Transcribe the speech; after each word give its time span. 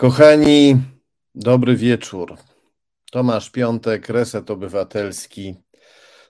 Kochani, 0.00 0.76
dobry 1.34 1.76
wieczór. 1.76 2.36
Tomasz 3.12 3.50
Piątek, 3.50 4.08
Reset 4.08 4.50
Obywatelski. 4.50 5.54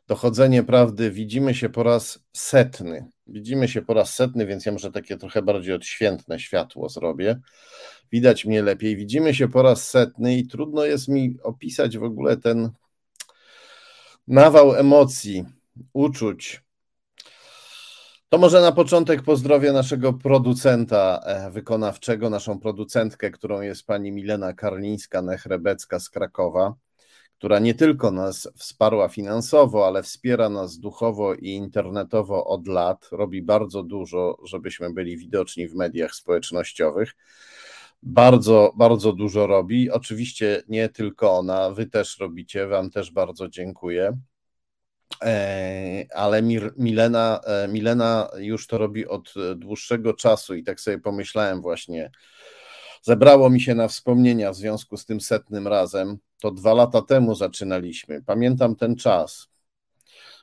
Dochodzenie 0.07 0.63
prawdy. 0.63 1.11
Widzimy 1.11 1.55
się 1.55 1.69
po 1.69 1.83
raz 1.83 2.19
setny. 2.33 3.11
Widzimy 3.27 3.69
się 3.69 3.83
po 3.83 3.95
raz 3.95 4.15
setny, 4.15 4.47
więc 4.47 4.67
ja 4.67 4.73
może 4.73 4.93
takie 4.93 5.17
trochę 5.17 5.43
bardziej 5.43 5.75
odświętne 5.75 6.41
światło 6.41 6.89
zrobię. 6.89 7.41
Widać 8.13 8.45
mnie 8.45 8.63
lepiej. 8.63 8.97
Widzimy 8.97 9.35
się 9.35 9.49
po 9.49 9.63
raz 9.63 9.89
setny 9.89 10.37
i 10.37 10.47
trudno 10.47 10.85
jest 10.85 11.09
mi 11.09 11.37
opisać 11.43 11.99
w 11.99 12.05
ogóle 12.05 12.37
ten 12.37 12.71
nawał 14.29 14.75
emocji, 14.75 15.45
uczuć, 15.93 16.63
to 18.31 18.39
może 18.39 18.61
na 18.61 18.73
początek 18.73 19.23
pozdrowię 19.23 19.73
naszego 19.73 20.13
producenta 20.13 21.21
e, 21.25 21.51
wykonawczego, 21.51 22.31
naszą 22.31 22.61
producentkę, 22.61 23.31
którą 23.31 23.61
jest 23.61 23.87
pani 23.87 24.13
Milena 24.13 24.53
Karlińska-Nechrebecka 24.53 26.01
z 26.01 26.11
Krakowa, 26.11 26.75
która 27.39 27.59
nie 27.59 27.75
tylko 27.75 28.11
nas 28.11 28.49
wsparła 28.57 29.09
finansowo, 29.09 29.87
ale 29.87 30.03
wspiera 30.03 30.49
nas 30.49 30.79
duchowo 30.79 31.35
i 31.35 31.49
internetowo 31.49 32.47
od 32.47 32.69
lat. 32.69 33.09
Robi 33.13 33.43
bardzo 33.43 33.83
dużo, 33.83 34.39
żebyśmy 34.45 34.93
byli 34.93 35.17
widoczni 35.17 35.69
w 35.69 35.75
mediach 35.75 36.15
społecznościowych. 36.15 37.17
Bardzo, 38.03 38.73
bardzo 38.77 39.13
dużo 39.13 39.47
robi. 39.47 39.91
Oczywiście 39.91 40.63
nie 40.69 40.89
tylko 40.89 41.39
ona, 41.39 41.71
wy 41.71 41.87
też 41.87 42.19
robicie, 42.19 42.67
wam 42.67 42.91
też 42.91 43.11
bardzo 43.11 43.49
dziękuję. 43.49 44.19
E, 45.23 46.05
ale 46.15 46.43
Milena, 46.77 47.41
e, 47.47 47.69
Milena 47.69 48.31
już 48.39 48.67
to 48.67 48.79
robi 48.79 49.07
od 49.07 49.35
dłuższego 49.57 50.15
czasu 50.15 50.55
i 50.55 50.63
tak 50.63 50.81
sobie 50.81 50.99
pomyślałem 50.99 51.63
właśnie, 51.63 52.11
zebrało 53.03 53.51
mi 53.51 53.61
się 53.61 53.75
na 53.75 53.89
wspomnienia 53.89 54.53
w 54.53 54.57
związku 54.57 54.97
z 54.97 55.07
tym 55.07 55.21
setnym 55.21 55.69
razem. 55.69 56.19
To 56.41 56.51
dwa 56.51 56.75
lata 56.75 57.03
temu 57.03 57.35
zaczynaliśmy. 57.35 58.23
Pamiętam 58.23 58.77
ten 58.77 58.97
czas. 58.97 59.49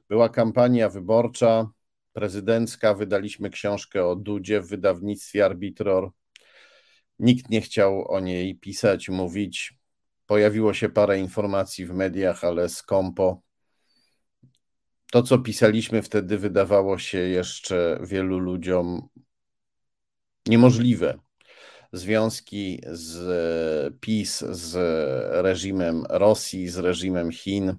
Była 0.09 0.29
kampania 0.29 0.89
wyborcza, 0.89 1.69
prezydencka, 2.13 2.93
wydaliśmy 2.93 3.49
książkę 3.49 4.05
o 4.05 4.15
Dudzie 4.15 4.61
w 4.61 4.67
wydawnictwie 4.67 5.45
Arbitror. 5.45 6.11
Nikt 7.19 7.49
nie 7.49 7.61
chciał 7.61 8.11
o 8.11 8.19
niej 8.19 8.55
pisać, 8.55 9.09
mówić. 9.09 9.73
Pojawiło 10.25 10.73
się 10.73 10.89
parę 10.89 11.19
informacji 11.19 11.85
w 11.85 11.93
mediach, 11.93 12.43
ale 12.43 12.69
skąpo 12.69 13.41
to, 15.11 15.23
co 15.23 15.39
pisaliśmy 15.39 16.01
wtedy, 16.01 16.37
wydawało 16.37 16.97
się 16.97 17.17
jeszcze 17.17 17.99
wielu 18.03 18.39
ludziom 18.39 19.07
niemożliwe. 20.47 21.19
Związki 21.93 22.81
z 22.91 23.99
PiS, 23.99 24.39
z 24.39 24.75
reżimem 25.43 26.03
Rosji, 26.09 26.67
z 26.67 26.77
reżimem 26.77 27.31
Chin. 27.31 27.77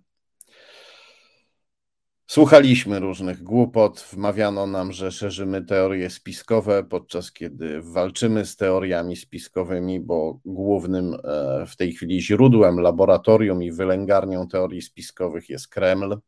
Słuchaliśmy 2.27 3.01
różnych 3.01 3.43
głupot, 3.43 4.07
wmawiano 4.13 4.67
nam, 4.67 4.93
że 4.93 5.13
szerzymy 5.13 5.65
teorie 5.65 6.11
spiskowe, 6.11 6.85
podczas 6.85 7.33
kiedy 7.33 7.83
walczymy 7.83 8.47
z 8.47 8.57
teoriami 8.57 9.17
spiskowymi, 9.17 10.01
bo 10.01 10.41
głównym 10.45 11.15
e, 11.15 11.67
w 11.67 11.77
tej 11.77 11.93
chwili 11.93 12.23
źródłem, 12.23 12.81
laboratorium 12.81 13.63
i 13.63 13.73
wylęgarnią 13.73 14.49
teorii 14.49 14.83
spiskowych 14.83 15.49
jest 15.49 15.69
Kreml. 15.69 16.19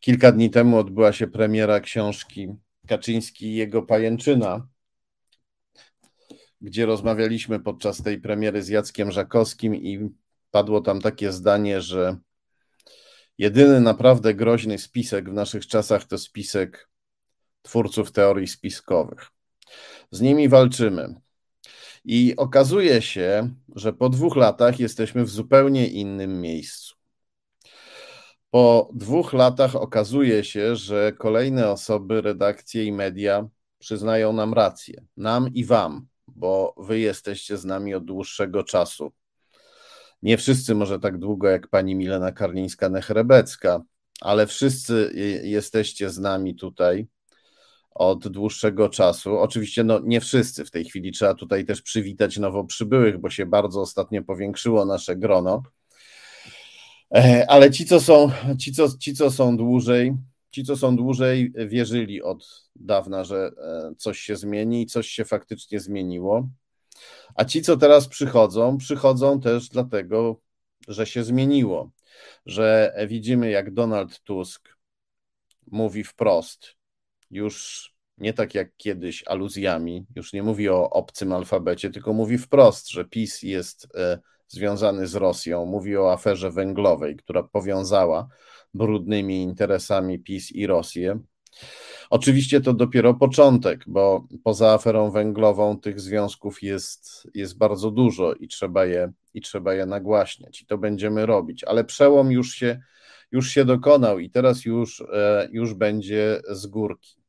Kilka 0.00 0.32
dni 0.32 0.50
temu 0.50 0.78
odbyła 0.78 1.12
się 1.12 1.26
premiera 1.26 1.80
książki 1.80 2.48
Kaczyński 2.86 3.46
i 3.46 3.54
jego 3.54 3.82
pajęczyna, 3.82 4.68
gdzie 6.60 6.86
rozmawialiśmy 6.86 7.60
podczas 7.60 8.02
tej 8.02 8.20
premiery 8.20 8.62
z 8.62 8.68
Jackiem 8.68 9.10
Żakowskim 9.10 9.74
i 9.74 10.10
padło 10.50 10.80
tam 10.80 11.00
takie 11.00 11.32
zdanie, 11.32 11.80
że 11.80 12.16
jedyny 13.38 13.80
naprawdę 13.80 14.34
groźny 14.34 14.78
spisek 14.78 15.30
w 15.30 15.32
naszych 15.32 15.66
czasach 15.66 16.04
to 16.04 16.18
spisek 16.18 16.90
twórców 17.62 18.12
teorii 18.12 18.46
spiskowych. 18.46 19.30
Z 20.10 20.20
nimi 20.20 20.48
walczymy. 20.48 21.14
I 22.04 22.34
okazuje 22.36 23.02
się, 23.02 23.50
że 23.76 23.92
po 23.92 24.08
dwóch 24.08 24.36
latach 24.36 24.80
jesteśmy 24.80 25.24
w 25.24 25.30
zupełnie 25.30 25.88
innym 25.88 26.40
miejscu. 26.40 26.99
Po 28.50 28.90
dwóch 28.94 29.32
latach 29.32 29.76
okazuje 29.76 30.44
się, 30.44 30.76
że 30.76 31.12
kolejne 31.12 31.70
osoby, 31.70 32.20
redakcje 32.20 32.84
i 32.84 32.92
media 32.92 33.48
przyznają 33.78 34.32
nam 34.32 34.54
rację. 34.54 35.04
Nam 35.16 35.48
i 35.54 35.64
Wam, 35.64 36.06
bo 36.28 36.74
Wy 36.76 36.98
jesteście 36.98 37.56
z 37.56 37.64
nami 37.64 37.94
od 37.94 38.04
dłuższego 38.04 38.64
czasu. 38.64 39.12
Nie 40.22 40.38
wszyscy 40.38 40.74
może 40.74 40.98
tak 40.98 41.18
długo 41.18 41.48
jak 41.48 41.68
pani 41.68 41.94
Milena 41.94 42.32
Karlińska-Nechrebecka, 42.32 43.80
ale 44.20 44.46
wszyscy 44.46 45.12
jesteście 45.44 46.10
z 46.10 46.18
nami 46.18 46.54
tutaj 46.54 47.06
od 47.90 48.28
dłuższego 48.28 48.88
czasu. 48.88 49.38
Oczywiście 49.38 49.84
no, 49.84 50.00
nie 50.04 50.20
wszyscy 50.20 50.64
w 50.64 50.70
tej 50.70 50.84
chwili, 50.84 51.12
trzeba 51.12 51.34
tutaj 51.34 51.64
też 51.64 51.82
przywitać 51.82 52.38
nowo 52.38 52.64
przybyłych, 52.64 53.18
bo 53.18 53.30
się 53.30 53.46
bardzo 53.46 53.80
ostatnio 53.80 54.22
powiększyło 54.22 54.84
nasze 54.84 55.16
grono. 55.16 55.62
E, 57.14 57.44
ale 57.48 57.70
ci, 57.70 57.86
co 57.86 58.00
są, 58.00 58.30
ci, 58.58 58.72
co, 58.72 58.98
ci, 58.98 59.14
co 59.14 59.30
są 59.30 59.56
dłużej, 59.56 60.16
ci, 60.50 60.64
co 60.64 60.76
są 60.76 60.96
dłużej, 60.96 61.52
wierzyli 61.68 62.22
od 62.22 62.70
dawna, 62.76 63.24
że 63.24 63.50
e, 63.58 63.94
coś 63.98 64.20
się 64.20 64.36
zmieni 64.36 64.82
i 64.82 64.86
coś 64.86 65.08
się 65.08 65.24
faktycznie 65.24 65.80
zmieniło. 65.80 66.48
A 67.34 67.44
ci, 67.44 67.62
co 67.62 67.76
teraz 67.76 68.08
przychodzą, 68.08 68.78
przychodzą 68.78 69.40
też 69.40 69.68
dlatego, 69.68 70.40
że 70.88 71.06
się 71.06 71.24
zmieniło, 71.24 71.90
że 72.46 72.94
widzimy, 73.08 73.50
jak 73.50 73.74
Donald 73.74 74.20
Tusk 74.20 74.68
mówi 75.66 76.04
wprost, 76.04 76.74
już 77.30 77.90
nie 78.18 78.32
tak 78.32 78.54
jak 78.54 78.76
kiedyś 78.76 79.24
aluzjami, 79.26 80.06
już 80.16 80.32
nie 80.32 80.42
mówi 80.42 80.68
o 80.68 80.90
obcym 80.90 81.32
alfabecie, 81.32 81.90
tylko 81.90 82.12
mówi 82.12 82.38
wprost, 82.38 82.90
że 82.90 83.04
PiS 83.04 83.42
jest 83.42 83.88
e, 83.94 84.18
związany 84.50 85.06
z 85.06 85.14
Rosją. 85.14 85.66
Mówi 85.66 85.96
o 85.96 86.12
aferze 86.12 86.50
węglowej, 86.50 87.16
która 87.16 87.42
powiązała 87.42 88.28
brudnymi 88.74 89.42
interesami 89.42 90.18
PiS 90.18 90.52
i 90.52 90.66
Rosję. 90.66 91.20
Oczywiście 92.10 92.60
to 92.60 92.74
dopiero 92.74 93.14
początek, 93.14 93.84
bo 93.86 94.26
poza 94.44 94.72
aferą 94.72 95.10
węglową 95.10 95.80
tych 95.80 96.00
związków 96.00 96.62
jest, 96.62 97.28
jest 97.34 97.58
bardzo 97.58 97.90
dużo 97.90 98.34
i 98.34 98.48
trzeba, 98.48 98.86
je, 98.86 99.12
i 99.34 99.40
trzeba 99.40 99.74
je 99.74 99.86
nagłaśniać, 99.86 100.62
i 100.62 100.66
to 100.66 100.78
będziemy 100.78 101.26
robić, 101.26 101.64
ale 101.64 101.84
przełom 101.84 102.30
już 102.30 102.50
się, 102.54 102.80
już 103.32 103.48
się 103.48 103.64
dokonał 103.64 104.18
i 104.18 104.30
teraz 104.30 104.64
już, 104.64 105.00
e, 105.12 105.48
już 105.52 105.74
będzie 105.74 106.40
z 106.50 106.66
górki. 106.66 107.19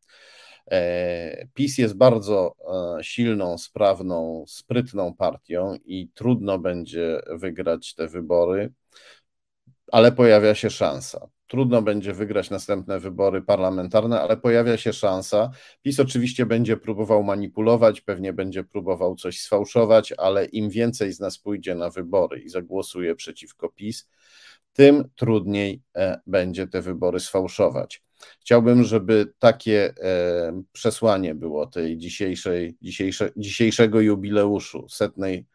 E, 0.71 1.47
PiS 1.53 1.77
jest 1.77 1.97
bardzo 1.97 2.55
e, 2.99 3.03
silną, 3.03 3.57
sprawną, 3.57 4.43
sprytną 4.47 5.13
partią 5.13 5.75
i 5.85 6.09
trudno 6.13 6.59
będzie 6.59 7.21
wygrać 7.29 7.95
te 7.95 8.07
wybory, 8.07 8.73
ale 9.91 10.11
pojawia 10.11 10.55
się 10.55 10.69
szansa. 10.69 11.27
Trudno 11.47 11.81
będzie 11.81 12.13
wygrać 12.13 12.49
następne 12.49 12.99
wybory 12.99 13.41
parlamentarne, 13.41 14.21
ale 14.21 14.37
pojawia 14.37 14.77
się 14.77 14.93
szansa. 14.93 15.49
PiS 15.81 15.99
oczywiście 15.99 16.45
będzie 16.45 16.77
próbował 16.77 17.23
manipulować, 17.23 18.01
pewnie 18.01 18.33
będzie 18.33 18.63
próbował 18.63 19.15
coś 19.15 19.39
sfałszować, 19.39 20.13
ale 20.17 20.45
im 20.45 20.69
więcej 20.69 21.13
z 21.13 21.19
nas 21.19 21.37
pójdzie 21.37 21.75
na 21.75 21.89
wybory 21.89 22.39
i 22.39 22.49
zagłosuje 22.49 23.15
przeciwko 23.15 23.69
PiS, 23.69 24.09
tym 24.73 25.09
trudniej 25.15 25.81
e, 25.95 26.19
będzie 26.27 26.67
te 26.67 26.81
wybory 26.81 27.19
sfałszować. 27.19 28.03
Chciałbym, 28.39 28.83
żeby 28.83 29.33
takie 29.39 29.93
e, 30.03 30.61
przesłanie 30.71 31.35
było 31.35 31.67
tej 31.67 31.97
dzisiejszej, 31.97 32.77
dzisiejsze, 32.81 33.31
dzisiejszego 33.37 34.01
jubileuszu, 34.01 34.89
setnej 34.89 35.45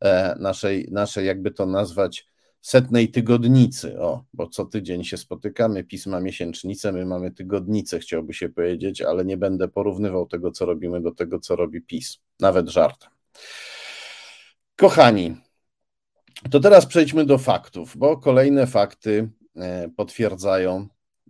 e, 0.00 0.36
naszej, 0.38 0.88
naszej, 0.90 1.26
jakby 1.26 1.50
to 1.50 1.66
nazwać, 1.66 2.26
setnej 2.60 3.08
tygodnicy. 3.08 4.00
O, 4.00 4.24
bo 4.32 4.48
co 4.48 4.64
tydzień 4.64 5.04
się 5.04 5.16
spotykamy, 5.16 5.84
pisma 5.84 6.20
miesięcznice, 6.20 6.92
my 6.92 7.06
mamy 7.06 7.30
tygodnicę, 7.30 7.98
chciałby 7.98 8.34
się 8.34 8.48
powiedzieć, 8.48 9.02
ale 9.02 9.24
nie 9.24 9.36
będę 9.36 9.68
porównywał 9.68 10.26
tego, 10.26 10.50
co 10.50 10.66
robimy, 10.66 11.00
do 11.00 11.14
tego, 11.14 11.40
co 11.40 11.56
robi 11.56 11.82
PiS. 11.82 12.18
Nawet 12.40 12.68
żartem. 12.68 13.10
Kochani, 14.76 15.36
to 16.50 16.60
teraz 16.60 16.86
przejdźmy 16.86 17.24
do 17.26 17.38
faktów, 17.38 17.96
bo 17.96 18.16
kolejne 18.16 18.66
fakty 18.66 19.30
e, 19.56 19.88
potwierdzają 19.96 20.88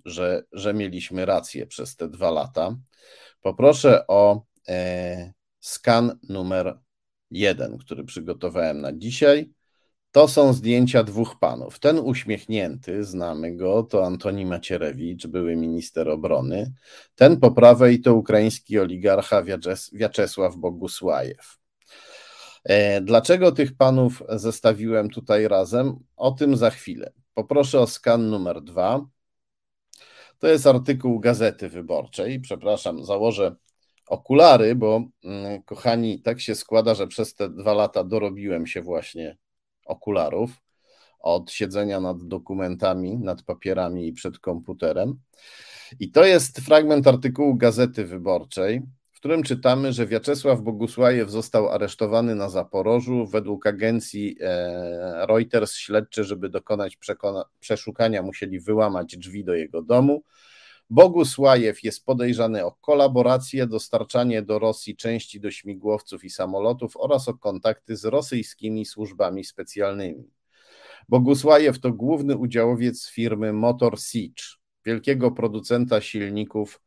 że, 0.08 0.42
że 0.52 0.74
mieliśmy 0.74 1.26
rację 1.26 1.66
przez 1.66 1.96
te 1.96 2.08
dwa 2.08 2.30
lata. 2.30 2.76
Poproszę 3.40 4.06
o 4.06 4.42
e, 4.68 5.32
skan 5.60 6.18
numer 6.28 6.78
jeden, 7.30 7.78
który 7.78 8.04
przygotowałem 8.04 8.80
na 8.80 8.92
dzisiaj. 8.92 9.50
to 10.12 10.28
są 10.28 10.52
zdjęcia 10.52 11.04
dwóch 11.04 11.38
panów. 11.38 11.78
Ten 11.78 11.98
uśmiechnięty, 11.98 13.04
znamy 13.04 13.56
go, 13.56 13.82
to 13.82 14.06
Antoni 14.06 14.46
Macierewicz, 14.46 15.26
były 15.26 15.56
minister 15.56 16.08
obrony. 16.08 16.72
Ten 17.14 17.40
po 17.40 17.50
prawej 17.50 18.00
to 18.00 18.14
ukraiński 18.14 18.78
oligarcha 18.78 19.42
Wiaczesław 19.92 20.56
Bogusłajew. 20.56 21.58
E, 22.64 23.00
dlaczego 23.00 23.52
tych 23.52 23.76
panów 23.76 24.22
zestawiłem 24.28 25.10
tutaj 25.10 25.48
razem? 25.48 25.98
O 26.16 26.30
tym 26.30 26.56
za 26.56 26.70
chwilę. 26.70 27.12
Poproszę 27.34 27.80
o 27.80 27.86
skan 27.86 28.30
numer 28.30 28.62
dwa. 28.62 29.06
To 30.38 30.46
jest 30.46 30.66
artykuł 30.66 31.20
Gazety 31.20 31.68
Wyborczej. 31.68 32.40
Przepraszam, 32.40 33.04
założę 33.04 33.56
okulary, 34.06 34.74
bo 34.74 35.04
mm, 35.24 35.62
kochani, 35.62 36.22
tak 36.22 36.40
się 36.40 36.54
składa, 36.54 36.94
że 36.94 37.06
przez 37.06 37.34
te 37.34 37.50
dwa 37.50 37.74
lata 37.74 38.04
dorobiłem 38.04 38.66
się 38.66 38.82
właśnie 38.82 39.36
okularów 39.86 40.50
od 41.20 41.50
siedzenia 41.50 42.00
nad 42.00 42.26
dokumentami, 42.26 43.18
nad 43.18 43.42
papierami 43.42 44.06
i 44.06 44.12
przed 44.12 44.38
komputerem. 44.38 45.18
I 46.00 46.10
to 46.10 46.24
jest 46.24 46.58
fragment 46.58 47.06
artykułu 47.06 47.56
Gazety 47.56 48.04
Wyborczej, 48.04 48.82
w 49.18 49.20
którym 49.20 49.42
czytamy, 49.42 49.92
że 49.92 50.06
Wiaczesław 50.06 50.60
Bogusłajew 50.60 51.30
został 51.30 51.68
aresztowany 51.68 52.34
na 52.34 52.48
Zaporożu. 52.48 53.26
Według 53.26 53.66
agencji 53.66 54.36
e, 54.40 55.26
Reuters 55.26 55.74
śledczy, 55.74 56.24
żeby 56.24 56.48
dokonać 56.48 56.98
przeszukania, 57.60 58.22
musieli 58.22 58.60
wyłamać 58.60 59.16
drzwi 59.16 59.44
do 59.44 59.54
jego 59.54 59.82
domu. 59.82 60.22
Bogusłajew 60.90 61.84
jest 61.84 62.04
podejrzany 62.04 62.64
o 62.64 62.72
kolaborację, 62.72 63.66
dostarczanie 63.66 64.42
do 64.42 64.58
Rosji 64.58 64.96
części 64.96 65.40
do 65.40 65.50
śmigłowców 65.50 66.24
i 66.24 66.30
samolotów 66.30 66.96
oraz 66.96 67.28
o 67.28 67.34
kontakty 67.34 67.96
z 67.96 68.04
rosyjskimi 68.04 68.84
służbami 68.84 69.44
specjalnymi. 69.44 70.30
Bogusłajew 71.08 71.80
to 71.80 71.92
główny 71.92 72.36
udziałowiec 72.36 73.08
firmy 73.08 73.52
Motor 73.52 74.00
Siege, 74.00 74.44
wielkiego 74.84 75.30
producenta 75.30 76.00
silników 76.00 76.80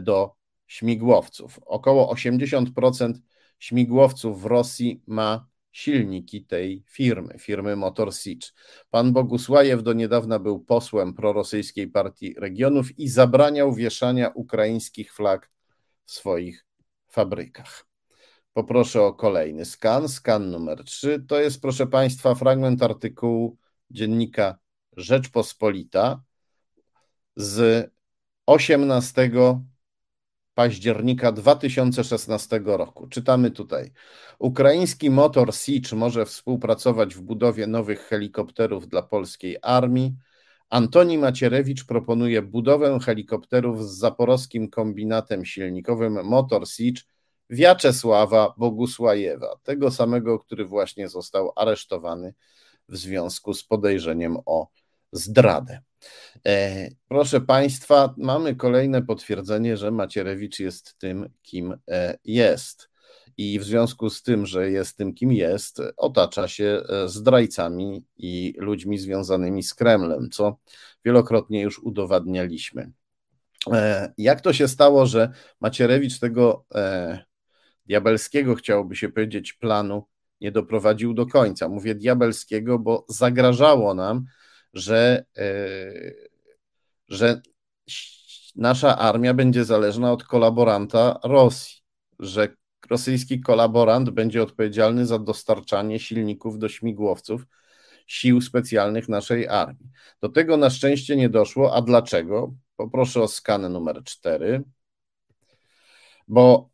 do 0.00 0.43
śmigłowców. 0.66 1.60
Około 1.66 2.14
80% 2.14 3.12
śmigłowców 3.58 4.42
w 4.42 4.44
Rosji 4.44 5.02
ma 5.06 5.46
silniki 5.72 6.44
tej 6.44 6.84
firmy, 6.88 7.38
firmy 7.38 7.76
Motor 7.76 8.14
Siege. 8.14 8.46
Pan 8.90 9.12
Bogusłajew 9.12 9.82
do 9.82 9.92
niedawna 9.92 10.38
był 10.38 10.60
posłem 10.60 11.14
prorosyjskiej 11.14 11.88
partii 11.88 12.34
regionów 12.38 12.98
i 12.98 13.08
zabraniał 13.08 13.74
wieszania 13.74 14.28
ukraińskich 14.28 15.14
flag 15.14 15.50
w 16.04 16.12
swoich 16.12 16.66
fabrykach. 17.08 17.86
Poproszę 18.52 19.02
o 19.02 19.12
kolejny 19.12 19.64
skan, 19.64 20.08
skan 20.08 20.50
numer 20.50 20.84
3. 20.84 21.24
To 21.28 21.40
jest, 21.40 21.60
proszę 21.60 21.86
Państwa, 21.86 22.34
fragment 22.34 22.82
artykułu 22.82 23.56
dziennika 23.90 24.58
Rzeczpospolita 24.96 26.22
z 27.36 27.90
18 28.46 29.30
października 30.54 31.32
2016 31.32 32.60
roku. 32.64 33.06
Czytamy 33.06 33.50
tutaj. 33.50 33.92
Ukraiński 34.38 35.10
motor 35.10 35.54
Siege 35.54 35.96
może 35.96 36.26
współpracować 36.26 37.14
w 37.14 37.20
budowie 37.20 37.66
nowych 37.66 38.00
helikopterów 38.00 38.88
dla 38.88 39.02
polskiej 39.02 39.56
armii. 39.62 40.14
Antoni 40.70 41.18
Macierewicz 41.18 41.84
proponuje 41.84 42.42
budowę 42.42 42.98
helikopterów 43.00 43.88
z 43.88 43.98
zaporowskim 43.98 44.70
kombinatem 44.70 45.44
silnikowym 45.44 46.24
Motor 46.24 46.68
Siege 46.68 47.02
Wiaczesława 47.50 48.54
Bogusłajewa, 48.56 49.56
tego 49.62 49.90
samego, 49.90 50.38
który 50.38 50.64
właśnie 50.64 51.08
został 51.08 51.52
aresztowany 51.56 52.34
w 52.88 52.96
związku 52.96 53.54
z 53.54 53.64
podejrzeniem 53.64 54.36
o 54.46 54.68
zdradę. 55.12 55.80
E, 56.46 56.88
proszę 57.08 57.40
Państwa, 57.40 58.14
mamy 58.16 58.56
kolejne 58.56 59.02
potwierdzenie, 59.02 59.76
że 59.76 59.90
Macierewicz 59.90 60.60
jest 60.60 60.98
tym, 60.98 61.28
kim 61.42 61.76
e, 61.88 62.18
jest. 62.24 62.90
I 63.36 63.58
w 63.58 63.64
związku 63.64 64.10
z 64.10 64.22
tym, 64.22 64.46
że 64.46 64.70
jest 64.70 64.96
tym, 64.96 65.14
kim 65.14 65.32
jest, 65.32 65.82
otacza 65.96 66.48
się 66.48 66.82
e, 66.88 67.08
zdrajcami 67.08 68.04
i 68.16 68.54
ludźmi 68.58 68.98
związanymi 68.98 69.62
z 69.62 69.74
Kremlem, 69.74 70.30
co 70.30 70.58
wielokrotnie 71.04 71.60
już 71.60 71.78
udowadnialiśmy. 71.78 72.90
Jak 74.18 74.40
to 74.40 74.52
się 74.52 74.68
stało, 74.68 75.06
że 75.06 75.32
Macierewicz 75.60 76.18
tego 76.18 76.64
diabelskiego, 77.86 78.54
chciałoby 78.54 78.96
się 78.96 79.08
powiedzieć, 79.08 79.52
planu 79.52 80.06
nie 80.40 80.52
doprowadził 80.52 81.14
do 81.14 81.26
końca? 81.26 81.68
Mówię 81.68 81.94
diabelskiego, 81.94 82.78
bo 82.78 83.04
zagrażało 83.08 83.94
nam, 83.94 84.24
że, 84.74 85.24
e, 85.36 85.44
że 87.08 87.42
nasza 88.56 88.98
armia 88.98 89.34
będzie 89.34 89.64
zależna 89.64 90.12
od 90.12 90.24
kolaboranta 90.24 91.20
Rosji, 91.24 91.82
że 92.18 92.48
rosyjski 92.90 93.40
kolaborant 93.40 94.10
będzie 94.10 94.42
odpowiedzialny 94.42 95.06
za 95.06 95.18
dostarczanie 95.18 95.98
silników 95.98 96.58
do 96.58 96.68
śmigłowców 96.68 97.46
sił 98.06 98.40
specjalnych 98.40 99.08
naszej 99.08 99.48
armii. 99.48 99.90
Do 100.20 100.28
tego 100.28 100.56
na 100.56 100.70
szczęście 100.70 101.16
nie 101.16 101.28
doszło. 101.28 101.74
A 101.74 101.82
dlaczego? 101.82 102.54
Poproszę 102.76 103.22
o 103.22 103.28
skanę 103.28 103.68
numer 103.68 104.02
4. 104.04 104.62
Bo 106.28 106.70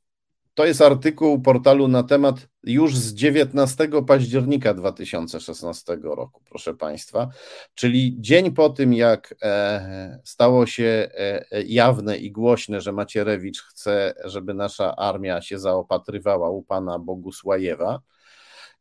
to 0.60 0.66
jest 0.66 0.82
artykuł 0.82 1.42
portalu 1.42 1.88
na 1.88 2.02
temat 2.02 2.48
już 2.64 2.96
z 2.96 3.14
19 3.14 3.88
października 4.06 4.74
2016 4.74 5.98
roku, 6.02 6.42
proszę 6.48 6.74
Państwa, 6.74 7.28
czyli 7.74 8.16
dzień 8.18 8.50
po 8.50 8.70
tym, 8.70 8.94
jak 8.94 9.34
e, 9.42 10.20
stało 10.24 10.66
się 10.66 11.08
e, 11.14 11.62
jawne 11.62 12.16
i 12.18 12.32
głośne, 12.32 12.80
że 12.80 12.92
Macierewicz 12.92 13.62
chce, 13.62 14.14
żeby 14.24 14.54
nasza 14.54 14.96
armia 14.96 15.42
się 15.42 15.58
zaopatrywała 15.58 16.50
u 16.50 16.62
pana 16.62 16.98
Bogusłajewa. 16.98 18.00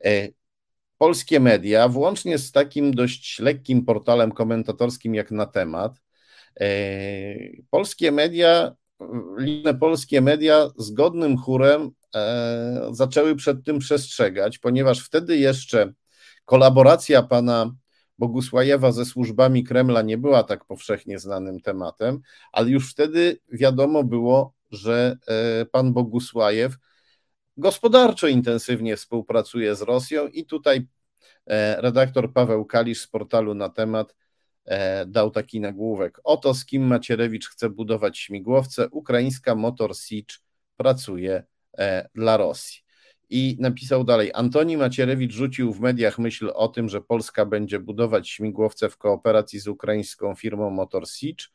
E, 0.06 0.28
polskie 0.98 1.40
media, 1.40 1.88
włącznie 1.88 2.38
z 2.38 2.52
takim 2.52 2.94
dość 2.94 3.40
lekkim 3.40 3.86
portalem 3.86 4.32
komentatorskim 4.32 5.16
jak 5.16 5.32
na 5.32 5.46
temat, 5.46 6.02
polskie 7.70 8.12
media 8.12 8.76
liczne 9.38 9.74
polskie 9.74 10.22
media 10.22 10.70
zgodnym 10.78 11.38
chórem 11.38 11.92
e, 12.16 12.90
zaczęły 12.92 13.36
przed 13.36 13.64
tym 13.66 13.80
przestrzegać, 13.80 14.58
ponieważ 14.58 15.00
wtedy 15.00 15.38
jeszcze 15.38 15.94
kolaboracja 16.46 17.24
pana 17.24 17.76
Bogusłajewa 18.18 18.92
ze 18.92 19.06
służbami 19.06 19.64
Kremla 19.64 20.02
nie 20.02 20.18
była 20.18 20.44
tak 20.44 20.66
powszechnie 20.66 21.20
znanym 21.20 21.60
tematem, 21.60 22.20
ale 22.52 22.70
już 22.70 22.92
wtedy 22.92 23.40
wiadomo 23.52 24.04
było, 24.04 24.54
że 24.72 25.18
e, 25.28 25.66
pan 25.66 25.94
Bogusłajew 25.94 26.74
gospodarczo 27.58 28.28
intensywnie 28.28 28.98
współpracuje 28.98 29.76
z 29.76 29.82
Rosją 29.82 30.28
i 30.28 30.46
tutaj 30.46 30.88
e, 31.48 31.82
redaktor 31.82 32.34
Paweł 32.34 32.66
Kalisz 32.66 33.02
z 33.02 33.08
portalu 33.08 33.54
na 33.54 33.70
temat 33.70 34.16
dał 35.08 35.32
taki 35.32 35.60
nagłówek. 35.60 36.20
Oto 36.24 36.54
z 36.54 36.66
kim 36.66 36.88
Macierewicz 36.88 37.50
chce 37.50 37.70
budować 37.70 38.18
śmigłowce. 38.18 38.90
Ukraińska 38.90 39.56
Motor 39.56 39.98
Siege 39.98 40.36
pracuje 40.78 41.44
e, 41.78 42.10
dla 42.16 42.38
Rosji. 42.38 42.82
I 43.30 43.58
napisał 43.60 44.04
dalej: 44.04 44.32
Antoni 44.34 44.78
Macierewicz 44.78 45.34
rzucił 45.34 45.74
w 45.74 45.80
mediach 45.80 46.20
myśl 46.20 46.52
o 46.54 46.68
tym, 46.68 46.90
że 46.90 47.02
Polska 47.02 47.46
będzie 47.46 47.80
budować 47.80 48.30
śmigłowce 48.30 48.90
w 48.90 48.98
kooperacji 48.98 49.60
z 49.60 49.68
ukraińską 49.68 50.36
firmą 50.36 50.70
Motor 50.70 51.10
Siege 51.10 51.46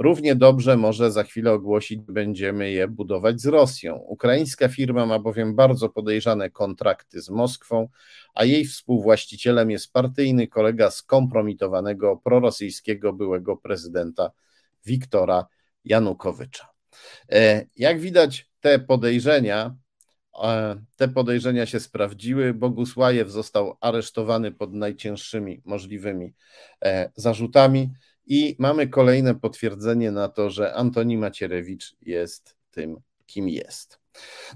Równie 0.00 0.34
dobrze 0.34 0.76
może 0.76 1.12
za 1.12 1.24
chwilę 1.24 1.52
ogłosić, 1.52 2.00
będziemy 2.00 2.70
je 2.70 2.88
budować 2.88 3.40
z 3.40 3.46
Rosją. 3.46 3.96
Ukraińska 3.96 4.68
firma 4.68 5.06
ma 5.06 5.18
bowiem 5.18 5.54
bardzo 5.54 5.88
podejrzane 5.88 6.50
kontrakty 6.50 7.22
z 7.22 7.30
Moskwą, 7.30 7.88
a 8.34 8.44
jej 8.44 8.64
współwłaścicielem 8.64 9.70
jest 9.70 9.92
partyjny 9.92 10.48
kolega 10.48 10.90
skompromitowanego 10.90 12.16
prorosyjskiego 12.16 13.12
byłego 13.12 13.56
prezydenta 13.56 14.30
Wiktora 14.86 15.46
Janukowycza. 15.84 16.68
E, 17.32 17.66
jak 17.76 18.00
widać, 18.00 18.50
te 18.60 18.78
podejrzenia, 18.78 19.76
e, 20.42 20.76
te 20.96 21.08
podejrzenia 21.08 21.66
się 21.66 21.80
sprawdziły. 21.80 22.54
Bogusłajew 22.54 23.28
został 23.28 23.76
aresztowany 23.80 24.52
pod 24.52 24.72
najcięższymi 24.72 25.62
możliwymi 25.64 26.34
e, 26.84 27.10
zarzutami. 27.16 27.90
I 28.30 28.56
mamy 28.58 28.88
kolejne 28.88 29.34
potwierdzenie 29.34 30.10
na 30.10 30.28
to, 30.28 30.50
że 30.50 30.74
Antoni 30.74 31.18
Macierewicz 31.18 31.96
jest 32.02 32.56
tym, 32.70 33.00
kim 33.26 33.48
jest. 33.48 34.00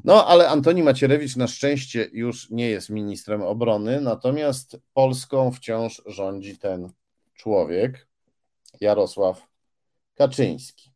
No, 0.04 0.26
ale 0.26 0.48
Antoni 0.48 0.82
Macierewicz 0.82 1.36
na 1.36 1.46
szczęście 1.46 2.08
już 2.12 2.50
nie 2.50 2.70
jest 2.70 2.90
ministrem 2.90 3.42
obrony, 3.42 4.00
natomiast 4.00 4.76
Polską 4.92 5.52
wciąż 5.52 6.02
rządzi 6.06 6.58
ten 6.58 6.92
człowiek, 7.34 8.08
Jarosław 8.80 9.46
Kaczyński. 10.14 10.92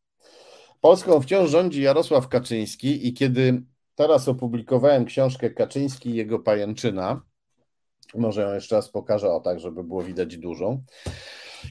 Polską 0.81 1.21
wciąż 1.21 1.51
rządzi 1.51 1.83
Jarosław 1.83 2.29
Kaczyński 2.29 3.09
i 3.09 3.15
kiedy 3.15 3.63
teraz 3.95 4.29
opublikowałem 4.29 5.05
książkę 5.05 5.51
Kaczyński 5.51 6.11
i 6.11 6.15
jego 6.15 6.39
pajęczyna, 6.39 7.23
Może 8.15 8.43
ją 8.43 8.55
jeszcze 8.55 8.77
raz 8.77 8.89
pokażę, 8.89 9.31
o 9.31 9.41
tak, 9.41 9.61
żeby 9.61 9.85
było 9.85 10.03
widać 10.03 10.37
dużą. 10.37 10.85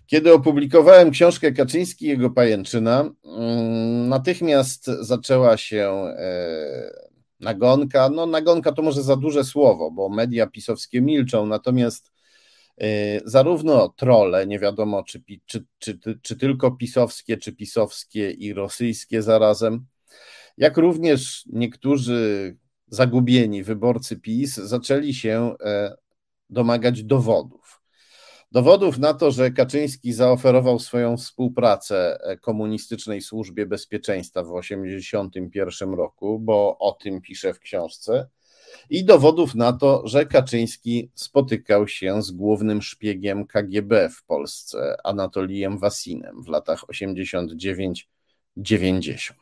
Kiedy 0.08 0.34
opublikowałem 0.34 1.12
książkę 1.12 1.52
Kaczyński 1.52 2.06
i 2.06 2.10
jego 2.10 2.30
pajęczyna, 2.30 3.12
mm, 3.26 4.10
natychmiast 4.10 4.86
zaczęła 4.86 5.58
się 5.58 5.86
e, 6.18 7.08
nagonka. 7.40 8.10
No, 8.10 8.26
nagonka 8.26 8.72
to 8.72 8.82
może 8.82 9.04
za 9.04 9.16
duże 9.16 9.44
słowo, 9.44 9.92
bo 9.92 10.10
media 10.10 10.48
pisowskie 10.48 11.02
milczą, 11.02 11.46
natomiast 11.46 12.12
e, 12.78 12.86
zarówno 13.26 13.90
trole, 13.90 14.48
nie 14.48 14.60
wiadomo 14.60 15.04
czy, 15.04 15.24
czy, 15.46 15.66
czy, 15.80 16.00
czy 16.22 16.36
tylko 16.36 16.72
pisowskie, 16.72 17.38
czy 17.38 17.54
pisowskie 17.54 18.32
i 18.32 18.54
rosyjskie 18.54 19.22
zarazem, 19.22 19.86
jak 20.58 20.78
również 20.78 21.44
niektórzy 21.54 22.56
zagubieni 22.88 23.64
wyborcy 23.64 24.20
PiS 24.20 24.56
zaczęli 24.56 25.14
się 25.14 25.56
e, 25.64 25.96
domagać 26.50 27.04
dowodów. 27.04 27.67
Dowodów 28.52 28.98
na 28.98 29.14
to, 29.14 29.32
że 29.32 29.52
Kaczyński 29.52 30.14
zaoferował 30.14 30.80
swoją 30.80 31.18
współpracę 31.18 32.20
e, 32.24 32.38
komunistycznej 32.38 33.22
służbie 33.22 33.66
bezpieczeństwa 33.66 34.44
w 34.44 34.62
1981 34.62 35.94
roku, 35.94 36.40
bo 36.40 36.78
o 36.80 36.92
tym 36.92 37.22
pisze 37.22 37.54
w 37.54 37.60
książce, 37.60 38.28
i 38.90 39.06
dowodów 39.06 39.56
na 39.56 39.74
to, 39.74 40.08
że 40.08 40.26
Kaczyński 40.26 41.12
spotykał 41.16 41.88
się 41.88 42.22
z 42.22 42.32
głównym 42.32 42.82
szpiegiem 42.82 43.48
KGB 43.48 44.10
w 44.10 44.24
Polsce, 44.24 44.98
Anatolijem 45.04 45.78
Wasinem 45.78 46.44
w 46.44 46.48
latach 46.48 46.86
89-90. 46.86 49.34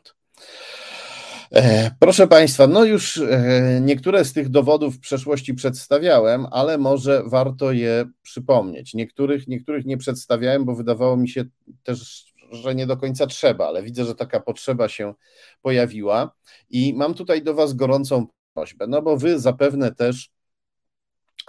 E, 1.52 1.90
proszę 2.00 2.28
Państwa, 2.28 2.66
no 2.66 2.84
już 2.84 3.18
e, 3.18 3.80
niektóre 3.82 4.24
z 4.24 4.32
tych 4.32 4.48
dowodów 4.48 4.96
w 4.96 5.00
przeszłości 5.00 5.54
przedstawiałem, 5.54 6.46
ale 6.50 6.78
może 6.78 7.22
warto 7.26 7.72
je 7.72 8.04
przypomnieć. 8.22 8.94
Niektórych, 8.94 9.48
niektórych 9.48 9.84
nie 9.84 9.96
przedstawiałem, 9.96 10.64
bo 10.64 10.74
wydawało 10.74 11.16
mi 11.16 11.28
się 11.28 11.44
też, 11.82 12.26
że 12.50 12.74
nie 12.74 12.86
do 12.86 12.96
końca 12.96 13.26
trzeba, 13.26 13.66
ale 13.66 13.82
widzę, 13.82 14.04
że 14.04 14.14
taka 14.14 14.40
potrzeba 14.40 14.88
się 14.88 15.14
pojawiła 15.62 16.34
i 16.70 16.94
mam 16.94 17.14
tutaj 17.14 17.42
do 17.42 17.54
Was 17.54 17.74
gorącą 17.74 18.26
prośbę, 18.54 18.86
no 18.86 19.02
bo 19.02 19.16
Wy 19.16 19.40
zapewne 19.40 19.94
też 19.94 20.30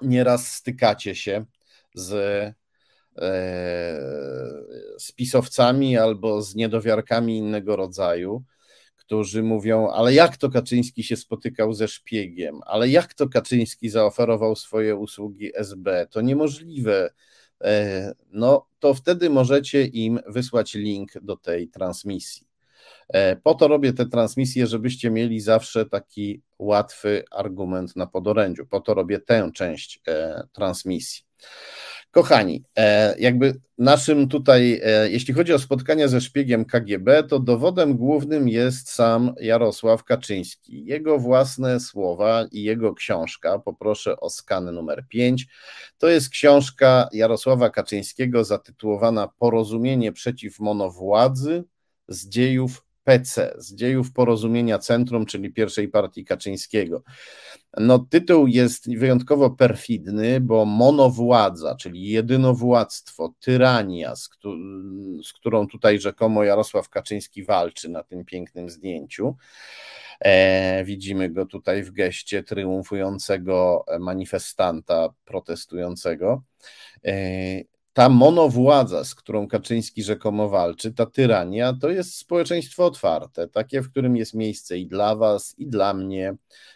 nieraz 0.02 0.54
stykacie 0.54 1.16
się 1.16 1.46
z 1.96 2.14
e, 2.14 2.54
z 5.00 5.12
pisowcami 5.16 5.98
albo 5.98 6.42
z 6.42 6.56
niedowiarkami 6.56 7.38
innego 7.38 7.76
rodzaju 7.76 8.44
którzy 9.08 9.44
mówią, 9.44 9.90
ale 9.90 10.14
jak 10.14 10.38
to 10.38 10.50
Kaczyński 10.50 11.04
się 11.04 11.16
spotykał 11.16 11.74
ze 11.74 11.88
szpiegiem, 11.88 12.60
ale 12.66 12.90
jak 12.90 13.14
to 13.14 13.30
Kaczyński 13.30 13.90
zaoferował 13.90 14.56
swoje 14.56 14.96
usługi 14.96 15.52
SB, 15.56 16.08
to 16.12 16.22
niemożliwe. 16.22 17.10
E, 17.64 18.14
no 18.32 18.68
to 18.80 18.94
wtedy 18.94 19.30
możecie 19.30 19.86
im 19.86 20.20
wysłać 20.28 20.74
link 20.74 21.12
do 21.22 21.38
tej 21.38 21.70
transmisji. 21.70 22.48
E, 23.10 23.36
po 23.36 23.56
to 23.56 23.68
robię 23.68 23.94
te 23.94 24.06
transmisje, 24.06 24.68
żebyście 24.68 25.10
mieli 25.10 25.40
zawsze 25.40 25.86
taki 25.86 26.42
łatwy 26.60 27.24
argument 27.32 27.96
na 27.96 28.08
podorędziu. 28.08 28.66
Po 28.66 28.80
to 28.80 28.94
robię 28.94 29.20
tę 29.20 29.52
część 29.54 30.02
e, 30.08 30.44
transmisji. 30.54 31.24
Kochani, 32.18 32.64
e, 32.78 33.16
jakby 33.20 33.60
naszym 33.78 34.28
tutaj, 34.28 34.82
e, 34.84 35.10
jeśli 35.10 35.34
chodzi 35.34 35.54
o 35.54 35.60
spotkania 35.60 36.08
ze 36.08 36.22
szpiegiem 36.22 36.66
KGB, 36.66 37.24
to 37.24 37.40
dowodem 37.40 37.98
głównym 37.98 38.50
jest 38.50 38.90
sam 38.90 39.34
Jarosław 39.42 40.04
Kaczyński. 40.04 40.86
Jego 40.86 41.20
własne 41.20 41.80
słowa 41.80 42.46
i 42.52 42.64
jego 42.64 42.94
książka, 42.94 43.60
poproszę 43.60 44.20
o 44.20 44.30
skan 44.30 44.72
numer 44.72 45.06
5, 45.10 45.48
to 45.98 46.08
jest 46.08 46.30
książka 46.30 47.10
Jarosława 47.14 47.70
Kaczyńskiego 47.70 48.44
zatytułowana 48.44 49.28
Porozumienie 49.28 50.12
przeciw 50.12 50.60
monowładzy 50.60 51.64
z 52.08 52.28
dziejów 52.28 52.87
PC, 53.08 53.54
z 53.58 53.76
dziejów 53.76 54.14
porozumienia 54.14 54.80
Centrum, 54.80 55.26
czyli 55.26 55.54
pierwszej 55.54 55.88
partii 55.88 56.26
Kaczyńskiego. 56.26 57.04
No, 57.78 58.00
tytuł 58.00 58.48
jest 58.48 58.98
wyjątkowo 58.98 59.50
perfidny, 59.50 60.42
bo 60.42 60.66
monowładza, 60.66 61.76
czyli 61.76 62.10
jedynowładztwo, 62.10 63.34
tyrania, 63.40 64.16
z, 64.16 64.30
z 65.24 65.34
którą 65.34 65.68
tutaj 65.68 66.00
rzekomo 66.00 66.44
Jarosław 66.44 66.90
Kaczyński 66.90 67.44
walczy 67.44 67.90
na 67.90 68.04
tym 68.04 68.26
pięknym 68.26 68.70
zdjęciu. 68.70 69.36
E, 70.20 70.84
widzimy 70.84 71.30
go 71.30 71.46
tutaj 71.46 71.84
w 71.84 71.92
geście 71.92 72.44
triumfującego 72.44 73.86
manifestanta 74.00 75.10
protestującego. 75.26 76.44
E, 77.06 77.77
ta 77.98 78.10
monowładza, 78.10 79.04
z 79.04 79.16
którą 79.16 79.48
Kaczyński 79.48 80.04
rzekomo 80.04 80.50
walczy, 80.50 80.94
ta 80.94 81.06
tyrania, 81.06 81.74
to 81.82 81.90
jest 81.90 82.16
społeczeństwo 82.16 82.86
otwarte, 82.86 83.48
takie, 83.48 83.82
w 83.82 83.92
którym 83.92 84.18
jest 84.18 84.34
miejsce 84.34 84.78
i 84.78 84.88
dla 84.88 85.16
was, 85.16 85.56
i 85.58 85.68
dla 85.68 85.94
mnie, 85.94 86.36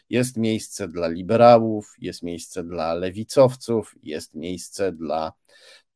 jest 0.09 0.37
miejsce 0.37 0.87
dla 0.87 1.07
liberałów, 1.07 1.93
jest 1.99 2.23
miejsce 2.23 2.63
dla 2.63 2.93
lewicowców, 2.93 3.95
jest 4.03 4.35
miejsce 4.35 4.91
dla 4.91 5.31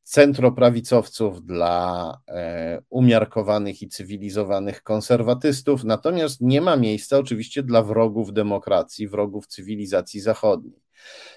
centroprawicowców, 0.04 1.46
dla 1.46 2.18
e, 2.28 2.82
umiarkowanych 2.90 3.82
i 3.82 3.90
cywilizowanych 3.90 4.84
konserwatystów, 4.84 5.84
natomiast 5.84 6.42
nie 6.42 6.62
ma 6.62 6.76
miejsca 6.76 7.18
oczywiście 7.18 7.64
dla 7.64 7.84
wrogów 7.84 8.34
demokracji, 8.34 9.08
wrogów 9.08 9.48
cywilizacji 9.48 10.20
zachodniej. 10.22 10.85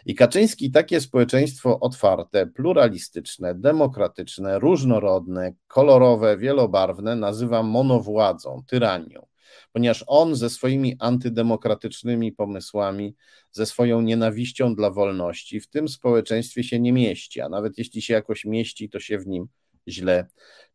I 0.06 0.14
Kaczyński 0.14 0.70
takie 0.70 1.00
społeczeństwo 1.00 1.80
otwarte, 1.80 2.46
pluralistyczne, 2.46 3.54
demokratyczne, 3.54 4.58
różnorodne, 4.58 5.52
kolorowe, 5.66 6.36
wielobarwne 6.36 7.16
nazywa 7.16 7.62
monowładzą, 7.62 8.62
tyranią, 8.66 9.26
ponieważ 9.72 10.04
on 10.06 10.34
ze 10.36 10.50
swoimi 10.50 10.96
antydemokratycznymi 10.98 12.32
pomysłami, 12.32 13.16
ze 13.50 13.66
swoją 13.66 14.00
nienawiścią 14.00 14.74
dla 14.74 14.90
wolności 14.90 15.60
w 15.60 15.68
tym 15.68 15.88
społeczeństwie 15.88 16.64
się 16.64 16.80
nie 16.80 16.92
mieści, 16.92 17.40
a 17.40 17.48
nawet 17.48 17.78
jeśli 17.78 18.02
się 18.02 18.14
jakoś 18.14 18.44
mieści, 18.44 18.90
to 18.90 19.00
się 19.00 19.18
w 19.18 19.26
nim 19.26 19.46
źle 19.88 20.26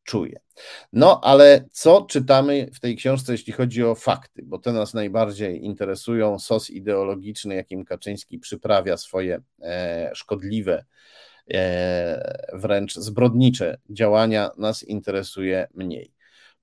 czuje. 0.03 0.39
No, 0.93 1.21
ale 1.23 1.65
co 1.71 2.05
czytamy 2.09 2.69
w 2.73 2.79
tej 2.79 2.95
książce, 2.95 3.31
jeśli 3.31 3.53
chodzi 3.53 3.83
o 3.83 3.95
fakty, 3.95 4.41
bo 4.45 4.59
te 4.59 4.73
nas 4.73 4.93
najbardziej 4.93 5.65
interesują, 5.65 6.39
sos 6.39 6.69
ideologiczny, 6.69 7.55
jakim 7.55 7.85
Kaczyński 7.85 8.39
przyprawia 8.39 8.97
swoje 8.97 9.41
e, 9.61 10.11
szkodliwe, 10.13 10.85
e, 11.53 12.47
wręcz 12.53 12.93
zbrodnicze 12.93 13.77
działania, 13.89 14.51
nas 14.57 14.83
interesuje 14.83 15.67
mniej. 15.73 16.13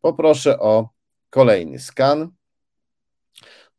Poproszę 0.01 0.59
o 0.59 0.89
kolejny 1.31 1.79
skan 1.79 2.31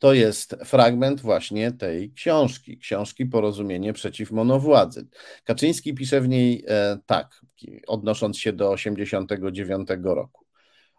to 0.01 0.13
jest 0.13 0.55
fragment 0.65 1.21
właśnie 1.21 1.71
tej 1.71 2.13
książki, 2.13 2.77
książki 2.77 3.25
Porozumienie 3.25 3.93
przeciw 3.93 4.31
monowładzy. 4.31 5.07
Kaczyński 5.43 5.93
pisze 5.93 6.21
w 6.21 6.27
niej 6.27 6.63
e, 6.67 6.97
tak, 7.05 7.41
odnosząc 7.87 8.37
się 8.37 8.53
do 8.53 8.75
1989 8.75 9.89
roku. 10.03 10.45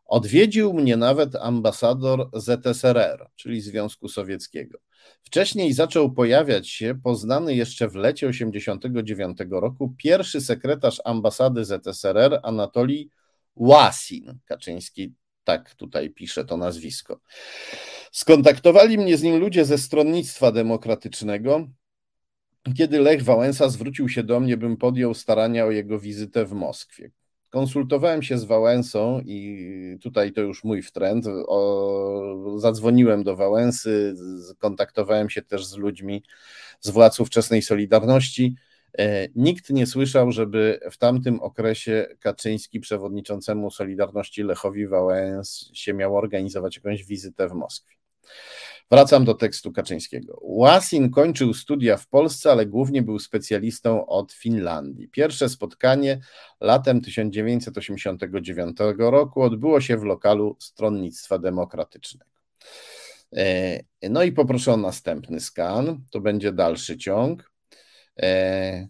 Odwiedził 0.05 0.73
mnie 0.75 0.97
nawet 0.97 1.37
ambasador 1.37 2.31
ZSRR, 2.33 3.31
czyli 3.37 3.61
Związku 3.61 4.09
Sowieckiego. 4.09 4.79
Wcześniej 5.23 5.73
zaczął 5.73 6.13
pojawiać 6.13 6.69
się 6.69 6.95
poznany 7.03 7.55
jeszcze 7.55 7.89
w 7.89 7.95
lecie 7.95 8.27
1989 8.27 9.39
roku 9.51 9.95
pierwszy 9.99 10.41
sekretarz 10.41 11.01
ambasady 11.05 11.65
ZSRR 11.65 12.41
Anatolii 12.43 13.11
Łasin. 13.55 14.39
Kaczyński 14.45 15.15
tak 15.45 15.75
tutaj 15.75 16.11
pisze 16.11 16.45
to 16.45 16.57
nazwisko. 16.57 17.21
Skontaktowali 18.13 18.99
mnie 18.99 19.17
z 19.17 19.23
nim 19.23 19.37
ludzie 19.37 19.65
ze 19.65 19.79
stronnictwa 19.79 20.53
demokratycznego. 20.53 21.69
Kiedy 22.77 23.01
Lech 23.01 23.23
Wałęsa 23.23 23.69
zwrócił 23.69 24.09
się 24.09 24.23
do 24.23 24.41
mnie, 24.41 24.57
bym 24.57 24.77
podjął 24.77 25.15
starania 25.15 25.65
o 25.65 25.71
jego 25.71 25.99
wizytę 25.99 26.45
w 26.45 26.53
Moskwie. 26.53 27.11
Konsultowałem 27.51 28.23
się 28.23 28.39
z 28.39 28.45
Wałęsą 28.45 29.21
i 29.21 29.99
tutaj 30.03 30.33
to 30.33 30.41
już 30.41 30.65
mój 30.65 30.83
wtręt. 30.83 31.27
O, 31.47 32.59
zadzwoniłem 32.59 33.25
do 33.25 33.37
Wałęsy, 33.37 34.15
kontaktowałem 34.59 35.31
się 35.31 35.43
też 35.43 35.67
z 35.67 35.77
ludźmi 35.77 36.23
z 36.81 36.91
władz 36.91 37.21
ówczesnej 37.21 37.63
Solidarności. 37.63 38.55
E, 38.99 39.29
nikt 39.35 39.71
nie 39.71 39.87
słyszał, 39.87 40.33
żeby 40.33 40.81
w 40.91 40.97
tamtym 40.97 41.41
okresie 41.41 42.07
Kaczyński 42.21 42.81
przewodniczącemu 42.81 43.71
Solidarności 43.71 44.43
Lechowi 44.43 44.87
Wałęsie 44.87 45.95
miał 45.95 46.17
organizować 46.17 46.77
jakąś 46.77 47.05
wizytę 47.05 47.49
w 47.49 47.53
Moskwie. 47.53 47.97
Wracam 48.91 49.25
do 49.25 49.35
tekstu 49.35 49.73
Kaczyńskiego. 49.73 50.39
Łasin 50.41 51.11
kończył 51.11 51.55
studia 51.55 51.97
w 51.97 52.09
Polsce, 52.09 52.53
ale 52.53 52.67
głównie 52.67 53.03
był 53.03 53.19
specjalistą 53.19 54.07
od 54.07 54.33
Finlandii. 54.33 55.09
Pierwsze 55.09 55.49
spotkanie 55.49 56.21
latem 56.61 57.01
1989 57.01 58.77
roku 58.99 59.43
odbyło 59.43 59.81
się 59.81 59.97
w 59.97 60.03
lokalu 60.03 60.57
Stronnictwa 60.61 61.39
Demokratycznego. 61.39 62.31
E, 63.37 63.81
no 64.11 64.23
i 64.23 64.33
poproszę 64.33 64.73
o 64.73 64.77
następny 64.77 65.41
skan. 65.41 66.05
To 66.11 66.21
będzie 66.21 66.53
dalszy 66.53 66.99
ciąg. 66.99 67.52
E, 68.19 68.89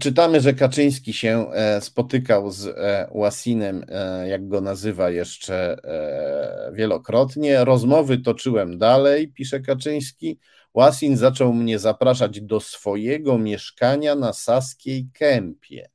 czytamy, 0.00 0.40
że 0.40 0.54
Kaczyński 0.54 1.12
się 1.12 1.46
spotykał 1.80 2.50
z 2.50 2.76
Łasinem, 3.10 3.84
jak 4.26 4.48
go 4.48 4.60
nazywa 4.60 5.10
jeszcze 5.10 5.76
wielokrotnie. 6.72 7.64
Rozmowy 7.64 8.18
toczyłem 8.18 8.78
dalej, 8.78 9.32
pisze 9.32 9.60
Kaczyński. 9.60 10.38
Łasin 10.74 11.16
zaczął 11.16 11.52
mnie 11.52 11.78
zapraszać 11.78 12.40
do 12.40 12.60
swojego 12.60 13.38
mieszkania 13.38 14.14
na 14.14 14.32
Saskiej 14.32 15.08
Kępie 15.14 15.90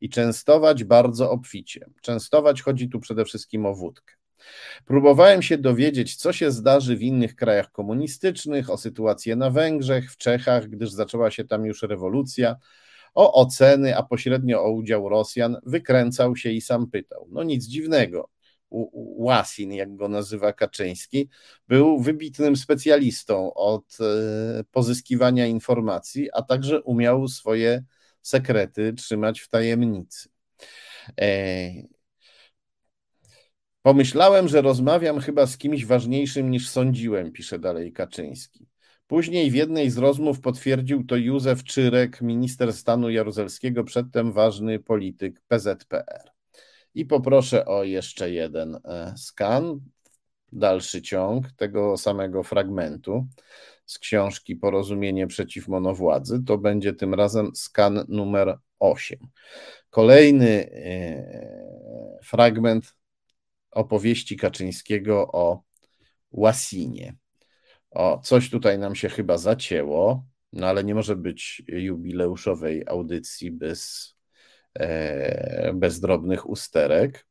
i 0.00 0.08
częstować 0.08 0.84
bardzo 0.84 1.30
obficie. 1.30 1.86
Częstować 2.00 2.62
chodzi 2.62 2.88
tu 2.88 3.00
przede 3.00 3.24
wszystkim 3.24 3.66
o 3.66 3.74
wódkę. 3.74 4.14
Próbowałem 4.84 5.42
się 5.42 5.58
dowiedzieć, 5.58 6.16
co 6.16 6.32
się 6.32 6.50
zdarzy 6.50 6.96
w 6.96 7.02
innych 7.02 7.36
krajach 7.36 7.72
komunistycznych, 7.72 8.70
o 8.70 8.76
sytuację 8.76 9.36
na 9.36 9.50
Węgrzech, 9.50 10.12
w 10.12 10.16
Czechach, 10.16 10.68
gdyż 10.68 10.90
zaczęła 10.90 11.30
się 11.30 11.44
tam 11.44 11.66
już 11.66 11.82
rewolucja, 11.82 12.56
o 13.14 13.42
oceny, 13.42 13.96
a 13.96 14.02
pośrednio 14.02 14.64
o 14.64 14.70
udział 14.70 15.08
Rosjan, 15.08 15.56
wykręcał 15.66 16.36
się 16.36 16.50
i 16.50 16.60
sam 16.60 16.90
pytał. 16.90 17.28
No 17.30 17.42
nic 17.42 17.64
dziwnego. 17.64 18.28
Łasin, 19.16 19.72
jak 19.72 19.96
go 19.96 20.08
nazywa 20.08 20.52
Kaczyński, 20.52 21.28
był 21.68 22.00
wybitnym 22.00 22.56
specjalistą 22.56 23.54
od 23.54 23.98
e, 24.00 24.64
pozyskiwania 24.70 25.46
informacji, 25.46 26.28
a 26.32 26.42
także 26.42 26.82
umiał 26.82 27.28
swoje 27.28 27.84
sekrety 28.22 28.92
trzymać 28.92 29.40
w 29.40 29.48
tajemnicy. 29.48 30.28
Pomyślałem, 33.82 34.48
że 34.48 34.62
rozmawiam 34.62 35.20
chyba 35.20 35.46
z 35.46 35.58
kimś 35.58 35.86
ważniejszym 35.86 36.50
niż 36.50 36.68
sądziłem, 36.68 37.32
pisze 37.32 37.58
dalej 37.58 37.92
Kaczyński. 37.92 38.66
Później 39.06 39.50
w 39.50 39.54
jednej 39.54 39.90
z 39.90 39.98
rozmów 39.98 40.40
potwierdził 40.40 41.04
to 41.04 41.16
Józef 41.16 41.64
Czyrek, 41.64 42.20
minister 42.20 42.72
stanu 42.72 43.10
jaruzelskiego, 43.10 43.84
przedtem 43.84 44.32
ważny 44.32 44.78
polityk 44.78 45.42
PZPR. 45.48 46.30
I 46.94 47.06
poproszę 47.06 47.66
o 47.66 47.84
jeszcze 47.84 48.30
jeden 48.30 48.78
e, 48.84 49.14
skan, 49.16 49.80
dalszy 50.52 51.02
ciąg 51.02 51.52
tego 51.52 51.96
samego 51.96 52.42
fragmentu 52.42 53.26
z 53.86 53.98
książki 53.98 54.56
Porozumienie 54.56 55.26
przeciw 55.26 55.68
monowładzy. 55.68 56.44
To 56.44 56.58
będzie 56.58 56.92
tym 56.92 57.14
razem 57.14 57.50
skan 57.54 58.04
numer 58.08 58.58
8. 58.78 59.18
Kolejny 59.90 60.70
e, 60.72 62.18
fragment 62.24 62.94
opowieści 63.72 64.36
Kaczyńskiego 64.36 65.32
o 65.32 65.62
Łasinie. 66.30 67.16
O, 67.90 68.20
coś 68.24 68.50
tutaj 68.50 68.78
nam 68.78 68.94
się 68.94 69.08
chyba 69.08 69.38
zacięło, 69.38 70.26
no 70.52 70.66
ale 70.66 70.84
nie 70.84 70.94
może 70.94 71.16
być 71.16 71.62
jubileuszowej 71.68 72.84
audycji 72.86 73.50
bez 73.50 74.12
E, 74.74 75.72
bez 75.74 76.00
drobnych 76.00 76.48
usterek. 76.48 77.26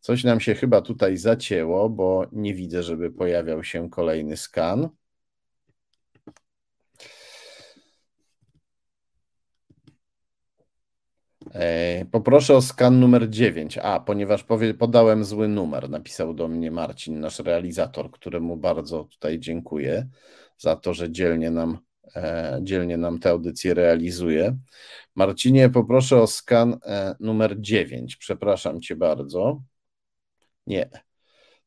Coś 0.00 0.24
nam 0.24 0.40
się 0.40 0.54
chyba 0.54 0.80
tutaj 0.80 1.16
zacięło, 1.16 1.90
bo 1.90 2.26
nie 2.32 2.54
widzę, 2.54 2.82
żeby 2.82 3.10
pojawiał 3.10 3.64
się 3.64 3.90
kolejny 3.90 4.36
skan. 4.36 4.88
Poproszę 12.10 12.56
o 12.56 12.62
skan 12.62 13.00
numer 13.00 13.30
9. 13.30 13.78
A, 13.78 14.00
ponieważ 14.00 14.44
podałem 14.78 15.24
zły 15.24 15.48
numer, 15.48 15.90
napisał 15.90 16.34
do 16.34 16.48
mnie 16.48 16.70
Marcin, 16.70 17.20
nasz 17.20 17.38
realizator, 17.38 18.10
któremu 18.10 18.56
bardzo 18.56 19.04
tutaj 19.04 19.38
dziękuję 19.38 20.08
za 20.58 20.76
to, 20.76 20.94
że 20.94 21.10
dzielnie 21.10 21.50
nam 21.50 21.78
E, 22.16 22.58
dzielnie 22.62 22.96
nam 22.96 23.18
tę 23.18 23.30
audycję 23.30 23.74
realizuje. 23.74 24.56
Marcinie, 25.14 25.70
poproszę 25.70 26.20
o 26.20 26.26
skan 26.26 26.78
e, 26.84 27.14
numer 27.20 27.60
9. 27.60 28.16
Przepraszam 28.16 28.80
cię 28.80 28.96
bardzo. 28.96 29.62
Nie. 30.66 30.90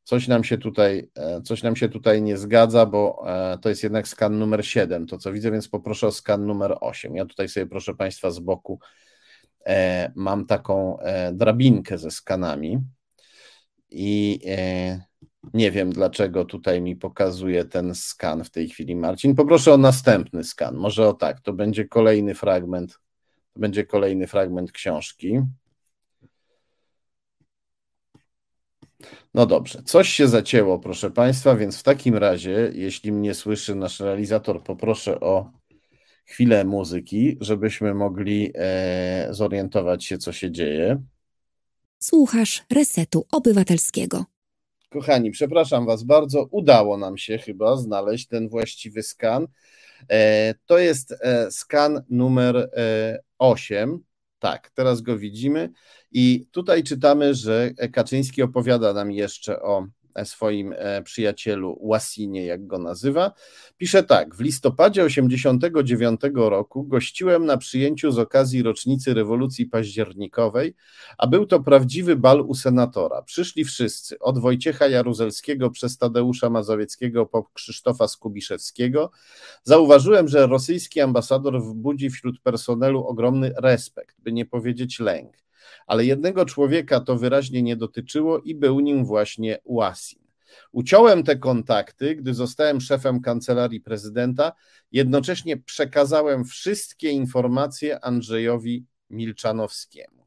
Coś 0.04 0.28
nam 0.28 0.44
się 0.44 0.58
tutaj, 0.58 1.10
e, 1.16 1.42
coś 1.42 1.64
nam 1.64 1.76
się 1.76 1.90
tutaj 1.90 2.22
nie 2.22 2.38
zgadza, 2.38 2.86
bo 2.86 3.26
to 3.62 3.70
jest 3.70 3.84
jednak 3.84 4.08
skan 4.08 4.40
numer 4.40 4.66
7, 4.66 5.08
to 5.08 5.18
co 5.18 5.32
widzę, 5.32 5.52
więc 5.52 5.68
poproszę 5.68 6.08
o 6.08 6.12
skan 6.12 6.46
numer 6.46 6.78
8. 6.82 7.16
Ja 7.16 7.26
tutaj 7.26 7.50
sobie, 7.50 7.66
proszę 7.66 7.96
Państwa, 7.96 8.32
z 8.32 8.40
boku 8.40 8.80
mam 10.16 10.46
taką 10.46 10.98
drabinkę 11.34 11.98
ze 11.98 12.12
skanami 12.12 12.80
i 13.90 14.40
nie 15.54 15.72
wiem, 15.72 15.92
dlaczego 15.92 16.46
tutaj 16.46 16.82
mi 16.82 16.96
pokazuje 16.96 17.66
ten 17.66 17.96
skan 17.96 18.44
w 18.44 18.50
tej 18.50 18.70
chwili, 18.70 18.96
Marcin. 18.96 19.36
Poproszę 19.36 19.74
o 19.74 19.78
następny 19.78 20.44
skan. 20.44 20.76
Może 20.76 21.08
o 21.08 21.14
tak, 21.14 21.40
to 21.40 21.54
będzie 21.54 21.88
kolejny 21.88 22.36
fragment. 22.36 23.00
To 23.54 23.60
będzie 23.60 23.86
kolejny 23.86 24.28
fragment 24.28 24.72
książki. 24.72 25.42
No 29.34 29.46
dobrze, 29.46 29.84
coś 29.84 30.10
się 30.10 30.28
zacięło, 30.28 30.80
proszę 30.80 31.12
Państwa, 31.12 31.56
więc 31.56 31.80
w 31.80 31.84
takim 31.84 32.16
razie, 32.16 32.72
jeśli 32.74 33.12
mnie 33.12 33.34
słyszy 33.34 33.76
nasz 33.76 34.00
realizator, 34.00 34.64
poproszę 34.64 35.20
o 35.20 35.52
chwilę 36.26 36.66
muzyki, 36.66 37.38
żebyśmy 37.42 37.94
mogli 37.94 38.52
e, 38.56 39.28
zorientować 39.32 40.06
się, 40.06 40.18
co 40.18 40.32
się 40.32 40.52
dzieje. 40.52 41.02
Słuchasz 42.00 42.64
Resetu 42.74 43.26
Obywatelskiego. 43.32 44.26
Kochani, 44.90 45.32
przepraszam 45.32 45.86
Was 45.86 46.04
bardzo, 46.04 46.48
udało 46.52 46.98
nam 46.98 47.18
się 47.18 47.38
chyba 47.38 47.78
znaleźć 47.78 48.28
ten 48.28 48.50
właściwy 48.50 49.04
skan. 49.04 49.48
E, 50.10 50.54
to 50.66 50.78
jest 50.78 51.12
e, 51.22 51.52
skan 51.52 52.04
numer 52.10 52.70
8. 53.38 53.90
E, 53.90 53.98
tak, 54.40 54.70
teraz 54.70 55.02
go 55.02 55.18
widzimy. 55.18 55.70
I 56.12 56.48
tutaj 56.52 56.84
czytamy, 56.84 57.34
że 57.34 57.72
Kaczyński 57.94 58.42
opowiada 58.42 58.94
nam 58.94 59.12
jeszcze 59.12 59.62
o 59.62 59.88
swoim 60.24 60.74
e, 60.78 61.04
przyjacielu 61.04 61.78
Łasinie, 61.80 62.46
jak 62.46 62.68
go 62.68 62.78
nazywa. 62.78 63.32
Pisze 63.78 64.04
tak: 64.04 64.36
W 64.36 64.40
listopadzie 64.40 65.04
89 65.04 66.22
roku 66.34 66.84
gościłem 66.84 67.46
na 67.46 67.58
przyjęciu 67.58 68.12
z 68.12 68.20
okazji 68.20 68.64
rocznicy 68.64 69.14
rewolucji 69.14 69.66
październikowej, 69.66 70.76
a 71.18 71.28
był 71.28 71.46
to 71.46 71.60
prawdziwy 71.60 72.16
bal 72.16 72.42
u 72.42 72.56
senatora. 72.56 73.22
Przyszli 73.22 73.66
wszyscy, 73.66 74.20
od 74.20 74.40
Wojciecha 74.40 74.88
Jaruzelskiego 74.88 75.70
przez 75.70 75.98
Tadeusza 75.98 76.50
Mazowieckiego 76.50 77.26
po 77.26 77.44
Krzysztofa 77.44 78.08
Skubiszewskiego. 78.08 79.12
Zauważyłem, 79.64 80.28
że 80.28 80.48
rosyjski 80.48 81.02
ambasador 81.02 81.62
wbudzi 81.64 82.10
wśród 82.10 82.42
personelu 82.42 83.04
ogromny 83.04 83.54
respekt, 83.58 84.16
by 84.20 84.32
nie 84.32 84.46
powiedzieć 84.46 85.00
lęk 85.00 85.42
ale 85.88 86.06
jednego 86.06 86.46
człowieka 86.46 87.00
to 87.00 87.18
wyraźnie 87.18 87.62
nie 87.62 87.76
dotyczyło 87.76 88.40
i 88.40 88.56
był 88.56 88.80
nim 88.80 89.06
właśnie 89.06 89.60
Łasin. 89.66 90.22
Uciąłem 90.72 91.24
te 91.24 91.36
kontakty, 91.36 92.16
gdy 92.16 92.34
zostałem 92.34 92.82
szefem 92.82 93.22
kancelarii 93.22 93.82
prezydenta, 93.82 94.52
jednocześnie 94.92 95.58
przekazałem 95.58 96.46
wszystkie 96.46 97.10
informacje 97.10 98.06
Andrzejowi 98.06 98.86
Milczanowskiemu. 99.10 100.22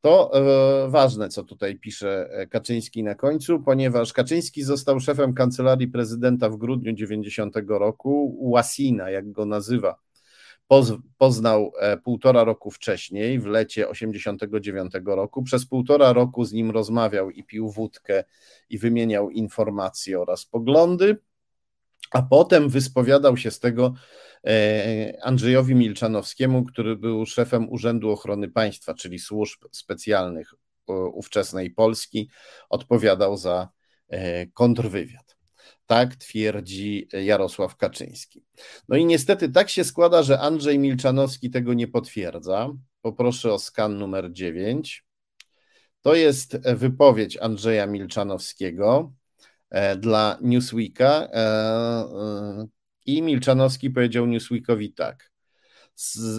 To 0.00 0.30
e, 0.34 0.90
ważne, 0.90 1.28
co 1.28 1.42
tutaj 1.44 1.78
pisze 1.78 2.30
Kaczyński 2.50 3.02
na 3.02 3.14
końcu, 3.14 3.60
ponieważ 3.60 4.12
Kaczyński 4.12 4.62
został 4.62 5.00
szefem 5.00 5.34
kancelarii 5.34 5.88
prezydenta 5.88 6.50
w 6.50 6.56
grudniu 6.56 6.92
90 6.92 7.56
roku, 7.68 8.36
Łasina, 8.40 9.10
jak 9.10 9.32
go 9.32 9.46
nazywa 9.46 9.98
poznał 11.18 11.72
e, 11.78 11.96
półtora 11.96 12.44
roku 12.44 12.70
wcześniej, 12.70 13.40
w 13.40 13.46
lecie 13.46 13.88
89 13.88 14.92
roku. 15.04 15.42
Przez 15.42 15.66
półtora 15.66 16.12
roku 16.12 16.44
z 16.44 16.52
nim 16.52 16.70
rozmawiał 16.70 17.30
i 17.30 17.44
pił 17.44 17.70
wódkę 17.70 18.24
i 18.70 18.78
wymieniał 18.78 19.30
informacje 19.30 20.20
oraz 20.20 20.46
poglądy, 20.46 21.16
a 22.10 22.22
potem 22.22 22.68
wyspowiadał 22.68 23.36
się 23.36 23.50
z 23.50 23.60
tego 23.60 23.94
e, 24.46 25.18
Andrzejowi 25.22 25.74
Milczanowskiemu, 25.74 26.64
który 26.64 26.96
był 26.96 27.26
szefem 27.26 27.72
Urzędu 27.72 28.10
Ochrony 28.10 28.48
Państwa, 28.48 28.94
czyli 28.94 29.18
służb 29.18 29.64
specjalnych 29.72 30.54
ówczesnej 31.12 31.70
Polski, 31.70 32.30
odpowiadał 32.68 33.36
za 33.36 33.68
e, 34.08 34.46
kontrwywiad. 34.46 35.41
Tak 35.92 36.16
twierdzi 36.16 37.08
Jarosław 37.12 37.76
Kaczyński. 37.76 38.44
No 38.88 38.96
i 38.96 39.06
niestety 39.06 39.48
tak 39.48 39.70
się 39.70 39.84
składa, 39.84 40.22
że 40.22 40.40
Andrzej 40.40 40.78
Milczanowski 40.78 41.50
tego 41.50 41.74
nie 41.74 41.88
potwierdza. 41.88 42.70
Poproszę 43.02 43.52
o 43.52 43.58
skan 43.58 43.98
numer 43.98 44.32
9. 44.32 45.04
To 46.02 46.14
jest 46.14 46.58
wypowiedź 46.74 47.36
Andrzeja 47.36 47.86
Milczanowskiego 47.86 49.12
e, 49.70 49.96
dla 49.96 50.38
Newsweeka 50.40 51.28
e, 51.32 51.38
e, 51.38 52.66
i 53.06 53.22
Milczanowski 53.22 53.90
powiedział 53.90 54.26
Newsweekowi 54.26 54.92
tak, 54.92 55.30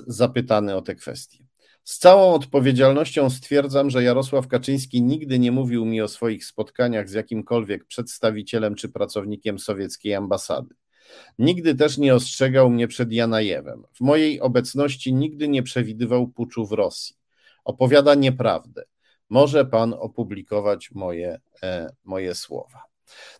zapytany 0.08 0.76
o 0.76 0.82
te 0.82 0.96
kwestie. 0.96 1.43
Z 1.84 2.00
całą 2.00 2.34
odpowiedzialnością 2.34 3.30
stwierdzam, 3.30 3.90
że 3.90 4.04
Jarosław 4.04 4.48
Kaczyński 4.48 5.02
nigdy 5.02 5.40
nie 5.40 5.52
mówił 5.52 5.86
mi 5.86 6.02
o 6.02 6.08
swoich 6.08 6.46
spotkaniach 6.46 7.10
z 7.10 7.14
jakimkolwiek 7.14 7.86
przedstawicielem 7.86 8.76
czy 8.76 8.90
pracownikiem 8.90 9.60
sowieckiej 9.60 10.16
ambasady. 10.16 10.76
Nigdy 11.40 11.76
też 11.76 11.98
nie 11.98 12.16
ostrzegał 12.16 12.70
mnie 12.70 12.88
przed 12.88 13.12
Janajewem. 13.12 13.84
W 13.94 14.02
mojej 14.02 14.42
obecności 14.42 15.14
nigdy 15.14 15.48
nie 15.48 15.64
przewidywał 15.64 16.28
puczu 16.28 16.66
w 16.66 16.72
Rosji. 16.72 17.16
Opowiada 17.64 18.16
nieprawdę. 18.16 18.84
Może 19.30 19.66
pan 19.66 19.94
opublikować 19.94 20.92
moje, 20.92 21.40
e, 21.64 21.90
moje 22.04 22.36
słowa. 22.36 22.93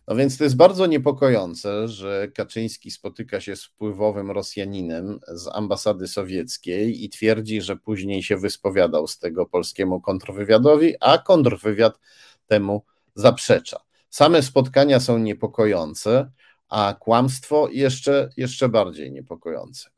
No 0.08 0.14
więc 0.16 0.38
to 0.38 0.44
jest 0.44 0.56
bardzo 0.56 0.86
niepokojące, 0.86 1.88
że 1.88 2.28
Kaczyński 2.34 2.90
spotyka 2.90 3.40
się 3.40 3.56
z 3.56 3.64
wpływowym 3.64 4.30
Rosjaninem 4.30 5.20
z 5.28 5.48
ambasady 5.48 6.08
sowieckiej 6.08 7.04
i 7.04 7.08
twierdzi, 7.08 7.62
że 7.62 7.76
później 7.76 8.22
się 8.22 8.36
wyspowiadał 8.36 9.06
z 9.06 9.18
tego 9.18 9.46
polskiemu 9.46 10.00
kontrwywiadowi, 10.00 10.94
a 11.00 11.18
kontrwywiad 11.18 11.98
temu 12.46 12.84
zaprzecza. 13.14 13.80
Same 14.10 14.42
spotkania 14.42 15.00
są 15.00 15.18
niepokojące, 15.18 16.30
a 16.68 16.94
kłamstwo 17.00 17.68
jeszcze, 17.72 18.30
jeszcze 18.36 18.68
bardziej 18.68 19.12
niepokojące. 19.12 19.90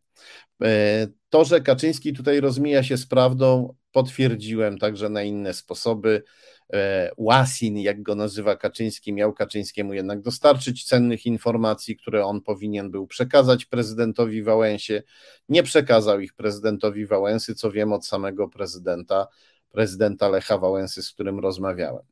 E, 0.62 1.06
to, 1.28 1.44
że 1.44 1.60
Kaczyński 1.60 2.12
tutaj 2.12 2.40
rozmija 2.40 2.82
się 2.82 2.96
z 2.96 3.06
prawdą, 3.06 3.74
potwierdziłem 3.92 4.78
także 4.78 5.08
na 5.08 5.22
inne 5.22 5.54
sposoby. 5.54 6.22
E, 6.72 7.10
Łasin, 7.16 7.78
jak 7.78 8.02
go 8.02 8.14
nazywa 8.14 8.56
Kaczyński, 8.56 9.12
miał 9.12 9.32
Kaczyńskiemu 9.32 9.94
jednak 9.94 10.20
dostarczyć 10.20 10.84
cennych 10.84 11.26
informacji, 11.26 11.96
które 11.96 12.24
on 12.24 12.40
powinien 12.40 12.90
był 12.90 13.06
przekazać 13.06 13.64
prezydentowi 13.64 14.42
Wałęsie. 14.42 15.02
Nie 15.48 15.62
przekazał 15.62 16.20
ich 16.20 16.34
prezydentowi 16.34 17.06
Wałęsy, 17.06 17.54
co 17.54 17.70
wiem 17.70 17.92
od 17.92 18.06
samego 18.06 18.48
prezydenta, 18.48 19.26
prezydenta 19.70 20.28
Lecha 20.28 20.58
Wałęsy, 20.58 21.02
z 21.02 21.12
którym 21.12 21.38
rozmawiałem. 21.38 22.04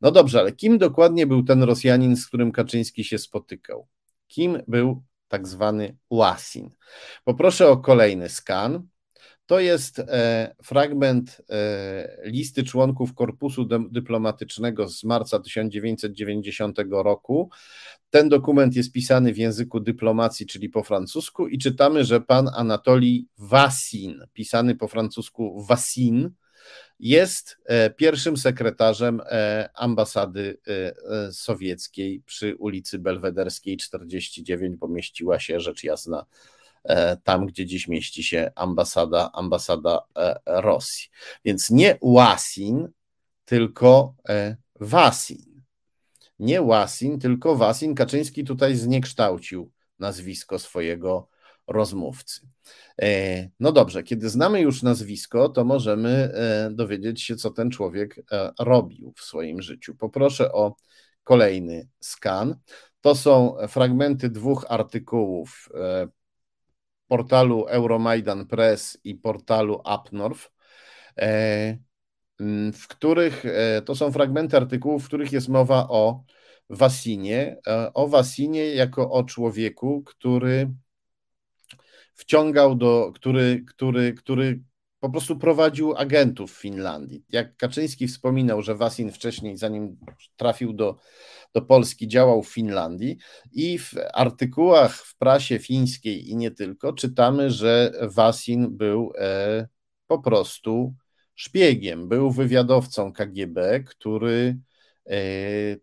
No 0.00 0.10
dobrze, 0.10 0.40
ale 0.40 0.52
kim 0.52 0.78
dokładnie 0.78 1.26
był 1.26 1.42
ten 1.42 1.62
Rosjanin, 1.62 2.16
z 2.16 2.26
którym 2.26 2.52
Kaczyński 2.52 3.04
się 3.04 3.18
spotykał? 3.18 3.86
Kim 4.26 4.62
był 4.68 5.02
tak 5.28 5.48
zwany 5.48 5.96
Łasin? 6.10 6.70
Poproszę 7.24 7.68
o 7.68 7.76
kolejny 7.76 8.28
skan. 8.28 8.88
To 9.46 9.60
jest 9.60 9.98
e, 9.98 10.54
fragment 10.62 11.42
e, 11.50 12.18
listy 12.24 12.64
członków 12.64 13.14
Korpusu 13.14 13.64
Dyplomatycznego 13.90 14.88
z 14.88 15.04
marca 15.04 15.38
1990 15.40 16.78
roku. 16.90 17.50
Ten 18.10 18.28
dokument 18.28 18.76
jest 18.76 18.92
pisany 18.92 19.32
w 19.32 19.38
języku 19.38 19.80
dyplomacji, 19.80 20.46
czyli 20.46 20.68
po 20.68 20.82
francusku, 20.82 21.48
i 21.48 21.58
czytamy, 21.58 22.04
że 22.04 22.20
pan 22.20 22.48
Anatolii 22.54 23.28
Wassin, 23.38 24.20
pisany 24.32 24.76
po 24.76 24.88
francusku 24.88 25.62
Wassin, 25.62 26.30
jest 26.98 27.58
e, 27.64 27.90
pierwszym 27.90 28.36
sekretarzem 28.36 29.20
ambasady 29.74 30.58
sowieckiej 31.32 32.22
przy 32.26 32.56
ulicy 32.56 32.98
Belwederskiej 32.98 33.76
49, 33.76 34.76
bo 34.76 34.88
mieściła 34.88 35.40
się 35.40 35.60
rzecz 35.60 35.84
jasna 35.84 36.26
tam, 37.24 37.46
gdzie 37.46 37.66
dziś 37.66 37.88
mieści 37.88 38.24
się 38.24 38.50
ambasada, 38.54 39.30
ambasada 39.32 40.00
e, 40.16 40.40
Rosji. 40.46 41.08
Więc 41.44 41.70
nie 41.70 41.98
Łasin, 42.00 42.88
tylko 43.44 44.14
e, 44.28 44.56
Wasin. 44.80 45.62
Nie 46.38 46.62
Łasin, 46.62 47.18
tylko 47.18 47.56
Wasin. 47.56 47.94
Kaczyński 47.94 48.44
tutaj 48.44 48.76
zniekształcił 48.76 49.70
nazwisko 49.98 50.58
swojego 50.58 51.28
rozmówcy. 51.66 52.40
No 53.60 53.72
dobrze, 53.72 54.02
kiedy 54.02 54.28
znamy 54.30 54.60
już 54.60 54.82
nazwisko, 54.82 55.48
to 55.48 55.64
możemy 55.64 56.32
dowiedzieć 56.70 57.22
się, 57.22 57.36
co 57.36 57.50
ten 57.50 57.70
człowiek 57.70 58.16
robił 58.58 59.12
w 59.16 59.20
swoim 59.20 59.62
życiu. 59.62 59.94
Poproszę 59.94 60.52
o 60.52 60.76
kolejny 61.24 61.88
skan. 62.00 62.56
To 63.00 63.14
są 63.14 63.56
fragmenty 63.68 64.30
dwóch 64.30 64.66
artykułów 64.68 65.68
portalu 67.12 67.66
Euromaidan 67.68 68.46
Press 68.46 68.98
i 69.04 69.14
portalu 69.14 69.82
Upnorth, 69.94 70.50
e, 71.18 71.78
w 72.72 72.88
których 72.88 73.44
e, 73.46 73.82
to 73.82 73.94
są 73.94 74.12
fragmenty 74.12 74.56
artykułów, 74.56 75.04
w 75.04 75.06
których 75.06 75.32
jest 75.32 75.48
mowa 75.48 75.88
o 75.88 76.24
Wasinie, 76.70 77.56
e, 77.66 77.92
o 77.94 78.08
Wasinie 78.08 78.74
jako 78.74 79.10
o 79.10 79.24
człowieku, 79.24 80.02
który 80.02 80.70
wciągał 82.14 82.74
do, 82.74 83.12
który, 83.14 83.64
który, 83.68 84.12
który 84.12 84.62
po 85.02 85.10
prostu 85.10 85.38
prowadził 85.38 85.96
agentów 85.96 86.52
w 86.52 86.60
Finlandii. 86.60 87.24
Jak 87.28 87.56
Kaczyński 87.56 88.08
wspominał, 88.08 88.62
że 88.62 88.74
Wasin 88.74 89.12
wcześniej, 89.12 89.56
zanim 89.56 89.96
trafił 90.36 90.72
do 90.72 90.96
do 91.54 91.62
Polski 91.62 92.08
działał 92.08 92.42
w 92.42 92.52
Finlandii 92.52 93.16
i 93.52 93.78
w 93.78 93.94
artykułach 94.14 94.96
w 94.96 95.16
prasie 95.16 95.58
fińskiej 95.58 96.30
i 96.30 96.36
nie 96.36 96.50
tylko 96.50 96.92
czytamy, 96.92 97.50
że 97.50 97.92
Wasin 98.02 98.76
był 98.76 99.12
e, 99.18 99.68
po 100.06 100.18
prostu 100.18 100.94
szpiegiem, 101.34 102.08
był 102.08 102.30
wywiadowcą 102.30 103.12
KGB, 103.12 103.80
który 103.80 104.58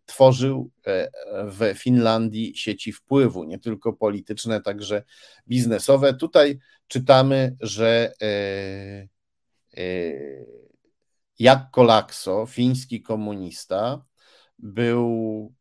tworzył 0.06 0.72
e, 0.86 1.10
w 1.46 1.74
Finlandii 1.80 2.54
sieci 2.56 2.92
wpływu, 2.94 3.44
nie 3.44 3.60
tylko 3.60 3.94
polityczne, 3.94 4.62
także 4.62 5.04
biznesowe. 5.48 6.14
Tutaj 6.14 6.60
czytamy, 6.88 7.56
że 7.62 8.14
Jak 11.40 11.72
Kolakso, 11.72 12.46
fiński 12.46 13.02
komunista, 13.02 14.06
był 14.60 15.54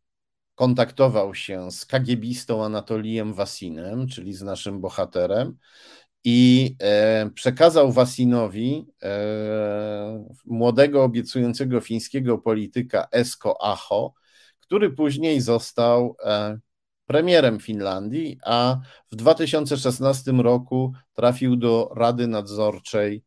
kontaktował 0.54 1.34
się 1.34 1.70
z 1.70 1.86
kagiebistą 1.86 2.64
Anatolijem 2.64 3.34
Wasinem, 3.34 4.08
czyli 4.08 4.34
z 4.34 4.42
naszym 4.42 4.80
bohaterem, 4.80 5.58
i 6.24 6.76
e, 6.82 7.30
przekazał 7.34 7.92
Wasinowi 7.92 8.86
e, 9.02 10.24
młodego, 10.44 11.02
obiecującego 11.04 11.80
fińskiego 11.80 12.38
polityka 12.38 13.08
Esko 13.12 13.62
Aho, 13.62 14.14
który 14.60 14.90
później 14.90 15.40
został 15.40 16.16
e, 16.24 16.58
premierem 17.06 17.60
Finlandii, 17.60 18.38
a 18.44 18.76
w 19.12 19.16
2016 19.16 20.32
roku 20.32 20.92
trafił 21.12 21.56
do 21.56 21.92
Rady 21.94 22.26
Nadzorczej 22.26 23.24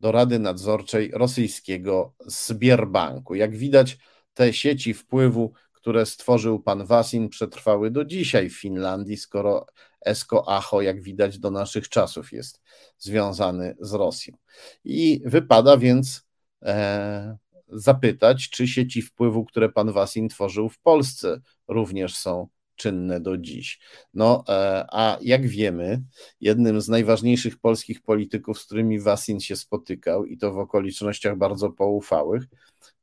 do 0.00 0.12
Rady 0.12 0.38
Nadzorczej 0.38 1.10
rosyjskiego 1.14 2.14
Sbierbanku. 2.28 3.34
Jak 3.34 3.56
widać, 3.56 3.98
te 4.34 4.52
sieci 4.52 4.94
wpływu 4.94 5.52
które 5.82 6.06
stworzył 6.06 6.60
pan 6.60 6.86
Wasin, 6.86 7.28
przetrwały 7.28 7.90
do 7.90 8.04
dzisiaj 8.04 8.50
w 8.50 8.60
Finlandii, 8.60 9.16
skoro 9.16 9.66
Esko 10.04 10.48
Acho, 10.48 10.82
jak 10.82 11.02
widać, 11.02 11.38
do 11.38 11.50
naszych 11.50 11.88
czasów 11.88 12.32
jest 12.32 12.60
związany 12.98 13.76
z 13.80 13.92
Rosją. 13.92 14.36
I 14.84 15.22
wypada 15.24 15.76
więc 15.76 16.26
e, 16.62 17.36
zapytać, 17.68 18.50
czy 18.50 18.68
sieci 18.68 19.02
wpływu, 19.02 19.44
które 19.44 19.68
pan 19.68 19.92
Wasin 19.92 20.28
tworzył 20.28 20.68
w 20.68 20.78
Polsce, 20.78 21.40
również 21.68 22.16
są 22.16 22.48
czynne 22.76 23.20
do 23.20 23.38
dziś. 23.38 23.80
No, 24.14 24.44
e, 24.48 24.86
a 24.92 25.18
jak 25.20 25.46
wiemy, 25.46 26.02
jednym 26.40 26.80
z 26.80 26.88
najważniejszych 26.88 27.58
polskich 27.58 28.02
polityków, 28.02 28.58
z 28.58 28.64
którymi 28.64 29.00
Wasin 29.00 29.40
się 29.40 29.56
spotykał, 29.56 30.24
i 30.24 30.38
to 30.38 30.52
w 30.52 30.58
okolicznościach 30.58 31.38
bardzo 31.38 31.70
poufałych, 31.70 32.42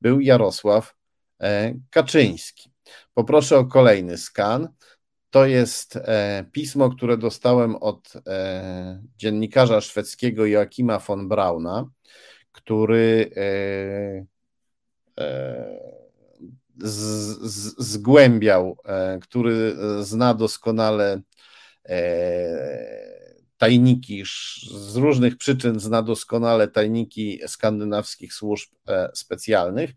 był 0.02 0.20
Jarosław 0.20 1.00
E, 1.42 1.74
Kaczyński. 1.90 2.72
Poproszę 3.14 3.58
o 3.58 3.66
kolejny 3.66 4.18
skan. 4.18 4.68
To 5.30 5.46
jest 5.46 5.96
e, 5.96 6.46
pismo, 6.52 6.90
które 6.90 7.18
dostałem 7.18 7.76
od 7.76 8.14
e, 8.28 9.02
dziennikarza 9.18 9.82
szwedzkiego 9.82 10.46
Joachima 10.46 11.00
von 11.00 11.28
Brauna, 11.28 11.90
który 12.52 13.32
zgłębiał, 17.78 18.78
który 19.22 19.76
zna 20.02 20.34
doskonale 20.34 21.22
tajniki, 23.58 24.24
z 24.72 24.96
różnych 24.96 25.38
przyczyn 25.38 25.80
zna 25.80 26.02
doskonale 26.02 26.68
tajniki 26.68 27.40
skandynawskich 27.48 28.34
służb 28.34 28.70
specjalnych. 29.14 29.92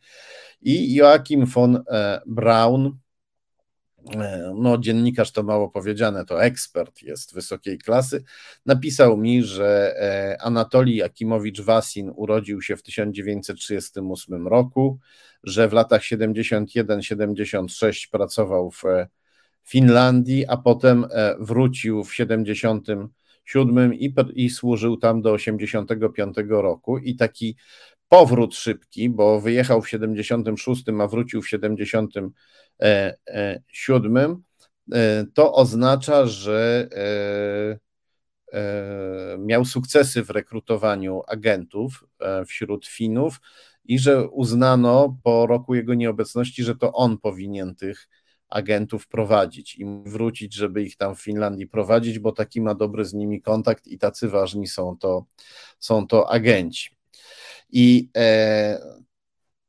I 0.62 0.95
Joachim 0.95 1.47
von 1.47 1.77
e, 1.90 2.21
Braun, 2.27 2.87
e, 2.87 2.90
no 4.55 4.79
dziennikarz 4.79 5.33
to 5.33 5.43
mało 5.43 5.71
powiedziane, 5.71 6.25
to 6.25 6.45
ekspert 6.45 7.03
jest 7.03 7.35
wysokiej 7.35 7.79
klasy, 7.79 8.25
napisał 8.67 9.17
mi, 9.17 9.43
że 9.43 9.95
e, 9.97 10.43
Anatolii 10.43 11.03
Akimowicz-Wasin 11.03 12.12
urodził 12.17 12.62
się 12.62 12.77
w 12.77 12.83
1938 12.83 14.49
roku, 14.49 14.99
że 15.45 15.69
w 15.69 15.73
latach 15.73 16.03
71-76 16.03 18.11
pracował 18.11 18.71
w 18.71 18.83
Finlandii, 19.65 20.47
a 20.47 20.57
potem 20.57 21.07
wrócił 21.38 22.05
w 22.05 22.15
77 22.15 23.95
i, 23.95 24.15
i 24.35 24.51
służył 24.51 24.97
tam 24.97 25.23
do 25.23 25.33
85 25.33 26.37
roku. 26.49 26.99
I 26.99 27.17
taki 27.17 27.57
powrót 28.09 28.55
szybki, 28.55 29.11
bo 29.11 29.41
wyjechał 29.41 29.83
w 29.83 29.88
76, 29.88 30.85
a 31.01 31.07
wrócił 31.07 31.43
w 31.43 31.49
77, 32.83 34.42
to 35.35 35.55
oznacza, 35.55 36.27
że 36.27 36.88
miał 39.38 39.64
sukcesy 39.64 40.25
w 40.25 40.31
rekrutowaniu 40.31 41.23
agentów 41.27 42.05
wśród 42.47 42.87
Finów 42.87 43.40
i 43.85 43.99
że 43.99 44.29
uznano 44.29 45.18
po 45.23 45.47
roku 45.47 45.75
jego 45.75 45.95
nieobecności, 45.95 46.64
że 46.64 46.77
to 46.77 46.92
on 46.92 47.18
powinien 47.18 47.75
tych 47.75 48.09
agentów 48.49 49.09
prowadzić 49.09 49.77
i 49.79 49.87
wrócić, 50.07 50.55
żeby 50.55 50.83
ich 50.83 50.97
tam 50.97 51.16
w 51.16 51.23
Finlandii 51.23 51.66
prowadzić, 51.66 52.18
bo 52.18 52.33
taki 52.33 52.61
ma 52.61 52.75
dobry 52.75 53.05
z 53.05 53.14
nimi 53.14 53.42
kontakt 53.42 53.87
i 53.87 53.99
tacy 53.99 54.29
ważni 54.29 54.66
są 54.66 54.97
to, 54.99 55.27
są 55.79 56.07
to 56.07 56.31
agenci. 56.31 56.90
I 57.71 58.11
e, 58.16 58.81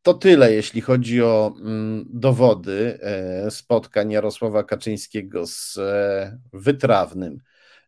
to 0.03 0.13
tyle, 0.13 0.53
jeśli 0.53 0.81
chodzi 0.81 1.21
o 1.21 1.55
mm, 1.59 2.05
dowody 2.09 2.99
e, 3.01 3.51
spotkań 3.51 4.11
Jarosława 4.11 4.63
Kaczyńskiego 4.63 5.47
z 5.47 5.77
e, 5.77 6.39
wytrawnym 6.53 7.37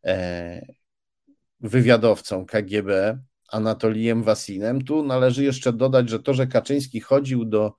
e, 0.04 0.66
wywiadowcą 1.60 2.46
KGB 2.46 3.20
Anatolijem 3.50 4.24
Wasinem. 4.24 4.82
Tu 4.82 5.04
należy 5.04 5.44
jeszcze 5.44 5.74
dodać, 5.74 6.10
że 6.10 6.20
to, 6.20 6.34
że 6.34 6.48
Kaczyński 6.48 7.02
chodził 7.02 7.46
do 7.46 7.74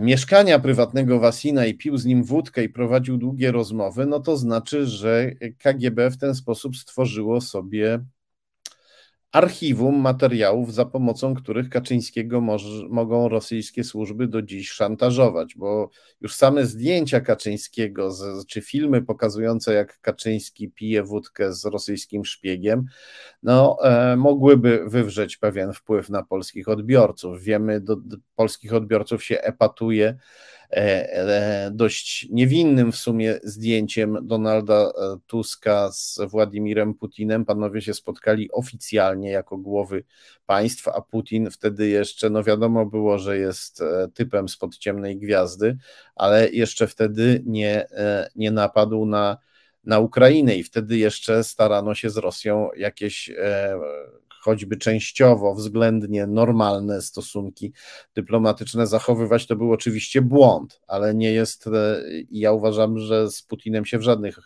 mieszkania 0.00 0.58
prywatnego 0.58 1.20
Wasina 1.20 1.66
i 1.66 1.74
pił 1.74 1.96
z 1.96 2.04
nim 2.04 2.24
wódkę 2.24 2.64
i 2.64 2.68
prowadził 2.68 3.18
długie 3.18 3.52
rozmowy, 3.52 4.06
no 4.06 4.20
to 4.20 4.36
znaczy, 4.36 4.86
że 4.86 5.30
KGB 5.58 6.10
w 6.10 6.18
ten 6.18 6.34
sposób 6.34 6.76
stworzyło 6.76 7.40
sobie 7.40 8.04
archiwum 9.36 10.00
materiałów, 10.00 10.74
za 10.74 10.84
pomocą 10.84 11.34
których 11.34 11.68
Kaczyńskiego 11.70 12.40
może, 12.40 12.88
mogą 12.88 13.28
rosyjskie 13.28 13.84
służby 13.84 14.28
do 14.28 14.42
dziś 14.42 14.70
szantażować, 14.70 15.54
bo 15.56 15.90
już 16.20 16.34
same 16.34 16.66
zdjęcia 16.66 17.20
Kaczyńskiego, 17.20 18.12
z, 18.12 18.46
czy 18.46 18.60
filmy 18.60 19.02
pokazujące, 19.02 19.74
jak 19.74 20.00
Kaczyński 20.00 20.70
pije 20.70 21.02
wódkę 21.02 21.52
z 21.52 21.64
rosyjskim 21.64 22.24
szpiegiem, 22.24 22.84
no, 23.42 23.76
e, 23.82 24.16
mogłyby 24.16 24.84
wywrzeć 24.86 25.36
pewien 25.36 25.72
wpływ 25.72 26.10
na 26.10 26.22
polskich 26.22 26.68
odbiorców. 26.68 27.42
Wiemy, 27.42 27.80
do, 27.80 27.96
do 27.96 28.16
polskich 28.36 28.74
odbiorców 28.74 29.24
się 29.24 29.40
epatuje 29.40 30.16
dość 31.70 32.28
niewinnym 32.30 32.92
w 32.92 32.96
sumie 32.96 33.38
zdjęciem 33.42 34.18
Donalda 34.22 34.74
e, 34.74 34.90
Tuska 35.26 35.92
z 35.92 36.18
Władimirem 36.28 36.94
Putinem. 36.94 37.44
Panowie 37.44 37.82
się 37.82 37.94
spotkali 37.94 38.52
oficjalnie 38.52 39.30
jako 39.30 39.56
głowy 39.56 40.04
państw, 40.46 40.88
a 40.88 41.00
Putin 41.00 41.50
wtedy 41.50 41.88
jeszcze, 41.88 42.30
no 42.30 42.42
wiadomo 42.42 42.86
było, 42.86 43.18
że 43.18 43.38
jest 43.38 43.82
typem 44.14 44.48
spod 44.48 44.78
ciemnej 44.78 45.18
gwiazdy, 45.18 45.76
ale 46.14 46.50
jeszcze 46.50 46.86
wtedy 46.86 47.42
nie, 47.46 47.86
nie 48.36 48.50
napadł 48.50 49.06
na, 49.06 49.36
na 49.84 49.98
Ukrainę 49.98 50.56
i 50.56 50.62
wtedy 50.62 50.98
jeszcze 50.98 51.44
starano 51.44 51.94
się 51.94 52.10
z 52.10 52.16
Rosją 52.16 52.68
jakieś 52.76 53.30
choćby 54.46 54.76
częściowo, 54.76 55.54
względnie 55.54 56.26
normalne 56.26 57.02
stosunki 57.02 57.72
dyplomatyczne 58.14 58.86
zachowywać, 58.86 59.46
to 59.46 59.56
był 59.56 59.72
oczywiście 59.72 60.22
błąd, 60.22 60.80
ale 60.86 61.14
nie 61.14 61.32
jest, 61.32 61.66
e, 61.66 62.02
ja 62.30 62.52
uważam, 62.52 62.98
że 62.98 63.30
z 63.30 63.42
Putinem 63.42 63.84
się 63.84 63.98
w 63.98 64.02
żadnych 64.02 64.38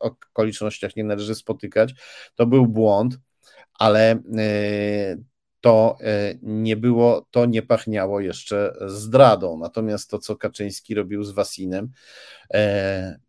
okolicznościach 0.00 0.96
nie 0.96 1.04
należy 1.04 1.34
spotykać. 1.34 1.94
To 2.34 2.46
był 2.46 2.66
błąd, 2.66 3.18
ale 3.74 4.10
e, 4.10 5.16
to 5.60 5.96
e, 6.00 6.34
nie 6.42 6.76
było, 6.76 7.26
to 7.30 7.46
nie 7.46 7.62
pachniało 7.62 8.20
jeszcze 8.20 8.76
zdradą. 8.86 9.58
Natomiast 9.58 10.10
to, 10.10 10.18
co 10.18 10.36
Kaczyński 10.36 10.94
robił 10.94 11.22
z 11.24 11.30
Wasinem, 11.30 11.92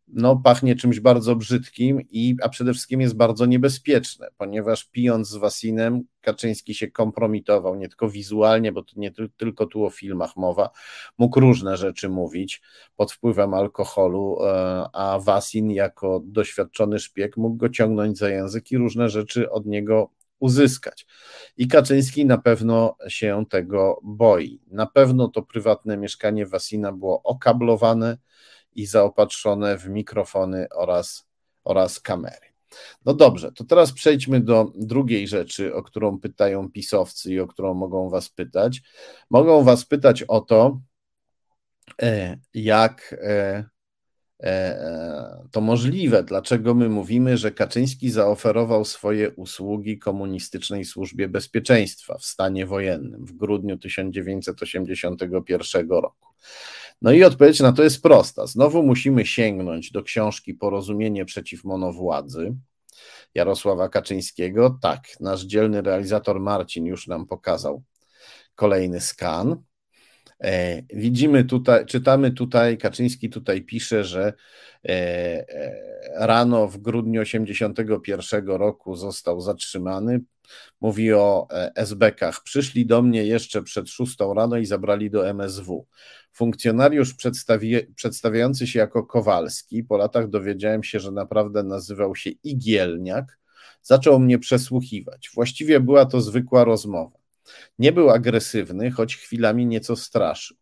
no, 0.07 0.35
pachnie 0.43 0.75
czymś 0.75 0.99
bardzo 0.99 1.35
brzydkim, 1.35 2.01
i, 2.09 2.35
a 2.43 2.49
przede 2.49 2.73
wszystkim 2.73 3.01
jest 3.01 3.15
bardzo 3.15 3.45
niebezpieczne, 3.45 4.27
ponieważ 4.37 4.85
pijąc 4.85 5.29
z 5.29 5.35
Wasinem, 5.35 6.03
Kaczyński 6.21 6.73
się 6.73 6.91
kompromitował, 6.91 7.75
nie 7.75 7.87
tylko 7.87 8.09
wizualnie, 8.09 8.71
bo 8.71 8.83
to 8.83 8.93
nie 8.95 9.11
tylko 9.37 9.65
tu 9.65 9.85
o 9.85 9.89
filmach 9.89 10.35
mowa, 10.35 10.69
mógł 11.17 11.39
różne 11.39 11.77
rzeczy 11.77 12.09
mówić 12.09 12.61
pod 12.95 13.11
wpływem 13.11 13.53
alkoholu, 13.53 14.37
e, 14.43 14.85
a 14.93 15.19
Wasin 15.19 15.71
jako 15.71 16.21
doświadczony 16.23 16.99
szpieg 16.99 17.37
mógł 17.37 17.55
go 17.55 17.69
ciągnąć 17.69 18.17
za 18.17 18.29
język 18.29 18.71
i 18.71 18.77
różne 18.77 19.09
rzeczy 19.09 19.51
od 19.51 19.65
niego 19.65 20.09
uzyskać. 20.39 21.05
I 21.57 21.67
Kaczyński 21.67 22.25
na 22.25 22.37
pewno 22.37 22.95
się 23.07 23.45
tego 23.49 23.99
boi. 24.03 24.61
Na 24.71 24.85
pewno 24.85 25.27
to 25.27 25.41
prywatne 25.41 25.97
mieszkanie 25.97 26.45
Wasina 26.45 26.91
było 26.91 27.23
okablowane, 27.23 28.17
i 28.77 28.85
zaopatrzone 28.85 29.77
w 29.77 29.89
mikrofony 29.89 30.67
oraz, 30.75 31.27
oraz 31.63 31.99
kamery. 31.99 32.47
No 33.05 33.13
dobrze, 33.13 33.51
to 33.51 33.63
teraz 33.63 33.91
przejdźmy 33.91 34.41
do 34.41 34.71
drugiej 34.75 35.27
rzeczy, 35.27 35.75
o 35.75 35.83
którą 35.83 36.19
pytają 36.19 36.71
pisowcy 36.71 37.33
i 37.33 37.39
o 37.39 37.47
którą 37.47 37.73
mogą 37.73 38.09
Was 38.09 38.29
pytać. 38.29 38.81
Mogą 39.29 39.63
Was 39.63 39.85
pytać 39.85 40.23
o 40.23 40.41
to, 40.41 40.81
e, 42.01 42.37
jak 42.53 43.15
e, 43.21 43.63
e, 44.43 45.47
to 45.51 45.61
możliwe, 45.61 46.23
dlaczego 46.23 46.73
my 46.73 46.89
mówimy, 46.89 47.37
że 47.37 47.51
Kaczyński 47.51 48.09
zaoferował 48.09 48.85
swoje 48.85 49.31
usługi 49.31 49.99
komunistycznej 49.99 50.85
służbie 50.85 51.27
bezpieczeństwa 51.27 52.17
w 52.17 52.25
stanie 52.25 52.65
wojennym 52.65 53.25
w 53.25 53.31
grudniu 53.31 53.77
1981 53.77 55.89
roku. 55.89 56.27
No 57.01 57.11
i 57.11 57.23
odpowiedź 57.23 57.59
na 57.59 57.71
to 57.71 57.83
jest 57.83 58.01
prosta. 58.01 58.47
Znowu 58.47 58.83
musimy 58.83 59.25
sięgnąć 59.25 59.91
do 59.91 60.03
książki 60.03 60.53
Porozumienie 60.53 61.25
przeciw 61.25 61.63
monowładzy 61.63 62.55
Jarosława 63.35 63.89
Kaczyńskiego. 63.89 64.77
Tak, 64.81 65.07
nasz 65.19 65.41
dzielny 65.41 65.81
realizator 65.81 66.39
Marcin 66.39 66.85
już 66.85 67.07
nam 67.07 67.25
pokazał 67.25 67.83
kolejny 68.55 69.01
skan. 69.01 69.63
E, 70.43 70.81
widzimy 70.81 71.43
tutaj, 71.43 71.85
czytamy 71.85 72.31
tutaj, 72.31 72.77
Kaczyński 72.77 73.29
tutaj 73.29 73.61
pisze, 73.61 74.03
że 74.03 74.33
e, 74.85 74.89
e, 74.89 76.27
rano 76.27 76.67
w 76.67 76.77
grudniu 76.77 77.23
1981 77.23 78.47
roku 78.47 78.95
został 78.95 79.41
zatrzymany. 79.41 80.19
Mówi 80.81 81.13
o 81.13 81.47
SB-kach. 81.75 82.43
Przyszli 82.43 82.85
do 82.85 83.01
mnie 83.01 83.25
jeszcze 83.25 83.63
przed 83.63 83.89
szóstą 83.89 84.33
rano 84.33 84.57
i 84.57 84.65
zabrali 84.65 85.09
do 85.09 85.29
MSW. 85.29 85.87
Funkcjonariusz 86.33 87.13
przedstawi 87.13 87.93
przedstawiający 87.95 88.67
się 88.67 88.79
jako 88.79 89.03
Kowalski, 89.03 89.83
po 89.83 89.97
latach 89.97 90.29
dowiedziałem 90.29 90.83
się, 90.83 90.99
że 90.99 91.11
naprawdę 91.11 91.63
nazywał 91.63 92.15
się 92.15 92.29
Igielniak, 92.29 93.39
zaczął 93.81 94.19
mnie 94.19 94.39
przesłuchiwać. 94.39 95.29
Właściwie 95.35 95.79
była 95.79 96.05
to 96.05 96.21
zwykła 96.21 96.63
rozmowa. 96.63 97.26
Nie 97.79 97.91
był 97.91 98.09
agresywny, 98.09 98.91
choć 98.91 99.15
chwilami 99.15 99.65
nieco 99.65 99.95
straszył. 99.95 100.57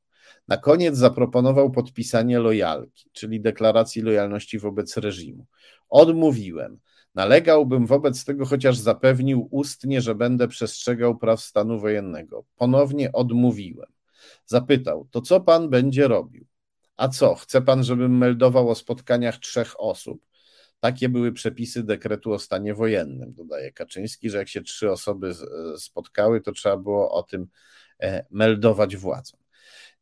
Na 0.48 0.58
koniec 0.58 0.98
zaproponował 0.98 1.71
podpisanie 1.71 2.39
lojalki, 2.39 3.10
czyli 3.13 3.41
deklaracji 3.41 4.02
lojalności 4.02 4.60
wobec 4.60 4.98
reżimu. 4.98 5.45
Odmówiłem. 5.89 6.80
Nalegałbym 7.15 7.86
wobec 7.86 8.26
tego, 8.26 8.45
chociaż 8.45 8.78
zapewnił 8.78 9.48
ustnie, 9.52 10.02
że 10.02 10.15
będę 10.15 10.48
przestrzegał 10.48 11.17
praw 11.17 11.41
stanu 11.41 11.80
wojennego. 11.80 12.45
Ponownie 12.56 13.12
odmówiłem. 13.12 13.89
Zapytał: 14.45 15.08
To 15.12 15.21
co 15.21 15.41
pan 15.41 15.69
będzie 15.69 16.08
robił? 16.08 16.45
A 16.98 17.08
co, 17.08 17.36
chce 17.36 17.62
pan, 17.62 17.84
żebym 17.84 18.17
meldował 18.17 18.69
o 18.69 18.76
spotkaniach 18.76 19.38
trzech 19.38 19.80
osób? 19.80 20.26
Takie 20.86 21.10
były 21.10 21.32
przepisy 21.32 21.84
dekretu 21.84 22.34
o 22.34 22.39
stanie 22.39 22.74
wojennym, 22.74 23.34
dodaje 23.34 23.71
Kaczyński, 23.71 24.30
że 24.30 24.38
jak 24.38 24.50
się 24.50 24.62
trzy 24.62 24.91
osoby 24.91 25.30
e, 25.74 25.78
spotkały, 25.78 26.41
to 26.41 26.52
trzeba 26.52 26.78
było 26.78 27.12
o 27.12 27.24
tym 27.24 27.48
e, 28.00 28.26
meldować 28.32 28.98
władzom. 28.98 29.39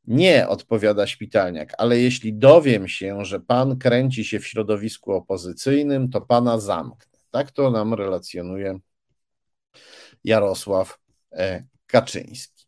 Nie, 0.07 0.47
odpowiada 0.47 1.07
szpitalniak, 1.07 1.73
ale 1.77 1.99
jeśli 1.99 2.33
dowiem 2.33 2.87
się, 2.87 3.25
że 3.25 3.39
pan 3.39 3.77
kręci 3.77 4.25
się 4.25 4.39
w 4.39 4.47
środowisku 4.47 5.11
opozycyjnym, 5.11 6.09
to 6.09 6.21
pana 6.21 6.59
zamknę. 6.59 7.19
Tak 7.31 7.51
to 7.51 7.71
nam 7.71 7.93
relacjonuje 7.93 8.79
Jarosław 10.23 10.99
e, 11.31 11.63
Kaczyński. 11.87 12.65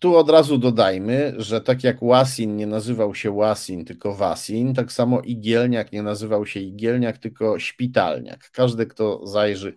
Tu 0.00 0.16
od 0.16 0.30
razu 0.30 0.58
dodajmy, 0.58 1.34
że 1.36 1.60
tak 1.60 1.84
jak 1.84 2.02
Łasin 2.02 2.56
nie 2.56 2.66
nazywał 2.66 3.14
się 3.14 3.30
Łasin, 3.30 3.84
tylko 3.84 4.14
Wasin, 4.14 4.74
tak 4.74 4.92
samo 4.92 5.20
Igielniak 5.20 5.92
nie 5.92 6.02
nazywał 6.02 6.46
się 6.46 6.60
Igielniak, 6.60 7.18
tylko 7.18 7.58
Szpitalniak. 7.58 8.50
Każdy, 8.50 8.86
kto 8.86 9.26
zajrzy 9.26 9.76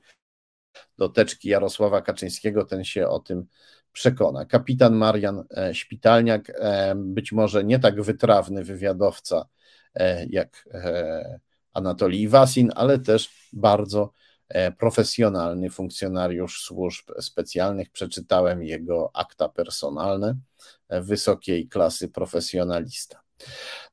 do 0.97 1.09
teczki 1.09 1.49
Jarosława 1.49 2.01
Kaczyńskiego, 2.01 2.65
ten 2.65 2.83
się 2.83 3.07
o 3.07 3.19
tym 3.19 3.45
przekona. 3.91 4.45
Kapitan 4.45 4.95
Marian 4.95 5.43
e, 5.57 5.73
Szpitalniak, 5.73 6.51
e, 6.55 6.95
być 6.95 7.31
może 7.31 7.63
nie 7.63 7.79
tak 7.79 8.01
wytrawny 8.01 8.63
wywiadowca 8.63 9.45
e, 9.93 10.25
jak 10.25 10.69
Anatolii 11.73 12.27
Wasin, 12.27 12.71
ale 12.75 12.99
też 12.99 13.49
bardzo 13.53 14.11
profesjonalny 14.77 15.69
funkcjonariusz 15.69 16.62
służb 16.62 17.10
specjalnych. 17.19 17.89
Przeczytałem 17.89 18.63
jego 18.63 19.12
akta 19.13 19.49
personalne, 19.49 20.36
e, 20.89 21.01
wysokiej 21.01 21.67
klasy 21.67 22.10
profesjonalista. 22.10 23.21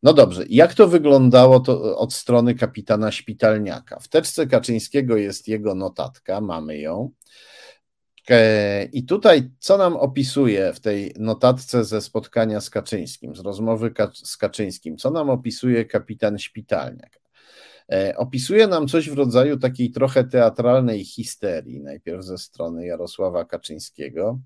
No 0.03 0.13
dobrze, 0.13 0.45
jak 0.49 0.75
to 0.75 0.89
wyglądało 0.89 1.61
to 1.61 1.99
od 1.99 2.15
strony 2.15 2.55
kapitana 2.55 3.13
Szpitalniaka? 3.13 4.01
W 4.01 4.09
teczce 4.09 4.47
Kaczyńskiego 4.47 5.17
jest 5.17 5.49
jego 5.49 5.75
notatka, 5.75 6.41
mamy 6.41 6.79
ją. 6.79 7.11
E, 8.31 8.85
I 8.85 9.05
tutaj, 9.05 9.51
co 9.59 9.79
nam 9.79 9.97
opisuje 9.97 10.73
w 10.73 10.81
tej 10.81 11.15
notatce 11.19 11.85
ze 11.85 12.01
spotkania 12.01 12.61
z 12.61 12.71
Kaczyńskim, 12.71 13.37
z 13.37 13.41
rozmowy 13.41 13.95
z 14.15 14.37
Kaczyńskim, 14.37 14.97
co 14.97 15.11
nam 15.11 15.31
opisuje 15.31 15.85
kapitan 15.85 16.39
Szpitalniak? 16.39 17.22
E, 17.93 18.17
opisuje 18.17 18.67
nam 18.67 18.89
coś 18.89 19.11
w 19.11 19.15
rodzaju 19.15 19.59
takiej 19.59 19.91
trochę 19.91 20.25
teatralnej 20.25 21.05
histerii, 21.05 21.81
najpierw 21.81 22.25
ze 22.25 22.39
strony 22.39 22.87
Jarosława 22.87 23.45
Kaczyńskiego. 23.45 24.39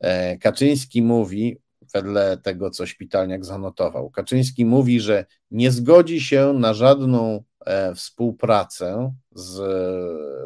E, 0.00 0.38
Kaczyński 0.38 1.02
mówi, 1.02 1.56
wedle 1.94 2.36
tego, 2.36 2.70
co 2.70 2.86
Szpitalniak 2.86 3.44
zanotował, 3.44 4.10
Kaczyński 4.10 4.64
mówi, 4.64 5.00
że 5.00 5.26
nie 5.50 5.70
zgodzi 5.70 6.20
się 6.20 6.52
na 6.52 6.74
żadną 6.74 7.44
E, 7.66 7.94
współpracę 7.94 9.14
z, 9.32 9.54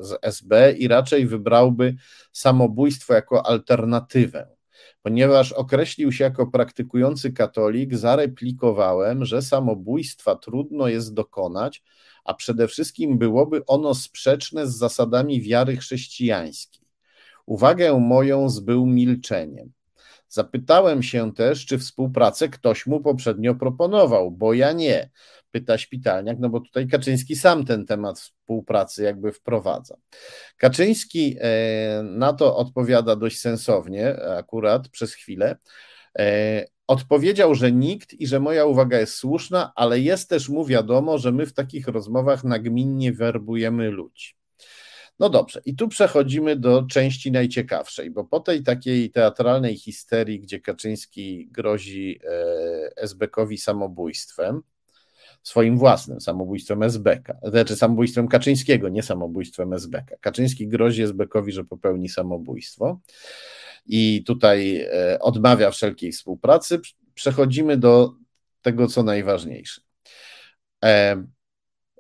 z 0.07 0.19
SB 0.23 0.73
i 0.73 0.89
raczej 0.89 1.27
wybrałby 1.27 1.95
samobójstwo 2.33 3.15
jako 3.15 3.47
alternatywę. 3.47 4.49
Ponieważ 5.03 5.53
określił 5.53 6.13
się 6.13 6.25
jako 6.25 6.47
praktykujący 6.47 7.33
katolik, 7.33 7.95
zareplikowałem, 7.95 9.25
że 9.25 9.43
samobójstwa 9.43 10.37
trudno 10.37 10.89
jest 10.89 11.15
dokonać, 11.15 11.83
a 12.27 12.35
przede 12.35 12.69
wszystkim 12.69 13.19
byłoby 13.19 13.67
ono 13.67 13.95
sprzeczne 13.95 14.67
z 14.67 14.77
zasadami 14.77 15.43
wiary 15.43 15.77
chrześcijańskiej. 15.77 16.87
Uwagę 17.47 18.01
moją 18.01 18.49
zbył 18.49 18.87
milczeniem. 18.87 19.73
Zapytałem 20.29 21.03
się 21.03 21.35
też, 21.35 21.67
czy 21.67 21.79
współpracę 21.79 22.49
ktoś 22.49 22.87
mu 22.87 23.01
poprzednio 23.01 23.55
proponował, 23.55 24.31
bo 24.31 24.55
ja 24.55 24.73
nie 24.73 25.11
pyta 25.51 25.79
Szpitalniak, 25.79 26.39
no 26.41 26.49
bo 26.49 26.61
tutaj 26.61 26.89
Kaczyński 26.89 27.37
sam 27.37 27.65
ten 27.65 27.87
temat 27.87 28.19
współpracy 28.19 29.03
jakby 29.03 29.33
wprowadza. 29.33 29.97
Kaczyński 30.57 31.37
e, 31.41 32.03
na 32.03 32.33
to 32.33 32.57
odpowiada 32.57 33.17
dość 33.17 33.41
sensownie, 33.41 34.17
akurat 34.39 34.89
przez 34.89 35.15
chwilę. 35.15 35.57
Odpowiedział, 36.87 37.55
że 37.55 37.73
nikt 37.73 38.15
i 38.15 38.27
że 38.27 38.41
moja 38.41 38.65
uwaga 38.65 38.99
jest 38.99 39.15
słuszna, 39.15 39.73
ale 39.75 40.01
jest 40.01 40.29
też 40.29 40.49
mu 40.49 40.65
wiadomo, 40.65 41.19
że 41.19 41.33
my 41.33 41.47
w 41.47 41.53
takich 41.53 41.89
rozmowach 41.89 42.45
nagminnie 42.45 43.13
werbujemy 43.13 43.91
ludzi. 43.91 44.35
No 45.19 45.31
dobrze, 45.31 45.61
i 45.65 45.77
tu 45.77 45.89
przechodzimy 45.89 46.57
do 46.57 46.83
części 46.83 47.33
najciekawszej, 47.33 48.11
bo 48.11 48.25
po 48.25 48.41
tej 48.41 48.63
takiej 48.63 49.11
teatralnej 49.11 49.77
histerii, 49.77 50.41
gdzie 50.41 50.61
Kaczyński 50.61 51.49
grozi 51.51 52.21
e, 52.25 53.03
SB-kowi 53.03 53.59
samobójstwem, 53.59 54.63
swoim 55.43 55.79
własnym 55.79 56.21
samobójstwem 56.21 56.83
SBK, 56.83 57.37
znaczy 57.43 57.77
samobójstwem 57.77 58.29
Kaczyńskiego, 58.29 58.89
nie 58.89 59.03
samobójstwem 59.03 59.73
SBK. 59.73 60.17
Kaczyński 60.21 60.69
grozi 60.69 61.03
SBKowi, 61.03 61.53
że 61.53 61.65
popełni 61.65 62.09
samobójstwo 62.09 63.01
i 63.87 64.25
tutaj 64.25 64.77
e, 64.77 65.19
odmawia 65.21 65.71
wszelkiej 65.71 66.13
współpracy. 66.13 66.81
Przechodzimy 67.15 67.77
do 67.77 68.13
tego, 68.63 68.87
co 68.87 69.03
najważniejsze. 69.03 69.81
E, 70.85 71.25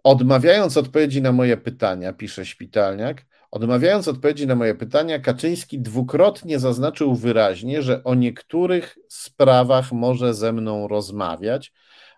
odmawiając 0.04 0.76
odpowiedzi 0.76 1.22
na 1.22 1.32
moje 1.32 1.56
pytania, 1.56 2.12
pisze 2.12 2.44
Szpitalniak, 2.44 3.26
odmawiając 3.50 4.08
odpowiedzi 4.08 4.46
na 4.46 4.54
moje 4.54 4.74
pytania, 4.74 5.18
Kaczyński 5.18 5.80
dwukrotnie 5.80 6.58
zaznaczył 6.58 7.14
wyraźnie, 7.14 7.82
że 7.82 8.04
o 8.04 8.14
niektórych 8.14 8.98
sprawach 9.08 9.92
może 9.92 10.34
ze 10.34 10.52
mną 10.52 10.88
rozmawiać, 10.88 11.72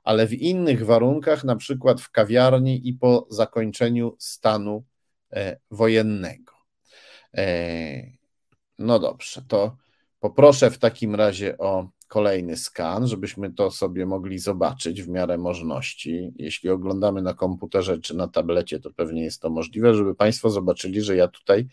ale 0.05 0.27
w 0.27 0.33
innych 0.33 0.87
warunkach, 0.87 1.45
na 1.45 1.57
przykład 1.57 2.01
w 2.01 2.11
kawiarni 2.11 2.89
i 2.89 2.95
po 2.95 3.27
zakończeniu 3.31 4.17
stanu 4.19 4.85
e, 5.33 5.57
wojennego. 5.71 6.53
No 8.79 8.99
dobrze, 8.99 9.43
to 9.49 9.77
poproszę 10.21 10.71
w 10.71 10.79
takim 10.79 11.15
razie 11.15 11.59
o 11.59 11.89
kolejny 12.09 12.57
skan, 12.57 13.07
żebyśmy 13.07 13.53
to 13.53 13.71
sobie 13.71 14.07
mogli 14.07 14.39
zobaczyć 14.39 15.03
w 15.03 15.09
miarę 15.09 15.39
możliwości. 15.39 16.33
Jeśli 16.37 16.71
oglądamy 16.71 17.23
na 17.23 17.35
komputerze 17.35 17.99
czy 17.99 18.17
na 18.17 18.29
tablecie, 18.29 18.81
to 18.81 18.91
pewnie 18.91 19.25
jest 19.25 19.43
to 19.43 19.51
możliwe, 19.51 19.95
żeby 19.95 20.15
Państwo 20.15 20.51
zobaczyli, 20.51 21.03
że 21.03 21.17
ja 21.17 21.29
tutaj 21.29 21.67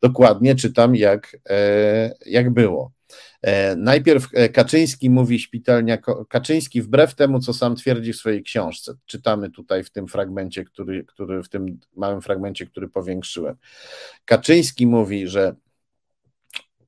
dokładnie 0.00 0.54
czytam, 0.54 0.96
jak, 0.96 1.36
e, 1.50 2.14
jak 2.26 2.50
było. 2.50 2.92
E, 3.42 3.76
najpierw 3.76 4.28
e, 4.32 4.48
Kaczyński 4.48 5.10
mówi 5.10 5.38
szpitalnia, 5.38 5.98
Kaczyński 6.28 6.82
wbrew 6.82 7.14
temu, 7.14 7.40
co 7.40 7.54
sam 7.54 7.76
twierdzi 7.76 8.12
w 8.12 8.16
swojej 8.16 8.42
książce, 8.42 8.94
czytamy 9.06 9.50
tutaj 9.50 9.84
w 9.84 9.90
tym 9.90 10.08
fragmencie, 10.08 10.64
który, 10.64 11.04
który 11.04 11.42
w 11.42 11.48
tym 11.48 11.78
małym 11.96 12.22
fragmencie, 12.22 12.66
który 12.66 12.88
powiększyłem. 12.88 13.56
Kaczyński 14.24 14.86
mówi, 14.86 15.28
że 15.28 15.56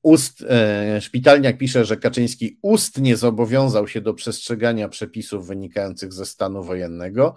ust, 0.05 0.41
e, 0.49 1.01
szpitalniak 1.01 1.57
pisze, 1.57 1.85
że 1.85 1.97
Kaczyński 1.97 2.57
ustnie 2.61 3.17
zobowiązał 3.17 3.87
się 3.87 4.01
do 4.01 4.13
przestrzegania 4.13 4.89
przepisów 4.89 5.47
wynikających 5.47 6.13
ze 6.13 6.25
stanu 6.25 6.63
wojennego. 6.63 7.35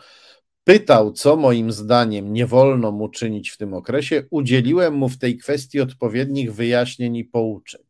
Pytał, 0.64 1.12
co 1.12 1.37
moim 1.37 1.72
zdaniem 1.72 2.33
nie 2.33 2.46
wolno 2.46 2.92
mu 2.92 3.09
czynić 3.09 3.50
w 3.50 3.57
tym 3.57 3.74
okresie. 3.74 4.24
Udzieliłem 4.31 4.94
mu 4.94 5.09
w 5.09 5.18
tej 5.18 5.38
kwestii 5.38 5.81
odpowiednich 5.81 6.54
wyjaśnień 6.54 7.16
i 7.16 7.24
pouczeń. 7.24 7.81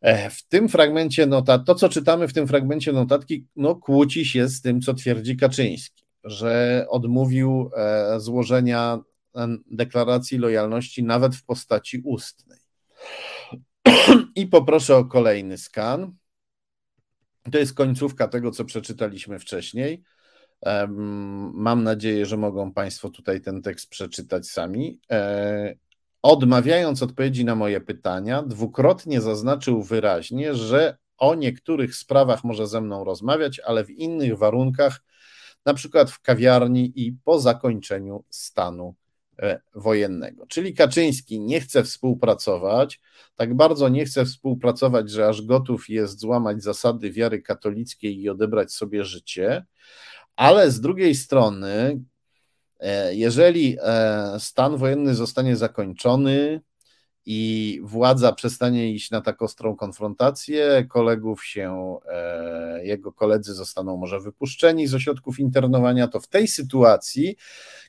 E, 0.00 0.30
w 0.30 0.42
tym 0.42 0.68
fragmencie 0.68 1.26
notat, 1.26 1.64
to 1.66 1.74
co 1.74 1.88
czytamy 1.88 2.28
w 2.28 2.32
tym 2.32 2.46
fragmencie 2.46 2.92
notatki, 2.92 3.46
no, 3.56 3.74
kłóci 3.74 4.26
się 4.26 4.48
z 4.48 4.62
tym, 4.62 4.80
co 4.80 4.94
twierdzi 4.94 5.36
Kaczyński, 5.36 6.04
że 6.24 6.86
odmówił 6.88 7.70
e, 7.76 8.20
złożenia 8.20 8.98
deklaracji 9.70 10.38
lojalności 10.38 11.02
nawet 11.02 11.36
w 11.36 11.44
postaci 11.44 12.02
ustnej. 12.04 12.58
I 14.36 14.46
poproszę 14.46 14.96
o 14.96 15.04
kolejny 15.04 15.58
skan. 15.58 16.16
To 17.52 17.58
jest 17.58 17.74
końcówka 17.74 18.28
tego, 18.28 18.50
co 18.50 18.64
przeczytaliśmy 18.64 19.38
wcześniej. 19.38 20.02
Mam 21.52 21.82
nadzieję, 21.82 22.26
że 22.26 22.36
mogą 22.36 22.72
Państwo 22.72 23.10
tutaj 23.10 23.40
ten 23.40 23.62
tekst 23.62 23.88
przeczytać 23.88 24.46
sami. 24.46 25.00
Odmawiając 26.22 27.02
odpowiedzi 27.02 27.44
na 27.44 27.54
moje 27.54 27.80
pytania, 27.80 28.42
dwukrotnie 28.42 29.20
zaznaczył 29.20 29.82
wyraźnie, 29.82 30.54
że 30.54 30.96
o 31.18 31.34
niektórych 31.34 31.94
sprawach 31.94 32.44
może 32.44 32.66
ze 32.66 32.80
mną 32.80 33.04
rozmawiać, 33.04 33.60
ale 33.60 33.84
w 33.84 33.90
innych 33.90 34.38
warunkach, 34.38 35.02
na 35.66 35.74
przykład 35.74 36.10
w 36.10 36.20
kawiarni 36.20 36.92
i 36.96 37.12
po 37.24 37.40
zakończeniu 37.40 38.24
stanu 38.30 38.88
e, 38.88 39.01
wojennego. 39.74 40.46
Czyli 40.46 40.74
Kaczyński 40.74 41.40
nie 41.40 41.60
chce 41.60 41.84
współpracować, 41.84 43.00
tak 43.36 43.54
bardzo 43.54 43.88
nie 43.88 44.04
chce 44.04 44.24
współpracować, 44.24 45.10
że 45.10 45.28
aż 45.28 45.42
gotów 45.42 45.88
jest 45.88 46.20
złamać 46.20 46.62
zasady 46.62 47.10
wiary 47.10 47.42
katolickiej 47.42 48.20
i 48.20 48.28
odebrać 48.28 48.72
sobie 48.72 49.04
życie, 49.04 49.64
ale 50.36 50.70
z 50.70 50.80
drugiej 50.80 51.14
strony 51.14 52.00
E, 52.82 53.14
jeżeli 53.14 53.78
e, 53.82 54.40
stan 54.40 54.76
wojenny 54.76 55.14
zostanie 55.14 55.56
zakończony 55.56 56.60
i 57.26 57.80
władza 57.84 58.32
przestanie 58.32 58.92
iść 58.92 59.10
na 59.10 59.20
tak 59.20 59.42
ostrą 59.42 59.76
konfrontację, 59.76 60.86
kolegów 60.88 61.44
się, 61.44 61.96
e, 62.08 62.84
jego 62.84 63.12
koledzy 63.12 63.54
zostaną 63.54 63.96
może 63.96 64.20
wypuszczeni 64.20 64.86
z 64.86 64.94
ośrodków 64.94 65.40
internowania, 65.40 66.08
to 66.08 66.20
w 66.20 66.28
tej 66.28 66.48
sytuacji 66.48 67.36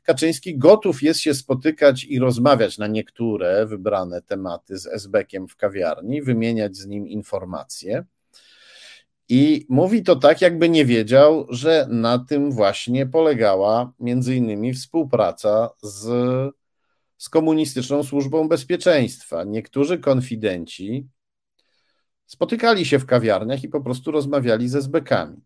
Kaczyński 0.03 0.57
gotów 0.57 1.03
jest 1.03 1.19
się 1.19 1.33
spotykać 1.33 2.03
i 2.03 2.19
rozmawiać 2.19 2.77
na 2.77 2.87
niektóre 2.87 3.65
wybrane 3.65 4.21
tematy 4.21 4.77
z 4.77 4.87
Esbekiem 4.87 5.47
w 5.47 5.55
kawiarni, 5.55 6.21
wymieniać 6.21 6.75
z 6.75 6.85
nim 6.85 7.07
informacje. 7.07 8.05
I 9.29 9.65
mówi 9.69 10.03
to 10.03 10.15
tak, 10.15 10.41
jakby 10.41 10.69
nie 10.69 10.85
wiedział, 10.85 11.47
że 11.49 11.87
na 11.89 12.19
tym 12.19 12.51
właśnie 12.51 13.05
polegała 13.05 13.93
między 13.99 14.35
innymi 14.35 14.73
współpraca 14.73 15.69
z, 15.81 16.05
z 17.23 17.29
komunistyczną 17.29 18.03
służbą 18.03 18.47
bezpieczeństwa. 18.47 19.43
Niektórzy 19.43 19.97
konfidenci 19.97 21.07
spotykali 22.25 22.85
się 22.85 22.99
w 22.99 23.05
kawiarniach 23.05 23.63
i 23.63 23.69
po 23.69 23.81
prostu 23.81 24.11
rozmawiali 24.11 24.69
ze 24.69 24.81
zbekami. 24.81 25.37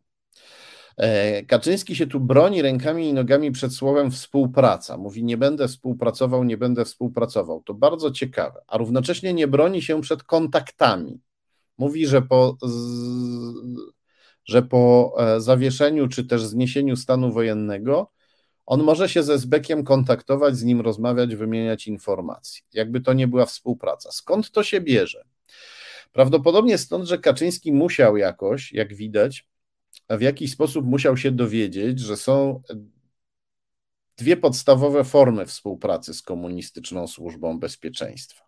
E, 0.98 1.44
Kaczyński 1.44 1.96
się 1.96 2.08
tu 2.08 2.20
broni 2.20 2.62
rękami 2.62 3.10
i 3.10 3.14
nogami 3.14 3.52
przed 3.52 3.74
słowem 3.74 4.12
współpraca. 4.12 4.98
Mówi: 4.98 5.24
Nie 5.24 5.38
będę 5.38 5.68
współpracował, 5.68 6.44
nie 6.44 6.58
będę 6.58 6.86
współpracował. 6.86 7.64
To 7.64 7.74
bardzo 7.74 8.12
ciekawe, 8.12 8.62
a 8.68 8.78
równocześnie 8.78 9.34
nie 9.34 9.48
broni 9.48 9.82
się 9.82 10.02
przed 10.02 10.24
kontaktami 10.24 11.20
mówi, 11.78 12.08
że 12.08 12.22
po, 12.22 12.58
że 14.46 14.62
po 14.62 15.14
e, 15.20 15.42
zawieszeniu 15.42 16.08
czy 16.08 16.26
też 16.26 16.44
zniesieniu 16.44 16.96
stanu 16.96 17.32
wojennego 17.32 18.12
on 18.68 18.84
może 18.84 19.10
się 19.10 19.24
ze 19.24 19.38
Zbekiem 19.38 19.84
kontaktować, 19.84 20.58
z 20.58 20.64
nim 20.64 20.82
rozmawiać, 20.82 21.36
wymieniać 21.36 21.88
informacje. 21.88 22.62
Jakby 22.74 23.02
to 23.02 23.14
nie 23.14 23.28
była 23.28 23.46
współpraca. 23.46 24.12
Skąd 24.12 24.52
to 24.52 24.64
się 24.64 24.82
bierze? 24.82 25.26
Prawdopodobnie 26.12 26.78
stąd, 26.78 27.06
że 27.06 27.18
Kaczyński 27.18 27.72
musiał 27.72 28.18
jakoś, 28.18 28.74
jak 28.74 28.94
widać, 28.94 29.48
w 30.10 30.22
jakiś 30.22 30.52
sposób 30.52 30.86
musiał 30.86 31.18
się 31.18 31.32
dowiedzieć, 31.32 32.00
że 32.00 32.18
są 32.18 32.62
dwie 34.18 34.38
podstawowe 34.38 35.04
formy 35.04 35.46
współpracy 35.46 36.14
z 36.14 36.22
komunistyczną 36.22 37.08
służbą 37.08 37.60
bezpieczeństwa. 37.60 38.48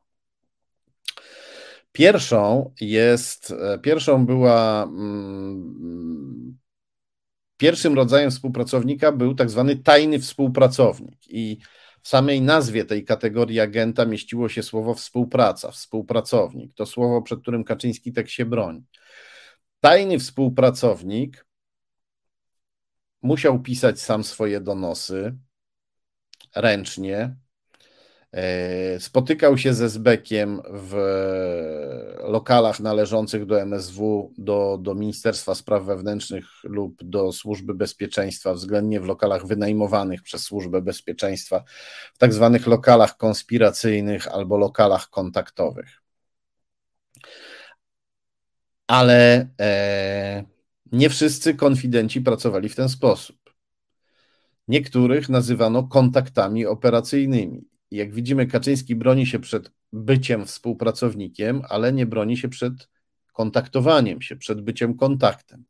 Pierwszą 1.91 2.73
jest, 2.81 3.53
pierwszą 3.81 4.25
była, 4.25 4.83
mm, 4.83 6.57
pierwszym 7.59 7.93
rodzajem 7.93 8.31
współpracownika 8.31 9.11
był 9.11 9.35
tak 9.35 9.49
zwany 9.49 9.75
tajny 9.75 10.19
współpracownik 10.19 11.27
i 11.27 11.57
w 12.01 12.07
samej 12.07 12.41
nazwie 12.41 12.85
tej 12.85 13.05
kategorii 13.05 13.59
agenta 13.59 14.05
mieściło 14.05 14.49
się 14.49 14.63
słowo 14.63 14.93
współpraca, 14.93 15.71
współpracownik. 15.71 16.73
To 16.75 16.85
słowo, 16.85 17.21
przed 17.21 17.41
którym 17.41 17.63
Kaczyński 17.63 18.13
tak 18.13 18.29
się 18.29 18.45
broni. 18.45 18.83
Tajny 19.79 20.19
współpracownik 20.19 21.45
musiał 23.21 23.59
pisać 23.59 24.01
sam 24.01 24.23
swoje 24.23 24.61
donosy 24.61 25.35
ręcznie. 26.55 27.35
E, 28.31 28.99
spotykał 28.99 29.57
się 29.57 29.73
ze 29.73 29.89
Zbekiem 29.89 30.61
w 30.73 30.95
lokalach 32.23 32.79
należących 32.79 33.45
do 33.45 33.61
MSW, 33.61 34.33
do, 34.37 34.77
do 34.81 34.95
Ministerstwa 34.95 35.55
Spraw 35.55 35.83
Wewnętrznych 35.83 36.45
lub 36.63 37.03
do 37.03 37.31
Służby 37.31 37.73
Bezpieczeństwa, 37.73 38.53
względnie 38.53 38.99
w 38.99 39.05
lokalach 39.05 39.45
wynajmowanych 39.45 40.21
przez 40.21 40.43
Służbę 40.43 40.81
Bezpieczeństwa, 40.81 41.63
w 42.13 42.17
tak 42.17 42.33
zwanych 42.33 42.67
lokalach 42.67 43.17
konspiracyjnych 43.17 44.27
albo 44.27 44.57
lokalach 44.57 45.09
kontaktowych 45.09 46.01
ale 48.89 49.49
e, 49.61 50.43
nie 50.91 51.09
wszyscy 51.09 51.53
konfidenci 51.53 52.21
pracowali 52.21 52.69
w 52.69 52.75
ten 52.75 52.89
sposób. 52.89 53.37
Niektórych 54.67 55.29
nazywano 55.29 55.83
kontaktami 55.83 56.65
operacyjnymi. 56.65 57.65
Jak 57.91 58.13
widzimy, 58.13 58.47
Kaczyński 58.47 58.95
broni 58.95 59.25
się 59.25 59.39
przed 59.39 59.71
byciem 59.93 60.45
współpracownikiem, 60.45 61.61
ale 61.69 61.93
nie 61.93 62.05
broni 62.05 62.37
się 62.37 62.49
przed 62.49 62.89
kontaktowaniem 63.33 64.21
się, 64.21 64.35
przed 64.35 64.61
byciem 64.61 64.97
kontaktem. 64.97 65.65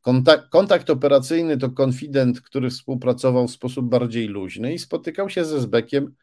Kontakt, 0.00 0.48
kontakt 0.48 0.90
operacyjny 0.90 1.58
to 1.58 1.70
konfident, 1.70 2.40
który 2.40 2.70
współpracował 2.70 3.48
w 3.48 3.50
sposób 3.50 3.88
bardziej 3.88 4.26
luźny 4.28 4.74
i 4.74 4.78
spotykał 4.78 5.30
się 5.30 5.44
ze 5.44 5.60
Zbekiem 5.60 6.14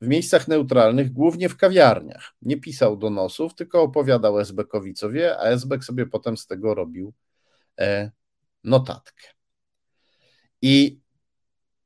w 0.00 0.08
miejscach 0.08 0.48
neutralnych, 0.48 1.12
głównie 1.12 1.48
w 1.48 1.56
kawiarniach. 1.56 2.34
Nie 2.42 2.56
pisał 2.56 2.96
donosów, 2.96 3.54
tylko 3.54 3.82
opowiadał 3.82 4.40
Esbekowi, 4.40 4.94
co 4.94 5.10
wie, 5.10 5.38
a 5.38 5.42
Esbek 5.42 5.84
sobie 5.84 6.06
potem 6.06 6.36
z 6.36 6.46
tego 6.46 6.74
robił 6.74 7.12
e, 7.78 8.10
notatkę. 8.64 9.28
I 10.62 11.00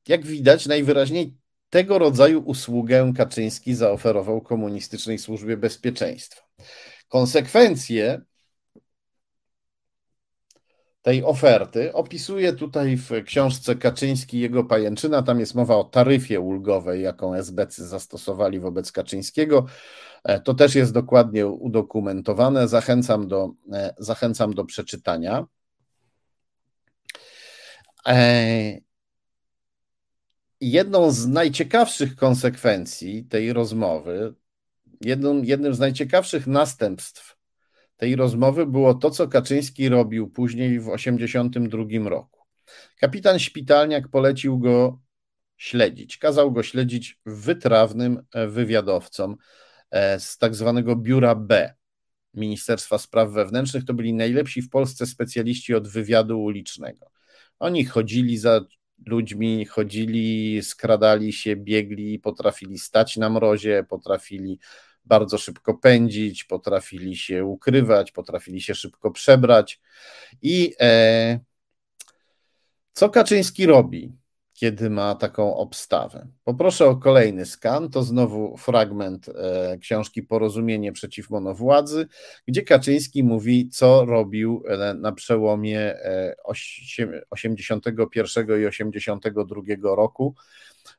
jak 0.08 0.26
widać, 0.26 0.66
najwyraźniej 0.66 1.39
tego 1.70 1.98
rodzaju 1.98 2.40
usługę 2.40 3.12
Kaczyński 3.16 3.74
zaoferował 3.74 4.40
komunistycznej 4.40 5.18
służbie 5.18 5.56
bezpieczeństwa. 5.56 6.42
Konsekwencje 7.08 8.20
tej 11.02 11.24
oferty 11.24 11.92
opisuje 11.92 12.52
tutaj 12.52 12.96
w 12.96 13.10
książce 13.24 13.76
Kaczyński 13.76 14.40
jego 14.40 14.64
pajęczyna. 14.64 15.22
Tam 15.22 15.40
jest 15.40 15.54
mowa 15.54 15.76
o 15.76 15.84
taryfie 15.84 16.40
ulgowej, 16.40 17.02
jaką 17.02 17.34
SBC 17.34 17.86
zastosowali 17.86 18.60
wobec 18.60 18.92
Kaczyńskiego. 18.92 19.66
E, 20.24 20.40
to 20.40 20.54
też 20.54 20.74
jest 20.74 20.92
dokładnie 20.92 21.46
udokumentowane. 21.46 22.68
Zachęcam 22.68 23.28
do, 23.28 23.52
e, 23.72 23.94
zachęcam 23.98 24.54
do 24.54 24.64
przeczytania. 24.64 25.46
E, 28.06 28.89
jedną 30.60 31.10
z 31.10 31.26
najciekawszych 31.26 32.16
konsekwencji 32.16 33.24
tej 33.24 33.52
rozmowy, 33.52 34.34
jednym, 35.00 35.74
z 35.74 35.78
najciekawszych 35.78 36.46
następstw 36.46 37.36
tej 37.96 38.16
rozmowy 38.16 38.66
było 38.66 38.94
to, 38.94 39.10
co 39.10 39.28
Kaczyński 39.28 39.88
robił 39.88 40.30
później 40.30 40.80
w 40.80 40.84
1982 40.96 42.08
roku. 42.08 42.40
Kapitan 43.00 43.38
Szpitalniak 43.38 44.08
polecił 44.08 44.58
go 44.58 45.00
śledzić, 45.56 46.18
kazał 46.18 46.52
go 46.52 46.62
śledzić 46.62 47.20
wytrawnym 47.26 48.22
e, 48.34 48.46
wywiadowcom 48.46 49.36
e, 49.90 50.20
z 50.20 50.38
tak 50.38 50.54
zwanego 50.54 50.96
biura 50.96 51.34
B 51.34 51.74
Ministerstwa 52.34 52.98
Spraw 52.98 53.30
Wewnętrznych. 53.30 53.84
To 53.84 53.94
byli 53.94 54.14
najlepsi 54.14 54.62
w 54.62 54.70
Polsce 54.70 55.06
specjaliści 55.06 55.74
od 55.74 55.88
wywiadu 55.88 56.42
ulicznego. 56.42 57.10
Oni 57.58 57.84
chodzili 57.84 58.38
za 58.38 58.60
ludźmi, 59.06 59.66
chodzili, 59.66 60.62
skradali 60.62 61.32
się, 61.32 61.56
biegli, 61.56 62.18
potrafili 62.18 62.78
stać 62.78 63.16
na 63.16 63.30
mrozie, 63.30 63.84
potrafili 63.88 64.58
bardzo 65.04 65.38
szybko 65.38 65.74
pędzić, 65.74 66.44
potrafili 66.44 67.16
się 67.16 67.44
ukrywać, 67.44 68.12
potrafili 68.12 68.60
się 68.60 68.74
szybko 68.74 69.10
przebrać. 69.10 69.80
I 70.42 70.74
e, 70.80 71.40
co 72.92 73.08
Kaczyński 73.08 73.66
robi, 73.66 74.12
kiedy 74.60 74.90
ma 74.90 75.14
taką 75.14 75.56
obstawę? 75.56 76.26
Poproszę 76.44 76.86
o 76.86 76.96
kolejny 76.96 77.46
skan. 77.46 77.90
To 77.90 78.02
znowu 78.02 78.56
fragment 78.56 79.28
e, 79.28 79.78
książki 79.78 80.22
Porozumienie 80.22 80.92
przeciw 80.92 81.30
monowładzy, 81.30 82.06
gdzie 82.46 82.62
Kaczyński 82.62 83.22
mówi, 83.24 83.68
co 83.68 84.04
robił 84.04 84.62
e, 84.68 84.94
na 84.94 85.12
przełomie 85.12 85.80
e, 85.80 86.34
81 87.30 88.62
i 88.62 88.66
82 88.66 89.62
roku 89.96 90.34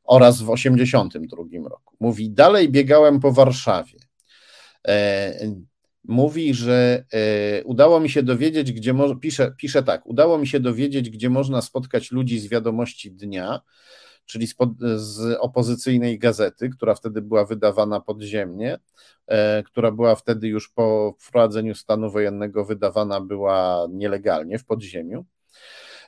oraz 0.03 0.41
w 0.41 0.55
1982 0.55 1.70
roku. 1.70 1.95
Mówi, 1.99 2.30
dalej 2.30 2.70
biegałem 2.70 3.20
po 3.20 3.32
Warszawie. 3.32 3.99
Mówi, 6.04 6.54
że 6.54 7.06
e, 7.14 7.64
udało 7.64 7.99
mi 7.99 8.10
się 8.10 8.24
dowiedzieć, 8.24 8.72
gdzie 8.72 8.93
mo- 8.93 9.16
pisze, 9.16 9.54
pisze 9.58 9.84
tak, 9.84 10.08
udało 10.08 10.38
mi 10.38 10.47
się 10.47 10.60
dowiedzieć, 10.60 11.10
gdzie 11.10 11.30
można 11.30 11.62
spotkać 11.62 12.12
ludzi 12.12 12.39
z 12.39 12.47
wiadomości 12.47 13.12
dnia, 13.12 13.62
czyli 14.26 14.47
z, 14.47 14.56
pod, 14.56 14.70
z 14.95 15.38
opozycyjnej 15.39 16.20
gazety, 16.20 16.70
która 16.70 16.95
wtedy 16.95 17.22
była 17.22 17.45
wydawana 17.45 17.99
podziemnie, 18.02 18.78
e, 19.28 19.64
która 19.64 19.91
była 19.91 20.16
wtedy 20.16 20.47
już 20.47 20.70
po 20.70 21.16
wprowadzeniu 21.20 21.76
stanu 21.76 22.12
wojennego 22.12 22.66
wydawana 22.66 23.22
była 23.22 23.88
nielegalnie 23.91 24.60
w 24.60 24.66
podziemiu. 24.66 25.26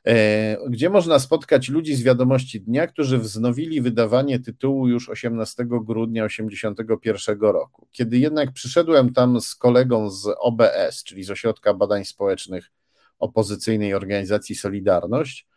E, 0.07 0.57
gdzie 0.69 0.89
można 0.89 1.19
spotkać 1.19 1.69
ludzi 1.69 1.95
z 1.95 2.03
wiadomości 2.03 2.61
dnia, 2.61 2.87
którzy 2.87 3.17
wznowili 3.17 3.81
wydawanie 3.81 4.39
tytułu 4.39 4.87
już 4.87 5.09
18 5.09 5.65
grudnia 5.65 6.27
1981 6.27 7.39
roku. 7.39 7.87
Kiedy 7.91 8.17
jednak 8.17 8.51
przyszedłem 8.51 9.13
tam 9.13 9.41
z 9.41 9.55
kolegą 9.55 10.09
z 10.09 10.35
OBS, 10.39 11.03
czyli 11.03 11.23
z 11.23 11.31
Ośrodka 11.31 11.73
Badań 11.73 12.05
Społecznych 12.05 12.71
opozycyjnej 13.19 13.93
organizacji 13.93 14.55
Solidarność, 14.55 15.47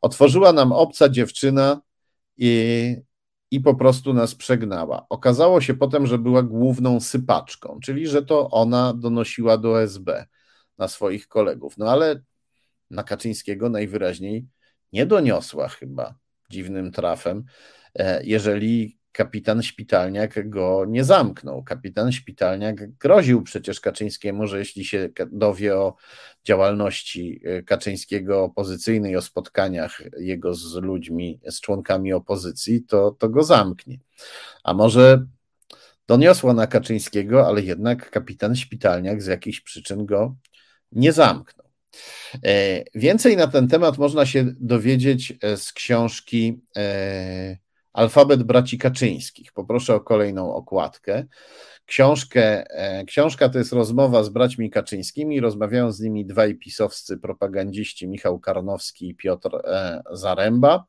otworzyła 0.00 0.52
nam 0.52 0.72
obca 0.72 1.08
dziewczyna 1.08 1.80
i, 2.36 2.96
i 3.50 3.60
po 3.60 3.74
prostu 3.74 4.14
nas 4.14 4.34
przegnała. 4.34 5.06
Okazało 5.08 5.60
się 5.60 5.74
potem, 5.74 6.06
że 6.06 6.18
była 6.18 6.42
główną 6.42 7.00
sypaczką, 7.00 7.78
czyli 7.82 8.06
że 8.06 8.22
to 8.22 8.50
ona 8.50 8.94
donosiła 8.94 9.58
do 9.58 9.82
SB 9.82 10.26
na 10.78 10.88
swoich 10.88 11.28
kolegów. 11.28 11.78
No 11.78 11.90
ale 11.90 12.22
na 12.90 13.02
Kaczyńskiego 13.02 13.68
najwyraźniej 13.68 14.46
nie 14.92 15.06
doniosła 15.06 15.68
chyba 15.68 16.14
dziwnym 16.50 16.92
trafem, 16.92 17.44
e, 17.94 18.24
jeżeli 18.24 18.98
kapitan 19.14 19.62
Szpitalniak 19.62 20.48
go 20.48 20.84
nie 20.88 21.04
zamknął. 21.04 21.62
Kapitan 21.62 22.12
Szpitalniak 22.12 22.96
groził 22.98 23.42
przecież 23.42 23.80
Kaczyńskiemu, 23.80 24.46
że 24.46 24.58
jeśli 24.58 24.84
się 24.84 25.08
dowie 25.32 25.76
o 25.76 25.96
działalności 26.44 27.40
e, 27.44 27.62
Kaczyńskiego 27.62 28.44
opozycyjnej, 28.44 29.16
o 29.16 29.22
spotkaniach 29.22 30.02
jego 30.18 30.54
z 30.54 30.74
ludźmi, 30.74 31.40
z 31.50 31.60
członkami 31.60 32.12
opozycji, 32.12 32.82
to, 32.82 33.10
to 33.10 33.28
go 33.28 33.42
zamknie. 33.42 33.98
A 34.64 34.74
może 34.74 35.26
doniosła 36.06 36.54
na 36.54 36.66
Kaczyńskiego, 36.66 37.46
ale 37.46 37.62
jednak 37.62 38.10
kapitan 38.10 38.56
Szpitalniak 38.56 39.22
z 39.22 39.26
jakichś 39.26 39.60
przyczyn 39.60 40.06
go 40.06 40.36
nie 40.92 41.12
zamknął. 41.12 41.63
E, 42.44 42.84
więcej 42.94 43.36
na 43.36 43.46
ten 43.46 43.68
temat 43.68 43.98
można 43.98 44.26
się 44.26 44.44
dowiedzieć 44.60 45.32
e, 45.42 45.56
z 45.56 45.72
książki 45.72 46.62
e, 46.76 47.56
Alfabet 47.92 48.42
Braci 48.42 48.78
Kaczyńskich. 48.78 49.52
Poproszę 49.52 49.94
o 49.94 50.00
kolejną 50.00 50.54
okładkę. 50.54 51.24
Książkę, 51.86 52.64
książka 53.06 53.48
to 53.48 53.58
jest 53.58 53.72
rozmowa 53.72 54.22
z 54.22 54.28
braćmi 54.28 54.70
Kaczyńskimi. 54.70 55.40
Rozmawiają 55.40 55.92
z 55.92 56.00
nimi 56.00 56.26
dwaj 56.26 56.54
pisowscy 56.54 57.18
propagandziści, 57.18 58.08
Michał 58.08 58.38
Karnowski 58.38 59.08
i 59.08 59.14
Piotr 59.14 59.50
Zaręba. 60.12 60.84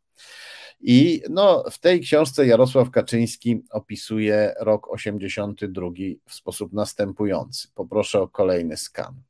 I 0.81 1.21
no, 1.29 1.63
w 1.71 1.79
tej 1.79 2.01
książce 2.01 2.47
Jarosław 2.47 2.91
Kaczyński 2.91 3.63
opisuje 3.69 4.53
rok 4.59 4.93
82 4.93 5.87
w 6.27 6.33
sposób 6.33 6.73
następujący. 6.73 7.67
Poproszę 7.75 8.21
o 8.21 8.27
kolejny 8.27 8.77
skan. 8.77 9.21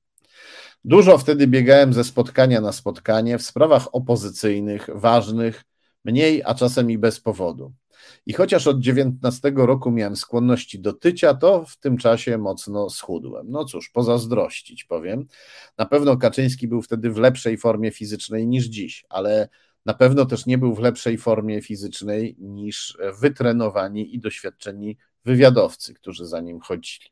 Dużo 0.87 1.17
wtedy 1.17 1.47
biegałem 1.47 1.93
ze 1.93 2.03
spotkania 2.03 2.61
na 2.61 2.71
spotkanie 2.71 3.37
w 3.37 3.43
sprawach 3.43 3.95
opozycyjnych, 3.95 4.89
ważnych, 4.93 5.63
mniej, 6.03 6.41
a 6.45 6.55
czasem 6.55 6.91
i 6.91 6.97
bez 6.97 7.19
powodu. 7.19 7.73
I 8.25 8.33
chociaż 8.33 8.67
od 8.67 8.79
19 8.79 9.51
roku 9.55 9.91
miałem 9.91 10.15
skłonności 10.15 10.79
do 10.79 10.93
tycia, 10.93 11.33
to 11.33 11.65
w 11.65 11.77
tym 11.77 11.97
czasie 11.97 12.37
mocno 12.37 12.89
schudłem. 12.89 13.45
No 13.49 13.65
cóż, 13.65 13.89
pozazdrościć 13.89 14.83
powiem. 14.83 15.27
Na 15.77 15.85
pewno 15.85 16.17
Kaczyński 16.17 16.67
był 16.67 16.81
wtedy 16.81 17.11
w 17.11 17.17
lepszej 17.17 17.57
formie 17.57 17.91
fizycznej 17.91 18.47
niż 18.47 18.65
dziś, 18.65 19.05
ale 19.09 19.49
na 19.85 19.93
pewno 19.93 20.25
też 20.25 20.45
nie 20.45 20.57
był 20.57 20.75
w 20.75 20.79
lepszej 20.79 21.17
formie 21.17 21.61
fizycznej 21.61 22.35
niż 22.39 22.97
wytrenowani 23.19 24.15
i 24.15 24.19
doświadczeni 24.19 24.97
wywiadowcy, 25.23 25.93
którzy 25.93 26.25
za 26.25 26.41
nim 26.41 26.59
chodzili. 26.59 27.05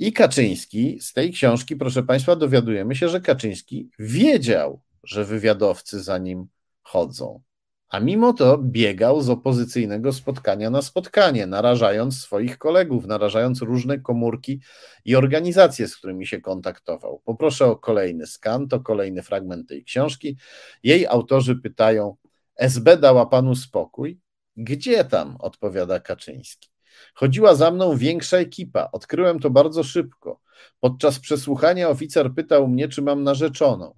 I 0.00 0.12
Kaczyński, 0.12 1.00
z 1.00 1.12
tej 1.12 1.32
książki, 1.32 1.76
proszę 1.76 2.02
Państwa, 2.02 2.36
dowiadujemy 2.36 2.96
się, 2.96 3.08
że 3.08 3.20
Kaczyński 3.20 3.90
wiedział, 3.98 4.80
że 5.04 5.24
wywiadowcy 5.24 6.02
za 6.02 6.18
nim 6.18 6.46
chodzą. 6.82 7.42
A 7.88 8.00
mimo 8.00 8.32
to 8.32 8.58
biegał 8.58 9.20
z 9.20 9.30
opozycyjnego 9.30 10.12
spotkania 10.12 10.70
na 10.70 10.82
spotkanie, 10.82 11.46
narażając 11.46 12.20
swoich 12.20 12.58
kolegów, 12.58 13.06
narażając 13.06 13.62
różne 13.62 13.98
komórki 13.98 14.60
i 15.04 15.16
organizacje, 15.16 15.88
z 15.88 15.96
którymi 15.96 16.26
się 16.26 16.40
kontaktował. 16.40 17.22
Poproszę 17.24 17.66
o 17.66 17.76
kolejny 17.76 18.26
skan, 18.26 18.68
to 18.68 18.80
kolejny 18.80 19.22
fragment 19.22 19.68
tej 19.68 19.84
książki. 19.84 20.36
Jej 20.82 21.06
autorzy 21.06 21.56
pytają: 21.56 22.16
SB 22.56 22.96
dała 22.96 23.26
panu 23.26 23.54
spokój? 23.54 24.20
Gdzie 24.56 25.04
tam? 25.04 25.36
odpowiada 25.40 26.00
Kaczyński. 26.00 26.70
Chodziła 27.14 27.54
za 27.54 27.70
mną 27.70 27.96
większa 27.96 28.36
ekipa. 28.36 28.88
Odkryłem 28.92 29.40
to 29.40 29.50
bardzo 29.50 29.82
szybko. 29.82 30.40
Podczas 30.80 31.18
przesłuchania 31.18 31.88
oficer 31.88 32.34
pytał 32.34 32.68
mnie, 32.68 32.88
czy 32.88 33.02
mam 33.02 33.22
narzeczoną. 33.22 33.94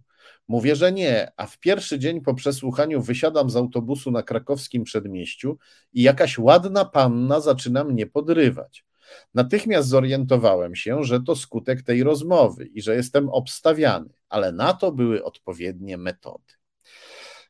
Mówię, 0.48 0.76
że 0.76 0.92
nie, 0.92 1.32
a 1.36 1.46
w 1.46 1.58
pierwszy 1.58 1.98
dzień 1.98 2.20
po 2.20 2.34
przesłuchaniu 2.34 3.02
wysiadam 3.02 3.50
z 3.50 3.56
autobusu 3.56 4.10
na 4.10 4.22
krakowskim 4.22 4.84
przedmieściu 4.84 5.58
i 5.92 6.02
jakaś 6.02 6.38
ładna 6.38 6.84
panna 6.84 7.40
zaczyna 7.40 7.84
mnie 7.84 8.06
podrywać. 8.06 8.84
Natychmiast 9.34 9.88
zorientowałem 9.88 10.74
się, 10.74 11.04
że 11.04 11.20
to 11.20 11.36
skutek 11.36 11.82
tej 11.82 12.02
rozmowy 12.02 12.64
i 12.66 12.82
że 12.82 12.94
jestem 12.94 13.28
obstawiany, 13.28 14.08
ale 14.28 14.52
na 14.52 14.72
to 14.72 14.92
były 14.92 15.24
odpowiednie 15.24 15.98
metody. 15.98 16.52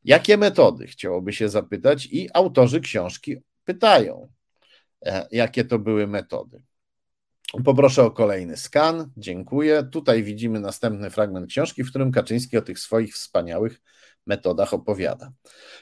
Jakie 0.04 0.36
metody? 0.36 0.86
Chciałoby 0.86 1.32
się 1.32 1.48
zapytać, 1.48 2.06
i 2.06 2.28
autorzy 2.34 2.80
książki 2.80 3.36
pytają, 3.64 4.28
jakie 5.30 5.64
to 5.64 5.78
były 5.78 6.06
metody. 6.06 6.62
Poproszę 7.64 8.02
o 8.02 8.10
kolejny 8.10 8.56
skan. 8.56 9.10
Dziękuję. 9.16 9.88
Tutaj 9.92 10.22
widzimy 10.22 10.60
następny 10.60 11.10
fragment 11.10 11.46
książki, 11.46 11.84
w 11.84 11.90
którym 11.90 12.12
Kaczyński 12.12 12.56
o 12.56 12.62
tych 12.62 12.78
swoich 12.78 13.14
wspaniałych 13.14 13.80
metodach 14.26 14.74
opowiada. 14.74 15.32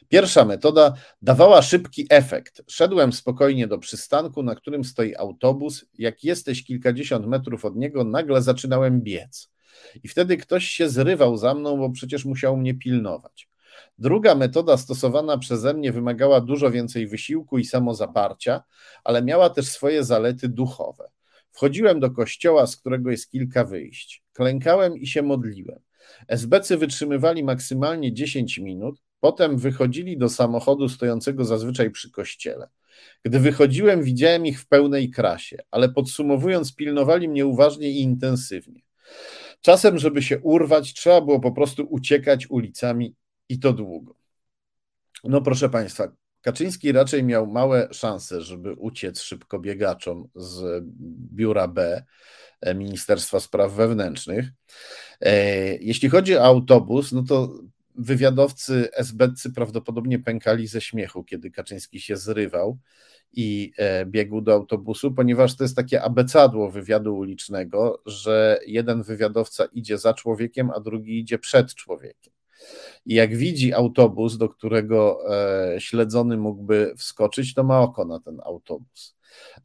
Pierwsza 0.08 0.44
metoda 0.44 0.94
dawała 1.22 1.62
szybki 1.62 2.06
efekt. 2.10 2.62
Szedłem 2.68 3.12
spokojnie 3.12 3.66
do 3.66 3.78
przystanku, 3.78 4.42
na 4.42 4.54
którym 4.54 4.84
stoi 4.84 5.14
autobus. 5.14 5.84
Jak 5.98 6.24
jesteś 6.24 6.64
kilkadziesiąt 6.64 7.26
metrów 7.26 7.64
od 7.64 7.76
niego, 7.76 8.04
nagle 8.04 8.42
zaczynałem 8.42 9.02
biec. 9.02 9.50
I 10.02 10.08
wtedy 10.08 10.36
ktoś 10.36 10.64
się 10.64 10.88
zrywał 10.88 11.36
za 11.36 11.54
mną, 11.54 11.76
bo 11.76 11.90
przecież 11.90 12.24
musiał 12.24 12.56
mnie 12.56 12.74
pilnować. 12.74 13.49
Druga 13.98 14.34
metoda 14.34 14.76
stosowana 14.76 15.38
przeze 15.38 15.74
mnie 15.74 15.92
wymagała 15.92 16.40
dużo 16.40 16.70
więcej 16.70 17.06
wysiłku 17.06 17.58
i 17.58 17.64
samozaparcia, 17.64 18.62
ale 19.04 19.22
miała 19.22 19.50
też 19.50 19.68
swoje 19.68 20.04
zalety 20.04 20.48
duchowe. 20.48 21.10
Wchodziłem 21.52 22.00
do 22.00 22.10
kościoła, 22.10 22.66
z 22.66 22.76
którego 22.76 23.10
jest 23.10 23.30
kilka 23.30 23.64
wyjść. 23.64 24.22
Klękałem 24.32 24.96
i 24.96 25.06
się 25.06 25.22
modliłem. 25.22 25.78
SBcy 26.28 26.76
wytrzymywali 26.76 27.44
maksymalnie 27.44 28.12
10 28.12 28.58
minut, 28.58 29.02
potem 29.20 29.58
wychodzili 29.58 30.18
do 30.18 30.28
samochodu 30.28 30.88
stojącego 30.88 31.44
zazwyczaj 31.44 31.90
przy 31.90 32.10
kościele. 32.10 32.68
Gdy 33.24 33.40
wychodziłem, 33.40 34.02
widziałem 34.02 34.46
ich 34.46 34.60
w 34.60 34.68
pełnej 34.68 35.10
krasie, 35.10 35.56
ale 35.70 35.88
podsumowując, 35.88 36.74
pilnowali 36.74 37.28
mnie 37.28 37.46
uważnie 37.46 37.90
i 37.90 38.02
intensywnie. 38.02 38.80
Czasem, 39.60 39.98
żeby 39.98 40.22
się 40.22 40.38
urwać, 40.38 40.94
trzeba 40.94 41.20
było 41.20 41.40
po 41.40 41.52
prostu 41.52 41.86
uciekać 41.90 42.50
ulicami 42.50 43.14
i 43.50 43.58
to 43.58 43.72
długo. 43.72 44.14
No 45.24 45.42
proszę 45.42 45.68
Państwa, 45.68 46.12
Kaczyński 46.40 46.92
raczej 46.92 47.24
miał 47.24 47.46
małe 47.46 47.88
szanse, 47.92 48.42
żeby 48.42 48.72
uciec 48.72 49.20
szybko 49.20 49.58
biegaczom 49.58 50.28
z 50.34 50.84
biura 51.34 51.68
B 51.68 52.04
e, 52.60 52.74
Ministerstwa 52.74 53.40
Spraw 53.40 53.72
Wewnętrznych. 53.72 54.48
E, 55.20 55.76
jeśli 55.76 56.08
chodzi 56.08 56.36
o 56.36 56.44
autobus, 56.44 57.12
no 57.12 57.22
to 57.22 57.60
wywiadowcy 57.94 58.88
SBC 58.92 59.50
prawdopodobnie 59.50 60.18
pękali 60.18 60.66
ze 60.66 60.80
śmiechu, 60.80 61.24
kiedy 61.24 61.50
Kaczyński 61.50 62.00
się 62.00 62.16
zrywał 62.16 62.78
i 63.32 63.72
e, 63.76 64.06
biegł 64.06 64.40
do 64.40 64.52
autobusu, 64.52 65.12
ponieważ 65.12 65.56
to 65.56 65.64
jest 65.64 65.76
takie 65.76 66.02
abecadło 66.02 66.70
wywiadu 66.70 67.16
ulicznego, 67.16 68.02
że 68.06 68.60
jeden 68.66 69.02
wywiadowca 69.02 69.64
idzie 69.64 69.98
za 69.98 70.14
człowiekiem, 70.14 70.70
a 70.70 70.80
drugi 70.80 71.18
idzie 71.18 71.38
przed 71.38 71.74
człowiekiem 71.74 72.39
i 73.06 73.14
jak 73.14 73.36
widzi 73.36 73.72
autobus, 73.72 74.38
do 74.38 74.48
którego 74.48 75.20
e, 75.74 75.80
śledzony 75.80 76.36
mógłby 76.36 76.94
wskoczyć, 76.96 77.54
to 77.54 77.64
ma 77.64 77.80
oko 77.80 78.04
na 78.04 78.20
ten 78.20 78.40
autobus. 78.44 79.16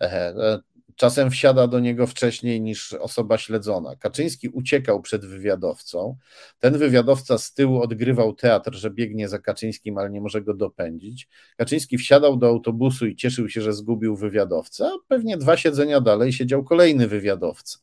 E, 0.02 0.06
e, 0.06 0.60
czasem 0.96 1.32
wsiada 1.32 1.68
do 1.68 1.80
niego 1.80 2.08
wcześniej 2.08 2.62
niż 2.62 2.94
osoba 2.94 3.38
śledzona. 3.38 3.96
Kaczyński 3.96 4.50
uciekał 4.50 5.02
przed 5.02 5.26
wywiadowcą. 5.26 6.18
Ten 6.60 6.78
wywiadowca 6.78 7.38
z 7.38 7.54
tyłu 7.54 7.82
odgrywał 7.82 8.34
teatr, 8.34 8.74
że 8.74 8.90
biegnie 8.90 9.30
za 9.30 9.40
Kaczyńskim, 9.40 9.98
ale 9.98 10.10
nie 10.10 10.22
może 10.22 10.42
go 10.42 10.54
dopędzić. 10.54 11.28
Kaczyński 11.58 11.98
wsiadał 11.98 12.38
do 12.38 12.48
autobusu 12.48 13.06
i 13.06 13.16
cieszył 13.16 13.50
się, 13.50 13.62
że 13.62 13.74
zgubił 13.74 14.16
wywiadowcę, 14.16 14.92
pewnie 15.08 15.38
dwa 15.38 15.58
siedzenia 15.58 16.02
dalej 16.02 16.34
siedział 16.34 16.64
kolejny 16.64 17.08
wywiadowca. 17.08 17.80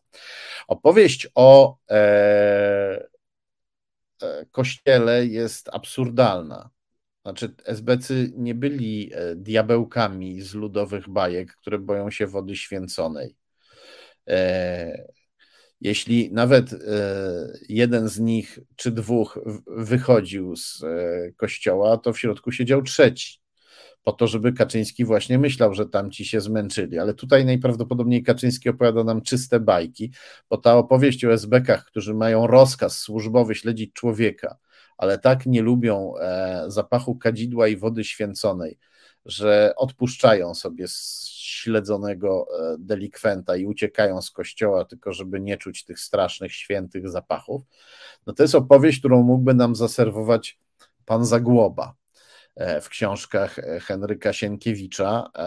Opowieść 0.68 1.28
o 1.34 1.76
E, 1.90 3.11
kościele 4.50 5.26
jest 5.26 5.68
absurdalna. 5.72 6.70
Znaczy, 7.22 7.54
SBcy 7.64 8.32
nie 8.36 8.54
byli 8.54 9.10
e, 9.14 9.36
diabełkami 9.36 10.40
z 10.40 10.54
ludowych 10.54 11.08
bajek, 11.08 11.56
które 11.56 11.78
boją 11.78 12.10
się 12.10 12.26
wody 12.26 12.56
święconej. 12.56 13.36
E, 14.28 15.12
jeśli 15.80 16.32
nawet 16.32 16.70
jeden 17.68 18.08
z 18.08 18.18
nich 18.18 18.58
czy 18.76 18.90
dwóch 18.90 19.38
wychodził 19.66 20.56
z 20.56 20.82
kościoła, 21.36 21.98
to 21.98 22.12
w 22.12 22.18
środku 22.18 22.52
siedział 22.52 22.82
trzeci 22.82 23.41
po 24.02 24.12
to, 24.12 24.26
żeby 24.26 24.52
Kaczyński 24.52 25.04
właśnie 25.04 25.38
myślał, 25.38 25.74
że 25.74 25.86
tamci 25.86 26.24
się 26.24 26.40
zmęczyli. 26.40 26.98
Ale 26.98 27.14
tutaj 27.14 27.44
najprawdopodobniej 27.44 28.22
Kaczyński 28.22 28.68
opowiada 28.68 29.04
nam 29.04 29.22
czyste 29.22 29.60
bajki, 29.60 30.12
bo 30.50 30.56
ta 30.56 30.76
opowieść 30.76 31.24
o 31.24 31.32
SB-kach, 31.32 31.84
którzy 31.84 32.14
mają 32.14 32.46
rozkaz 32.46 32.98
służbowy 32.98 33.54
śledzić 33.54 33.92
człowieka, 33.92 34.56
ale 34.98 35.18
tak 35.18 35.46
nie 35.46 35.62
lubią 35.62 36.14
e, 36.16 36.64
zapachu 36.66 37.16
kadzidła 37.16 37.68
i 37.68 37.76
wody 37.76 38.04
święconej, 38.04 38.78
że 39.24 39.74
odpuszczają 39.76 40.54
sobie 40.54 40.86
śledzonego 41.38 42.46
e, 42.60 42.76
delikwenta 42.78 43.56
i 43.56 43.66
uciekają 43.66 44.22
z 44.22 44.30
kościoła, 44.30 44.84
tylko 44.84 45.12
żeby 45.12 45.40
nie 45.40 45.56
czuć 45.56 45.84
tych 45.84 46.00
strasznych, 46.00 46.52
świętych 46.52 47.08
zapachów. 47.08 47.62
No 48.26 48.32
to 48.32 48.42
jest 48.42 48.54
opowieść, 48.54 48.98
którą 48.98 49.22
mógłby 49.22 49.54
nam 49.54 49.74
zaserwować 49.74 50.58
pan 51.04 51.24
Zagłoba 51.24 52.01
w 52.56 52.88
książkach 52.88 53.58
e, 53.58 53.80
Henryka 53.80 54.32
Sienkiewicza, 54.32 55.30
e, 55.36 55.42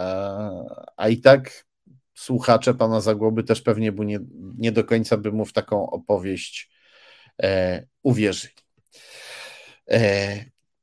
a 0.96 1.08
i 1.08 1.20
tak 1.20 1.66
słuchacze 2.14 2.74
pana 2.74 3.00
Zagłoby 3.00 3.42
też 3.42 3.62
pewnie 3.62 3.92
by 3.92 4.06
nie, 4.06 4.18
nie 4.58 4.72
do 4.72 4.84
końca 4.84 5.16
by 5.16 5.32
mu 5.32 5.44
w 5.44 5.52
taką 5.52 5.90
opowieść 5.90 6.70
uwierzyli. 8.02 8.54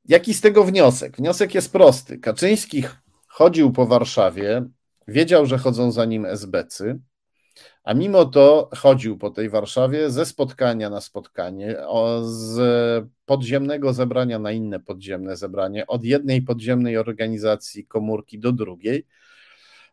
Jaki 0.04 0.34
z 0.34 0.40
tego 0.40 0.64
wniosek? 0.64 1.16
Wniosek 1.16 1.54
jest 1.54 1.72
prosty. 1.72 2.18
Kaczyński 2.18 2.84
chodził 3.28 3.72
po 3.72 3.86
Warszawie, 3.86 4.64
wiedział, 5.08 5.46
że 5.46 5.58
chodzą 5.58 5.92
za 5.92 6.04
nim 6.04 6.26
SBcy, 6.26 6.98
a 7.84 7.94
mimo 7.94 8.24
to 8.24 8.70
chodził 8.76 9.18
po 9.18 9.30
tej 9.30 9.48
Warszawie 9.48 10.10
ze 10.10 10.26
spotkania 10.26 10.90
na 10.90 11.00
spotkanie, 11.00 11.76
z 12.22 13.08
podziemnego 13.26 13.92
zebrania 13.92 14.38
na 14.38 14.52
inne 14.52 14.80
podziemne 14.80 15.36
zebranie, 15.36 15.86
od 15.86 16.04
jednej 16.04 16.42
podziemnej 16.42 16.96
organizacji 16.98 17.86
komórki 17.86 18.38
do 18.38 18.52
drugiej, 18.52 19.06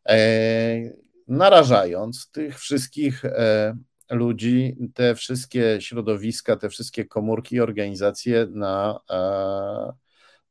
e, 0.09 0.91
narażając 1.27 2.31
tych 2.31 2.59
wszystkich 2.59 3.25
e, 3.25 3.75
ludzi, 4.09 4.77
te 4.93 5.15
wszystkie 5.15 5.77
środowiska, 5.81 6.55
te 6.55 6.69
wszystkie 6.69 7.05
komórki 7.05 7.59
organizacje 7.59 8.47
na 8.51 8.99
e, 9.09 9.93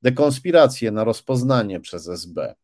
dekonspirację, 0.03 0.91
na 0.91 1.05
rozpoznanie 1.05 1.81
przez 1.81 2.09
SB. 2.09 2.55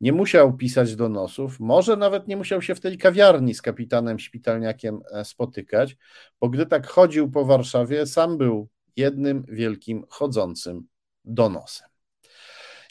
Nie 0.00 0.12
musiał 0.12 0.56
pisać 0.56 0.96
donosów, 0.96 1.60
może 1.60 1.96
nawet 1.96 2.28
nie 2.28 2.36
musiał 2.36 2.62
się 2.62 2.74
w 2.74 2.80
tej 2.80 2.98
kawiarni 2.98 3.54
z 3.54 3.62
kapitanem 3.62 4.18
Śpitalniakiem 4.18 5.00
e, 5.12 5.24
spotykać, 5.24 5.96
bo 6.40 6.48
gdy 6.48 6.66
tak 6.66 6.86
chodził 6.86 7.30
po 7.30 7.44
Warszawie, 7.44 8.06
sam 8.06 8.38
był 8.38 8.68
jednym 8.96 9.44
wielkim 9.48 10.04
chodzącym 10.08 10.86
donosem. 11.24 11.88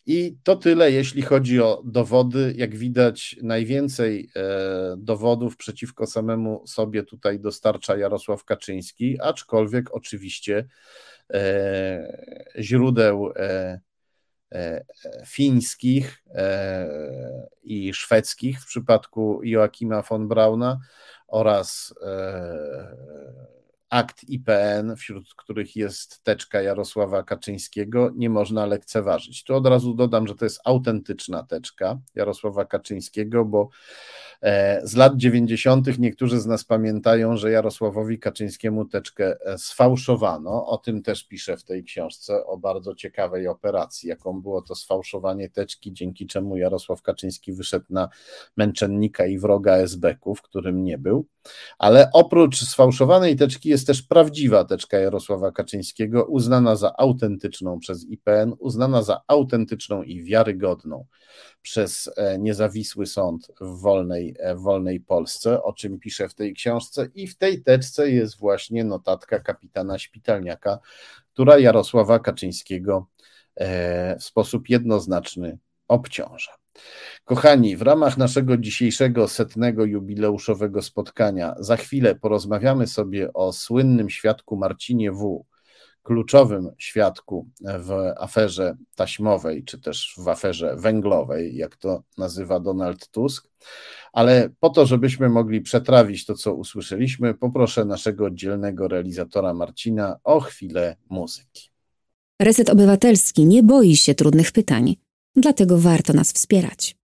I 0.06 0.38
to 0.44 0.56
tyle, 0.56 0.92
jeśli 0.92 1.22
chodzi 1.22 1.62
o 1.62 1.82
dowody. 1.86 2.54
Jak 2.58 2.76
widać, 2.76 3.36
najwięcej 3.44 4.30
e, 4.36 4.96
dowodów 4.98 5.58
przeciwko 5.58 6.08
samemu 6.08 6.68
sobie 6.68 7.04
tutaj 7.04 7.40
dostarcza 7.40 7.98
Jarosław 7.98 8.44
Kaczyński, 8.44 9.22
aczkolwiek 9.22 9.96
oczywiście 9.96 10.68
e, 11.34 12.54
źródeł 12.60 13.32
fińskich 15.26 16.24
e, 16.36 16.88
i 17.64 17.94
szwedzkich 17.94 18.62
w 18.62 18.66
przypadku 18.66 19.40
Joachima 19.44 20.02
von 20.02 20.28
Brauna 20.28 20.80
oraz 21.28 21.94
e, 22.02 22.98
akt 23.90 24.24
IPN, 24.24 24.96
wśród 24.96 25.34
których 25.36 25.76
jest 25.76 26.24
teczka 26.24 26.62
Jarosława 26.62 27.24
Kaczyńskiego, 27.24 28.12
nie 28.16 28.30
można 28.30 28.66
lekceważyć. 28.66 29.44
Tu 29.44 29.56
od 29.56 29.68
razu 29.68 29.94
dodam, 29.94 30.28
że 30.28 30.36
to 30.36 30.46
jest 30.46 30.62
autentyczna 30.66 31.44
teczka 31.44 32.00
Jarosława 32.16 32.66
Kaczyńskiego, 32.66 33.46
bo 33.46 33.70
E, 34.42 34.82
z 34.88 34.96
lat 34.96 35.18
90. 35.18 36.00
niektórzy 36.00 36.40
z 36.40 36.46
nas 36.46 36.64
pamiętają, 36.64 37.38
że 37.38 37.52
Jarosławowi 37.52 38.20
Kaczyńskiemu 38.20 38.86
teczkę 38.86 39.38
e, 39.46 39.58
sfałszowano. 39.58 40.66
O 40.68 40.78
tym 40.78 41.02
też 41.02 41.28
piszę 41.28 41.58
w 41.58 41.64
tej 41.64 41.84
książce, 41.84 42.46
o 42.46 42.58
bardzo 42.58 42.96
ciekawej 42.96 43.48
operacji, 43.48 44.10
jaką 44.10 44.42
było 44.42 44.62
to 44.62 44.76
sfałszowanie 44.76 45.50
teczki, 45.50 45.94
dzięki 45.94 46.28
czemu 46.28 46.58
Jarosław 46.58 47.02
Kaczyński 47.02 47.54
wyszedł 47.54 47.86
na 47.90 48.10
męczennika 48.58 49.26
i 49.26 49.38
wroga 49.40 49.74
SB-ków, 49.78 50.42
którym 50.42 50.84
nie 50.84 50.98
był. 50.98 51.26
Ale 51.78 52.10
oprócz 52.14 52.62
sfałszowanej 52.62 53.36
teczki 53.36 53.70
jest 53.70 53.88
też 53.88 54.02
prawdziwa 54.02 54.66
teczka 54.66 55.00
Jarosława 55.00 55.52
Kaczyńskiego, 55.52 56.26
uznana 56.26 56.76
za 56.76 56.94
autentyczną 56.98 57.80
przez 57.80 58.06
IPN, 58.06 58.54
uznana 58.60 59.02
za 59.02 59.22
autentyczną 59.28 60.04
i 60.04 60.24
wiarygodną 60.24 61.06
przez 61.62 62.10
e, 62.18 62.40
niezawisły 62.40 63.06
sąd 63.06 63.48
w 63.62 63.82
wolnej, 63.82 64.36
e, 64.40 64.56
w 64.56 64.60
wolnej 64.60 65.00
Polsce, 65.00 65.64
o 65.64 65.74
czym 65.74 66.00
piszę 66.00 66.30
w 66.30 66.34
tej 66.34 66.54
książce. 66.54 67.08
I 67.16 67.28
w 67.28 67.38
tej 67.38 67.64
teczce 67.64 68.12
jest 68.12 68.40
właśnie 68.40 68.84
notatka 68.84 69.40
kapitana 69.40 70.00
Śpitalniaka, 70.00 70.80
która 71.34 71.60
Jarosława 71.60 72.20
Kaczyńskiego 72.20 73.08
e, 73.56 74.16
w 74.20 74.24
sposób 74.24 74.70
jednoznaczny 74.70 75.58
obciąża. 75.88 76.52
Kochani, 77.26 77.78
w 77.78 77.82
ramach 77.82 78.18
naszego 78.18 78.58
dzisiejszego 78.58 79.28
setnego 79.28 79.86
jubileuszowego 79.86 80.82
spotkania 80.82 81.56
za 81.60 81.78
chwilę 81.78 82.16
porozmawiamy 82.16 82.88
sobie 82.88 83.34
o 83.34 83.54
słynnym 83.54 84.10
świadku 84.10 84.58
Marcinie 84.58 85.12
W., 85.12 85.46
kluczowym 86.04 86.70
świadku 86.78 87.48
w 87.62 87.92
aferze 88.18 88.78
taśmowej, 88.96 89.64
czy 89.64 89.82
też 89.82 90.16
w 90.18 90.28
aferze 90.28 90.76
węglowej, 90.76 91.56
jak 91.56 91.76
to 91.76 92.04
nazywa 92.18 92.60
Donald 92.60 93.10
Tusk. 93.10 93.48
Ale 94.14 94.50
po 94.60 94.70
to, 94.70 94.86
żebyśmy 94.86 95.30
mogli 95.30 95.62
przetrawić 95.62 96.26
to, 96.26 96.34
co 96.34 96.54
usłyszeliśmy, 96.54 97.34
poproszę 97.34 97.86
naszego 97.86 98.32
dzielnego 98.32 98.88
realizatora 98.88 99.54
Marcina 99.54 100.20
o 100.24 100.40
chwilę 100.40 100.96
muzyki. 101.10 101.70
Reset 102.42 102.70
Obywatelski 102.70 103.46
nie 103.46 103.64
boi 103.64 103.96
się 103.96 104.16
trudnych 104.16 104.52
pytań, 104.52 104.96
dlatego 105.42 105.78
warto 105.78 106.14
nas 106.14 106.32
wspierać. 106.32 106.96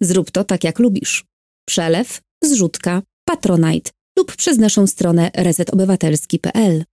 Zrób 0.00 0.30
to 0.30 0.44
tak, 0.44 0.64
jak 0.64 0.78
lubisz. 0.78 1.24
Przelew, 1.68 2.20
zrzutka, 2.44 3.02
patronite 3.24 3.90
lub 4.18 4.36
przez 4.36 4.58
naszą 4.58 4.86
stronę 4.86 5.30
resetobywatelski.pl. 5.34 6.84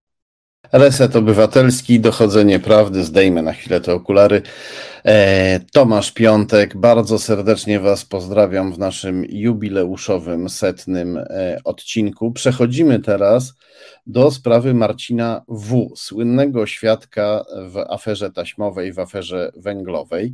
Reset 0.73 1.15
Obywatelski, 1.15 1.99
Dochodzenie 1.99 2.59
Prawdy, 2.59 3.03
zdejmę 3.03 3.41
na 3.41 3.53
chwilę 3.53 3.81
te 3.81 3.93
okulary. 3.93 4.41
E, 5.05 5.59
Tomasz 5.71 6.11
Piątek, 6.11 6.77
bardzo 6.77 7.19
serdecznie 7.19 7.79
Was 7.79 8.05
pozdrawiam 8.05 8.73
w 8.73 8.79
naszym 8.79 9.25
jubileuszowym, 9.29 10.49
setnym 10.49 11.17
e, 11.17 11.57
odcinku. 11.63 12.31
Przechodzimy 12.31 12.99
teraz 12.99 13.53
do 14.07 14.31
sprawy 14.31 14.73
Marcina 14.73 15.43
W., 15.47 15.89
słynnego 15.95 16.65
świadka 16.65 17.45
w 17.69 17.77
aferze 17.77 18.31
taśmowej, 18.31 18.93
w 18.93 18.99
aferze 18.99 19.51
węglowej. 19.55 20.33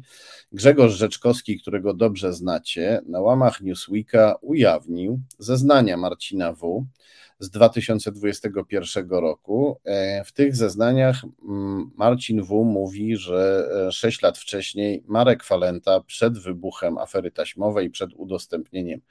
Grzegorz 0.51 0.93
Rzeczkowski, 0.93 1.59
którego 1.59 1.93
dobrze 1.93 2.33
znacie, 2.33 3.01
na 3.05 3.21
łamach 3.21 3.61
Newsweeka 3.61 4.35
ujawnił 4.41 5.19
zeznania 5.39 5.97
Marcina 5.97 6.53
W., 6.53 6.85
z 7.39 7.49
2021 7.49 9.09
roku. 9.09 9.79
E, 9.85 10.23
w 10.23 10.31
tych 10.31 10.55
zeznaniach 10.55 11.23
mm, 11.49 11.91
Marcin 11.95 12.43
W. 12.43 12.63
mówi, 12.63 13.17
że 13.17 13.69
6 13.91 14.23
e, 14.23 14.27
lat 14.27 14.38
wcześniej 14.38 15.03
Marek 15.07 15.43
Falenta 15.43 15.99
przed 15.99 16.39
wybuchem 16.39 16.97
afery 16.97 17.31
taśmowej, 17.31 17.89
przed 17.89 18.13
udostępnieniem 18.13 19.01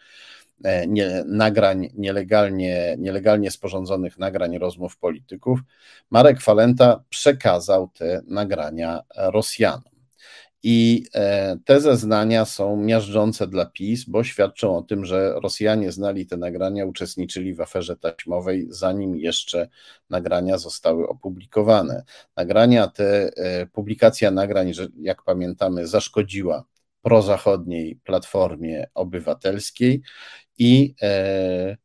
e, 0.64 0.87
nie, 0.87 1.24
nagrań 1.27 1.89
nielegalnie, 1.95 2.97
nielegalnie 2.99 3.51
sporządzonych 3.51 4.18
nagrań 4.18 4.59
rozmów 4.59 4.99
polityków, 4.99 5.61
Marek 6.11 6.41
Falenta 6.41 7.05
przekazał 7.09 7.89
te 7.89 8.22
nagrania 8.27 9.01
Rosjanom. 9.16 9.95
I 10.69 11.05
e, 11.14 11.57
te 11.64 11.81
zeznania 11.81 12.45
są 12.45 12.77
miażdżące 12.77 13.47
dla 13.47 13.67
PiS, 13.67 14.05
bo 14.05 14.25
świadczą 14.25 14.77
o 14.77 14.83
tym, 14.83 15.05
że 15.05 15.35
Rosjanie 15.43 15.93
znali 15.93 16.27
te 16.27 16.37
nagrania, 16.37 16.87
uczestniczyli 16.87 17.55
w 17.55 17.61
aferze 17.61 17.97
taśmowej, 17.97 18.67
zanim 18.71 19.17
jeszcze 19.17 19.69
nagrania 20.11 20.59
zostały 20.59 21.09
opublikowane. 21.09 22.05
Nagrania 22.37 22.89
te, 22.89 23.31
e, 23.37 23.67
publikacja 23.67 24.31
nagrań, 24.31 24.73
jak 25.01 25.23
pamiętamy, 25.23 25.87
zaszkodziła 25.87 26.64
prozachodniej 27.03 28.01
platformie 28.05 28.87
obywatelskiej 28.95 30.03
i 30.59 30.95
e, 31.03 31.77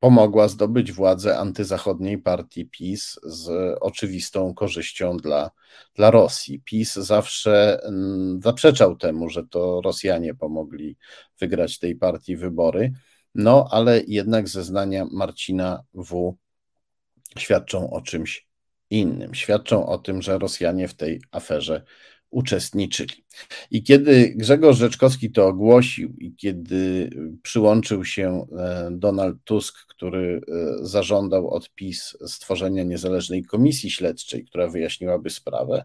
pomogła 0.00 0.48
zdobyć 0.48 0.92
władzę 0.92 1.38
antyzachodniej 1.38 2.18
partii 2.18 2.66
PiS 2.66 3.18
z 3.22 3.76
oczywistą 3.80 4.54
korzyścią 4.54 5.16
dla, 5.16 5.50
dla 5.94 6.10
Rosji. 6.10 6.62
PiS 6.64 6.94
zawsze 6.94 7.80
mm, 7.84 8.40
zaprzeczał 8.42 8.96
temu, 8.96 9.28
że 9.28 9.46
to 9.46 9.80
Rosjanie 9.80 10.34
pomogli 10.34 10.96
wygrać 11.40 11.78
tej 11.78 11.96
partii 11.96 12.36
wybory, 12.36 12.92
no 13.34 13.68
ale 13.70 14.02
jednak 14.06 14.48
zeznania 14.48 15.06
Marcina 15.12 15.82
W. 15.94 16.36
świadczą 17.38 17.90
o 17.90 18.00
czymś 18.00 18.46
innym. 18.90 19.34
Świadczą 19.34 19.86
o 19.86 19.98
tym, 19.98 20.22
że 20.22 20.38
Rosjanie 20.38 20.88
w 20.88 20.94
tej 20.94 21.20
aferze 21.30 21.84
uczestniczyli. 22.30 23.24
I 23.70 23.82
kiedy 23.82 24.32
Grzegorz 24.36 24.76
Rzeczkowski 24.76 25.30
to 25.30 25.46
ogłosił 25.46 26.14
i 26.18 26.34
kiedy 26.34 27.10
przyłączył 27.42 28.04
się 28.04 28.46
e, 28.58 28.88
Donald 28.92 29.36
Tusk, 29.44 29.76
który 29.88 30.40
e, 30.48 30.86
zażądał 30.86 31.50
od 31.50 31.74
PiS 31.74 32.16
stworzenia 32.26 32.82
niezależnej 32.82 33.44
komisji 33.44 33.90
śledczej, 33.90 34.44
która 34.44 34.68
wyjaśniłaby 34.68 35.30
sprawę, 35.30 35.84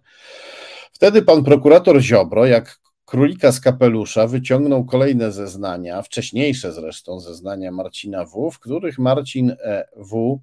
wtedy 0.94 1.22
pan 1.22 1.44
prokurator 1.44 2.02
Ziobro, 2.02 2.46
jak 2.46 2.80
królika 3.06 3.52
z 3.52 3.60
kapelusza, 3.60 4.28
wyciągnął 4.28 4.86
kolejne 4.86 5.32
zeznania, 5.32 6.02
wcześniejsze 6.02 6.72
zresztą 6.72 7.20
zeznania 7.20 7.72
Marcina 7.72 8.26
W., 8.26 8.52
w 8.52 8.60
których 8.60 9.00
Marcin 9.00 9.52
e, 9.52 9.88
W 9.96 10.40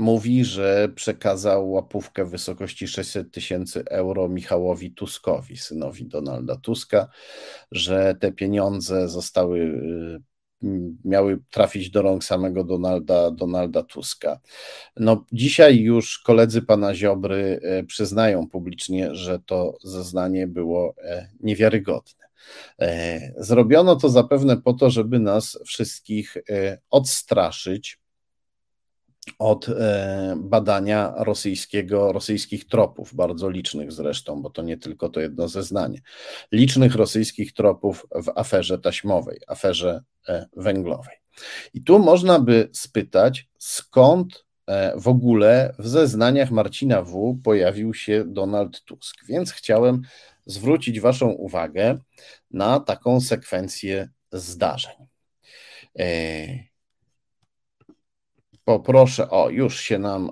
mówi, 0.00 0.44
że 0.44 0.88
przekazał 0.94 1.70
łapówkę 1.70 2.24
w 2.24 2.30
wysokości 2.30 2.88
600 2.88 3.32
tysięcy 3.32 3.84
euro 3.84 4.28
Michałowi 4.28 4.92
Tuskowi, 4.92 5.56
synowi 5.56 6.06
Donalda 6.06 6.56
Tuska, 6.56 7.08
że 7.72 8.14
te 8.20 8.32
pieniądze 8.32 9.08
zostały 9.08 9.58
y, 9.58 10.20
miały 11.04 11.38
trafić 11.50 11.90
do 11.90 12.02
rąk 12.02 12.24
samego 12.24 12.64
Donalda, 12.64 13.30
Donalda 13.30 13.82
Tuska. 13.82 14.40
No, 14.96 15.24
dzisiaj 15.32 15.78
już 15.78 16.18
koledzy 16.18 16.62
pana 16.62 16.94
Ziobry 16.94 17.60
y, 17.80 17.84
przyznają 17.84 18.48
publicznie, 18.48 19.14
że 19.14 19.38
to 19.46 19.78
zeznanie 19.84 20.46
było 20.46 20.94
e, 20.98 21.28
niewiarygodne. 21.40 22.30
E, 22.80 23.20
zrobiono 23.38 23.96
to 23.96 24.08
zapewne 24.08 24.56
po 24.56 24.72
to, 24.72 24.90
żeby 24.90 25.18
nas 25.18 25.58
wszystkich 25.64 26.36
e, 26.36 26.78
odstraszyć 26.90 27.99
od 29.38 29.68
e, 29.68 30.34
badania 30.38 31.14
rosyjskiego, 31.16 32.12
rosyjskich 32.12 32.68
tropów, 32.68 33.14
bardzo 33.14 33.50
licznych 33.50 33.92
zresztą, 33.92 34.42
bo 34.42 34.50
to 34.50 34.62
nie 34.62 34.76
tylko 34.76 35.08
to 35.08 35.20
jedno 35.20 35.48
zeznanie, 35.48 36.00
licznych 36.52 36.94
rosyjskich 36.94 37.52
tropów 37.52 38.06
w 38.10 38.28
aferze 38.34 38.78
taśmowej, 38.78 39.40
aferze 39.46 40.02
e, 40.28 40.46
węglowej. 40.56 41.16
I 41.74 41.82
tu 41.82 41.98
można 41.98 42.38
by 42.38 42.68
spytać, 42.72 43.48
skąd 43.58 44.44
e, 44.66 44.92
w 44.96 45.08
ogóle 45.08 45.74
w 45.78 45.88
zeznaniach 45.88 46.50
Marcina 46.50 47.02
W. 47.02 47.40
pojawił 47.44 47.94
się 47.94 48.24
Donald 48.26 48.84
Tusk. 48.84 49.16
Więc 49.28 49.52
chciałem 49.52 50.02
zwrócić 50.46 51.00
Waszą 51.00 51.28
uwagę 51.28 51.98
na 52.50 52.80
taką 52.80 53.20
sekwencję 53.20 54.08
zdarzeń. 54.32 54.94
Poproszę, 58.70 59.30
o, 59.30 59.50
już 59.50 59.80
się 59.80 59.98
nam 59.98 60.30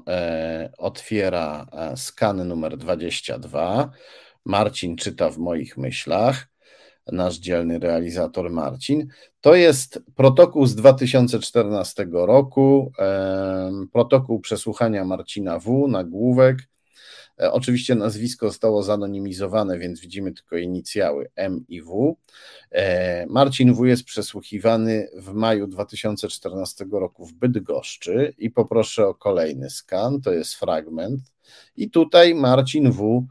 otwiera 0.79 1.67
skan 1.97 2.49
numer 2.49 2.77
22. 2.77 3.91
Marcin 4.45 4.97
czyta 4.97 5.31
w 5.31 5.39
moich 5.39 5.77
myślach 5.77 6.49
nasz 7.13 7.39
dzielny 7.39 7.79
realizator 7.79 8.51
Marcin. 8.51 9.09
To 9.41 9.55
jest 9.55 10.03
protokół 10.15 10.67
z 10.67 10.75
2014 10.75 12.07
roku, 12.13 12.93
protokół 13.93 14.41
przesłuchania 14.41 15.05
Marcina 15.05 15.59
W. 15.59 15.89
Nagłówek. 15.89 16.59
E, 17.41 17.53
oczywiście 17.53 17.95
nazwisko 17.95 18.47
zostało 18.47 18.83
zanonimizowane, 18.83 19.79
więc 19.79 20.01
widzimy 20.01 20.33
tylko 20.33 20.57
inicjały 20.57 21.31
M 21.37 21.65
i 21.69 21.83
W. 21.83 22.17
E, 22.71 23.27
Marcin 23.27 23.75
W. 23.75 23.85
jest 23.85 24.05
przesłuchiwany 24.05 25.09
w 25.17 25.33
maju 25.33 25.67
2014 25.67 26.87
roku 26.91 27.27
w 27.27 27.33
Bydgoszczy 27.33 28.35
i 28.39 28.51
poproszę 28.51 29.07
o 29.07 29.15
kolejny 29.15 29.71
skan, 29.71 30.21
to 30.21 30.33
jest 30.33 30.55
fragment. 30.55 31.21
I 31.77 31.91
tutaj 31.91 32.35
Marcin 32.35 32.91
W 32.91 33.27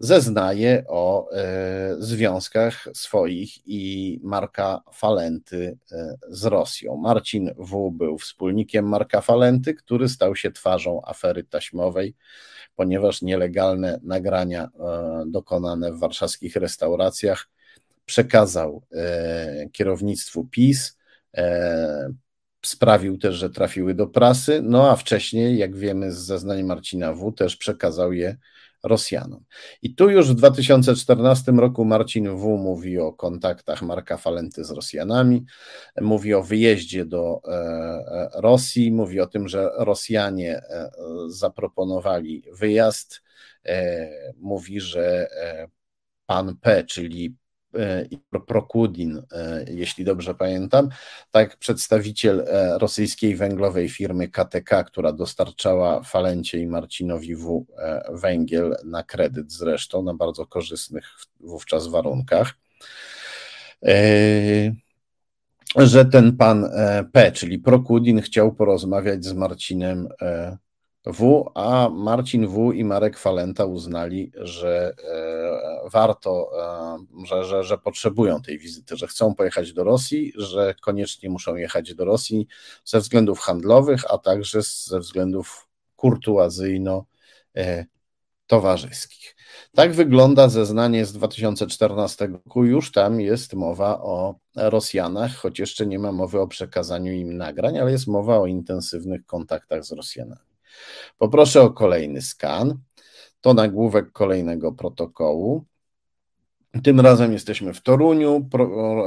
zeznaje 0.00 0.84
o 0.88 1.30
e, 1.32 1.96
związkach 1.98 2.88
swoich 2.94 3.68
i 3.68 4.20
Marka 4.22 4.82
Falenty 4.92 5.78
e, 5.92 6.16
z 6.28 6.44
Rosją. 6.44 6.96
Marcin 6.96 7.50
W. 7.56 7.90
był 7.90 8.18
wspólnikiem 8.18 8.88
Marka 8.88 9.20
Falenty, 9.20 9.74
który 9.74 10.08
stał 10.08 10.36
się 10.36 10.50
twarzą 10.50 11.00
afery 11.04 11.44
taśmowej, 11.44 12.14
ponieważ 12.76 13.22
nielegalne 13.22 14.00
nagrania 14.02 14.64
e, 14.64 15.24
dokonane 15.26 15.92
w 15.92 15.98
warszawskich 15.98 16.56
restauracjach 16.56 17.48
przekazał 18.06 18.82
kierownictwu 19.72 20.44
PiS. 20.44 20.98
Sprawił 22.64 23.18
też, 23.18 23.34
że 23.34 23.50
trafiły 23.50 23.94
do 23.94 24.06
prasy, 24.06 24.60
no 24.62 24.90
a 24.90 24.96
wcześniej, 24.96 25.58
jak 25.58 25.76
wiemy 25.76 26.12
z 26.12 26.16
zeznań 26.18 26.62
Marcina 26.62 27.12
W., 27.12 27.32
też 27.32 27.56
przekazał 27.56 28.12
je 28.12 28.36
Rosjanom. 28.82 29.44
I 29.82 29.94
tu 29.94 30.10
już 30.10 30.30
w 30.30 30.34
2014 30.34 31.52
roku 31.52 31.84
Marcin 31.84 32.36
W. 32.36 32.56
mówi 32.56 32.98
o 32.98 33.12
kontaktach 33.12 33.82
Marka 33.82 34.16
Falenty 34.16 34.64
z 34.64 34.70
Rosjanami, 34.70 35.44
mówi 36.00 36.34
o 36.34 36.42
wyjeździe 36.42 37.04
do 37.04 37.40
e, 37.44 37.50
e, 37.50 38.30
Rosji, 38.34 38.92
mówi 38.92 39.20
o 39.20 39.26
tym, 39.26 39.48
że 39.48 39.70
Rosjanie 39.78 40.56
e, 40.56 40.90
zaproponowali 41.28 42.44
wyjazd, 42.52 43.22
mówi, 44.36 44.80
że 44.80 45.28
pan 46.26 46.56
P., 46.56 46.84
czyli 46.84 47.36
Prokudin, 48.46 49.22
e, 49.32 49.64
jeśli 49.68 50.04
dobrze 50.04 50.34
pamiętam, 50.34 50.88
tak 51.30 51.56
przedstawiciel 51.56 52.40
e, 52.40 52.78
rosyjskiej 52.78 53.36
węglowej 53.36 53.88
firmy 53.88 54.28
KTK, 54.28 54.84
która 54.84 55.12
dostarczała 55.12 56.02
Falencie 56.02 56.58
i 56.58 56.66
Marcinowi 56.66 57.36
W 57.36 57.66
e, 57.78 58.02
węgiel 58.12 58.76
na 58.84 59.02
kredyt 59.02 59.52
zresztą, 59.52 60.02
na 60.02 60.14
bardzo 60.14 60.46
korzystnych 60.46 61.04
wówczas 61.40 61.86
warunkach, 61.86 62.54
że 65.76 66.04
ten 66.04 66.36
pan 66.36 66.70
P, 67.12 67.32
czyli 67.32 67.58
Prokudin, 67.58 68.20
chciał 68.20 68.54
porozmawiać 68.54 69.24
z 69.24 69.32
Marcinem 69.32 70.08
w, 71.08 71.50
a 71.54 71.88
Marcin 71.88 72.46
W 72.46 72.72
i 72.72 72.84
Marek 72.84 73.18
Falenta 73.18 73.64
uznali, 73.64 74.32
że 74.34 74.94
e, 75.04 75.88
warto, 75.90 76.50
e, 76.58 77.26
że, 77.26 77.44
że, 77.44 77.64
że 77.64 77.78
potrzebują 77.78 78.42
tej 78.42 78.58
wizyty, 78.58 78.96
że 78.96 79.06
chcą 79.06 79.34
pojechać 79.34 79.72
do 79.72 79.84
Rosji, 79.84 80.32
że 80.36 80.74
koniecznie 80.80 81.30
muszą 81.30 81.56
jechać 81.56 81.94
do 81.94 82.04
Rosji 82.04 82.46
ze 82.84 83.00
względów 83.00 83.40
handlowych, 83.40 84.02
a 84.10 84.18
także 84.18 84.62
ze 84.62 85.00
względów 85.00 85.68
kurtuazyjno 85.96 87.04
e. 87.56 87.84
Tak 89.74 89.92
wygląda 89.92 90.48
zeznanie 90.48 91.06
z 91.06 91.12
2014 91.12 92.26
roku. 92.26 92.64
Już 92.64 92.92
tam 92.92 93.20
jest 93.20 93.54
mowa 93.54 94.00
o 94.00 94.34
Rosjanach, 94.56 95.34
choć 95.34 95.58
jeszcze 95.58 95.86
nie 95.86 95.98
ma 95.98 96.12
mowy 96.12 96.40
o 96.40 96.48
przekazaniu 96.48 97.12
im 97.12 97.36
nagrań, 97.36 97.78
ale 97.78 97.92
jest 97.92 98.06
mowa 98.06 98.38
o 98.38 98.46
intensywnych 98.46 99.26
kontaktach 99.26 99.84
z 99.84 99.92
Rosjanami. 99.92 100.47
Poproszę 101.18 101.62
o 101.62 101.70
kolejny 101.70 102.22
skan. 102.22 102.78
To 103.40 103.54
nagłówek 103.54 104.12
kolejnego 104.12 104.72
protokołu. 104.72 105.64
Tym 106.82 107.00
razem 107.00 107.32
jesteśmy 107.32 107.74
w 107.74 107.82
Toruniu, 107.82 108.48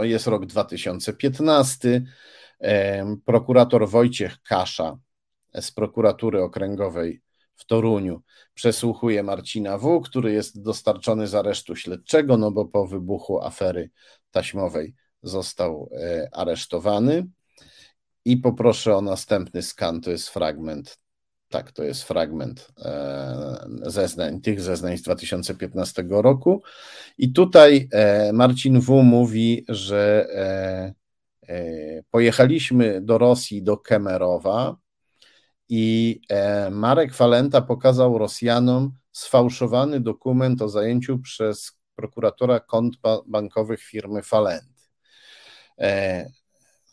jest 0.02 0.28
rok 0.28 0.46
2015. 0.46 2.04
Prokurator 3.26 3.90
Wojciech 3.90 4.42
Kasza 4.44 4.98
z 5.62 5.72
prokuratury 5.72 6.44
okręgowej 6.44 7.22
w 7.56 7.66
Toruniu 7.66 8.22
przesłuchuje 8.54 9.24
Marcina 9.24 9.78
W., 9.78 10.02
który 10.02 10.34
jest 10.34 10.62
dostarczony 10.62 11.28
z 11.28 11.36
aresztu 11.36 11.76
śledczego, 11.76 12.38
no 12.38 12.52
bo 12.52 12.66
po 12.66 12.88
wybuchu 12.88 13.42
afery 13.42 13.90
taśmowej 14.32 14.96
został 15.24 15.90
e, 15.94 16.30
aresztowany. 16.32 17.28
I 18.26 18.38
poproszę 18.38 18.96
o 18.96 19.02
następny 19.02 19.62
skan, 19.62 20.02
to 20.02 20.12
jest 20.12 20.30
fragment 20.30 21.00
tak, 21.52 21.72
to 21.72 21.84
jest 21.84 22.04
fragment 22.04 22.68
e, 22.86 23.66
zeznań, 23.82 24.42
tych 24.42 24.62
zeznań 24.62 24.98
z 24.98 25.02
2015 25.02 26.04
roku. 26.10 26.64
I 27.18 27.34
tutaj 27.34 27.90
e, 27.92 28.34
Marcin 28.34 28.80
W. 28.80 29.04
mówi, 29.04 29.66
że 29.70 30.28
e, 31.48 32.04
pojechaliśmy 32.12 33.02
do 33.02 33.18
Rosji, 33.18 33.64
do 33.64 33.78
Kemerowa 33.78 34.78
i 35.70 36.22
Marek 36.72 37.14
Falenta 37.14 37.62
pokazał 37.62 38.18
Rosjanom 38.18 38.92
sfałszowany 39.12 40.00
dokument 40.00 40.62
o 40.62 40.70
zajęciu 40.70 41.20
przez 41.20 41.72
prokuratora 41.96 42.60
kont 42.60 42.96
bankowych 43.28 43.84
firmy 43.84 44.24
Falent. 44.24 44.92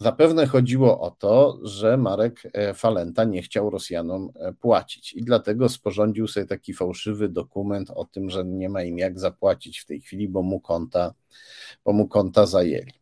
Zapewne 0.00 0.46
chodziło 0.46 1.00
o 1.00 1.10
to, 1.10 1.58
że 1.62 1.96
Marek 1.96 2.42
e, 2.52 2.74
Falenta 2.74 3.24
nie 3.24 3.42
chciał 3.42 3.70
Rosjanom 3.70 4.30
e, 4.36 4.52
płacić 4.52 5.12
i 5.12 5.22
dlatego 5.22 5.68
sporządził 5.68 6.28
sobie 6.28 6.46
taki 6.46 6.74
fałszywy 6.74 7.28
dokument 7.28 7.90
o 7.90 8.04
tym, 8.04 8.30
że 8.30 8.44
nie 8.44 8.68
ma 8.68 8.82
im 8.82 8.98
jak 8.98 9.18
zapłacić 9.18 9.80
w 9.80 9.86
tej 9.86 10.00
chwili, 10.00 10.28
bo 10.28 10.42
mu 10.42 10.60
konta, 10.60 11.14
bo 11.84 11.92
mu 11.92 12.08
konta 12.08 12.46
zajęli. 12.46 12.92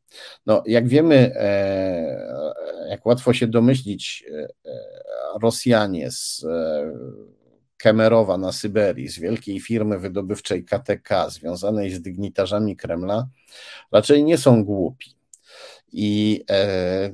No, 0.47 0.63
jak 0.67 0.89
wiemy, 0.89 1.33
e, 1.37 2.87
jak 2.91 3.07
łatwo 3.07 3.33
się 3.33 3.47
domyślić, 3.47 4.25
Rosjanie 5.41 6.11
z 6.11 6.47
Kemerowa 7.77 8.39
na 8.39 8.53
Syberii, 8.53 9.09
z 9.09 9.19
wielkiej 9.19 9.61
firmy 9.61 9.99
wydobywczej 9.99 10.65
KTK, 10.65 11.31
związanej 11.31 11.91
z 11.91 12.03
dygnitarzami 12.03 12.77
Kremla, 12.77 13.29
raczej 13.93 14.25
nie 14.25 14.39
są 14.39 14.65
głupi 14.65 15.16
i 15.93 16.45
e, 16.51 17.11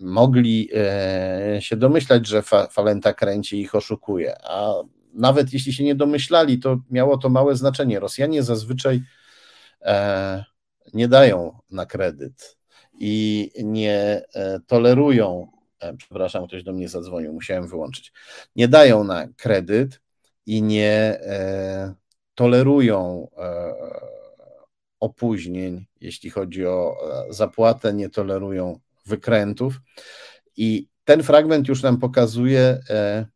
mogli 0.00 0.68
e, 0.74 1.56
się 1.60 1.76
domyślać, 1.76 2.26
że 2.26 2.42
Falenta 2.70 3.14
kręci 3.14 3.60
ich 3.60 3.74
oszukuje, 3.74 4.34
a 4.44 4.74
nawet 5.14 5.52
jeśli 5.52 5.72
się 5.72 5.84
nie 5.84 5.94
domyślali, 5.94 6.58
to 6.58 6.80
miało 6.90 7.18
to 7.18 7.28
małe 7.28 7.56
znaczenie. 7.56 8.00
Rosjanie 8.00 8.42
zazwyczaj 8.42 9.02
e, 9.82 10.44
nie 10.94 11.08
dają 11.08 11.58
na 11.70 11.86
kredyt 11.86 12.58
i 12.98 13.50
nie 13.64 14.22
tolerują, 14.66 15.48
przepraszam, 15.98 16.46
ktoś 16.46 16.62
do 16.62 16.72
mnie 16.72 16.88
zadzwonił, 16.88 17.32
musiałem 17.32 17.68
wyłączyć, 17.68 18.12
nie 18.56 18.68
dają 18.68 19.04
na 19.04 19.28
kredyt 19.36 20.00
i 20.46 20.62
nie 20.62 21.20
tolerują 22.34 23.28
opóźnień, 25.02 25.86
jeśli 26.00 26.30
chodzi 26.30 26.66
o 26.66 26.96
e, 27.28 27.32
zapłatę, 27.32 27.94
nie 27.94 28.08
tolerują 28.08 28.80
wykrętów. 29.06 29.80
I 30.56 30.88
ten 31.04 31.22
fragment 31.22 31.68
już 31.68 31.82
nam 31.82 31.98
pokazuje, 31.98 32.80
e, 32.90 33.26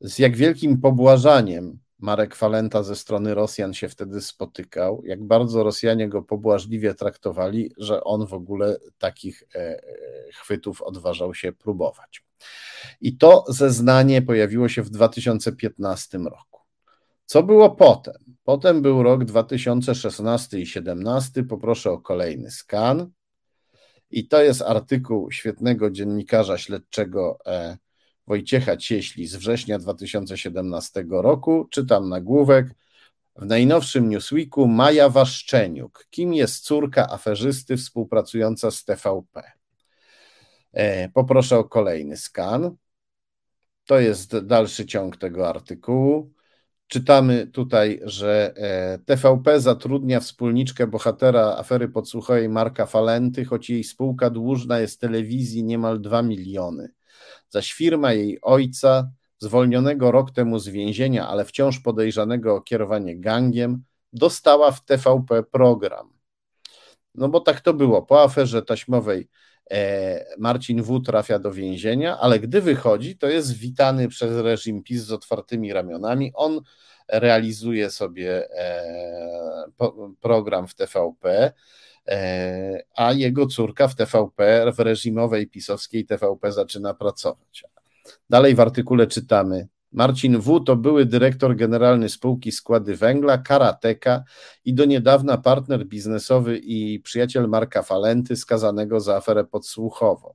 z 0.00 0.18
jak 0.18 0.36
wielkim 0.36 0.80
pobłażaniem 0.80 1.78
Marek 1.98 2.34
Falenta 2.34 2.82
ze 2.82 2.96
strony 2.96 3.34
Rosjan 3.34 3.74
się 3.74 3.88
wtedy 3.88 4.20
spotykał, 4.20 5.02
jak 5.04 5.24
bardzo 5.24 5.64
Rosjanie 5.64 6.08
go 6.08 6.22
pobłażliwie 6.22 6.94
traktowali, 6.94 7.72
że 7.78 8.04
on 8.04 8.26
w 8.26 8.34
ogóle 8.34 8.76
takich 8.98 9.42
e, 9.54 9.80
chwytów 10.32 10.82
odważał 10.82 11.34
się 11.34 11.52
próbować. 11.52 12.24
I 13.00 13.16
to 13.16 13.44
zeznanie 13.48 14.22
pojawiło 14.22 14.68
się 14.68 14.82
w 14.82 14.90
2015 14.90 16.18
roku. 16.18 16.49
Co 17.30 17.42
było 17.42 17.70
potem? 17.70 18.14
Potem 18.44 18.82
był 18.82 19.02
rok 19.02 19.24
2016 19.24 20.58
i 20.58 20.64
2017. 20.64 21.42
Poproszę 21.42 21.90
o 21.90 21.98
kolejny 21.98 22.50
skan. 22.50 23.10
I 24.10 24.28
to 24.28 24.42
jest 24.42 24.62
artykuł 24.62 25.30
świetnego 25.30 25.90
dziennikarza 25.90 26.58
śledczego 26.58 27.38
e, 27.46 27.78
Wojciecha 28.26 28.76
Cieśli 28.76 29.26
z 29.26 29.36
września 29.36 29.78
2017 29.78 31.04
roku. 31.10 31.68
Czytam 31.70 32.08
nagłówek. 32.08 32.74
W 33.36 33.46
najnowszym 33.46 34.08
Newsweeku 34.08 34.66
Maja 34.66 35.08
Waszczeniuk. 35.08 36.06
Kim 36.10 36.34
jest 36.34 36.64
córka 36.64 37.08
aferzysty 37.10 37.76
współpracująca 37.76 38.70
z 38.70 38.84
TVP? 38.84 39.42
E, 40.72 41.08
poproszę 41.08 41.58
o 41.58 41.64
kolejny 41.64 42.16
skan. 42.16 42.76
To 43.84 44.00
jest 44.00 44.38
dalszy 44.38 44.86
ciąg 44.86 45.16
tego 45.16 45.48
artykułu. 45.48 46.39
Czytamy 46.90 47.46
tutaj, 47.46 48.00
że 48.04 48.54
TVP 49.06 49.60
zatrudnia 49.60 50.20
wspólniczkę 50.20 50.86
bohatera 50.86 51.56
afery 51.56 51.88
podsłuchowej 51.88 52.48
Marka 52.48 52.86
Falenty, 52.86 53.44
choć 53.44 53.70
jej 53.70 53.84
spółka 53.84 54.30
dłużna 54.30 54.78
jest 54.78 55.00
telewizji 55.00 55.64
niemal 55.64 56.00
2 56.00 56.22
miliony. 56.22 56.88
Zaś 57.48 57.72
firma 57.72 58.12
jej 58.12 58.38
ojca, 58.42 59.10
zwolnionego 59.38 60.10
rok 60.10 60.30
temu 60.30 60.58
z 60.58 60.68
więzienia, 60.68 61.28
ale 61.28 61.44
wciąż 61.44 61.78
podejrzanego 61.78 62.54
o 62.54 62.60
kierowanie 62.60 63.20
gangiem, 63.20 63.84
dostała 64.12 64.72
w 64.72 64.84
TVP 64.84 65.42
program. 65.42 66.12
No 67.14 67.28
bo 67.28 67.40
tak 67.40 67.60
to 67.60 67.74
było. 67.74 68.02
Po 68.02 68.22
aferze 68.22 68.62
taśmowej 68.62 69.28
E, 69.28 69.49
Marcin 70.38 70.82
W. 70.82 71.00
trafia 71.00 71.38
do 71.38 71.52
więzienia, 71.52 72.18
ale 72.18 72.40
gdy 72.40 72.60
wychodzi, 72.60 73.16
to 73.16 73.28
jest 73.28 73.52
witany 73.52 74.08
przez 74.08 74.36
reżim 74.36 74.82
PiS 74.82 75.02
z 75.02 75.12
otwartymi 75.12 75.72
ramionami. 75.72 76.32
On 76.34 76.60
realizuje 77.08 77.90
sobie 77.90 78.50
e, 78.50 78.84
program 80.20 80.68
w 80.68 80.74
TVP, 80.74 81.52
e, 82.08 82.82
a 82.96 83.12
jego 83.12 83.46
córka 83.46 83.88
w 83.88 83.94
TVP, 83.94 84.72
w 84.72 84.78
reżimowej 84.78 85.46
pisowskiej 85.46 86.06
TVP 86.06 86.52
zaczyna 86.52 86.94
pracować. 86.94 87.64
Dalej 88.30 88.54
w 88.54 88.60
artykule 88.60 89.06
czytamy, 89.06 89.68
Marcin 89.92 90.38
W. 90.38 90.60
to 90.60 90.76
były 90.76 91.06
dyrektor 91.06 91.56
generalny 91.56 92.08
spółki 92.08 92.52
Składy 92.52 92.96
Węgla, 92.96 93.38
karateka 93.38 94.24
i 94.64 94.74
do 94.74 94.84
niedawna 94.84 95.38
partner 95.38 95.86
biznesowy 95.86 96.58
i 96.58 97.00
przyjaciel 97.00 97.48
Marka 97.48 97.82
Falenty, 97.82 98.36
skazanego 98.36 99.00
za 99.00 99.16
aferę 99.16 99.44
podsłuchową. 99.44 100.34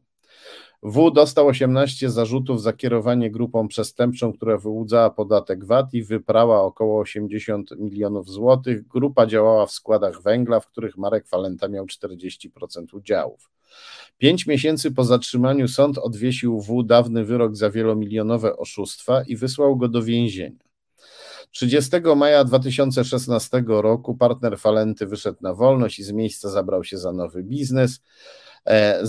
W 0.83 1.11
dostał 1.11 1.47
18 1.47 2.09
zarzutów 2.09 2.61
za 2.61 2.73
kierowanie 2.73 3.31
grupą 3.31 3.67
przestępczą, 3.67 4.33
która 4.33 4.57
wyłudzała 4.57 5.09
podatek 5.09 5.65
VAT 5.65 5.93
i 5.93 6.03
wyprała 6.03 6.61
około 6.61 6.99
80 6.99 7.71
milionów 7.79 8.29
złotych. 8.29 8.87
Grupa 8.87 9.25
działała 9.25 9.65
w 9.65 9.71
składach 9.71 10.21
węgla, 10.21 10.59
w 10.59 10.67
których 10.67 10.97
Marek 10.97 11.27
Falenta 11.27 11.67
miał 11.67 11.85
40% 11.85 12.49
udziałów. 12.93 13.54
Pięć 14.17 14.47
miesięcy 14.47 14.91
po 14.91 15.03
zatrzymaniu 15.03 15.67
sąd 15.67 15.97
odwiesił 15.97 16.61
W 16.61 16.83
dawny 16.83 17.25
wyrok 17.25 17.55
za 17.55 17.69
wielomilionowe 17.69 18.57
oszustwa 18.57 19.23
i 19.23 19.35
wysłał 19.35 19.77
go 19.77 19.87
do 19.87 20.03
więzienia. 20.03 20.65
30 21.51 21.91
maja 22.15 22.43
2016 22.43 23.63
roku 23.67 24.15
partner 24.15 24.59
Falenty 24.59 25.05
wyszedł 25.07 25.37
na 25.41 25.53
wolność 25.53 25.99
i 25.99 26.03
z 26.03 26.11
miejsca 26.11 26.49
zabrał 26.49 26.83
się 26.83 26.97
za 26.97 27.11
nowy 27.11 27.43
biznes. 27.43 28.01
E, 28.67 29.03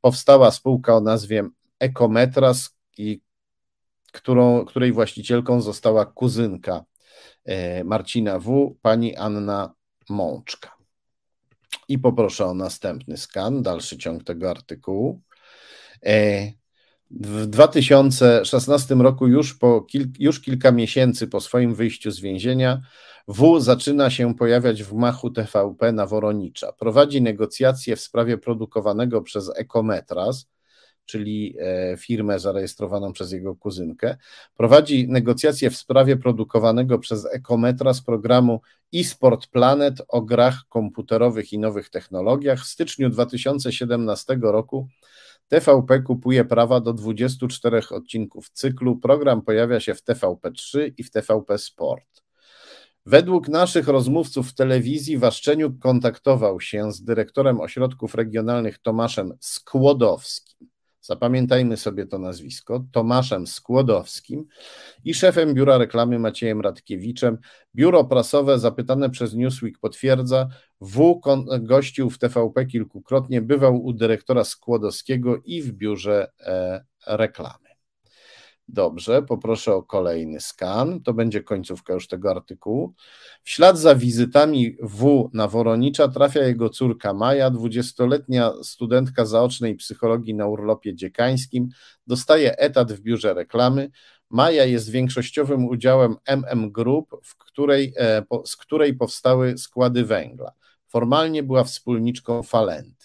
powstała 0.00 0.50
spółka 0.50 0.96
o 0.96 1.00
nazwie 1.00 1.48
Ekometras, 1.78 2.76
i 2.98 3.20
której 4.66 4.92
właścicielką 4.92 5.60
została 5.60 6.06
kuzynka 6.06 6.84
e, 7.44 7.84
Marcina 7.84 8.38
W., 8.38 8.76
pani 8.82 9.16
Anna 9.16 9.74
Mączka. 10.08 10.79
I 11.88 11.98
poproszę 11.98 12.46
o 12.46 12.54
następny 12.54 13.16
skan, 13.16 13.62
dalszy 13.62 13.98
ciąg 13.98 14.24
tego 14.24 14.50
artykułu. 14.50 15.20
E, 16.06 16.46
w 17.10 17.46
2016 17.46 18.94
roku, 18.94 19.26
już, 19.26 19.54
po 19.54 19.86
już 20.18 20.40
kilka 20.40 20.72
miesięcy 20.72 21.26
po 21.26 21.40
swoim 21.40 21.74
wyjściu 21.74 22.10
z 22.10 22.20
więzienia, 22.20 22.80
W 23.28 23.60
zaczyna 23.60 24.10
się 24.10 24.34
pojawiać 24.34 24.82
w 24.82 24.92
machu 24.92 25.30
TVP 25.30 25.92
na 25.92 26.06
Woronicza. 26.06 26.72
Prowadzi 26.72 27.22
negocjacje 27.22 27.96
w 27.96 28.00
sprawie 28.00 28.38
produkowanego 28.38 29.22
przez 29.22 29.50
Ekometras, 29.56 30.46
czyli 31.10 31.56
e, 31.60 31.96
firmę 31.96 32.38
zarejestrowaną 32.38 33.12
przez 33.12 33.32
jego 33.32 33.56
kuzynkę. 33.56 34.16
Prowadzi 34.56 35.08
negocjacje 35.08 35.70
w 35.70 35.76
sprawie 35.76 36.16
produkowanego 36.16 36.98
przez 36.98 37.26
Ekometra 37.26 37.94
z 37.94 38.02
programu 38.02 38.60
eSport 38.94 39.46
Planet 39.46 40.02
o 40.08 40.22
grach 40.22 40.64
komputerowych 40.68 41.52
i 41.52 41.58
nowych 41.58 41.90
technologiach. 41.90 42.60
W 42.60 42.66
styczniu 42.66 43.10
2017 43.10 44.38
roku 44.42 44.88
TVP 45.48 46.00
kupuje 46.00 46.44
prawa 46.44 46.80
do 46.80 46.92
24 46.92 47.80
odcinków 47.90 48.50
cyklu. 48.50 48.96
Program 48.96 49.42
pojawia 49.42 49.80
się 49.80 49.94
w 49.94 50.04
TVP3 50.04 50.92
i 50.96 51.04
w 51.04 51.10
TVP 51.10 51.58
Sport. 51.58 52.22
Według 53.06 53.48
naszych 53.48 53.88
rozmówców 53.88 54.50
w 54.50 54.54
telewizji 54.54 55.18
Waszczeniuk 55.18 55.78
kontaktował 55.78 56.60
się 56.60 56.92
z 56.92 57.02
dyrektorem 57.02 57.60
ośrodków 57.60 58.14
regionalnych 58.14 58.78
Tomaszem 58.78 59.32
Skłodowskim 59.40 60.69
zapamiętajmy 61.10 61.76
sobie 61.76 62.06
to 62.06 62.18
nazwisko, 62.18 62.84
Tomaszem 62.92 63.46
Skłodowskim 63.46 64.46
i 65.04 65.14
szefem 65.14 65.54
biura 65.54 65.78
reklamy 65.78 66.18
Maciejem 66.18 66.60
Radkiewiczem. 66.60 67.38
Biuro 67.74 68.04
prasowe 68.04 68.58
zapytane 68.58 69.10
przez 69.10 69.34
Newsweek 69.34 69.78
potwierdza, 69.78 70.48
W 70.80 71.20
gościł 71.60 72.10
w 72.10 72.18
TVP 72.18 72.66
kilkukrotnie, 72.66 73.42
bywał 73.42 73.84
u 73.84 73.92
dyrektora 73.92 74.44
Skłodowskiego 74.44 75.36
i 75.44 75.62
w 75.62 75.72
biurze 75.72 76.32
e, 76.40 76.84
reklamy. 77.06 77.69
Dobrze, 78.72 79.22
poproszę 79.22 79.74
o 79.74 79.82
kolejny 79.82 80.40
skan. 80.40 81.00
To 81.02 81.14
będzie 81.14 81.42
końcówka 81.42 81.94
już 81.94 82.08
tego 82.08 82.30
artykułu. 82.30 82.94
W 83.42 83.50
ślad 83.50 83.78
za 83.78 83.94
wizytami 83.94 84.76
W 84.82 85.30
na 85.32 85.48
Woronicza 85.48 86.08
trafia 86.08 86.40
jego 86.40 86.68
córka 86.68 87.14
Maja, 87.14 87.50
20-letnia 87.50 88.52
studentka 88.62 89.24
zaocznej 89.24 89.76
psychologii 89.76 90.34
na 90.34 90.46
urlopie 90.46 90.94
dziekańskim. 90.94 91.68
Dostaje 92.06 92.58
etat 92.58 92.92
w 92.92 93.00
biurze 93.00 93.34
reklamy. 93.34 93.90
Maja 94.30 94.64
jest 94.64 94.90
większościowym 94.90 95.64
udziałem 95.64 96.16
MM 96.26 96.72
Group, 96.72 97.10
w 97.24 97.36
której, 97.36 97.94
e, 97.96 98.22
z 98.44 98.56
której 98.56 98.94
powstały 98.94 99.58
składy 99.58 100.04
węgla. 100.04 100.52
Formalnie 100.88 101.42
była 101.42 101.64
wspólniczką 101.64 102.42
Falenty. 102.42 102.99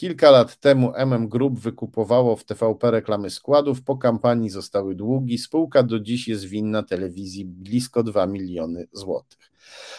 Kilka 0.00 0.30
lat 0.30 0.56
temu 0.56 0.92
MM 0.96 1.28
Group 1.28 1.58
wykupowało 1.58 2.36
w 2.36 2.44
TVP 2.44 2.90
reklamy 2.90 3.30
składów, 3.30 3.82
po 3.82 3.96
kampanii 3.96 4.50
zostały 4.50 4.94
długi, 4.94 5.38
spółka 5.38 5.82
do 5.82 6.00
dziś 6.00 6.28
jest 6.28 6.44
winna 6.44 6.82
telewizji 6.82 7.44
blisko 7.44 8.02
2 8.02 8.26
miliony 8.26 8.86
złotych. 8.92 9.52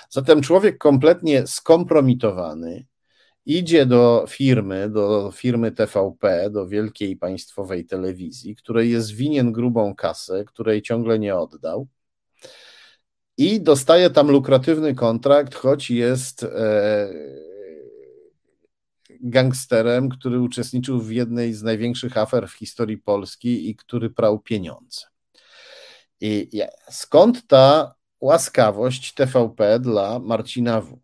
Zatem 0.09 0.41
człowiek 0.41 0.77
kompletnie 0.77 1.47
skompromitowany 1.47 2.85
idzie 3.45 3.85
do 3.85 4.25
firmy, 4.29 4.89
do 4.89 5.31
firmy 5.31 5.71
TVP, 5.71 6.49
do 6.49 6.67
wielkiej 6.67 7.17
państwowej 7.17 7.85
telewizji, 7.85 8.55
której 8.55 8.91
jest 8.91 9.11
winien 9.11 9.51
grubą 9.51 9.95
kasę, 9.95 10.45
której 10.45 10.81
ciągle 10.81 11.19
nie 11.19 11.35
oddał 11.35 11.87
i 13.37 13.61
dostaje 13.61 14.09
tam 14.09 14.31
lukratywny 14.31 14.95
kontrakt, 14.95 15.55
choć 15.55 15.91
jest... 15.91 16.43
E, 16.43 17.50
gangsterem, 19.21 20.09
który 20.09 20.39
uczestniczył 20.39 21.01
w 21.01 21.11
jednej 21.11 21.53
z 21.53 21.63
największych 21.63 22.17
afer 22.17 22.47
w 22.47 22.53
historii 22.53 22.97
Polski 22.97 23.69
i 23.69 23.75
który 23.75 24.09
prał 24.09 24.39
pieniądze. 24.39 25.01
I 26.21 26.49
skąd 26.89 27.47
ta 27.47 27.95
łaskawość 28.19 29.13
TVP 29.13 29.79
dla 29.79 30.19
Marcina 30.19 30.81
W? 30.81 30.99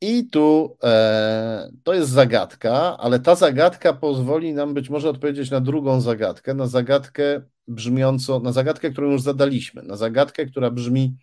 I 0.00 0.28
tu 0.28 0.76
e, 0.82 1.70
to 1.84 1.94
jest 1.94 2.10
zagadka, 2.10 2.96
ale 2.98 3.20
ta 3.20 3.34
zagadka 3.34 3.92
pozwoli 3.92 4.54
nam 4.54 4.74
być 4.74 4.90
może 4.90 5.10
odpowiedzieć 5.10 5.50
na 5.50 5.60
drugą 5.60 6.00
zagadkę, 6.00 6.54
na 6.54 6.66
zagadkę 6.66 7.42
brzmiącą, 7.68 8.40
na 8.40 8.52
zagadkę, 8.52 8.90
którą 8.90 9.10
już 9.10 9.22
zadaliśmy, 9.22 9.82
na 9.82 9.96
zagadkę, 9.96 10.46
która 10.46 10.70
brzmi, 10.70 11.16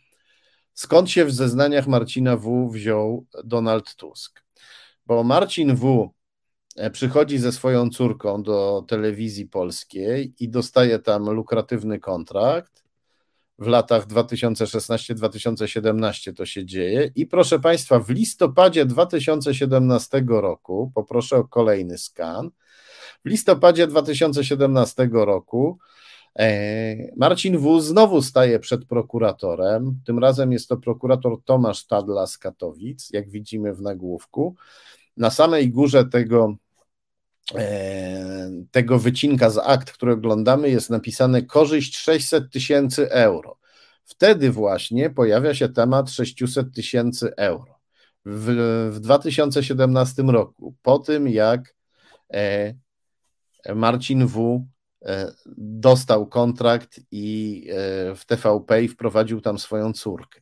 skąd 0.73 1.09
się 1.09 1.25
w 1.25 1.31
zeznaniach 1.31 1.87
Marcina 1.87 2.37
W 2.37 2.69
wziął 2.71 3.25
Donald 3.43 3.95
Tusk 3.95 4.41
bo 5.11 5.23
Marcin 5.23 5.75
W. 5.75 6.09
E, 6.75 6.91
przychodzi 6.91 7.37
ze 7.37 7.51
swoją 7.51 7.89
córką 7.89 8.43
do 8.43 8.85
telewizji 8.87 9.47
polskiej 9.47 10.33
i 10.39 10.49
dostaje 10.49 10.99
tam 10.99 11.29
lukratywny 11.29 11.99
kontrakt. 11.99 12.83
W 13.59 13.67
latach 13.67 14.07
2016-2017 14.07 16.33
to 16.33 16.45
się 16.45 16.65
dzieje. 16.65 17.11
I 17.15 17.25
proszę 17.25 17.59
Państwa, 17.59 17.99
w 17.99 18.09
listopadzie 18.09 18.85
2017 18.85 20.23
roku, 20.27 20.91
poproszę 20.95 21.37
o 21.37 21.47
kolejny 21.47 21.97
skan. 21.97 22.49
W 23.25 23.29
listopadzie 23.29 23.87
2017 23.87 25.09
roku 25.11 25.77
e, 26.39 27.15
Marcin 27.17 27.57
W. 27.57 27.81
znowu 27.81 28.21
staje 28.21 28.59
przed 28.59 28.85
prokuratorem. 28.85 29.99
Tym 30.05 30.19
razem 30.19 30.51
jest 30.51 30.69
to 30.69 30.77
prokurator 30.77 31.43
Tomasz 31.45 31.85
Tadla 31.85 32.27
z 32.27 32.37
Katowic, 32.37 33.09
jak 33.09 33.29
widzimy 33.29 33.73
w 33.73 33.81
nagłówku. 33.81 34.55
Na 35.17 35.29
samej 35.29 35.69
górze 35.69 36.05
tego, 36.05 36.55
e, 37.55 38.51
tego 38.71 38.99
wycinka 38.99 39.49
z 39.49 39.57
akt, 39.57 39.91
który 39.91 40.13
oglądamy, 40.13 40.69
jest 40.69 40.89
napisane 40.89 41.41
korzyść 41.41 41.97
600 41.97 42.51
tysięcy 42.51 43.11
euro. 43.11 43.57
Wtedy 44.05 44.51
właśnie 44.51 45.09
pojawia 45.09 45.53
się 45.53 45.69
temat 45.69 46.09
600 46.09 46.75
tysięcy 46.75 47.35
euro. 47.35 47.79
W, 48.25 48.45
w 48.91 48.99
2017 48.99 50.23
roku, 50.23 50.75
po 50.81 50.99
tym 50.99 51.27
jak 51.27 51.75
e, 52.33 52.73
Marcin 53.75 54.27
W. 54.27 54.65
E, 55.05 55.31
dostał 55.57 56.27
kontrakt 56.27 56.99
i 57.11 57.67
w 58.15 58.25
TVP 58.25 58.83
i 58.83 58.87
wprowadził 58.87 59.41
tam 59.41 59.59
swoją 59.59 59.93
córkę. 59.93 60.41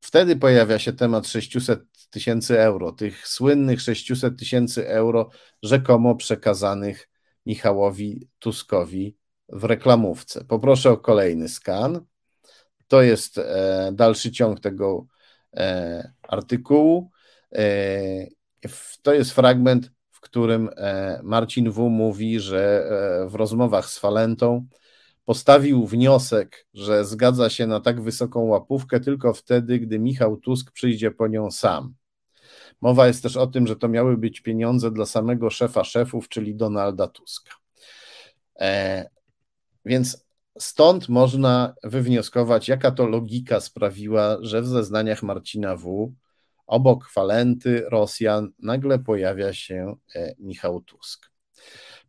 Wtedy 0.00 0.36
pojawia 0.36 0.78
się 0.78 0.92
temat 0.92 1.28
600 1.28 1.80
tysięcy 2.10 2.60
euro, 2.60 2.92
tych 2.92 3.28
słynnych 3.28 3.80
600 3.80 4.38
tysięcy 4.38 4.88
euro 4.88 5.30
rzekomo 5.62 6.14
przekazanych 6.14 7.08
Michałowi 7.46 8.28
Tuskowi 8.38 9.16
w 9.48 9.64
reklamówce. 9.64 10.44
Poproszę 10.44 10.90
o 10.90 10.96
kolejny 10.96 11.48
skan. 11.48 12.04
To 12.88 13.02
jest 13.02 13.38
e, 13.38 13.90
dalszy 13.92 14.32
ciąg 14.32 14.60
tego 14.60 15.06
e, 15.56 16.12
artykułu. 16.22 17.10
E, 17.54 18.26
to 19.02 19.14
jest 19.14 19.32
fragment, 19.32 19.90
w 20.10 20.20
którym 20.20 20.70
e, 20.76 21.20
Marcin 21.22 21.70
W. 21.70 21.88
mówi, 21.88 22.40
że 22.40 22.84
e, 23.24 23.28
w 23.28 23.34
rozmowach 23.34 23.86
z 23.90 23.98
Falentą 23.98 24.66
postawił 25.30 25.86
wniosek, 25.86 26.66
że 26.74 27.04
zgadza 27.04 27.50
się 27.50 27.66
na 27.66 27.80
tak 27.80 28.00
wysoką 28.00 28.40
łapówkę 28.40 29.00
tylko 29.00 29.34
wtedy, 29.34 29.78
gdy 29.78 29.98
Michał 29.98 30.36
Tusk 30.36 30.72
przyjdzie 30.72 31.10
po 31.10 31.28
nią 31.28 31.50
sam. 31.50 31.94
Mowa 32.80 33.06
jest 33.06 33.22
też 33.22 33.36
o 33.36 33.46
tym, 33.46 33.66
że 33.66 33.76
to 33.76 33.88
miały 33.88 34.16
być 34.16 34.40
pieniądze 34.40 34.90
dla 34.90 35.06
samego 35.06 35.50
szefa 35.50 35.84
szefów, 35.84 36.28
czyli 36.28 36.54
Donalda 36.54 37.08
Tuska. 37.08 37.52
E, 38.60 39.08
więc 39.84 40.26
stąd 40.58 41.08
można 41.08 41.74
wywnioskować, 41.84 42.68
jaka 42.68 42.90
to 42.90 43.06
logika 43.06 43.60
sprawiła, 43.60 44.36
że 44.40 44.62
w 44.62 44.66
zeznaniach 44.66 45.22
Marcina 45.22 45.76
W. 45.76 46.12
obok 46.66 47.08
Falenty, 47.08 47.84
Rosjan, 47.88 48.52
nagle 48.58 48.98
pojawia 48.98 49.52
się 49.52 49.96
e, 50.14 50.34
Michał 50.38 50.80
Tusk. 50.80 51.26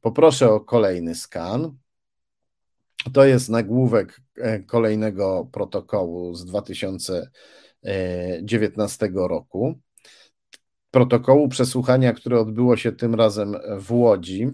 Poproszę 0.02 0.50
o 0.50 0.60
kolejny 0.60 1.16
skan. 1.16 1.78
To 3.14 3.26
jest 3.26 3.50
nagłówek 3.50 4.22
e, 4.38 4.60
kolejnego 4.60 5.50
protokołu 5.52 6.36
z 6.36 6.46
2019 6.46 9.12
roku. 9.16 9.80
Protokołu 10.92 11.50
przesłuchania, 11.50 12.14
które 12.14 12.40
odbyło 12.40 12.78
się 12.78 12.92
tym 12.92 13.16
razem 13.16 13.56
w 13.80 13.92
Łodzi 13.92 14.50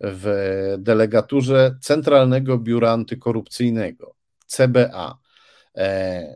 w 0.00 0.74
delegaturze 0.78 1.76
Centralnego 1.80 2.58
Biura 2.58 2.90
Antykorupcyjnego 2.90 4.14
CBA. 4.46 5.18
E, 5.76 6.34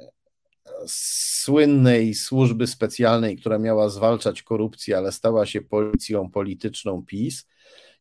słynnej 0.87 2.15
służby 2.15 2.67
specjalnej, 2.67 3.37
która 3.37 3.59
miała 3.59 3.89
zwalczać 3.89 4.43
korupcję, 4.43 4.97
ale 4.97 5.13
stała 5.13 5.47
się 5.47 5.61
policją 5.61 6.31
polityczną 6.31 7.05
PiS 7.07 7.47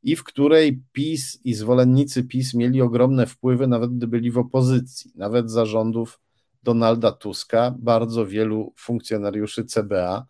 i 0.05 0.15
w 0.15 0.23
której 0.23 0.81
PiS 0.91 1.39
i 1.43 1.53
zwolennicy 1.53 2.23
PiS 2.23 2.53
mieli 2.53 2.81
ogromne 2.81 3.27
wpływy, 3.27 3.67
nawet 3.67 3.97
gdy 3.97 4.07
byli 4.07 4.31
w 4.31 4.37
opozycji, 4.37 5.11
nawet 5.15 5.51
zarządów 5.51 6.19
Donalda 6.63 7.11
Tuska, 7.11 7.75
bardzo 7.79 8.25
wielu 8.25 8.73
funkcjonariuszy 8.77 9.65
CBA 9.65 10.25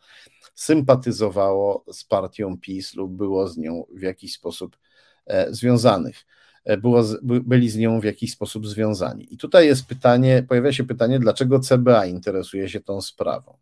sympatyzowało 0.53 1.85
z 1.91 2.03
partią 2.03 2.57
PiS 2.57 2.93
lub 2.93 3.11
było 3.11 3.47
z 3.47 3.57
nią 3.57 3.85
w 3.95 4.01
jakiś 4.01 4.33
sposób 4.33 4.77
e, 5.25 5.53
związanych. 5.53 6.25
E, 6.65 6.77
było, 6.77 7.03
byli 7.21 7.69
z 7.69 7.77
nią 7.77 7.99
w 7.99 8.03
jakiś 8.03 8.31
sposób 8.31 8.67
związani. 8.67 9.33
I 9.33 9.37
tutaj 9.37 9.67
jest 9.67 9.85
pytanie, 9.85 10.45
pojawia 10.49 10.73
się 10.73 10.83
pytanie, 10.83 11.19
dlaczego 11.19 11.59
CBA 11.59 12.05
interesuje 12.05 12.69
się 12.69 12.81
tą 12.81 13.01
sprawą. 13.01 13.57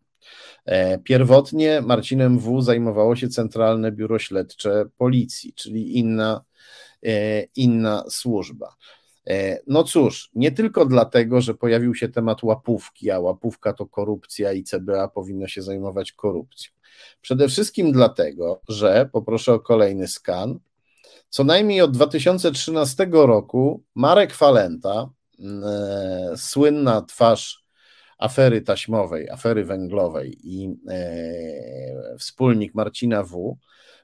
E, 0.64 0.98
pierwotnie 0.98 1.80
Marcinem 1.80 2.38
W. 2.38 2.62
zajmowało 2.62 3.16
się 3.16 3.28
Centralne 3.28 3.92
Biuro 3.92 4.18
Śledcze 4.18 4.84
Policji, 4.96 5.52
czyli 5.54 5.98
inna, 5.98 6.44
e, 7.06 7.42
inna 7.42 8.04
służba. 8.08 8.74
E, 9.26 9.58
no 9.66 9.84
cóż, 9.84 10.30
nie 10.34 10.52
tylko 10.52 10.86
dlatego, 10.86 11.40
że 11.40 11.54
pojawił 11.54 11.94
się 11.94 12.08
temat 12.08 12.42
łapówki, 12.42 13.10
a 13.10 13.20
łapówka 13.20 13.72
to 13.72 13.86
korupcja 13.86 14.52
i 14.52 14.64
CBA 14.64 15.08
powinno 15.08 15.48
się 15.48 15.62
zajmować 15.62 16.12
korupcją. 16.12 16.72
Przede 17.20 17.48
wszystkim 17.48 17.92
dlatego, 17.92 18.60
że, 18.68 19.08
poproszę 19.12 19.52
o 19.52 19.60
kolejny 19.60 20.08
skan, 20.08 20.58
co 21.28 21.44
najmniej 21.44 21.80
od 21.80 21.90
2013 21.90 23.08
roku 23.12 23.82
Marek 23.94 24.34
Falenta, 24.34 25.10
słynna 26.36 27.02
twarz 27.02 27.63
afery 28.18 28.60
taśmowej, 28.60 29.30
afery 29.30 29.64
węglowej 29.64 30.38
i 30.42 30.76
e, 30.88 32.16
wspólnik 32.18 32.74
Marcina 32.74 33.22
W. 33.22 33.58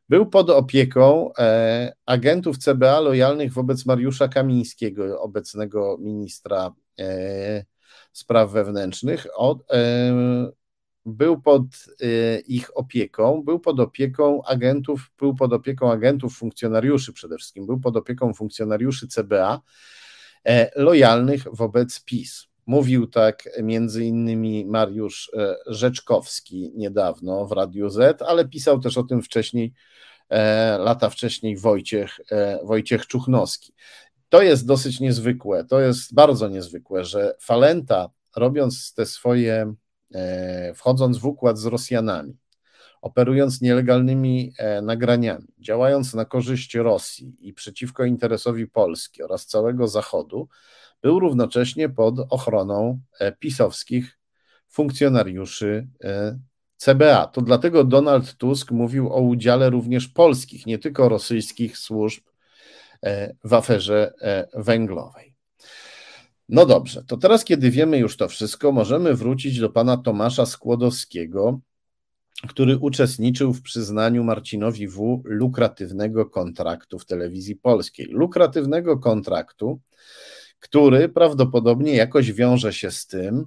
był 0.09 0.27
pod 0.27 0.51
opieką 0.51 1.31
e, 1.39 1.93
agentów 2.07 2.59
CBA 2.59 3.01
lojalnych 3.01 3.53
wobec 3.53 3.87
Mariusza 3.87 4.29
Kamińskiego, 4.29 5.21
obecnego 5.23 5.99
ministra 6.01 6.75
e, 7.01 7.65
spraw 8.13 8.53
wewnętrznych. 8.53 9.27
Od, 9.37 9.73
e, 9.73 10.13
był 11.07 11.41
pod 11.41 11.63
e, 12.01 12.41
ich 12.41 12.77
opieką, 12.79 13.43
był 13.43 13.61
pod 13.61 13.81
opieką 13.81 14.43
agentów, 14.45 15.11
był 15.19 15.35
pod 15.35 15.53
opieką 15.53 15.93
agentów, 15.93 16.37
funkcjonariuszy 16.37 17.13
przede 17.13 17.37
wszystkim, 17.37 17.67
był 17.67 17.81
pod 17.81 17.97
opieką 17.97 18.35
funkcjonariuszy 18.35 19.09
CBA 19.09 19.61
e, 20.45 20.83
lojalnych 20.83 21.45
wobec 21.53 22.05
PiS. 22.05 22.50
Mówił 22.71 23.07
tak 23.07 23.49
między 23.63 24.05
innymi 24.05 24.65
Mariusz 24.65 25.31
e, 25.37 25.57
Rzeczkowski 25.67 26.73
niedawno 26.75 27.47
w 27.47 27.53
Radiu 27.53 27.89
Z, 27.89 28.23
ale 28.23 28.49
pisał 28.49 28.81
też 28.81 28.99
o 28.99 29.03
tym 29.03 29.23
wcześniej, 29.23 29.73
e, 30.29 30.79
lata 30.79 31.11
wcześniej 31.11 31.57
Wojciech, 31.57 32.21
e, 32.31 32.59
Wojciech 32.65 33.07
Czuchnowski. 33.07 33.73
To 34.29 34.43
jest 34.43 34.67
dosyć 34.67 35.01
niezwykłe, 35.01 35.65
to 35.65 35.81
jest 35.81 36.15
bardzo 36.15 36.49
niezwykłe, 36.49 37.05
że 37.05 37.35
Falenta 37.41 38.11
robiąc 38.37 38.95
te 38.95 39.07
swoje, 39.07 39.75
wchodząc 40.75 41.19
w 41.19 41.27
układ 41.27 41.59
z 41.59 41.67
Rosjanami, 41.67 42.37
operując 43.03 43.61
nielegalnymi 43.61 44.53
nagraniami, 44.83 45.47
działając 45.59 46.15
na 46.15 46.25
korzyść 46.25 46.75
Rosji 46.75 47.37
i 47.41 47.53
przeciwko 47.53 48.05
interesowi 48.05 48.67
Polski 48.67 49.23
oraz 49.23 49.47
całego 49.47 49.89
Zachodu, 49.89 50.49
był 51.03 51.21
równocześnie 51.21 51.89
pod 51.89 52.15
ochroną 52.31 53.01
e, 53.19 53.33
pisowskich 53.33 54.19
funkcjonariuszy 54.69 55.89
e, 56.05 56.39
CBA. 56.77 57.27
To 57.27 57.43
dlatego 57.43 57.85
Donald 57.85 58.35
Tusk 58.35 58.71
mówił 58.71 59.13
o 59.13 59.21
udziale 59.21 59.71
również 59.71 60.09
polskich, 60.09 60.67
nie 60.67 60.79
tylko 60.79 61.09
rosyjskich 61.09 61.79
służb 61.79 62.23
e, 63.03 63.35
w 63.45 63.55
aferze 63.55 64.13
węglowej. 64.55 65.35
No 66.49 66.67
dobrze, 66.67 67.05
to 67.07 67.17
teraz, 67.17 67.45
kiedy 67.45 67.71
wiemy 67.71 67.99
już 67.99 68.17
to 68.17 68.29
wszystko, 68.29 68.73
możemy 68.73 69.15
wrócić 69.15 69.61
do 69.61 69.71
pana 69.71 69.97
Tomasza 69.97 70.47
Skłodowskiego, 70.47 71.61
który 72.49 72.79
uczestniczył 72.79 73.53
w 73.53 73.63
przyznaniu 73.63 74.25
Marcinowi 74.25 74.89
W. 74.89 75.23
lukratywnego 75.25 76.27
kontraktu 76.27 76.99
w 76.99 77.07
telewizji 77.07 77.57
polskiej. 77.57 78.07
Lukratywnego 78.07 78.99
kontraktu, 78.99 79.81
który 80.61 81.09
prawdopodobnie 81.09 81.95
jakoś 81.97 82.33
wiąże 82.33 82.73
się 82.73 82.91
z 82.91 83.07
tym, 83.07 83.47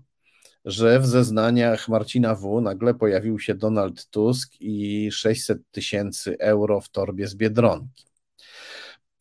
że 0.65 0.99
w 0.99 1.05
zeznaniach 1.05 1.89
Marcina 1.89 2.35
W. 2.35 2.61
nagle 2.61 2.93
pojawił 2.93 3.39
się 3.39 3.55
Donald 3.55 4.09
Tusk 4.09 4.53
i 4.59 5.09
600 5.11 5.61
tysięcy 5.71 6.37
euro 6.39 6.81
w 6.81 6.89
torbie 6.89 7.27
z 7.27 7.35
biedronki. 7.35 8.05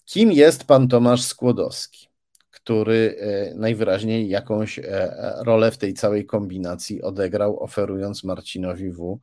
Kim 0.04 0.32
jest 0.32 0.64
pan 0.64 0.88
Tomasz 0.88 1.22
Skłodowski, 1.22 2.08
który 2.50 3.16
e, 3.18 3.54
najwyraźniej 3.54 4.28
jakąś 4.28 4.78
e, 4.78 5.14
rolę 5.44 5.70
w 5.70 5.78
tej 5.78 5.94
całej 5.94 6.26
kombinacji 6.26 7.02
odegrał, 7.02 7.62
oferując 7.62 8.24
Marcinowi 8.24 8.90
W. 8.90 9.18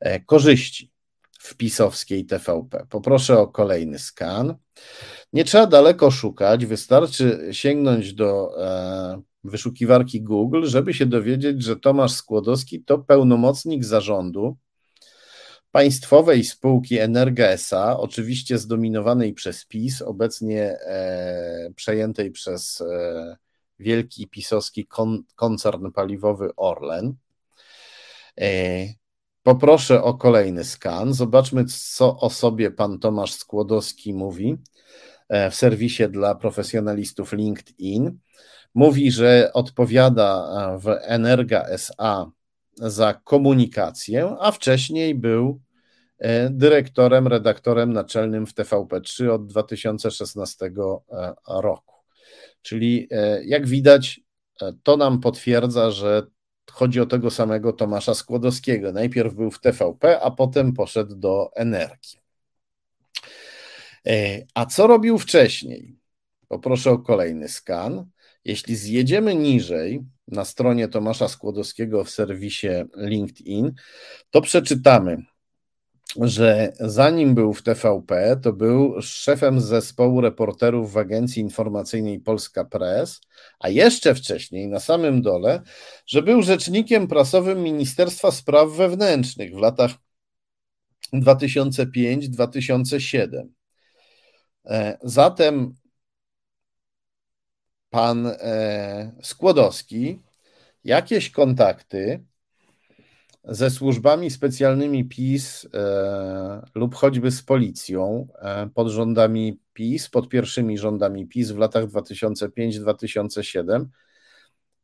E, 0.00 0.20
korzyści 0.20 0.90
w 1.38 1.54
pisowskiej 1.54 2.26
TVP? 2.26 2.86
Poproszę 2.90 3.38
o 3.38 3.48
kolejny 3.48 3.98
skan. 3.98 4.54
Nie 5.32 5.44
trzeba 5.44 5.66
daleko 5.66 6.10
szukać, 6.10 6.66
wystarczy 6.66 7.48
sięgnąć 7.52 8.14
do 8.14 8.62
e, 8.64 9.22
wyszukiwarki 9.44 10.22
Google, 10.22 10.66
żeby 10.66 10.94
się 10.94 11.06
dowiedzieć, 11.06 11.62
że 11.62 11.76
Tomasz 11.76 12.12
Skłodowski 12.12 12.84
to 12.84 12.98
pełnomocnik 12.98 13.84
zarządu 13.84 14.56
państwowej 15.70 16.44
spółki 16.44 16.98
Energa 16.98 17.46
SA, 17.46 17.98
oczywiście 17.98 18.58
zdominowanej 18.58 19.34
przez 19.34 19.64
PiS, 19.64 20.02
obecnie 20.02 20.62
e, 20.62 21.70
przejętej 21.76 22.30
przez 22.30 22.80
e, 22.80 23.36
wielki 23.78 24.28
pisowski 24.28 24.86
kon, 24.86 25.22
koncern 25.34 25.92
paliwowy 25.92 26.50
Orlen. 26.56 27.14
E, 29.48 29.54
poproszę 29.54 30.02
o 30.02 30.14
kolejny 30.14 30.64
skan. 30.64 31.14
Zobaczmy, 31.14 31.64
co 31.64 32.20
o 32.20 32.30
sobie 32.30 32.70
pan 32.70 32.98
Tomasz 32.98 33.32
Skłodowski 33.32 34.14
mówi. 34.14 34.56
E, 35.28 35.50
w 35.50 35.54
serwisie 35.54 36.08
dla 36.08 36.34
profesjonalistów 36.34 37.32
LinkedIn. 37.32 38.18
mówi, 38.74 39.10
że 39.12 39.50
odpowiada 39.54 40.48
w 40.78 40.88
Energa 41.00 41.62
SA 41.62 42.30
za 42.76 43.14
komunikację, 43.14 44.36
a 44.40 44.52
wcześniej 44.52 45.14
był 45.14 45.60
e, 46.18 46.50
dyrektorem, 46.50 47.26
redaktorem 47.26 47.92
naczelnym 47.92 48.46
w 48.46 48.54
TVP3 48.54 49.28
od 49.30 49.46
2016 49.46 50.66
e, 50.66 50.70
roku. 51.62 51.94
Czyli 52.62 53.08
e, 53.10 53.44
jak 53.44 53.66
widać, 53.66 54.20
to 54.82 54.96
nam 54.96 55.20
potwierdza, 55.20 55.90
że 55.90 56.26
chodzi 56.72 57.00
o 57.00 57.06
tego 57.06 57.30
samego 57.30 57.72
Tomasza 57.72 58.14
Skłodowskiego. 58.14 58.92
Najpierw 58.92 59.34
był 59.34 59.50
w 59.50 59.60
TVP, 59.60 60.20
a 60.20 60.30
potem 60.30 60.72
poszedł 60.72 61.14
do 61.14 61.50
Energii. 61.54 62.20
A 64.54 64.66
co 64.66 64.86
robił 64.86 65.18
wcześniej? 65.18 65.98
Poproszę 66.48 66.90
o 66.90 66.98
kolejny 66.98 67.48
skan. 67.48 68.10
Jeśli 68.44 68.76
zjedziemy 68.76 69.34
niżej 69.34 70.00
na 70.28 70.44
stronie 70.44 70.88
Tomasza 70.88 71.28
Skłodowskiego 71.28 72.04
w 72.04 72.10
serwisie 72.10 72.68
LinkedIn, 72.96 73.72
to 74.30 74.40
przeczytamy, 74.40 75.22
że 76.16 76.72
zanim 76.80 77.34
był 77.34 77.54
w 77.54 77.62
TVP, 77.62 78.36
to 78.42 78.52
był 78.52 79.02
szefem 79.02 79.60
zespołu 79.60 80.20
reporterów 80.20 80.92
w 80.92 80.96
agencji 80.96 81.42
informacyjnej 81.42 82.20
Polska 82.20 82.64
Press, 82.64 83.20
a 83.60 83.68
jeszcze 83.68 84.14
wcześniej, 84.14 84.68
na 84.68 84.80
samym 84.80 85.22
dole, 85.22 85.62
że 86.06 86.22
był 86.22 86.42
rzecznikiem 86.42 87.08
prasowym 87.08 87.62
Ministerstwa 87.62 88.30
Spraw 88.30 88.70
Wewnętrznych 88.70 89.54
w 89.54 89.58
latach 89.58 89.90
2005-2007. 91.14 93.48
E, 94.66 94.98
zatem 95.02 95.74
pan 97.90 98.26
e, 98.26 99.12
Skłodowski 99.22 100.22
jakieś 100.84 101.30
kontakty 101.30 102.24
ze 103.48 103.70
służbami 103.70 104.30
specjalnymi 104.30 105.04
PiS 105.04 105.68
e, 105.74 106.62
lub 106.74 106.94
choćby 106.94 107.30
z 107.30 107.42
policją 107.42 108.28
e, 108.38 108.68
pod 108.74 108.88
rządami 108.88 109.60
PiS, 109.72 110.08
pod 110.08 110.28
pierwszymi 110.28 110.78
rządami 110.78 111.26
PiS 111.26 111.50
w 111.50 111.58
latach 111.58 111.84
2005-2007, 111.84 113.84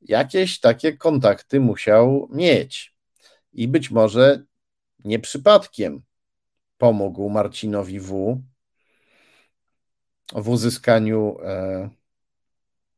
jakieś 0.02 0.60
takie 0.60 0.96
kontakty 0.96 1.60
musiał 1.60 2.28
mieć. 2.32 2.94
I 3.52 3.68
być 3.68 3.90
może 3.90 4.42
nie 5.04 5.18
przypadkiem 5.18 6.02
pomógł 6.78 7.30
Marcinowi 7.30 8.00
W. 8.00 8.42
w 10.32 10.48
uzyskaniu 10.48 11.36
e, 11.42 11.90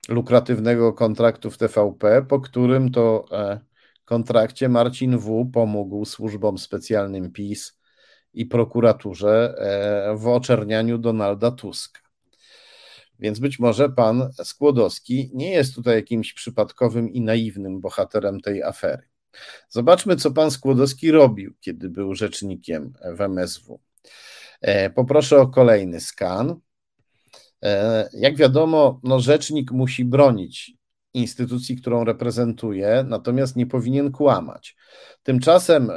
lukratywnego 0.09 0.93
kontraktu 0.93 1.51
w 1.51 1.59
TVP, 1.59 2.27
po 2.29 2.41
którym 2.41 2.93
to 2.93 3.25
e, 3.33 3.61
kontrakcie 4.07 4.69
Marcin 4.69 5.19
W. 5.19 5.51
pomógł 5.53 6.05
służbom 6.05 6.59
specjalnym 6.59 7.33
PiS 7.33 7.79
i 8.35 8.47
prokuraturze 8.47 9.55
e, 9.59 10.17
w 10.17 10.29
oczernianiu 10.29 10.99
Donalda 10.99 11.51
Tuska. 11.51 12.01
Więc 13.19 13.39
być 13.39 13.59
może 13.59 13.89
pan 13.89 14.31
Skłodowski 14.45 15.31
nie 15.35 15.51
jest 15.51 15.75
tutaj 15.75 15.97
jakimś 15.97 16.33
przypadkowym 16.33 17.13
i 17.13 17.21
naiwnym 17.21 17.81
bohaterem 17.81 18.41
tej 18.41 18.63
afery. 18.63 19.03
Zobaczmy, 19.69 20.17
co 20.17 20.31
pan 20.31 20.51
Skłodowski 20.51 21.11
robił, 21.11 21.55
kiedy 21.61 21.89
był 21.89 22.15
rzecznikiem 22.15 22.93
w 23.17 23.21
MSW. 23.21 23.81
E, 24.61 24.91
poproszę 24.91 25.41
o 25.41 25.49
kolejny 25.49 26.01
skan. 26.01 26.61
E, 27.63 28.09
jak 28.13 28.37
wiadomo, 28.37 29.01
no 29.03 29.21
rzecznik 29.21 29.73
musi 29.73 30.05
bronić 30.05 30.77
instytucji, 31.17 31.77
którą 31.77 32.05
reprezentuje, 32.05 33.05
natomiast 33.09 33.57
nie 33.57 33.67
powinien 33.67 34.13
kłamać. 34.13 34.77
Tymczasem 35.23 35.91
e, 35.91 35.95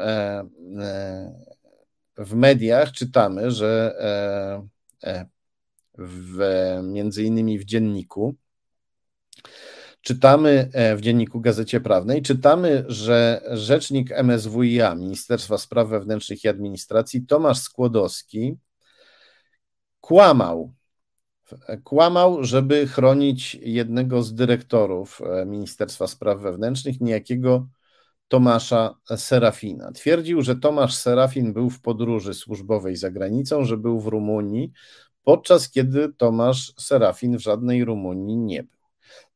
e, 0.80 1.49
w 2.17 2.36
mediach 2.36 2.91
czytamy, 2.91 3.51
że 3.51 3.95
w, 5.97 6.39
między 6.84 7.24
innymi 7.24 7.59
w 7.59 7.65
dzienniku, 7.65 8.36
czytamy 10.01 10.70
w 10.97 11.01
dzienniku 11.01 11.41
Gazecie 11.41 11.82
Prawnej, 11.82 12.22
czytamy, 12.22 12.86
że 12.88 13.41
rzecznik 13.51 14.11
MSWiA, 14.11 14.95
Ministerstwa 14.95 15.57
Spraw 15.57 15.89
Wewnętrznych 15.89 16.43
i 16.43 16.47
Administracji, 16.47 17.26
Tomasz 17.26 17.59
Skłodowski, 17.59 18.57
kłamał 20.01 20.74
kłamał, 21.84 22.43
żeby 22.43 22.88
chronić 22.88 23.56
jednego 23.56 24.24
z 24.24 24.34
dyrektorów 24.34 25.22
e, 25.22 25.45
Ministerstwa 25.45 26.08
Spraw 26.08 26.39
Wewnętrznych, 26.39 27.02
niejakiego 27.02 27.68
Tomasza 28.28 28.95
Serafina. 29.16 29.91
Twierdził, 29.91 30.41
że 30.41 30.56
Tomasz 30.56 30.95
Serafin 30.95 31.54
był 31.54 31.70
w 31.70 31.82
podróży 31.82 32.34
służbowej 32.34 32.95
za 32.95 33.12
granicą, 33.12 33.64
że 33.64 33.78
był 33.78 34.00
w 34.00 34.08
Rumunii, 34.08 34.72
podczas 35.24 35.70
kiedy 35.70 36.14
Tomasz 36.18 36.74
Serafin 36.78 37.38
w 37.38 37.41
żadnej 37.41 37.86
Rumunii 37.86 38.38
nie 38.38 38.64
był. 38.64 38.80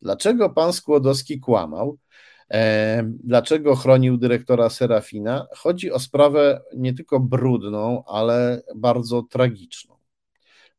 Dlaczego 0.01 0.49
pan 0.49 0.74
Skłodowski 0.74 1.39
kłamał? 1.39 1.97
E, 2.51 3.03
dlaczego 3.24 3.76
chronił 3.76 4.18
dyrektora 4.18 4.70
Serafina? 4.70 5.47
Chodzi 5.55 5.91
o 5.91 5.99
sprawę 5.99 6.61
nie 6.76 6.93
tylko 6.93 7.20
brudną, 7.20 8.03
ale 8.05 8.61
bardzo 8.76 9.24
tragiczną. 9.24 9.92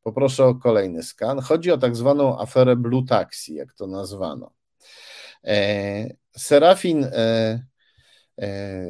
Poproszę 0.04 0.44
o 0.44 0.54
kolejny 0.54 1.02
skan. 1.02 1.40
Chodzi 1.40 1.70
o 1.70 1.78
tak 1.78 1.96
zwaną 1.96 2.40
aferę 2.40 2.76
Blue 2.76 3.04
Taxi, 3.08 3.54
jak 3.54 3.74
to 3.74 3.86
nazwano. 3.86 4.50
E, 5.44 6.14
Serafin, 6.36 7.04
e, 7.04 7.62
e, 8.40 8.86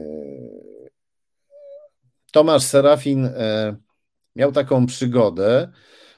Tomasz 2.33 2.63
Serafin 2.63 3.27
e, 3.27 3.77
miał 4.37 4.53
taką 4.53 4.87
przygodę, 4.87 5.73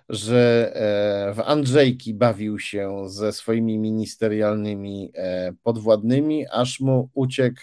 że 0.08 0.72
e, 0.74 1.34
w 1.34 1.40
Andrzejki 1.40 2.14
bawił 2.14 2.58
się 2.58 3.04
ze 3.08 3.32
swoimi 3.32 3.78
ministerialnymi 3.78 5.12
e, 5.14 5.52
podwładnymi, 5.62 6.46
aż 6.48 6.80
mu 6.80 7.10
uciekł 7.14 7.60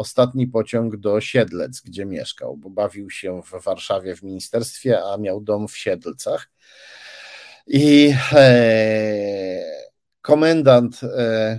ostatni 0.00 0.46
pociąg 0.46 0.96
do 0.96 1.20
Siedlec, 1.20 1.80
gdzie 1.80 2.06
mieszkał, 2.06 2.56
bo 2.56 2.70
bawił 2.70 3.10
się 3.10 3.42
w 3.42 3.64
Warszawie 3.64 4.16
w 4.16 4.22
ministerstwie, 4.22 5.04
a 5.04 5.16
miał 5.16 5.40
dom 5.40 5.68
w 5.68 5.76
Siedlcach. 5.76 6.50
I 7.66 8.14
e, 8.32 9.62
komendant 10.22 11.00
e, 11.02 11.58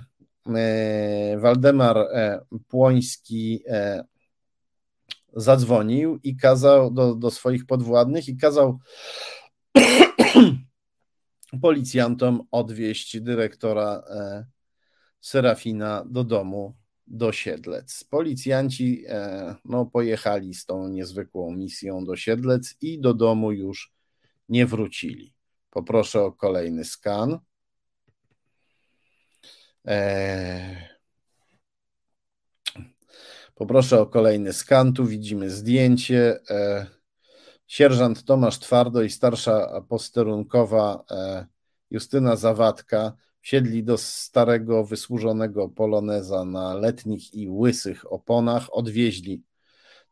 e, 0.56 1.38
Waldemar 1.38 1.98
e, 1.98 2.42
Płoński 2.68 3.64
e, 3.68 4.04
zadzwonił 5.34 6.20
i 6.24 6.36
kazał 6.36 6.92
do, 6.92 7.16
do 7.16 7.32
swoich 7.32 7.66
podwładnych 7.66 8.28
i 8.28 8.38
kazał 8.38 8.80
policjantom 11.62 12.42
odwieźć 12.52 13.20
dyrektora 13.20 14.04
e, 14.10 14.46
Serafina 15.20 16.04
do 16.06 16.24
domu 16.24 16.81
do 17.12 17.32
Siedlec. 17.32 18.04
Policjanci 18.04 19.06
e, 19.08 19.56
no, 19.66 19.86
pojechali 19.86 20.54
z 20.54 20.66
tą 20.66 20.88
niezwykłą 20.88 21.52
misją 21.52 22.06
do 22.06 22.16
Siedlec 22.16 22.76
i 22.82 23.00
do 23.00 23.14
domu 23.14 23.52
już 23.52 23.94
nie 24.50 24.66
wrócili. 24.66 25.34
Poproszę 25.70 26.22
o 26.22 26.32
kolejny 26.32 26.86
skan. 26.86 27.40
E, 29.88 30.88
poproszę 33.56 34.02
o 34.02 34.06
kolejny 34.06 34.54
skan. 34.54 34.94
Tu 34.94 35.06
widzimy 35.06 35.50
zdjęcie. 35.50 36.40
E, 36.50 36.86
sierżant 37.68 38.24
Tomasz 38.24 38.60
Twardo 38.60 39.02
i 39.02 39.10
starsza 39.10 39.82
posterunkowa 39.90 41.04
Justyna 41.90 42.36
Zawadka 42.36 43.14
Wsiedli 43.42 43.84
do 43.84 43.98
starego, 43.98 44.84
wysłużonego 44.86 45.70
poloneza 45.70 46.46
na 46.46 46.74
letnich 46.74 47.34
i 47.34 47.50
łysych 47.50 48.14
oponach, 48.14 48.68
odwieźli 48.72 49.44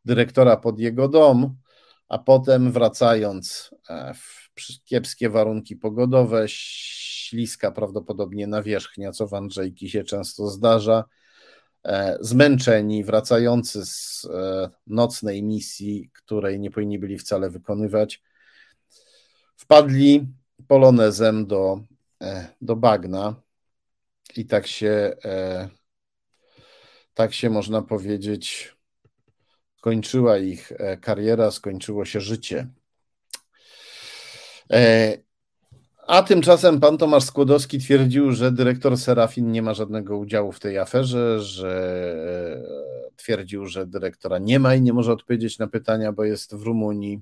dyrektora 0.06 0.58
pod 0.58 0.80
jego 0.80 1.08
dom, 1.08 1.56
a 2.08 2.18
potem 2.18 2.72
wracając 2.72 3.76
e, 3.90 4.14
w 4.14 4.50
kiepskie 4.86 5.30
warunki 5.30 5.76
pogodowe, 5.76 6.46
śliska 6.48 7.72
prawdopodobnie 7.72 8.48
nawierzchnia, 8.48 9.12
co 9.12 9.28
w 9.28 9.34
Andrzejki 9.34 9.90
się 9.90 10.04
często 10.04 10.48
zdarza, 10.48 11.04
e, 11.86 12.18
zmęczeni, 12.22 13.04
wracający 13.04 13.86
z 13.86 14.28
e, 14.34 14.70
nocnej 14.88 15.44
misji, 15.44 16.10
której 16.14 16.60
nie 16.60 16.72
powinni 16.72 17.00
byli 17.00 17.18
wcale 17.18 17.50
wykonywać, 17.50 18.24
wpadli 19.56 20.28
polonezem 20.68 21.48
do 21.48 21.80
do 22.62 22.76
bagna 22.76 23.36
i 24.36 24.46
tak 24.46 24.68
się, 24.68 25.16
e, 25.26 25.70
tak 27.14 27.34
się 27.34 27.50
można 27.50 27.82
powiedzieć, 27.82 28.76
skończyła 29.78 30.38
ich 30.38 30.72
e, 30.72 30.98
kariera, 30.98 31.52
skończyło 31.52 32.06
się 32.06 32.22
życie. 32.22 32.68
A 36.08 36.24
tymczasem 36.24 36.80
pan 36.80 36.98
Tomasz 36.98 37.24
Skłodowski 37.24 37.80
twierdził, 37.80 38.32
że 38.32 38.52
dyrektor 38.52 38.98
Serafin 38.98 39.52
nie 39.52 39.62
ma 39.62 39.74
żadnego 39.74 40.18
udziału 40.18 40.52
w 40.52 40.60
tej 40.60 40.78
aferze, 40.78 41.42
że 41.42 41.72
e, 43.08 43.12
twierdził, 43.16 43.66
że 43.66 43.86
dyrektora 43.88 44.38
nie 44.38 44.60
ma 44.60 44.76
i 44.76 44.82
nie 44.82 44.94
może 44.94 45.12
odpowiedzieć 45.12 45.60
na 45.60 45.68
pytania, 45.68 46.12
bo 46.12 46.24
jest 46.24 46.56
w 46.56 46.64
Rumunii. 46.64 47.22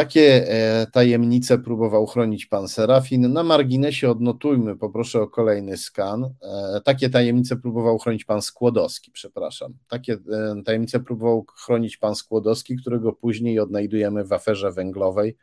Takie 0.00 0.48
e, 0.48 0.86
tajemnice 0.86 1.58
próbował 1.58 2.06
chronić 2.06 2.46
pan 2.46 2.68
Serafin. 2.68 3.32
Na 3.32 3.42
marginesie 3.42 4.10
odnotujmy, 4.10 4.76
poproszę 4.76 5.20
o 5.20 5.28
kolejny 5.28 5.76
skan. 5.76 6.24
E, 6.24 6.80
takie 6.84 7.10
tajemnice 7.10 7.56
próbował 7.56 7.98
chronić 7.98 8.24
pan 8.24 8.42
Skłodowski, 8.42 9.10
przepraszam. 9.10 9.74
Takie 9.88 10.18
tajemnice 10.64 11.00
próbował 11.00 11.46
chronić 11.56 11.96
pan 11.96 12.14
Skłodowski, 12.14 12.76
którego 12.76 13.12
później 13.12 13.60
odnajdujemy 13.60 14.24
w 14.24 14.32
aferze 14.32 14.72
węglowej 14.72 15.36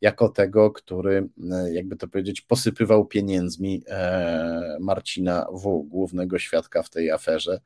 jako 0.00 0.28
tego, 0.28 0.70
który, 0.70 1.28
e, 1.52 1.72
jakby 1.72 1.96
to 1.96 2.08
powiedzieć, 2.08 2.40
posypywał 2.40 3.06
pieniędzmi 3.06 3.82
e, 3.88 4.76
Marcina 4.80 5.46
W., 5.52 5.82
głównego 5.88 6.38
świadka 6.38 6.82
w 6.82 6.90
tej 6.90 7.10
aferze, 7.10 7.60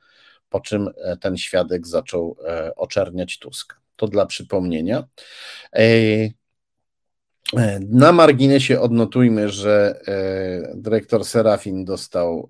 po 0.50 0.60
czym 0.60 0.88
e, 0.96 1.16
ten 1.16 1.36
świadek 1.36 1.86
zaczął 1.86 2.36
oczerniać 2.76 3.38
Tuska. 3.38 3.79
To 4.00 4.08
dla 4.08 4.26
przypomnienia. 4.26 5.04
Na 7.80 8.12
marginesie 8.12 8.80
odnotujmy, 8.80 9.48
że 9.48 10.00
dyrektor 10.74 11.24
Serafin 11.24 11.84
dostał 11.84 12.48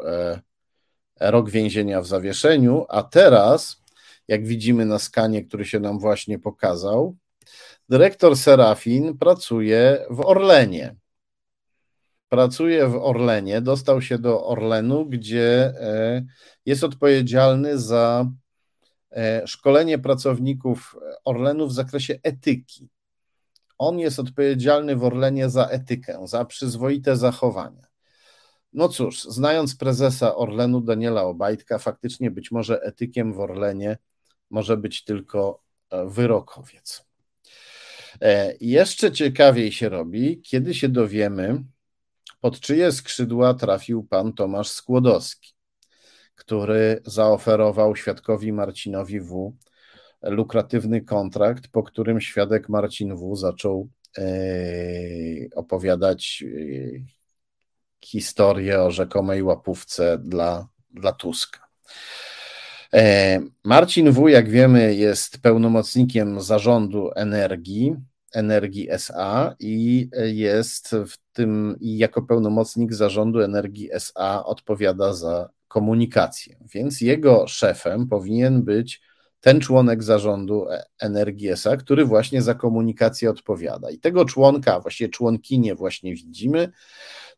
rok 1.20 1.51
więzienia 1.51 2.01
w 2.01 2.06
zawieszeniu, 2.06 2.86
a 2.89 3.02
teraz, 3.02 3.82
jak 4.28 4.47
widzimy 4.47 4.86
na 4.86 4.98
skanie, 4.98 5.44
który 5.44 5.64
się 5.64 5.81
nam 5.81 5.98
właśnie 5.98 6.39
pokazał, 6.39 7.16
Dyrektor 7.90 8.36
Serafin 8.36 9.18
pracuje 9.18 10.06
w 10.10 10.20
Orlenie. 10.20 10.97
Pracuje 12.28 12.89
w 12.89 12.97
Orlenie, 12.97 13.60
dostał 13.60 14.02
się 14.02 14.18
do 14.18 14.47
Orlenu, 14.47 15.06
gdzie 15.06 15.72
e, 15.81 16.24
jest 16.66 16.85
odpowiedzialny 16.85 17.78
za 17.78 18.27
e, 18.27 18.31
szkolenie 19.47 19.99
pracowników 19.99 20.97
Orlenu 21.24 21.66
w 21.66 21.73
zakresie 21.73 22.19
etyki. 22.23 22.89
On 23.78 23.99
jest 23.99 24.19
odpowiedzialny 24.19 24.97
w 24.97 25.05
Orlenie 25.05 25.51
za 25.51 25.66
etykę, 25.66 26.20
za 26.24 26.45
przyzwoite 26.45 27.16
zachowania. 27.16 27.87
No 28.73 28.89
cóż, 28.89 29.23
znając 29.23 29.77
prezesa 29.77 30.37
Orlenu 30.37 30.81
Daniela 30.81 31.23
Obajtka, 31.23 31.78
faktycznie 31.78 32.31
być 32.31 32.51
może 32.51 32.82
etykiem 32.82 33.32
w 33.32 33.41
Orlenie 33.41 33.99
może 34.51 34.77
być 34.77 35.05
tylko 35.05 35.62
e, 35.91 36.07
wyrokowiec. 36.07 37.05
E, 38.20 38.55
jeszcze 38.61 39.12
ciekawiej 39.12 39.73
się 39.73 39.89
robi, 39.89 40.43
kiedy 40.43 40.74
się 40.74 40.89
dowiemy, 40.89 41.65
pod 42.41 42.61
czyje 42.61 42.93
skrzydła 42.93 43.55
trafił 43.55 44.05
pan 44.05 44.32
Tomasz 44.32 44.69
Skłodowski, 44.69 45.55
który 46.41 47.01
zaoferował 47.05 47.97
świadkowi 47.97 48.53
Marcinowi 48.53 49.21
W. 49.21 49.53
lukratywny 50.23 51.01
kontrakt, 51.01 51.69
po 51.69 51.83
którym 51.83 52.21
świadek 52.21 52.69
Marcin 52.69 53.17
W. 53.17 53.37
zaczął 53.37 53.89
e, 54.19 54.23
opowiadać 55.55 56.45
e, 56.47 56.57
historię 58.05 58.83
o 58.83 58.91
rzekomej 58.91 59.43
łapówce 59.43 60.19
dla, 60.19 60.69
dla 60.91 61.12
Tuska. 61.12 61.71
Marcin 63.65 64.12
W., 64.12 64.29
jak 64.29 64.51
wiemy, 64.51 64.95
jest 64.95 65.43
pełnomocnikiem 65.43 66.41
zarządu 66.41 67.11
energii 67.17 67.97
Energii 68.33 68.91
SA 68.91 69.55
i 69.61 70.09
jest 70.25 70.91
w 71.07 71.17
tym, 71.33 71.77
i 71.81 71.99
jako 71.99 72.23
pełnomocnik 72.23 72.95
zarządu 72.95 73.41
Energii 73.41 73.93
SA 73.93 74.45
odpowiada 74.45 75.12
za 75.12 75.49
komunikację. 75.70 76.56
Więc 76.74 77.01
jego 77.01 77.47
szefem 77.47 78.09
powinien 78.09 78.62
być 78.62 79.01
ten 79.40 79.60
członek 79.60 80.02
zarządu 80.02 80.66
Energii 81.01 81.48
SA, 81.48 81.76
który 81.76 82.05
właśnie 82.05 82.42
za 82.42 82.55
komunikację 82.55 83.30
odpowiada. 83.30 83.90
I 83.90 83.98
tego 83.98 84.24
członka, 84.24 84.80
właściwie 84.80 85.10
członkinię 85.10 85.74
właśnie 85.74 86.14
widzimy, 86.14 86.72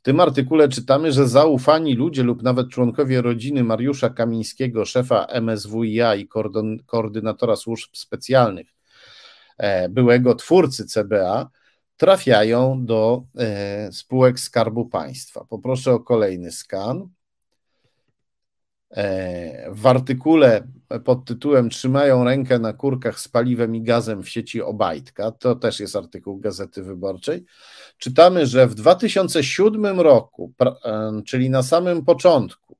W 0.00 0.02
tym 0.02 0.20
artykule 0.20 0.68
czytamy, 0.68 1.12
że 1.12 1.28
zaufani 1.28 1.94
ludzie 1.94 2.22
lub 2.22 2.42
nawet 2.42 2.68
członkowie 2.68 3.22
rodziny 3.22 3.64
Mariusza 3.64 4.10
Kamińskiego, 4.10 4.84
szefa 4.84 5.26
MSWiA 5.40 6.14
i 6.14 6.28
koordynatora 6.86 7.56
służb 7.56 7.90
specjalnych, 7.92 8.74
e, 9.58 9.88
byłego 9.88 10.34
twórcy 10.34 10.86
CBA, 10.86 11.50
trafiają 11.96 12.86
do 12.86 13.24
e, 13.38 13.92
spółek 13.92 14.40
Skarbu 14.40 14.86
Państwa. 14.86 15.44
Poproszę 15.44 15.92
o 15.92 16.00
kolejny 16.00 16.52
skan. 16.52 17.08
E, 18.96 19.70
w 19.72 19.86
artykule 19.86 20.62
pod 21.04 21.24
tytułem 21.24 21.70
Trzymają 21.70 22.24
rękę 22.24 22.58
na 22.58 22.72
kurkach 22.72 23.20
z 23.20 23.28
paliwem 23.28 23.76
i 23.76 23.82
gazem 23.82 24.22
w 24.22 24.28
sieci 24.28 24.62
Obajtka, 24.62 25.30
to 25.30 25.56
też 25.56 25.80
jest 25.80 25.96
artykuł 25.96 26.38
Gazety 26.38 26.82
Wyborczej, 26.82 27.44
czytamy, 27.98 28.46
że 28.46 28.66
w 28.66 28.74
2007 28.74 30.00
roku, 30.00 30.52
e, 30.60 31.22
czyli 31.26 31.50
na 31.50 31.62
samym 31.62 32.04
początku, 32.04 32.76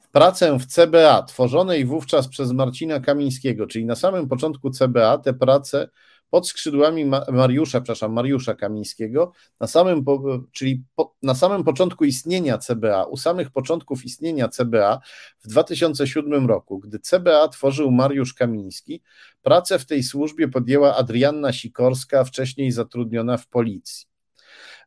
w 0.00 0.08
pracę 0.08 0.58
w 0.58 0.66
CBA, 0.66 1.22
tworzonej 1.22 1.84
wówczas 1.84 2.28
przez 2.28 2.52
Marcina 2.52 3.00
Kamińskiego, 3.00 3.66
czyli 3.66 3.86
na 3.86 3.94
samym 3.94 4.28
początku 4.28 4.70
CBA, 4.70 5.18
te 5.18 5.34
prace 5.34 5.88
pod 6.32 6.48
skrzydłami 6.48 7.04
Mariusza, 7.32 7.80
przepraszam, 7.80 8.12
Mariusza 8.12 8.54
Kamińskiego, 8.54 9.32
na 9.60 9.66
samym, 9.66 10.04
czyli 10.52 10.84
po, 10.94 11.14
na 11.22 11.34
samym 11.34 11.64
początku 11.64 12.04
istnienia 12.04 12.58
CBA, 12.58 13.04
u 13.04 13.16
samych 13.16 13.50
początków 13.50 14.04
istnienia 14.04 14.48
CBA 14.48 15.00
w 15.44 15.48
2007 15.48 16.46
roku, 16.46 16.78
gdy 16.78 16.98
CBA 16.98 17.48
tworzył 17.48 17.90
Mariusz 17.90 18.34
Kamiński, 18.34 19.02
pracę 19.42 19.78
w 19.78 19.86
tej 19.86 20.02
służbie 20.02 20.48
podjęła 20.48 20.96
Adrianna 20.96 21.52
Sikorska, 21.52 22.24
wcześniej 22.24 22.72
zatrudniona 22.72 23.36
w 23.36 23.48
policji. 23.48 24.06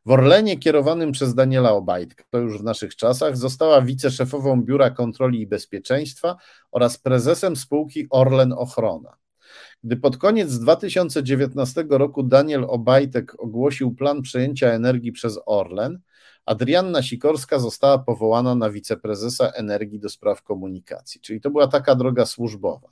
W 0.06 0.10
Orlenie 0.10 0.58
kierowanym 0.58 1.12
przez 1.12 1.34
Daniela 1.34 1.72
Obajtka, 1.72 2.24
to 2.30 2.38
już 2.38 2.58
w 2.58 2.64
naszych 2.64 2.96
czasach, 2.96 3.36
została 3.36 3.82
wiceszefową 3.82 4.62
Biura 4.62 4.90
Kontroli 4.90 5.40
i 5.40 5.46
Bezpieczeństwa 5.46 6.36
oraz 6.70 6.98
prezesem 6.98 7.56
spółki 7.56 8.06
Orlen 8.10 8.52
Ochrona. 8.52 9.16
Gdy 9.84 9.96
pod 9.96 10.16
koniec 10.16 10.58
2019 10.58 11.84
roku 11.88 12.22
Daniel 12.22 12.64
Obajtek 12.68 13.40
ogłosił 13.40 13.94
plan 13.94 14.22
przejęcia 14.22 14.68
energii 14.68 15.12
przez 15.12 15.38
Orlen, 15.46 16.00
Adrianna 16.46 17.02
Sikorska 17.02 17.58
została 17.58 17.98
powołana 17.98 18.54
na 18.54 18.70
wiceprezesa 18.70 19.48
energii 19.50 20.00
do 20.00 20.08
spraw 20.08 20.42
komunikacji. 20.42 21.20
Czyli 21.20 21.40
to 21.40 21.50
była 21.50 21.66
taka 21.66 21.94
droga 21.94 22.26
służbowa. 22.26 22.88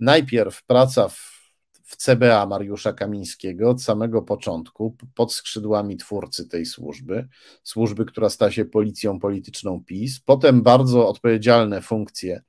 Najpierw 0.00 0.64
praca 0.64 1.08
w, 1.08 1.35
w 1.86 1.96
CBA 1.96 2.46
Mariusza 2.46 2.92
Kamińskiego 2.92 3.70
od 3.70 3.82
samego 3.82 4.22
początku, 4.22 4.96
pod 5.14 5.34
skrzydłami 5.34 5.96
twórcy 5.96 6.48
tej 6.48 6.66
służby, 6.66 7.28
służby, 7.62 8.04
która 8.04 8.30
stała 8.30 8.50
się 8.50 8.64
policją 8.64 9.20
polityczną 9.20 9.84
PiS, 9.84 10.20
potem 10.20 10.62
bardzo 10.62 11.08
odpowiedzialne 11.08 11.82
funkcje 11.82 12.42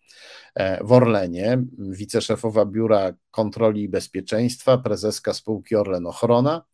e, 0.56 0.84
w 0.84 0.92
Orlenie, 0.92 1.64
wiceszefowa 1.78 2.66
Biura 2.66 3.14
Kontroli 3.32 3.82
i 3.82 3.90
Bezpieczeństwa, 3.90 4.78
prezeska 4.78 5.34
spółki 5.34 5.76
Orlen 5.76 6.06
Ochrona, 6.06 6.66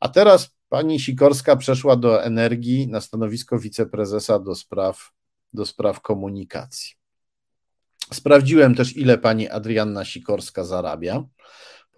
a 0.00 0.08
teraz 0.08 0.50
Pani 0.70 1.00
Sikorska 1.00 1.56
przeszła 1.56 1.96
do 1.96 2.24
energii 2.24 2.88
na 2.88 3.00
stanowisko 3.00 3.58
wiceprezesa 3.58 4.38
do 4.38 4.54
spraw, 4.54 5.12
do 5.52 5.66
spraw 5.66 6.00
komunikacji. 6.00 6.94
Sprawdziłem 8.12 8.74
też, 8.74 8.96
ile 8.96 9.18
pani 9.18 9.48
Adrianna 9.48 10.04
Sikorska 10.04 10.64
zarabia. 10.64 11.24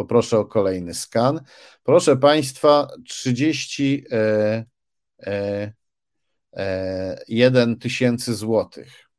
Poproszę 0.02 0.38
o 0.38 0.44
kolejny 0.44 0.94
skan. 0.94 1.40
Proszę 1.84 2.16
Państwa, 2.16 2.88
31 3.08 4.64
e, 5.22 5.72
e, 6.56 7.76
tysięcy 7.80 8.34
złotych 8.34 9.10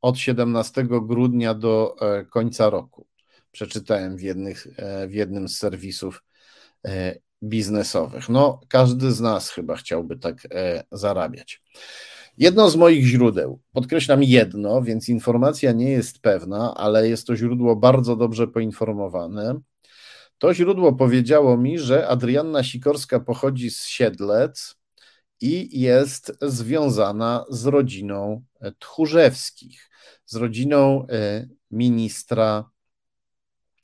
od 0.00 0.18
17 0.18 0.84
grudnia 0.84 1.54
do 1.54 1.96
e, 2.00 2.24
końca 2.24 2.70
roku. 2.70 3.06
Przeczytałem 3.52 4.16
w, 4.16 4.22
jednych, 4.22 4.66
w 5.08 5.12
jednym 5.12 5.48
z 5.48 5.58
serwisów 5.58 6.24
biznesowych. 7.42 8.28
No, 8.28 8.60
każdy 8.68 9.12
z 9.12 9.20
nas 9.20 9.50
chyba 9.50 9.76
chciałby 9.76 10.16
tak 10.16 10.46
e, 10.50 10.84
zarabiać. 10.92 11.62
Jedno 12.38 12.70
z 12.70 12.76
moich 12.76 13.04
źródeł, 13.04 13.60
podkreślam 13.72 14.22
jedno, 14.22 14.82
więc 14.82 15.08
informacja 15.08 15.72
nie 15.72 15.90
jest 15.90 16.18
pewna, 16.18 16.74
ale 16.74 17.08
jest 17.08 17.26
to 17.26 17.36
źródło 17.36 17.76
bardzo 17.76 18.16
dobrze 18.16 18.48
poinformowane. 18.48 19.60
To 20.38 20.54
źródło 20.54 20.92
powiedziało 20.92 21.56
mi, 21.56 21.78
że 21.78 22.08
Adrianna 22.08 22.64
Sikorska 22.64 23.20
pochodzi 23.20 23.70
z 23.70 23.86
Siedlec 23.86 24.76
i 25.40 25.80
jest 25.80 26.38
związana 26.42 27.44
z 27.48 27.66
rodziną 27.66 28.44
Tchórzewskich, 28.78 29.90
z 30.26 30.36
rodziną 30.36 31.06
e, 31.10 31.48
ministra, 31.70 32.70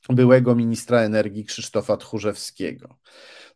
byłego 0.09 0.55
ministra 0.55 0.99
energii 0.99 1.45
Krzysztofa 1.45 1.97
Tchórzewskiego. 1.97 2.95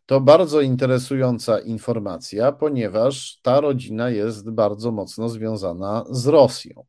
To 0.06 0.20
bardzo 0.20 0.60
interesująca 0.60 1.58
informacja, 1.58 2.52
ponieważ 2.52 3.40
ta 3.42 3.60
rodzina 3.60 4.10
jest 4.10 4.50
bardzo 4.50 4.92
mocno 4.92 5.28
związana 5.28 6.04
z 6.10 6.26
Rosją. 6.26 6.86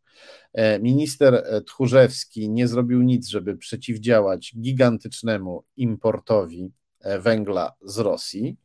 E, 0.53 0.79
minister 0.79 1.63
Tchórzewski 1.65 2.49
nie 2.49 2.67
zrobił 2.67 3.01
nic, 3.01 3.27
żeby 3.27 3.57
przeciwdziałać 3.57 4.53
gigantycznemu 4.59 5.63
importowi 5.77 6.71
e, 6.99 7.19
węgla 7.19 7.73
z 7.81 7.97
Rosji, 7.97 8.55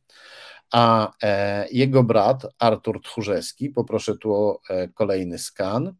a 0.71 1.11
e, 1.23 1.67
jego 1.71 2.03
brat 2.03 2.47
Artur 2.59 3.01
Tchórzewski, 3.01 3.69
poproszę 3.69 4.17
tu 4.17 4.33
o 4.33 4.61
kolejny 4.93 5.37
skan, 5.37 5.95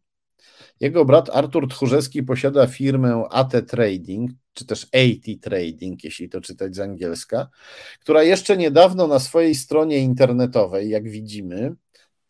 jego 0.80 1.04
brat 1.04 1.30
Artur 1.30 1.68
Tchórzewski 1.68 2.22
posiada 2.22 2.66
firmę 2.66 3.24
AT 3.30 3.52
Trading, 3.68 4.30
czy 4.52 4.66
też 4.66 4.84
AT 4.84 5.40
Trading, 5.42 6.04
jeśli 6.04 6.28
to 6.28 6.40
czytać 6.40 6.76
z 6.76 6.80
angielska, 6.80 7.48
która 8.00 8.22
jeszcze 8.22 8.56
niedawno 8.56 9.06
na 9.06 9.18
swojej 9.18 9.54
stronie 9.54 9.98
internetowej, 9.98 10.90
jak 10.90 11.08
widzimy, 11.08 11.74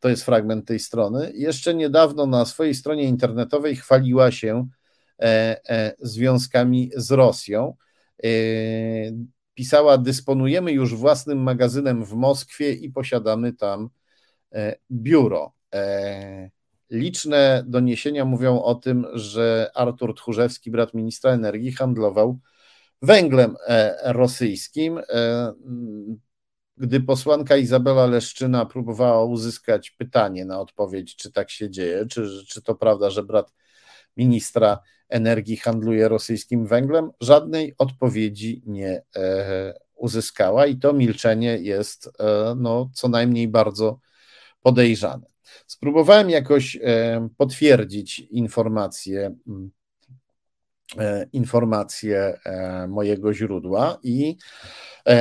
to 0.01 0.09
jest 0.09 0.25
fragment 0.25 0.67
tej 0.67 0.79
strony, 0.79 1.33
jeszcze 1.35 1.75
niedawno 1.75 2.27
na 2.27 2.45
swojej 2.45 2.75
stronie 2.75 3.03
internetowej 3.03 3.77
chwaliła 3.77 4.31
się 4.31 4.69
e, 5.21 5.57
e, 5.69 5.95
związkami 5.99 6.91
z 6.97 7.11
Rosją. 7.11 7.77
E, 8.25 8.29
pisała: 9.55 9.99
Dysponujemy 9.99 10.73
już 10.73 10.95
własnym 10.95 11.39
magazynem 11.39 12.05
w 12.05 12.13
Moskwie 12.13 12.73
i 12.73 12.91
posiadamy 12.91 13.53
tam 13.53 13.91
biuro. 14.91 15.53
Liczne 16.91 17.65
doniesienia 17.67 18.25
mówią 18.25 18.63
o 18.63 18.75
tym, 18.75 19.07
że 19.15 19.71
Artur 19.75 20.15
Tchórzewski, 20.15 20.71
brat 20.71 20.95
ministra 20.95 21.31
energii, 21.31 21.73
handlował 21.73 22.39
węglem 23.03 23.57
rosyjskim. 24.05 25.01
E, 26.81 26.87
gdy 26.87 27.01
posłanka 27.01 27.57
Izabela 27.57 28.07
Leszczyna 28.07 28.67
próbowała 28.67 29.25
uzyskać 29.25 29.91
pytanie 29.91 30.45
na 30.45 30.61
odpowiedź, 30.61 31.17
czy 31.17 31.33
tak 31.33 31.51
się 31.51 31.71
dzieje, 31.71 32.07
czy, 32.07 32.45
czy 32.49 32.63
to 32.63 32.75
prawda, 32.75 33.11
że 33.11 33.23
brat 33.23 33.53
ministra 34.17 34.79
energii 35.09 35.57
handluje 35.57 36.09
rosyjskim 36.09 36.67
węglem, 36.67 37.11
żadnej 37.21 37.75
odpowiedzi 37.79 38.63
nie 38.67 39.03
e, 39.17 39.75
uzyskała 39.95 40.67
i 40.67 40.77
to 40.77 40.93
milczenie 40.93 41.59
jest 41.59 42.11
no, 42.57 42.91
co 42.95 43.09
najmniej 43.09 43.49
bardzo 43.49 43.99
podejrzane. 44.63 45.27
Spróbowałem 45.67 46.31
jakoś 46.31 46.77
e, 46.77 47.29
potwierdzić 47.37 48.21
informacje, 48.21 49.37
mm, 49.47 49.67
e, 49.67 49.86
informacje 51.33 52.39
e, 52.45 52.87
mojego 52.89 53.35
źródła 53.35 53.99
i 54.03 54.37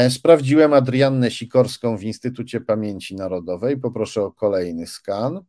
sprawdziłem 0.10 0.74
Adriannę 0.74 1.32
Sikorską 1.32 1.98
w 1.98 2.04
Instytucie 2.04 2.62
Pamięci 2.62 3.16
Narodowej. 3.16 3.78
Poproszę 3.78 4.24
o 4.24 4.32
kolejny 4.32 4.88
skan. 4.88 5.42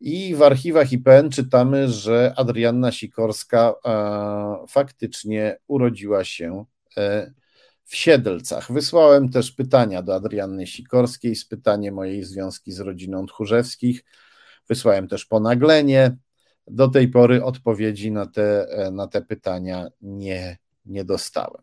I 0.00 0.34
w 0.34 0.42
archiwach 0.42 0.92
IPN 0.92 1.30
czytamy, 1.30 1.88
że 1.88 2.34
Adrianna 2.36 2.92
Sikorska 2.92 3.74
faktycznie 4.68 5.58
urodziła 5.66 6.24
się 6.24 6.64
w 7.84 7.96
Siedlcach. 7.96 8.72
Wysłałem 8.72 9.28
też 9.28 9.52
pytania 9.52 10.02
do 10.02 10.14
Adrianny 10.14 10.66
Sikorskiej 10.66 11.36
z 11.36 11.44
pytaniem 11.44 11.98
o 11.98 12.04
jej 12.04 12.24
związki 12.24 12.72
z 12.72 12.80
rodziną 12.80 13.26
Tchórzewskich. 13.26 14.04
Wysłałem 14.68 15.08
też 15.08 15.24
ponaglenie. 15.24 16.16
Do 16.66 16.88
tej 16.88 17.08
pory 17.08 17.44
odpowiedzi 17.44 18.12
na 18.12 18.26
te, 18.26 18.66
na 18.92 19.08
te 19.08 19.22
pytania 19.22 19.88
nie, 20.02 20.58
nie 20.86 21.04
dostałem. 21.04 21.62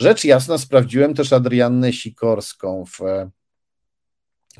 Rzecz 0.00 0.24
jasna, 0.24 0.58
sprawdziłem 0.58 1.14
też 1.14 1.32
Adriannę 1.32 1.92
Sikorską 1.92 2.84
w 2.84 3.00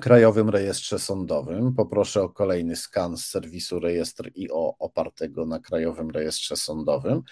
Krajowym 0.01 0.49
Rejestrze 0.49 0.99
Sądowym. 0.99 1.75
Poproszę 1.75 2.23
o 2.23 2.29
kolejny 2.29 2.77
skan 2.77 3.17
z 3.17 3.25
serwisu 3.25 3.81
Rejestr 3.81 4.31
IO 4.37 4.75
opartego 4.79 5.47
na 5.47 5.59
Krajowym 5.59 6.11
Rejestrze 6.11 6.57
Sądowym. 6.57 7.23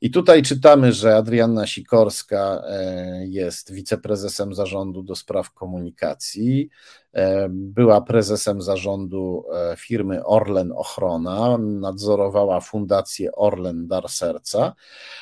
I 0.00 0.10
tutaj 0.10 0.42
czytamy, 0.42 0.92
że 0.92 1.16
Adrianna 1.16 1.66
Sikorska 1.66 2.62
e, 2.66 3.26
jest 3.26 3.72
wiceprezesem 3.72 4.54
zarządu 4.54 5.02
do 5.02 5.16
spraw 5.16 5.52
komunikacji, 5.52 6.68
e, 7.09 7.09
była 7.48 8.00
prezesem 8.00 8.62
zarządu 8.62 9.44
e, 9.52 9.76
firmy 9.76 10.24
Orlen 10.24 10.72
Ochrona, 10.72 11.58
nadzorowała 11.58 12.60
fundację 12.60 13.32
Orlen 13.32 13.88
Dar 13.88 14.08
Serca, 14.08 14.74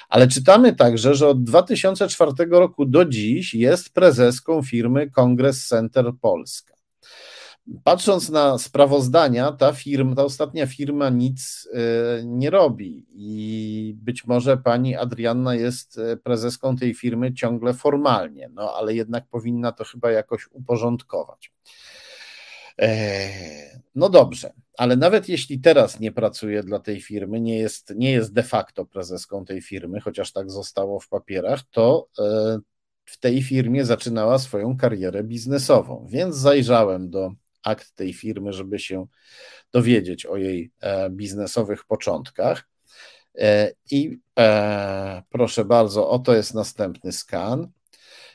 ale 0.09 0.29
czytamy 0.29 0.77
także, 0.77 1.15
że 1.15 1.29
od 1.29 1.45
2004 1.45 2.33
roku 2.51 2.85
do 2.85 3.05
dziś 3.05 3.55
jest 3.55 3.95
prezeską 3.95 4.63
firmy 4.63 5.11
Kongres 5.11 5.67
Center 5.67 6.13
Polska. 6.21 6.75
Patrząc 7.85 8.29
na 8.29 8.59
sprawozdania, 8.59 9.53
ta 9.53 9.73
firma, 9.73 10.15
ta 10.15 10.25
ostatnia 10.25 10.67
firma 10.67 11.11
nic 11.11 11.69
e, 11.73 12.25
nie 12.25 12.51
robi 12.51 13.07
i 13.11 13.95
być 14.03 14.27
może 14.27 14.57
pani 14.57 14.97
Adrianna 14.97 15.55
jest 15.55 15.99
e, 15.99 16.17
prezeską 16.17 16.77
tej 16.77 16.95
firmy 16.95 17.35
ciągle 17.35 17.75
formalnie, 17.75 18.51
no 18.53 18.75
ale 18.75 18.95
jednak 18.95 19.27
powinna 19.27 19.73
to 19.73 19.85
chyba 19.85 20.11
jakoś 20.11 20.49
uporządkować. 20.53 21.53
E, 22.81 23.31
no 23.95 24.09
dobrze, 24.09 24.53
ale 24.79 24.97
nawet 24.97 25.29
jeśli 25.29 25.61
teraz 25.61 26.01
nie 26.01 26.13
pracuje 26.13 26.63
dla 26.63 26.79
tej 26.79 27.01
firmy, 27.01 27.41
nie 27.41 27.59
jest, 27.59 27.95
nie 27.97 28.13
jest 28.13 28.33
de 28.33 28.43
facto 28.43 28.85
prezeską 28.87 29.45
tej 29.45 29.63
firmy, 29.63 30.01
chociaż 30.01 30.33
tak 30.33 30.51
zostało 30.51 31.01
w 31.01 31.09
papierach, 31.09 31.61
to 31.71 32.09
w 33.05 33.19
tej 33.19 33.43
firmie 33.43 33.85
zaczynała 33.85 34.39
swoją 34.39 34.77
karierę 34.77 35.25
biznesową, 35.25 36.07
więc 36.11 36.37
zajrzałem 36.37 37.11
do 37.11 37.33
akt 37.69 37.95
tej 37.95 38.13
firmy, 38.13 38.53
żeby 38.53 38.79
się 38.79 39.07
dowiedzieć 39.73 40.27
o 40.27 40.37
jej 40.37 40.71
e, 40.81 41.11
biznesowych 41.11 41.85
początkach. 41.85 42.69
E, 43.39 43.73
I 43.91 44.19
e, 44.39 45.23
proszę 45.31 45.65
bardzo, 45.65 46.11
oto 46.11 46.35
jest 46.35 46.55
następny 46.55 47.13
skan. 47.13 47.69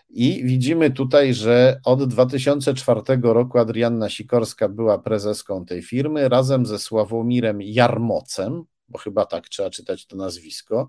I 0.10 0.44
widzimy 0.44 0.92
tutaj, 0.92 1.34
że 1.34 1.80
od 1.86 2.04
2004 2.04 3.02
roku 3.24 3.60
Adrianna 3.60 4.10
Sikorska 4.10 4.70
była 4.70 5.00
prezeską 5.00 5.66
tej 5.66 5.82
firmy 5.82 6.30
razem 6.30 6.66
ze 6.66 6.80
Sławomirem 6.80 7.62
Jarmocem, 7.62 8.64
bo 8.90 8.98
chyba 8.98 9.26
tak 9.26 9.50
trzeba 9.50 9.70
czytać 9.70 10.08
to 10.08 10.16
nazwisko. 10.16 10.88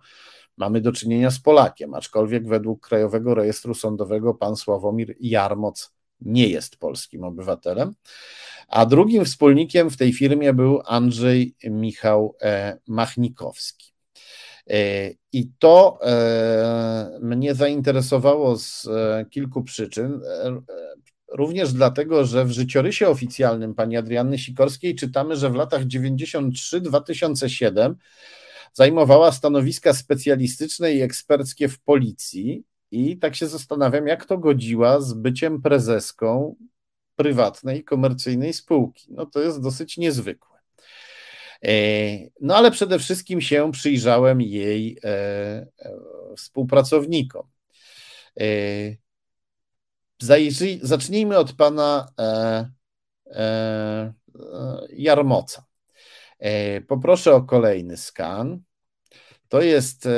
Mamy 0.56 0.80
do 0.80 0.92
czynienia 0.92 1.30
z 1.30 1.40
Polakiem, 1.40 1.94
aczkolwiek 1.94 2.48
według 2.48 2.86
Krajowego 2.88 3.34
Rejestru 3.34 3.74
Sądowego 3.74 4.34
pan 4.34 4.56
Sławomir 4.56 5.16
Jarmoc 5.20 5.93
nie 6.20 6.48
jest 6.48 6.76
polskim 6.76 7.24
obywatelem. 7.24 7.94
A 8.68 8.86
drugim 8.86 9.24
wspólnikiem 9.24 9.90
w 9.90 9.96
tej 9.96 10.12
firmie 10.12 10.52
był 10.52 10.82
Andrzej 10.86 11.54
Michał 11.64 12.36
e, 12.42 12.78
Machnikowski. 12.88 13.92
E, 14.70 15.10
I 15.32 15.50
to 15.58 15.98
e, 16.02 17.18
mnie 17.22 17.54
zainteresowało 17.54 18.56
z 18.56 18.88
kilku 19.30 19.62
przyczyn. 19.62 20.20
Również 21.32 21.72
dlatego, 21.72 22.24
że 22.24 22.44
w 22.44 22.50
życiorysie 22.50 23.08
oficjalnym 23.08 23.74
pani 23.74 23.96
Adrianny 23.96 24.38
Sikorskiej 24.38 24.94
czytamy, 24.94 25.36
że 25.36 25.50
w 25.50 25.54
latach 25.54 25.84
93-2007 25.84 27.94
zajmowała 28.72 29.32
stanowiska 29.32 29.94
specjalistyczne 29.94 30.92
i 30.92 31.02
eksperckie 31.02 31.68
w 31.68 31.80
policji. 31.80 32.64
I 32.94 33.18
tak 33.18 33.36
się 33.36 33.46
zastanawiam, 33.46 34.06
jak 34.06 34.24
to 34.24 34.38
godziła 34.38 35.00
z 35.00 35.12
byciem 35.12 35.62
prezeską 35.62 36.56
prywatnej, 37.16 37.84
komercyjnej 37.84 38.52
spółki. 38.52 39.06
No 39.10 39.26
to 39.26 39.40
jest 39.40 39.62
dosyć 39.62 39.96
niezwykłe. 39.96 40.54
E, 41.64 41.70
no 42.40 42.56
ale 42.56 42.70
przede 42.70 42.98
wszystkim 42.98 43.40
się 43.40 43.72
przyjrzałem 43.72 44.40
jej 44.40 44.98
e, 45.04 45.08
e, 45.08 45.66
współpracownikom. 46.36 47.46
Zacznijmy 50.82 51.38
od 51.38 51.52
pana 51.52 52.08
Jarmoca. 54.90 55.64
Poproszę 56.88 57.34
o 57.34 57.42
kolejny 57.42 57.96
skan. 57.96 58.62
To 59.48 59.62
jest 59.62 60.08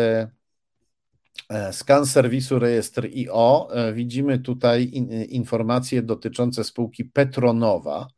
skan 1.72 2.06
serwisu 2.06 2.58
rejestr 2.58 3.06
IO. 3.06 3.68
E, 3.72 3.92
widzimy 3.92 4.38
tutaj 4.38 4.90
informacje 5.28 6.02
dotyczące 6.02 6.64
spółki 6.64 7.04
Petronowa 7.04 8.08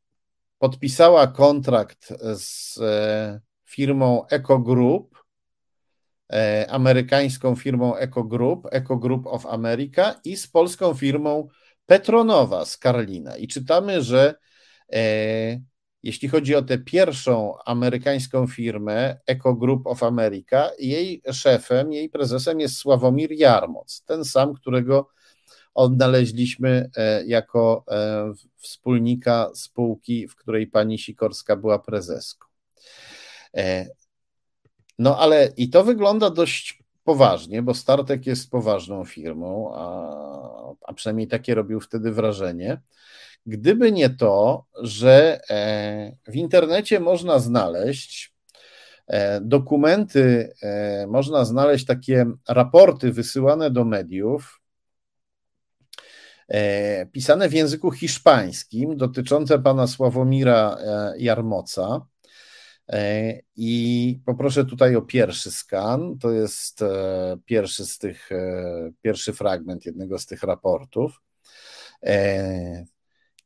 podpisała 0.60 1.27
kontrakt 1.27 2.14
z 2.35 2.77
e, 2.81 3.41
firmą 3.65 4.27
Eco 4.27 4.60
Group, 4.60 5.23
amerykańską 6.69 7.56
firmą 7.56 7.95
Eco 7.95 8.23
Group, 8.23 8.68
Eco 8.72 8.98
Group 8.98 9.27
of 9.27 9.45
America 9.45 10.19
i 10.26 10.38
z 10.38 10.48
polską 10.48 10.94
firmą 10.94 11.48
Petronowa 11.85 12.65
z 12.65 12.77
Karlina. 12.77 13.38
I 13.38 13.48
czytamy, 13.48 14.02
że 14.02 14.35
jeśli 16.04 16.30
chodzi 16.30 16.56
o 16.56 16.62
tę 16.62 16.78
pierwszą 16.78 17.58
amerykańską 17.66 18.48
firmę 18.48 19.20
Eco 19.28 19.54
Group 19.54 19.88
of 19.88 20.04
America, 20.04 20.72
jej 20.80 21.22
szefem, 21.32 21.94
jej 21.94 22.10
prezesem 22.10 22.60
jest 22.60 22.78
Sławomir 22.78 23.32
Jarmoc, 23.32 24.04
ten 24.06 24.26
sam, 24.26 24.54
którego 24.54 25.10
odnaleźliśmy 25.74 26.90
e, 26.96 27.26
jako 27.26 27.86
e, 27.92 28.34
wspólnika 28.58 29.52
spółki, 29.56 30.28
w 30.28 30.36
której 30.36 30.68
pani 30.68 31.00
Sikorska 31.00 31.56
była 31.56 31.80
prezeską. 31.80 32.48
No 35.00 35.20
ale 35.20 35.54
i 35.58 35.70
to 35.70 35.84
wygląda 35.84 36.30
dość 36.30 36.84
poważnie, 37.04 37.62
bo 37.62 37.74
Startek 37.74 38.26
jest 38.26 38.52
poważną 38.52 39.06
firmą, 39.06 39.72
a, 39.76 40.74
a 40.82 40.94
przynajmniej 40.94 41.28
takie 41.28 41.56
robił 41.56 41.80
wtedy 41.80 42.12
wrażenie. 42.12 42.82
Gdyby 43.45 43.91
nie 43.91 44.10
to, 44.10 44.65
że 44.82 45.41
e, 45.49 46.18
w 46.32 46.36
internecie 46.36 46.99
można 46.99 47.40
znaleźć 47.40 48.34
e, 49.07 49.41
dokumenty, 49.41 50.53
e, 50.61 51.07
można 51.07 51.45
znaleźć 51.45 51.86
takie 51.86 52.26
raporty 52.49 53.11
wysyłane 53.11 53.72
do 53.72 53.86
mediów, 53.86 54.60
pisane 57.11 57.49
w 57.49 57.53
języku 57.53 57.91
hiszpańskim, 57.91 58.98
dotyczące 58.98 59.60
pana 59.60 59.88
Sławomira 59.88 60.78
Jarmoca. 61.18 62.06
I 63.56 64.20
poproszę 64.26 64.65
tutaj 64.65 64.95
o 64.95 65.02
pierwszy 65.02 65.52
skan. 65.52 66.18
To 66.20 66.32
jest 66.32 66.80
pierwszy 67.45 67.86
z 67.86 67.98
tych, 67.98 68.30
pierwszy 69.02 69.34
fragment 69.34 69.86
jednego 69.86 70.20
z 70.20 70.26
tych 70.26 70.44
raportów. 70.44 71.22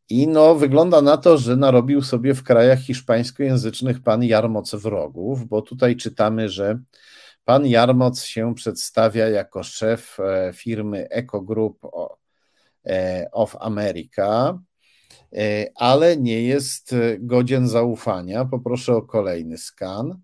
I 0.10 0.28
no, 0.28 0.56
wygląda 0.56 1.02
na 1.02 1.18
to, 1.18 1.38
że 1.38 1.56
narobił 1.56 2.02
sobie 2.02 2.34
w 2.34 2.44
krajach 2.44 2.80
hiszpańskojęzycznych 2.80 4.02
pan 4.04 4.24
Jarmoc 4.24 4.76
wrogów, 4.76 5.48
bo 5.48 5.62
tutaj 5.62 5.96
czytamy, 5.96 6.50
że 6.50 6.80
pan 7.46 7.66
Jarmoc 7.68 8.24
się 8.24 8.56
przedstawia 8.56 9.30
jako 9.30 9.64
szef 9.64 10.20
e, 10.20 10.54
firmy 10.54 11.08
Eco 11.10 11.42
Group 11.42 11.80
e, 12.86 13.28
of 13.32 13.56
America, 13.60 14.60
e, 15.34 15.66
ale 15.76 16.18
nie 16.18 16.44
jest 16.44 16.96
godzien 17.20 17.68
zaufania. 17.68 18.46
Poproszę 18.46 18.96
o 18.96 19.02
kolejny 19.02 19.58
skan. 19.58 20.22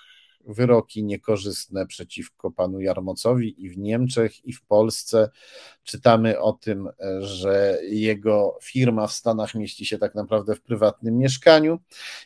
wyroki 0.48 1.04
niekorzystne 1.04 1.88
przeciwko 1.88 2.52
panu 2.52 2.80
Jarmocowi 2.80 3.66
i 3.66 3.70
w 3.70 3.78
Niemczech, 3.78 4.46
i 4.46 4.54
w 4.54 4.62
Polsce. 4.62 5.30
Czytamy 5.84 6.40
o 6.40 6.54
tym, 6.54 6.90
że 7.20 7.80
jego 7.90 8.58
firma 8.64 9.08
w 9.08 9.14
Stanach 9.14 9.56
mieści 9.56 9.86
się 9.86 9.98
tak 9.98 10.16
naprawdę 10.16 10.56
w 10.56 10.62
prywatnym 10.62 11.18
mieszkaniu. 11.18 11.80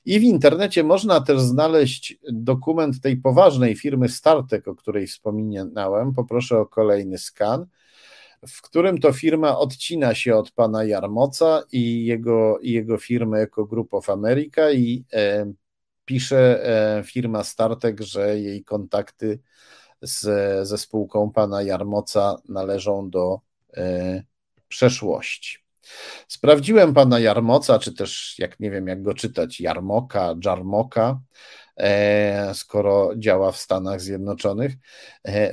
I 0.06 0.20
w 0.20 0.24
internecie 0.24 0.84
można 0.84 1.22
też 1.22 1.42
znaleźć 1.42 2.18
dokument 2.32 3.02
tej 3.02 3.18
poważnej 3.18 3.76
firmy 3.76 4.10
Startek, 4.10 4.68
o 4.68 4.76
której 4.76 5.08
wspominałem. 5.08 6.14
Poproszę 6.14 6.60
o 6.60 6.66
kolejny 6.66 7.18
skan 7.18 7.66
w 8.48 8.62
którym 8.62 8.98
to 8.98 9.14
firma 9.14 9.58
odcina 9.58 10.16
się 10.16 10.36
od 10.36 10.52
pana 10.52 10.84
Jarmoca 10.84 11.64
i 11.72 12.06
jego, 12.06 12.60
i 12.60 12.72
jego 12.72 12.98
firmy 12.98 13.38
Eco 13.38 13.66
Group 13.66 13.94
of 13.94 14.10
America 14.10 14.72
i 14.72 15.06
e, 15.14 15.54
pisze 16.06 16.66
e, 16.66 17.04
firma 17.04 17.44
Startek, 17.44 18.02
że 18.02 18.40
jej 18.40 18.64
kontakty 18.64 19.40
z, 20.02 20.20
ze 20.68 20.78
spółką 20.78 21.32
pana 21.32 21.62
Jarmoca 21.64 22.36
należą 22.50 23.10
do 23.10 23.40
e, 23.78 24.24
przeszłości. 24.68 25.58
Sprawdziłem 26.28 26.94
pana 26.94 27.20
Jarmoca, 27.20 27.80
czy 27.80 27.94
też, 27.94 28.36
jak 28.40 28.60
nie 28.60 28.72
wiem, 28.72 28.88
jak 28.88 29.02
go 29.02 29.14
czytać, 29.14 29.60
Jarmoka, 29.60 30.36
Jarmoka, 30.46 31.20
e, 31.78 32.54
skoro 32.54 33.12
działa 33.18 33.52
w 33.52 33.58
Stanach 33.58 34.02
Zjednoczonych. 34.02 34.74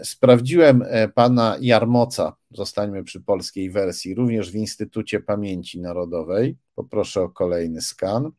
Sprawdziłem 0.02 0.84
pana 1.14 1.56
Jarmoca, 1.60 2.36
zostańmy 2.50 3.04
przy 3.04 3.20
polskiej 3.20 3.70
wersji, 3.70 4.14
również 4.14 4.50
w 4.50 4.54
Instytucie 4.54 5.20
Pamięci 5.20 5.80
Narodowej. 5.80 6.56
Poproszę 6.74 7.22
o 7.22 7.28
kolejny 7.28 7.82
skan. 7.82 8.30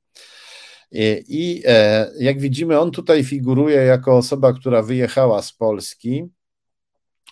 I 0.92 1.64
jak 2.20 2.40
widzimy, 2.40 2.80
on 2.80 2.92
tutaj 2.92 3.24
figuruje 3.24 3.76
jako 3.76 4.18
osoba, 4.18 4.54
która 4.54 4.82
wyjechała 4.82 5.42
z 5.42 5.54
Polski 5.54 6.30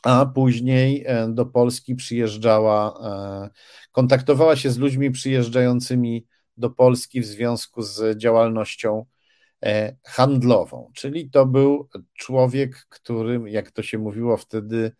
a 0.03 0.25
później 0.25 1.03
e, 1.05 1.27
do 1.33 1.45
Polski 1.45 1.95
przyjeżdżała, 1.95 2.99
e, 3.45 3.49
kontaktowała 3.91 4.55
się 4.55 4.71
z 4.71 4.77
ludźmi 4.77 5.11
przyjeżdżającymi 5.11 6.25
do 6.57 6.69
Polski 6.69 7.21
w 7.21 7.25
związku 7.25 7.81
z 7.81 8.17
działalnością 8.17 9.05
e, 9.63 9.95
handlową. 10.03 10.91
Czyli 10.93 11.29
to 11.29 11.45
był 11.45 11.89
człowiek, 12.13 12.85
który, 12.89 13.41
jak 13.51 13.71
to 13.71 13.83
się 13.83 13.97
mówiło 13.97 14.37
wtedy, 14.37 14.91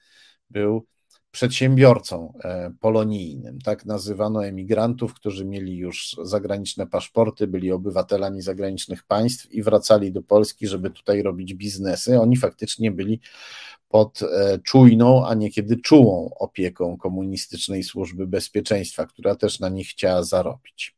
był 0.49 0.87
przedsiębiorcą 1.37 2.33
polonijnym. 2.79 3.61
Tak 3.61 3.85
nazywano 3.85 4.45
emigrantów, 4.45 5.13
którzy 5.13 5.45
mieli 5.45 5.77
już 5.77 6.15
zagraniczne 6.23 6.87
paszporty, 6.87 7.47
byli 7.47 7.71
obywatelami 7.71 8.41
zagranicznych 8.41 9.03
państw 9.03 9.51
i 9.51 9.63
wracali 9.63 10.11
do 10.11 10.21
Polski, 10.21 10.67
żeby 10.67 10.89
tutaj 10.89 11.21
robić 11.21 11.53
biznesy. 11.53 12.19
Oni 12.19 12.37
faktycznie 12.37 12.91
byli 12.91 13.19
pod 13.89 14.21
e, 14.23 14.59
czujną, 14.59 15.27
a 15.27 15.33
niekiedy 15.33 15.77
czułą 15.77 16.31
opieką 16.39 16.97
komunistycznej 16.97 17.83
służby 17.83 18.27
bezpieczeństwa, 18.27 19.05
która 19.05 19.35
też 19.35 19.59
na 19.59 19.69
nich 19.69 19.87
chciała 19.87 20.23
zarobić. 20.23 20.95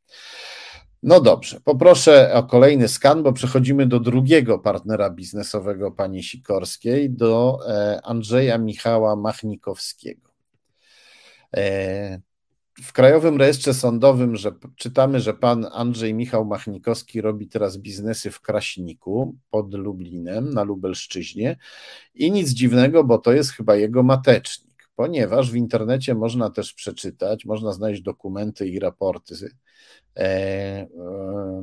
No 1.03 1.19
dobrze, 1.19 1.59
poproszę 1.63 2.33
o 2.33 2.43
kolejny 2.43 2.87
skan, 2.87 3.23
bo 3.23 3.33
przechodzimy 3.33 3.87
do 3.87 3.99
drugiego 3.99 4.59
partnera 4.59 5.09
biznesowego 5.09 5.91
pani 5.91 6.23
Sikorskiej, 6.23 7.09
do 7.09 7.59
e, 7.67 7.99
Andrzeja 8.03 8.57
Michała 8.57 9.15
Machnikowskiego. 9.15 10.28
E, 11.55 12.19
w 12.83 12.93
Krajowym 12.93 13.37
Rejestrze 13.37 13.73
Sądowym 13.73 14.35
że, 14.35 14.51
czytamy, 14.75 15.19
że 15.19 15.33
pan 15.33 15.67
Andrzej 15.71 16.13
Michał 16.13 16.45
Machnikowski 16.45 17.21
robi 17.21 17.47
teraz 17.47 17.77
biznesy 17.77 18.31
w 18.31 18.41
Kraśniku 18.41 19.35
pod 19.49 19.73
Lublinem 19.73 20.53
na 20.53 20.63
Lubelszczyźnie 20.63 21.57
i 22.15 22.31
nic 22.31 22.49
dziwnego, 22.49 23.03
bo 23.03 23.17
to 23.17 23.31
jest 23.33 23.51
chyba 23.51 23.75
jego 23.75 24.03
matecznik, 24.03 24.89
ponieważ 24.95 25.51
w 25.51 25.55
internecie 25.55 26.15
można 26.15 26.49
też 26.49 26.73
przeczytać, 26.73 27.45
można 27.45 27.73
znaleźć 27.73 28.01
dokumenty 28.01 28.67
i 28.67 28.79
raporty. 28.79 29.35
E, 30.15 30.21
e, 30.21 30.87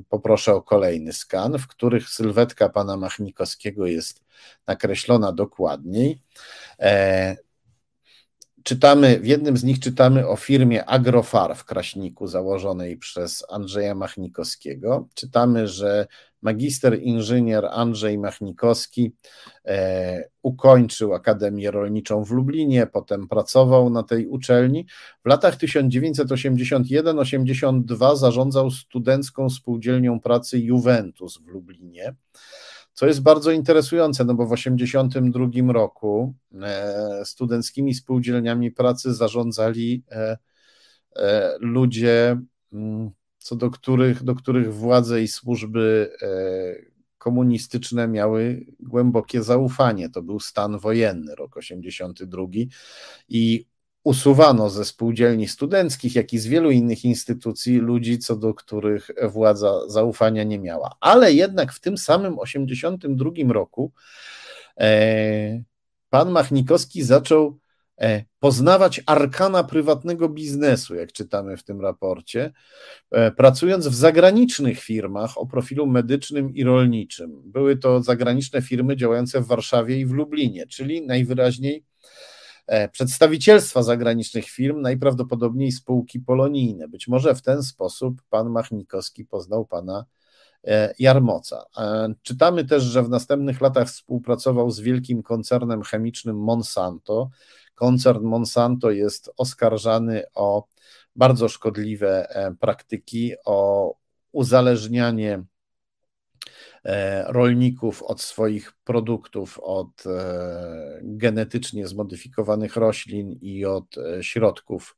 poproszę 0.09 0.55
o 0.55 0.63
kolejny 0.63 1.13
skan, 1.13 1.59
w 1.59 1.67
których 1.67 2.09
sylwetka 2.09 2.69
pana 2.69 2.97
Machnikowskiego 2.97 3.87
jest 3.87 4.25
nakreślona 4.67 5.33
dokładniej. 5.33 6.21
Czytamy, 8.67 9.21
w 9.21 9.27
jednym 9.27 9.57
z 9.57 9.65
nich 9.65 9.81
czytamy 9.81 10.29
o 10.29 10.37
firmie 10.37 10.85
Agrofar 10.85 11.57
w 11.57 11.65
Kraśniku 11.65 12.27
założonej 12.27 12.97
przez 12.97 13.45
Andrzeja 13.49 13.95
Machnikowskiego. 13.95 15.09
Czytamy, 15.15 15.69
że 15.69 16.07
magister 16.43 17.03
inżynier 17.03 17.67
Andrzej 17.71 18.19
Machnikowski 18.19 19.13
e, 19.65 20.29
ukończył 20.43 21.15
Akademię 21.15 21.71
Rolniczą 21.71 22.25
w 22.25 22.31
Lublinie, 22.31 22.87
potem 22.87 23.29
pracował 23.29 23.91
na 23.91 24.03
tej 24.03 24.27
uczelni. 24.27 24.87
W 25.25 25.29
latach 25.29 25.57
1981-82 25.57 28.17
zarządzał 28.17 28.71
studencką 28.71 29.51
spółdzielnią 29.51 30.21
pracy 30.21 30.59
Juventus 30.59 31.39
w 31.39 31.47
Lublinie 31.47 32.15
co 32.97 33.07
jest 33.07 33.23
bardzo 33.23 33.51
interesujące, 33.51 34.25
no 34.25 34.35
bo 34.35 34.47
w 34.47 34.55
1982 34.55 35.73
roku 35.73 36.35
e, 36.63 37.25
studenckimi 37.25 37.95
spółdzielniami 37.95 38.73
pracy 38.73 39.15
zarządzali 39.15 40.05
e, 40.11 40.37
e, 41.17 41.57
ludzie, 41.61 42.41
mm, 42.73 43.11
co 43.39 43.57
do 43.57 43.71
których, 43.71 44.23
do 44.23 44.35
których 44.35 44.75
władze 44.75 45.23
i 45.23 45.29
służby 45.29 46.11
komunistyczne 47.19 48.09
miały 48.09 48.67
głębokie 48.81 49.43
zaufanie. 49.43 50.11
To 50.11 50.23
był 50.23 50.41
stan 50.41 50.79
wojenny, 50.79 51.35
rok 51.35 51.57
82 51.57 52.47
i 53.29 53.67
usuwano 54.07 54.71
ze 54.71 54.85
spółdzielni 54.85 55.49
studenckich, 55.49 56.15
jak 56.15 56.33
i 56.33 56.39
z 56.39 56.47
wielu 56.47 56.71
innych 56.71 57.05
instytucji 57.05 57.79
ludzi, 57.79 58.19
co 58.19 58.37
do 58.37 58.55
których 58.55 59.11
władza 59.29 59.89
zaufania 59.89 60.45
nie 60.45 60.59
miała. 60.59 60.97
Ale 61.01 61.33
jednak 61.33 61.73
w 61.73 61.81
tym 61.81 61.99
samym 61.99 62.39
82 62.39 63.31
roku 63.49 63.93
e, 64.81 65.63
pan 66.11 66.31
Machnikowski 66.31 67.03
zaczął 67.03 67.59
e, 68.01 68.25
poznawać 68.39 69.01
arkana 69.07 69.65
prywatnego 69.65 70.29
biznesu, 70.29 70.95
jak 70.95 71.13
czytamy 71.13 71.57
w 71.57 71.65
tym 71.65 71.81
raporcie, 71.81 72.53
e, 73.11 73.31
pracując 73.31 73.87
w 73.87 73.95
zagranicznych 73.95 74.81
firmach 74.81 75.39
o 75.39 75.47
profilu 75.47 75.87
medycznym 75.87 76.55
i 76.55 76.65
rolniczym. 76.65 77.43
Były 77.45 77.77
to 77.77 78.03
zagraniczne 78.03 78.63
firmy 78.63 78.97
działające 78.97 79.41
w 79.41 79.47
Warszawie 79.47 80.01
i 80.01 80.07
w 80.07 80.13
Lublinie, 80.13 80.67
czyli 80.67 81.07
najwyraźniej 81.07 81.85
przedstawicielstwa 82.93 83.83
zagranicznych 83.83 84.45
firm, 84.45 84.81
najprawdopodobniej 84.81 85.73
spółki 85.73 86.21
polonijne. 86.21 86.89
Być 86.89 87.09
może 87.09 87.35
w 87.35 87.43
ten 87.43 87.63
sposób 87.63 88.23
pan 88.31 88.51
Machnikowski 88.51 89.25
poznał 89.25 89.67
pana 89.67 90.05
e, 90.65 90.95
Jarmoca. 90.99 91.65
E, 91.79 92.15
czytamy 92.23 92.65
też, 92.65 92.83
że 92.83 93.03
w 93.03 93.09
następnych 93.09 93.61
latach 93.61 93.89
współpracował 93.89 94.71
z 94.71 94.81
wielkim 94.81 95.23
koncernem 95.23 95.83
chemicznym 95.83 96.39
Monsanto. 96.39 97.31
Koncern 97.75 98.25
Monsanto 98.25 98.91
jest 98.91 99.31
oskarżany 99.37 100.23
o 100.35 100.69
bardzo 101.17 101.49
szkodliwe 101.49 102.29
praktyki, 102.61 103.33
o 103.45 103.95
uzależnianie 104.33 105.43
E, 105.56 105.56
rolników 107.27 108.03
od 108.03 108.21
swoich 108.21 108.73
produktów, 108.85 109.59
od 109.63 110.07
e, 110.07 111.01
genetycznie 111.03 111.87
zmodyfikowanych 111.87 112.77
roślin 112.77 113.33
i 113.41 113.65
od 113.65 113.99
e, 113.99 114.23
środków 114.23 114.97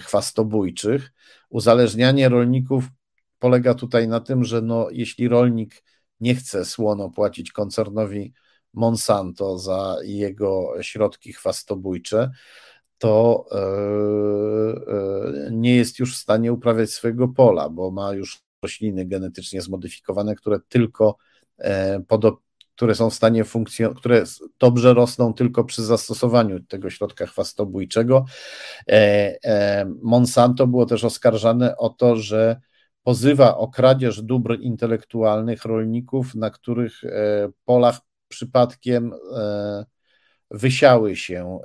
chwastobójczych. 0.00 1.12
Uzależnianie 1.48 2.28
rolników 2.28 2.84
polega 3.38 3.74
tutaj 3.74 4.08
na 4.08 4.20
tym, 4.20 4.44
że 4.44 4.62
no, 4.62 4.88
jeśli 4.90 5.28
rolnik 5.28 5.84
nie 6.20 6.34
chce 6.34 6.64
słono 6.64 7.10
płacić 7.10 7.52
koncernowi 7.52 8.34
Monsanto 8.72 9.58
za 9.58 9.96
jego 10.02 10.74
środki 10.80 11.32
chwastobójcze, 11.32 12.30
to 12.98 13.46
nie 15.50 15.76
jest 15.76 15.98
już 15.98 16.16
w 16.16 16.20
stanie 16.20 16.52
uprawiać 16.52 16.90
swojego 16.90 17.28
pola, 17.28 17.68
bo 17.68 17.90
ma 17.90 18.12
już 18.12 18.43
rośliny 18.64 19.04
genetycznie 19.06 19.62
zmodyfikowane, 19.62 20.34
które 20.34 20.58
tylko 20.68 21.16
e, 21.58 22.00
które 22.76 22.94
są 22.94 23.10
w 23.10 23.14
stanie 23.14 23.44
funkcjonować, 23.44 24.00
które 24.00 24.24
dobrze 24.58 24.94
rosną 24.94 25.34
tylko 25.34 25.64
przy 25.64 25.82
zastosowaniu 25.82 26.60
tego 26.60 26.90
środka 26.90 27.26
chwastobójczego. 27.26 28.24
E, 28.88 28.94
e, 29.44 29.86
Monsanto 30.02 30.66
było 30.66 30.86
też 30.86 31.04
oskarżane 31.04 31.76
o 31.76 31.88
to, 31.88 32.16
że 32.16 32.60
pozywa 33.02 33.56
o 33.56 33.68
kradzież 33.68 34.22
dóbr 34.22 34.58
intelektualnych 34.60 35.64
rolników, 35.64 36.34
na 36.34 36.50
których 36.50 37.00
polach 37.64 38.00
przypadkiem 38.28 39.12
wysiały 40.50 41.16
się 41.16 41.58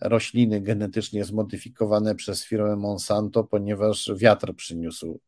rośliny 0.00 0.60
genetycznie 0.60 1.24
zmodyfikowane 1.24 2.14
przez 2.14 2.44
firmę 2.44 2.76
Monsanto, 2.76 3.44
ponieważ 3.44 4.10
wiatr 4.16 4.54
przyniósł 4.54 5.20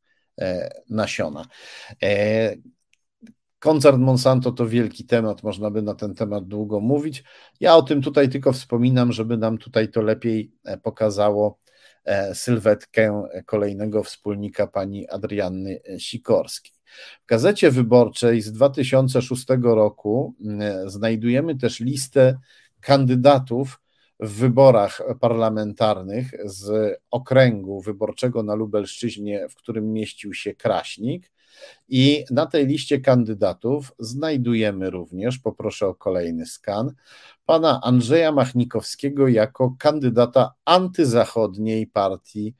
nasiona. 0.91 1.47
E, 2.03 2.57
koncern 3.59 4.03
Monsanto 4.03 4.53
to 4.53 4.69
wielki 4.69 5.05
temat, 5.05 5.43
można 5.43 5.71
by 5.71 5.83
na 5.83 5.95
ten 5.95 6.15
temat 6.15 6.49
długo 6.49 6.81
mówić. 6.81 7.25
Ja 7.61 7.77
o 7.77 7.83
tym 7.83 8.03
tutaj 8.03 8.29
tylko 8.29 8.53
wspominam, 8.53 9.13
żeby 9.13 9.37
nam 9.37 9.59
tutaj 9.59 9.89
to 9.89 10.03
lepiej 10.03 10.53
e, 10.65 10.79
pokazało 10.79 11.59
sylwetkę 12.35 13.23
kolejnego 13.47 14.03
wspólnika 14.03 14.67
pani 14.67 15.09
Adrianny 15.09 15.81
Sikorskiej. 15.99 16.73
W 17.25 17.27
gazecie 17.27 17.71
wyborczej 17.71 18.41
z 18.43 18.53
2006 18.53 19.47
roku 19.63 20.35
znajdujemy 20.87 21.57
też 21.59 21.81
listę 21.81 22.39
kandydatów 22.81 23.82
w 24.23 24.31
wyborach 24.31 25.03
parlamentarnych 25.21 26.31
z 26.45 26.97
okręgu 27.11 27.81
wyborczego 27.81 28.43
na 28.43 28.55
Lubelszczyźnie, 28.55 29.49
w 29.49 29.55
którym 29.55 29.93
mieścił 29.93 30.35
się 30.35 30.55
Kraśnik. 30.55 31.33
I 31.89 32.25
na 32.31 32.47
tej 32.47 32.67
liście 32.67 33.01
kandydatów 33.01 33.93
znajdujemy 33.99 34.91
również, 34.91 35.39
poproszę 35.39 35.87
o 35.87 35.95
kolejny 35.95 36.47
skan, 36.47 36.93
pana 37.47 37.81
Andrzeja 37.83 38.33
Machnikowskiego 38.33 39.29
jako 39.29 39.75
kandydata 39.79 40.55
antyzachodniej 40.65 41.87
partii 41.87 42.55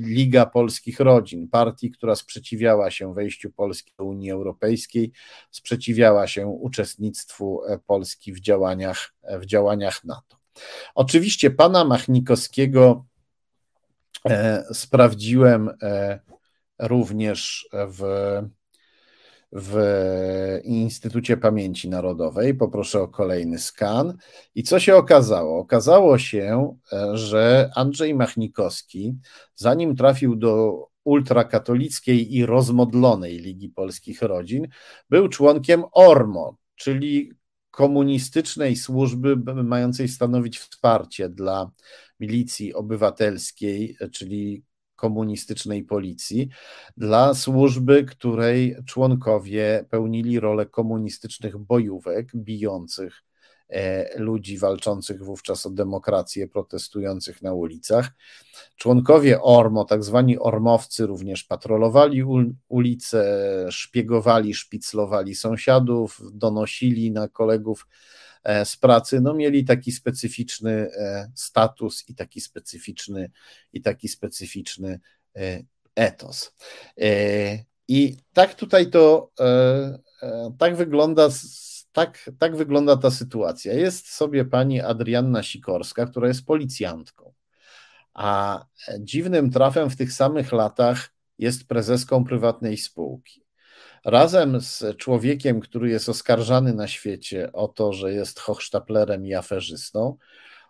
Liga 0.00 0.46
Polskich 0.46 1.00
Rodzin, 1.00 1.48
partii, 1.48 1.90
która 1.90 2.16
sprzeciwiała 2.16 2.90
się 2.90 3.14
wejściu 3.14 3.50
Polski 3.52 3.92
do 3.98 4.04
Unii 4.04 4.30
Europejskiej, 4.30 5.12
sprzeciwiała 5.50 6.26
się 6.26 6.46
uczestnictwu 6.46 7.60
Polski 7.86 8.32
w 8.32 8.40
działaniach, 8.40 9.14
w 9.22 9.46
działaniach 9.46 10.04
NATO. 10.04 10.36
Oczywiście 10.94 11.50
pana 11.50 11.84
Machnikowskiego 11.84 13.04
sprawdziłem 14.72 15.70
również 16.78 17.68
w 17.72 18.02
w 19.54 20.60
Instytucie 20.64 21.36
Pamięci 21.36 21.88
Narodowej. 21.88 22.54
Poproszę 22.54 23.00
o 23.00 23.08
kolejny 23.08 23.58
skan. 23.58 24.16
I 24.54 24.62
co 24.62 24.80
się 24.80 24.96
okazało? 24.96 25.58
Okazało 25.58 26.18
się, 26.18 26.76
że 27.12 27.70
Andrzej 27.74 28.14
Machnikowski, 28.14 29.14
zanim 29.54 29.96
trafił 29.96 30.36
do 30.36 30.86
ultrakatolickiej 31.04 32.34
i 32.36 32.46
rozmodlonej 32.46 33.38
Ligi 33.38 33.68
Polskich 33.68 34.22
Rodzin, 34.22 34.68
był 35.10 35.28
członkiem 35.28 35.84
ORMO, 35.92 36.56
czyli 36.74 37.32
komunistycznej 37.70 38.76
służby 38.76 39.36
mającej 39.64 40.08
stanowić 40.08 40.58
wsparcie 40.58 41.28
dla 41.28 41.70
milicji 42.20 42.74
obywatelskiej, 42.74 43.96
czyli 44.12 44.62
komunistycznej 44.96 45.84
policji, 45.84 46.48
dla 46.96 47.34
służby, 47.34 48.04
której 48.04 48.76
członkowie 48.86 49.84
pełnili 49.90 50.40
rolę 50.40 50.66
komunistycznych 50.66 51.58
bojówek 51.58 52.36
bijących 52.36 53.24
e, 53.68 54.18
ludzi 54.18 54.58
walczących 54.58 55.24
wówczas 55.24 55.66
o 55.66 55.70
demokrację, 55.70 56.48
protestujących 56.48 57.42
na 57.42 57.52
ulicach. 57.52 58.10
Członkowie 58.76 59.42
ORMO, 59.42 59.84
tak 59.84 60.04
zwani 60.04 60.38
ormowcy, 60.38 61.06
również 61.06 61.44
patrolowali 61.44 62.24
ulice, 62.68 63.24
szpiegowali, 63.70 64.54
szpiclowali 64.54 65.34
sąsiadów, 65.34 66.20
donosili 66.32 67.10
na 67.10 67.28
kolegów 67.28 67.86
z 68.64 68.76
pracy, 68.76 69.20
no 69.20 69.34
mieli 69.34 69.64
taki 69.64 69.92
specyficzny 69.92 70.70
e, 70.72 71.30
status 71.34 72.04
i 72.08 72.14
taki 72.14 72.40
specyficzny 72.40 73.30
i 73.72 73.82
taki 73.82 74.08
specyficzny 74.08 75.00
e, 75.36 75.62
etos. 75.94 76.54
I 77.88 78.16
tak 78.32 78.54
tutaj 78.54 78.90
to 78.90 79.30
tak 80.58 80.76
wygląda 80.76 81.28
tak, 81.92 82.30
tak 82.38 82.56
wygląda 82.56 82.96
ta 82.96 83.10
sytuacja. 83.10 83.72
Jest 83.72 84.08
sobie 84.08 84.44
pani 84.44 84.80
Adrianna 84.80 85.42
Sikorska, 85.42 86.06
która 86.06 86.28
jest 86.28 86.46
policjantką, 86.46 87.32
a 88.14 88.64
dziwnym 89.00 89.50
trafem 89.50 89.90
w 89.90 89.96
tych 89.96 90.12
samych 90.12 90.52
latach 90.52 91.10
jest 91.38 91.66
prezeską 91.68 92.24
prywatnej 92.24 92.76
spółki 92.76 93.43
razem 94.04 94.60
z 94.60 94.84
człowiekiem, 94.96 95.60
który 95.60 95.90
jest 95.90 96.08
oskarżany 96.08 96.74
na 96.74 96.88
świecie 96.88 97.52
o 97.52 97.68
to, 97.68 97.92
że 97.92 98.12
jest 98.12 98.40
hochsztaplerem 98.40 99.26
i 99.26 99.34
aferzystą, 99.34 100.16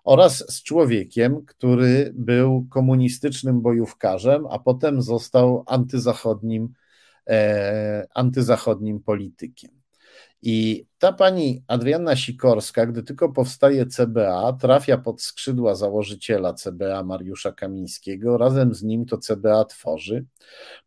oraz 0.04 0.44
z 0.54 0.62
człowiekiem, 0.62 1.44
który 1.46 2.12
był 2.14 2.66
komunistycznym 2.70 3.60
bojówkarzem, 3.60 4.46
a 4.50 4.58
potem 4.58 5.02
został 5.02 5.64
antyzachodnim, 5.66 6.68
e, 7.28 8.06
antyzachodnim 8.14 9.00
politykiem. 9.00 9.83
I 10.46 10.86
ta 10.98 11.12
pani 11.12 11.64
Adrianna 11.66 12.16
Sikorska, 12.16 12.86
gdy 12.86 13.02
tylko 13.02 13.32
powstaje 13.32 13.86
CBA, 13.86 14.52
trafia 14.52 14.98
pod 14.98 15.22
skrzydła 15.22 15.74
założyciela 15.74 16.54
CBA 16.54 17.02
Mariusza 17.02 17.52
Kamińskiego, 17.52 18.38
razem 18.38 18.74
z 18.74 18.82
nim 18.82 19.06
to 19.06 19.18
CBA 19.18 19.64
tworzy. 19.64 20.24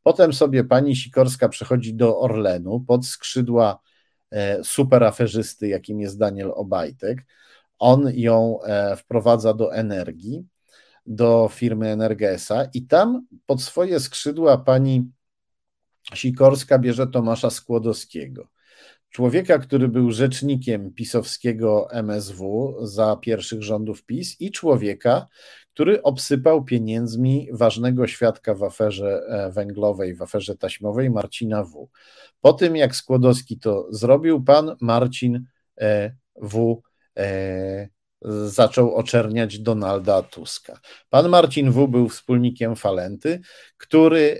Potem 0.04 0.34
sobie 0.34 0.64
pani 0.64 0.96
Sikorska 0.96 1.50
przechodzi 1.50 1.94
do 1.94 2.20
Orlenu 2.20 2.80
pod 2.88 3.06
skrzydła 3.06 3.80
e, 4.32 4.64
superaferzysty, 4.64 5.68
jakim 5.68 6.02
jest 6.02 6.20
Daniel 6.20 6.52
Obajtek. 6.56 7.26
On 7.80 8.12
ją 8.14 8.62
e, 8.62 8.96
wprowadza 8.96 9.54
do 9.54 9.74
energii, 9.74 10.46
do 11.06 11.50
firmy 11.54 11.88
Energesa 11.88 12.66
i 12.74 12.82
tam 12.86 13.28
pod 13.46 13.62
swoje 13.62 14.00
skrzydła 14.00 14.58
pani 14.58 15.12
Sikorska 16.14 16.80
bierze 16.80 17.08
Tomasza 17.08 17.50
Skłodowskiego 17.50 18.57
człowieka, 19.10 19.60
który 19.60 19.88
był 19.88 20.12
rzecznikiem 20.12 20.94
pisowskiego 20.94 21.88
MSW 21.92 22.76
za 22.82 23.16
pierwszych 23.16 23.64
rządów 23.64 24.04
PiS 24.04 24.42
i 24.42 24.52
człowieka, 24.52 25.28
który 25.74 26.04
obsypał 26.04 26.64
pieniędzmi 26.64 27.50
ważnego 27.52 28.08
świadka 28.08 28.56
w 28.56 28.64
aferze 28.64 29.22
e, 29.30 29.52
węglowej, 29.52 30.16
w 30.16 30.22
aferze 30.22 30.58
taśmowej 30.58 31.10
Marcina 31.10 31.64
W. 31.64 31.90
Po 32.42 32.54
tym, 32.54 32.76
jak 32.76 32.96
Skłodowski 32.96 33.60
to 33.60 33.88
zrobił, 33.90 34.44
pan 34.44 34.76
Marcin 34.82 35.46
e, 35.82 36.16
W 36.42 36.82
e, 37.18 37.90
zaczął 38.48 38.96
oczerniać 38.96 39.60
Donalda 39.60 40.22
Tuska. 40.22 40.80
Pan 41.10 41.30
Marcin 41.30 41.72
W. 41.72 41.88
był 41.88 42.10
wspólnikiem 42.10 42.76
Falenty, 42.76 43.40
który 43.78 44.40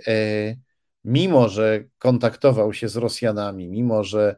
mimo, 1.04 1.48
że 1.48 1.84
kontaktował 1.98 2.72
się 2.72 2.88
z 2.88 2.96
Rosjanami, 2.96 3.68
mimo, 3.68 4.04
że 4.04 4.36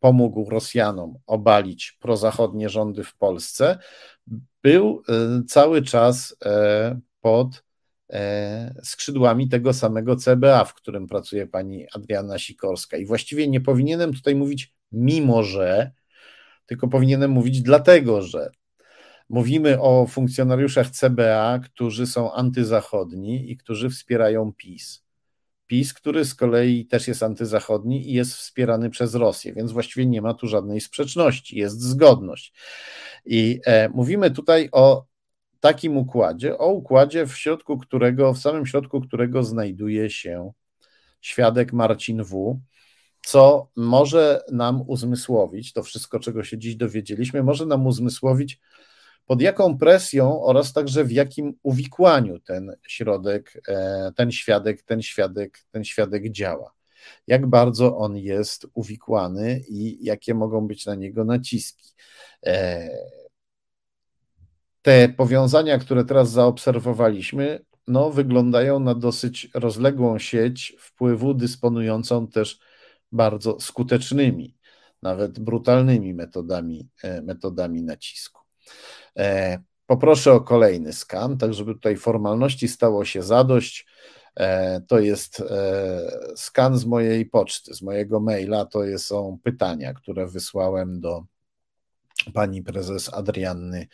pomógł 0.00 0.50
Rosjanom 0.50 1.18
obalić 1.26 1.98
prozachodnie 2.00 2.68
rządy 2.68 3.04
w 3.04 3.16
Polsce, 3.16 3.78
był 4.62 5.02
e, 5.08 5.42
cały 5.48 5.82
czas 5.82 6.36
e, 6.44 7.00
pod 7.20 7.68
skrzydłami 8.82 9.48
tego 9.48 9.72
samego 9.72 10.16
CBA, 10.16 10.64
w 10.64 10.74
którym 10.74 11.06
pracuje 11.06 11.46
pani 11.46 11.86
Adriana 11.94 12.38
Sikorska. 12.38 12.96
I 12.96 13.06
właściwie 13.06 13.48
nie 13.48 13.60
powinienem 13.60 14.14
tutaj 14.14 14.34
mówić 14.34 14.74
mimo 14.92 15.42
że, 15.42 15.90
tylko 16.66 16.88
powinienem 16.88 17.30
mówić 17.30 17.62
dlatego, 17.62 18.22
że 18.22 18.50
mówimy 19.28 19.80
o 19.80 20.06
funkcjonariuszach 20.06 20.90
CBA, 20.90 21.58
którzy 21.58 22.06
są 22.06 22.32
antyzachodni 22.32 23.50
i 23.50 23.56
którzy 23.56 23.90
wspierają 23.90 24.52
PiS. 24.56 25.07
PiS, 25.68 25.94
który 25.94 26.24
z 26.24 26.34
kolei 26.34 26.86
też 26.86 27.08
jest 27.08 27.22
antyzachodni 27.22 28.10
i 28.10 28.12
jest 28.12 28.34
wspierany 28.34 28.90
przez 28.90 29.14
Rosję, 29.14 29.52
więc 29.52 29.72
właściwie 29.72 30.06
nie 30.06 30.22
ma 30.22 30.34
tu 30.34 30.46
żadnej 30.46 30.80
sprzeczności, 30.80 31.58
jest 31.58 31.80
zgodność. 31.80 32.52
I 33.26 33.60
e, 33.64 33.88
mówimy 33.88 34.30
tutaj 34.30 34.68
o 34.72 35.04
takim 35.60 35.96
układzie, 35.96 36.58
o 36.58 36.66
układzie, 36.66 37.26
w 37.26 37.36
środku 37.36 37.78
którego, 37.78 38.34
w 38.34 38.38
samym 38.38 38.66
środku 38.66 39.00
którego 39.00 39.42
znajduje 39.42 40.10
się 40.10 40.52
świadek 41.20 41.72
Marcin 41.72 42.24
W., 42.24 42.60
co 43.26 43.70
może 43.76 44.42
nam 44.52 44.82
uzmysłowić, 44.86 45.72
to 45.72 45.82
wszystko, 45.82 46.20
czego 46.20 46.44
się 46.44 46.58
dziś 46.58 46.76
dowiedzieliśmy, 46.76 47.42
może 47.42 47.66
nam 47.66 47.86
uzmysłowić, 47.86 48.60
pod 49.28 49.42
jaką 49.42 49.78
presją 49.78 50.42
oraz 50.42 50.72
także 50.72 51.04
w 51.04 51.12
jakim 51.12 51.54
uwikłaniu 51.62 52.40
ten 52.40 52.72
środek, 52.88 53.62
e, 53.68 54.12
ten 54.16 54.32
świadek, 54.32 54.82
ten 54.82 55.02
świadek, 55.02 55.58
ten 55.70 55.84
świadek 55.84 56.30
działa. 56.30 56.72
Jak 57.26 57.46
bardzo 57.46 57.96
on 57.96 58.16
jest 58.16 58.66
uwikłany 58.74 59.60
i 59.68 60.04
jakie 60.04 60.34
mogą 60.34 60.66
być 60.66 60.86
na 60.86 60.94
niego 60.94 61.24
naciski. 61.24 61.94
E, 62.46 62.88
te 64.82 65.08
powiązania, 65.08 65.78
które 65.78 66.04
teraz 66.04 66.30
zaobserwowaliśmy, 66.30 67.64
no, 67.86 68.10
wyglądają 68.10 68.80
na 68.80 68.94
dosyć 68.94 69.48
rozległą 69.54 70.18
sieć 70.18 70.76
wpływu, 70.80 71.34
dysponującą 71.34 72.28
też 72.28 72.58
bardzo 73.12 73.60
skutecznymi, 73.60 74.56
nawet 75.02 75.38
brutalnymi 75.38 76.14
metodami, 76.14 76.88
e, 77.02 77.22
metodami 77.22 77.82
nacisku. 77.82 78.48
E, 79.18 79.58
poproszę 79.86 80.32
o 80.32 80.40
kolejny 80.40 80.92
skan, 80.92 81.38
tak 81.38 81.54
żeby 81.54 81.74
tutaj 81.74 81.96
formalności 81.96 82.68
stało 82.68 83.04
się 83.04 83.22
zadość. 83.22 83.86
E, 84.36 84.80
to 84.80 84.98
jest 84.98 85.40
e, 85.40 86.34
skan 86.36 86.78
z 86.78 86.84
mojej 86.84 87.26
poczty, 87.26 87.74
z 87.74 87.82
mojego 87.82 88.20
maila. 88.20 88.64
To 88.64 88.80
są 88.98 89.38
pytania, 89.42 89.94
które 89.94 90.26
wysłałem 90.26 91.00
do 91.00 91.24
pani 92.34 92.62
prezes 92.62 93.14
Adrianny 93.14 93.86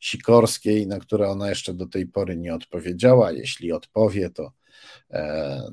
Sikorskiej, 0.00 0.86
na 0.86 0.98
które 0.98 1.28
ona 1.28 1.48
jeszcze 1.48 1.74
do 1.74 1.86
tej 1.86 2.06
pory 2.06 2.36
nie 2.36 2.54
odpowiedziała. 2.54 3.32
Jeśli 3.32 3.72
odpowie, 3.72 4.30
to, 4.30 4.52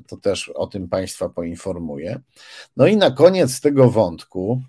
to 0.06 0.16
też 0.16 0.48
o 0.48 0.66
tym 0.66 0.88
Państwa 0.88 1.28
poinformuję. 1.28 2.20
No 2.76 2.86
i 2.86 2.96
na 2.96 3.10
koniec 3.10 3.60
tego 3.60 3.90
wątku 3.90 4.62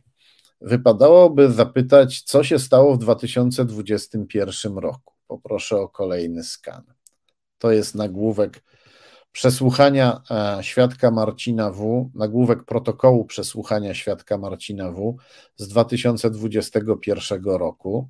wypadałoby 0.62 1.52
zapytać, 1.52 2.22
co 2.22 2.44
się 2.44 2.60
stało 2.60 2.96
w 2.96 2.98
2021 2.98 4.78
roku. 4.78 5.14
Poproszę 5.28 5.78
o 5.78 5.90
kolejny 5.90 6.44
skan. 6.44 6.84
To 7.58 7.72
jest 7.72 7.96
nagłówek 7.96 8.64
przesłuchania 9.32 10.22
e, 10.32 10.64
świadka 10.64 11.12
Marcina 11.12 11.72
W., 11.72 12.10
nagłówek 12.16 12.64
protokołu 12.64 13.26
przesłuchania 13.26 13.94
świadka 13.94 14.38
Marcina 14.38 14.92
W. 14.92 15.18
z 15.56 15.68
2021 15.68 17.44
roku. 17.44 18.10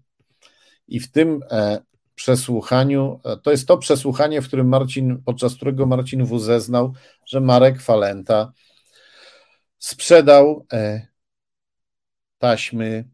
I 0.87 0.99
w 0.99 1.11
tym 1.11 1.39
e, 1.51 1.81
przesłuchaniu. 2.15 3.19
To 3.43 3.51
jest 3.51 3.67
to 3.67 3.77
przesłuchanie, 3.77 4.41
w 4.41 4.47
którym 4.47 4.67
Marcin, 4.67 5.21
podczas 5.25 5.55
którego 5.55 5.85
Marcin 5.85 6.25
W. 6.25 6.39
zeznał, 6.39 6.93
że 7.25 7.41
Marek 7.41 7.81
Falenta 7.81 8.51
sprzedał 9.77 10.65
e, 10.73 11.10
taśmy 12.41 13.05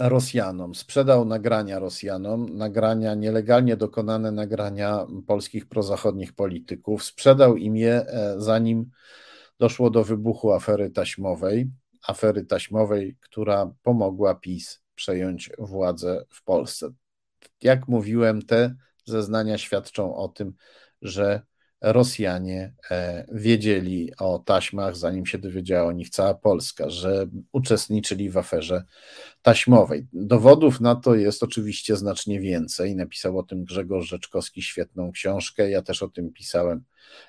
Rosjanom, 0.00 0.74
sprzedał 0.74 1.24
nagrania 1.24 1.78
Rosjanom, 1.78 2.56
nagrania, 2.56 3.14
nielegalnie 3.14 3.76
dokonane 3.76 4.32
nagrania 4.32 5.06
polskich 5.26 5.68
prozachodnich 5.68 6.32
polityków, 6.32 7.04
sprzedał 7.04 7.56
im 7.56 7.76
je, 7.76 8.06
e, 8.06 8.34
zanim 8.38 8.90
doszło 9.58 9.90
do 9.90 10.04
wybuchu 10.04 10.52
afery 10.52 10.90
taśmowej, 10.90 11.70
afery 12.06 12.44
taśmowej, 12.44 13.16
która 13.20 13.72
pomogła 13.82 14.34
PiS 14.34 14.82
przejąć 14.94 15.50
władzę 15.58 16.24
w 16.30 16.44
Polsce. 16.44 16.90
Jak 17.62 17.88
mówiłem, 17.88 18.42
te 18.42 18.74
zeznania 19.04 19.58
świadczą 19.58 20.16
o 20.16 20.28
tym, 20.28 20.52
że 21.02 21.42
Rosjanie 21.80 22.74
e, 22.90 23.26
wiedzieli 23.32 24.12
o 24.18 24.38
taśmach, 24.38 24.96
zanim 24.96 25.26
się 25.26 25.38
dowiedziała 25.38 25.88
o 25.88 25.92
nich 25.92 26.10
cała 26.10 26.34
Polska, 26.34 26.90
że 26.90 27.26
uczestniczyli 27.52 28.30
w 28.30 28.36
aferze 28.36 28.84
taśmowej. 29.42 30.06
Dowodów 30.12 30.80
na 30.80 30.94
to 30.94 31.14
jest 31.14 31.42
oczywiście 31.42 31.96
znacznie 31.96 32.40
więcej. 32.40 32.96
Napisał 32.96 33.38
o 33.38 33.42
tym 33.42 33.64
Grzegorz 33.64 34.08
Rzeczkowski 34.08 34.62
świetną 34.62 35.12
książkę. 35.12 35.70
Ja 35.70 35.82
też 35.82 36.02
o 36.02 36.08
tym 36.08 36.32
pisałem 36.32 36.84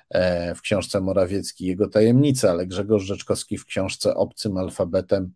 e, 0.08 0.54
w 0.54 0.60
książce 0.60 1.00
Morawiecki 1.00 1.66
Jego 1.66 1.88
tajemnice, 1.88 2.50
ale 2.50 2.66
Grzegorz 2.66 3.02
Rzeczkowski 3.02 3.58
w 3.58 3.64
książce 3.64 4.14
Obcym 4.14 4.56
alfabetem 4.56 5.32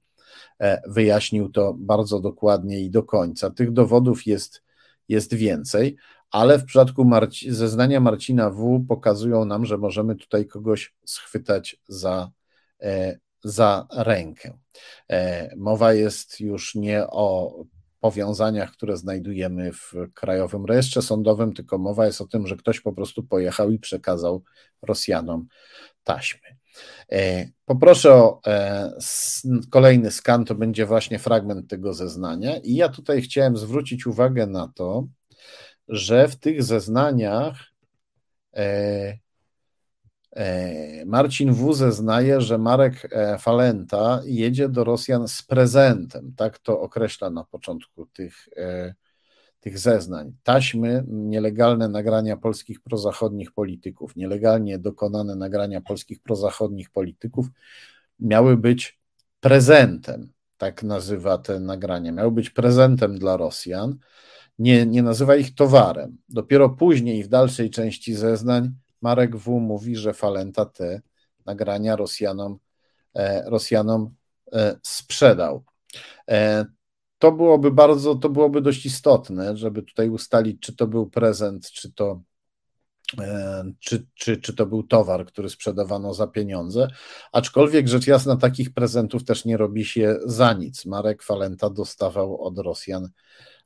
e, 0.60 0.82
wyjaśnił 0.86 1.48
to 1.48 1.74
bardzo 1.78 2.20
dokładnie 2.20 2.80
i 2.80 2.90
do 2.90 3.02
końca. 3.02 3.50
Tych 3.50 3.72
dowodów 3.72 4.26
jest, 4.26 4.62
jest 5.08 5.34
więcej, 5.34 5.96
ale 6.34 6.58
w 6.58 6.64
przypadku 6.64 7.04
Marci 7.04 7.54
zeznania 7.54 8.00
Marcina 8.00 8.50
W. 8.50 8.84
pokazują 8.88 9.44
nam, 9.44 9.66
że 9.66 9.78
możemy 9.78 10.16
tutaj 10.16 10.46
kogoś 10.46 10.94
schwytać 11.04 11.76
za, 11.88 12.30
e, 12.82 13.18
za 13.44 13.86
rękę. 13.96 14.58
E, 15.10 15.56
mowa 15.56 15.92
jest 15.92 16.40
już 16.40 16.74
nie 16.74 17.06
o 17.06 17.54
powiązaniach, 18.00 18.72
które 18.72 18.96
znajdujemy 18.96 19.72
w 19.72 19.92
Krajowym 20.14 20.64
Rejestrze 20.66 21.02
Sądowym, 21.02 21.52
tylko 21.52 21.78
mowa 21.78 22.06
jest 22.06 22.20
o 22.20 22.26
tym, 22.26 22.46
że 22.46 22.56
ktoś 22.56 22.80
po 22.80 22.92
prostu 22.92 23.22
pojechał 23.22 23.70
i 23.70 23.78
przekazał 23.78 24.42
Rosjanom 24.82 25.46
taśmy. 26.04 26.48
E, 27.12 27.48
poproszę 27.64 28.14
o 28.14 28.40
kolejny 29.70 30.10
skan, 30.10 30.44
to 30.44 30.54
będzie 30.54 30.86
właśnie 30.86 31.18
fragment 31.18 31.70
tego 31.70 31.92
zeznania. 31.92 32.56
I 32.56 32.74
ja 32.74 32.88
tutaj 32.88 33.22
chciałem 33.22 33.56
zwrócić 33.56 34.06
uwagę 34.06 34.46
na 34.46 34.72
to, 34.74 35.06
że 35.88 36.28
w 36.28 36.36
tych 36.36 36.62
zeznaniach 36.62 37.56
e, 38.56 39.18
e, 40.32 41.04
Marcin 41.06 41.52
W. 41.52 41.74
zeznaje, 41.74 42.40
że 42.40 42.58
Marek 42.58 43.08
e, 43.12 43.38
Falenta 43.38 44.20
jedzie 44.24 44.68
do 44.68 44.84
Rosjan 44.84 45.28
z 45.28 45.42
prezentem. 45.42 46.32
Tak 46.36 46.58
to 46.58 46.80
określa 46.80 47.30
na 47.30 47.44
początku 47.44 48.06
tych, 48.06 48.48
tych 49.60 49.78
zeznań. 49.78 50.32
Taśmy, 50.42 51.04
nielegalne 51.08 51.88
nagrania 51.88 52.36
polskich 52.36 52.80
prozachodnich 52.80 53.52
polityków, 53.52 54.16
nielegalnie 54.16 54.78
dokonane 54.78 55.36
nagrania 55.36 55.80
polskich 55.80 56.22
prozachodnich 56.22 56.90
polityków 56.90 57.46
miały 58.20 58.56
być 58.56 59.00
prezentem, 59.40 60.32
tak 60.56 60.82
nazywa 60.82 61.38
te 61.38 61.60
nagrania, 61.60 62.12
miały 62.12 62.30
być 62.30 62.50
prezentem 62.50 63.18
dla 63.18 63.36
Rosjan 63.36 63.98
nie, 64.58 64.86
nie 64.86 65.02
nazywa 65.02 65.36
ich 65.36 65.54
towarem. 65.54 66.18
Dopiero 66.28 66.70
później 66.70 67.24
w 67.24 67.28
dalszej 67.28 67.70
części 67.70 68.14
zeznań 68.14 68.74
Marek 69.02 69.36
W. 69.36 69.60
mówi, 69.60 69.96
że 69.96 70.14
Falenta 70.14 70.66
te 70.66 71.00
nagrania 71.46 71.96
Rosjanom, 71.96 72.58
e, 73.14 73.50
Rosjanom 73.50 74.14
e, 74.52 74.76
sprzedał. 74.82 75.64
E, 76.30 76.66
to 77.18 77.32
byłoby 77.32 77.70
bardzo, 77.70 78.14
to 78.14 78.28
byłoby 78.28 78.62
dość 78.62 78.86
istotne, 78.86 79.56
żeby 79.56 79.82
tutaj 79.82 80.08
ustalić, 80.08 80.60
czy 80.60 80.76
to 80.76 80.86
był 80.86 81.10
prezent, 81.10 81.70
czy 81.70 81.92
to, 81.92 82.22
czy, 83.80 84.06
czy, 84.14 84.36
czy 84.36 84.54
to 84.54 84.66
był 84.66 84.82
towar, 84.82 85.26
który 85.26 85.48
sprzedawano 85.48 86.14
za 86.14 86.26
pieniądze. 86.26 86.88
Aczkolwiek 87.32 87.88
rzecz 87.88 88.06
jasna, 88.06 88.36
takich 88.36 88.74
prezentów 88.74 89.24
też 89.24 89.44
nie 89.44 89.56
robi 89.56 89.84
się 89.84 90.16
za 90.24 90.52
nic. 90.52 90.86
Marek 90.86 91.22
Falenta 91.22 91.70
dostawał 91.70 92.42
od 92.42 92.58
Rosjan 92.58 93.08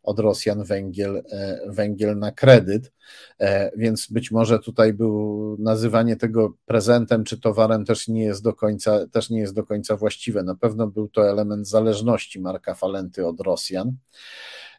od 0.02 0.18
Rosjan 0.18 0.64
węgiel, 0.64 1.22
e, 1.32 1.60
węgiel 1.66 2.18
na 2.18 2.32
kredyt, 2.32 2.92
e, 3.40 3.70
więc 3.76 4.06
być 4.10 4.30
może 4.30 4.58
tutaj 4.58 4.92
był 4.92 5.56
nazywanie 5.60 6.16
tego 6.16 6.54
prezentem 6.66 7.24
czy 7.24 7.40
towarem 7.40 7.84
też 7.84 8.08
nie 8.08 8.22
jest 8.22 8.42
do 8.42 8.54
końca, 8.54 9.06
też 9.06 9.30
nie 9.30 9.40
jest 9.40 9.54
do 9.54 9.64
końca 9.64 9.96
właściwe. 9.96 10.42
Na 10.42 10.54
pewno 10.54 10.86
był 10.86 11.08
to 11.08 11.30
element 11.30 11.68
zależności 11.68 12.40
Marka 12.40 12.74
Falenty 12.74 13.26
od 13.26 13.40
Rosjan. 13.40 13.96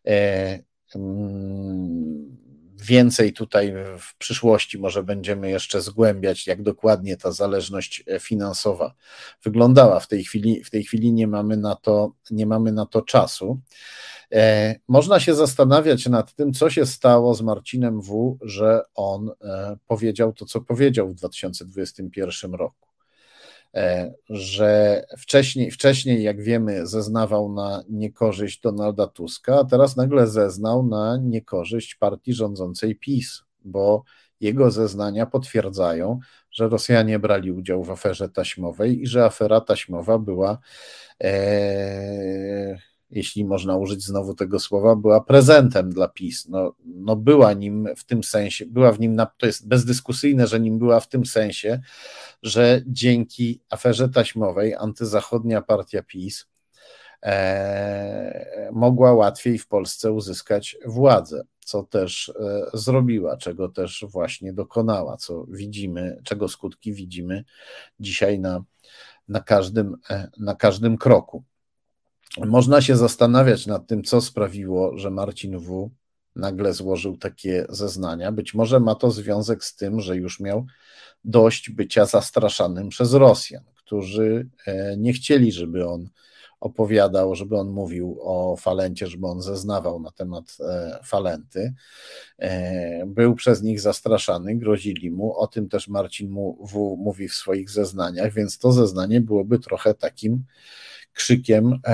E, 0.07 0.59
mm, 0.95 2.37
więcej 2.81 3.33
tutaj 3.33 3.73
w 3.99 4.17
przyszłości 4.17 4.79
może 4.79 5.03
będziemy 5.03 5.49
jeszcze 5.49 5.81
zgłębiać, 5.81 6.47
jak 6.47 6.63
dokładnie 6.63 7.17
ta 7.17 7.31
zależność 7.31 8.03
finansowa 8.19 8.93
wyglądała. 9.43 9.99
W 9.99 10.07
tej 10.07 10.23
chwili, 10.23 10.63
w 10.63 10.69
tej 10.69 10.83
chwili 10.83 11.13
nie 11.13 11.27
mamy 11.27 11.57
na 11.57 11.75
to, 11.75 12.11
nie 12.31 12.45
mamy 12.45 12.71
na 12.71 12.85
to 12.85 13.01
czasu. 13.01 13.59
E, 14.33 14.75
można 14.87 15.19
się 15.19 15.35
zastanawiać 15.35 16.05
nad 16.05 16.33
tym, 16.35 16.53
co 16.53 16.69
się 16.69 16.85
stało 16.85 17.35
z 17.35 17.41
Marcinem 17.41 18.01
W., 18.01 18.37
że 18.41 18.81
on 18.95 19.31
e, 19.41 19.77
powiedział 19.87 20.33
to, 20.33 20.45
co 20.45 20.61
powiedział 20.61 21.07
w 21.07 21.13
2021 21.13 22.53
roku. 22.53 22.89
E, 23.75 24.13
że 24.29 25.03
wcześniej, 25.17 25.71
wcześniej, 25.71 26.23
jak 26.23 26.41
wiemy, 26.41 26.87
zeznawał 26.87 27.53
na 27.53 27.83
niekorzyść 27.89 28.61
Donalda 28.61 29.07
Tuska, 29.07 29.59
a 29.59 29.63
teraz 29.63 29.95
nagle 29.95 30.27
zeznał 30.27 30.83
na 30.83 31.17
niekorzyść 31.17 31.95
partii 31.95 32.33
rządzącej 32.33 32.95
PiS, 32.95 33.41
bo 33.65 34.03
jego 34.39 34.71
zeznania 34.71 35.25
potwierdzają, 35.25 36.19
że 36.51 36.69
Rosjanie 36.69 37.19
brali 37.19 37.51
udział 37.51 37.83
w 37.83 37.91
aferze 37.91 38.29
taśmowej 38.29 39.01
i 39.01 39.07
że 39.07 39.25
afera 39.25 39.61
taśmowa 39.61 40.19
była. 40.19 40.57
E, 41.23 42.88
jeśli 43.11 43.45
można 43.45 43.77
użyć 43.77 44.03
znowu 44.03 44.33
tego 44.33 44.59
słowa, 44.59 44.95
była 44.95 45.21
prezentem 45.21 45.89
dla 45.89 46.07
PiS. 46.07 46.47
No, 46.49 46.75
no 46.85 47.15
była 47.15 47.53
nim 47.53 47.87
w 47.97 48.03
tym 48.03 48.23
sensie, 48.23 48.65
była 48.65 48.91
w 48.91 48.99
nim, 48.99 49.15
na, 49.15 49.25
to 49.25 49.45
jest 49.45 49.67
bezdyskusyjne, 49.67 50.47
że 50.47 50.59
nim 50.59 50.79
była 50.79 50.99
w 50.99 51.07
tym 51.07 51.25
sensie, 51.25 51.81
że 52.43 52.81
dzięki 52.87 53.61
aferze 53.69 54.09
taśmowej 54.09 54.75
antyzachodnia 54.75 55.61
partia 55.61 56.03
PiS 56.03 56.47
e, 57.23 58.69
mogła 58.73 59.13
łatwiej 59.13 59.57
w 59.57 59.67
Polsce 59.67 60.11
uzyskać 60.11 60.77
władzę, 60.85 61.43
co 61.59 61.83
też 61.83 62.29
e, 62.29 62.69
zrobiła, 62.73 63.37
czego 63.37 63.69
też 63.69 64.05
właśnie 64.07 64.53
dokonała, 64.53 65.17
co 65.17 65.45
widzimy, 65.47 66.21
czego 66.23 66.47
skutki 66.47 66.93
widzimy 66.93 67.43
dzisiaj 67.99 68.39
na, 68.39 68.63
na, 69.27 69.39
każdym, 69.39 69.95
e, 70.09 70.27
na 70.39 70.55
każdym 70.55 70.97
kroku. 70.97 71.43
Można 72.37 72.81
się 72.81 72.97
zastanawiać 72.97 73.67
nad 73.67 73.87
tym, 73.87 74.03
co 74.03 74.21
sprawiło, 74.21 74.97
że 74.97 75.09
Marcin 75.09 75.59
W. 75.59 75.91
nagle 76.35 76.73
złożył 76.73 77.17
takie 77.17 77.65
zeznania. 77.69 78.31
Być 78.31 78.53
może 78.53 78.79
ma 78.79 78.95
to 78.95 79.11
związek 79.11 79.63
z 79.63 79.75
tym, 79.75 80.01
że 80.01 80.15
już 80.15 80.39
miał 80.39 80.65
dość 81.25 81.69
bycia 81.69 82.05
zastraszanym 82.05 82.89
przez 82.89 83.13
Rosjan, 83.13 83.63
którzy 83.75 84.49
e, 84.65 84.97
nie 84.97 85.13
chcieli, 85.13 85.51
żeby 85.51 85.87
on 85.87 86.09
opowiadał, 86.59 87.35
żeby 87.35 87.57
on 87.57 87.69
mówił 87.69 88.19
o 88.21 88.55
Falencie, 88.57 89.07
żeby 89.07 89.27
on 89.27 89.41
zeznawał 89.41 89.99
na 89.99 90.11
temat 90.11 90.57
e, 90.59 90.99
Falenty. 91.03 91.73
E, 92.39 93.05
był 93.05 93.35
przez 93.35 93.61
nich 93.61 93.81
zastraszany, 93.81 94.55
grozili 94.55 95.11
mu. 95.11 95.37
O 95.37 95.47
tym 95.47 95.69
też 95.69 95.87
Marcin 95.87 96.35
W. 96.61 96.95
mówi 96.97 97.29
w 97.29 97.33
swoich 97.33 97.69
zeznaniach, 97.69 98.33
więc 98.33 98.57
to 98.57 98.71
zeznanie 98.71 99.21
byłoby 99.21 99.59
trochę 99.59 99.93
takim 99.93 100.43
krzykiem 101.13 101.79
e, 101.87 101.91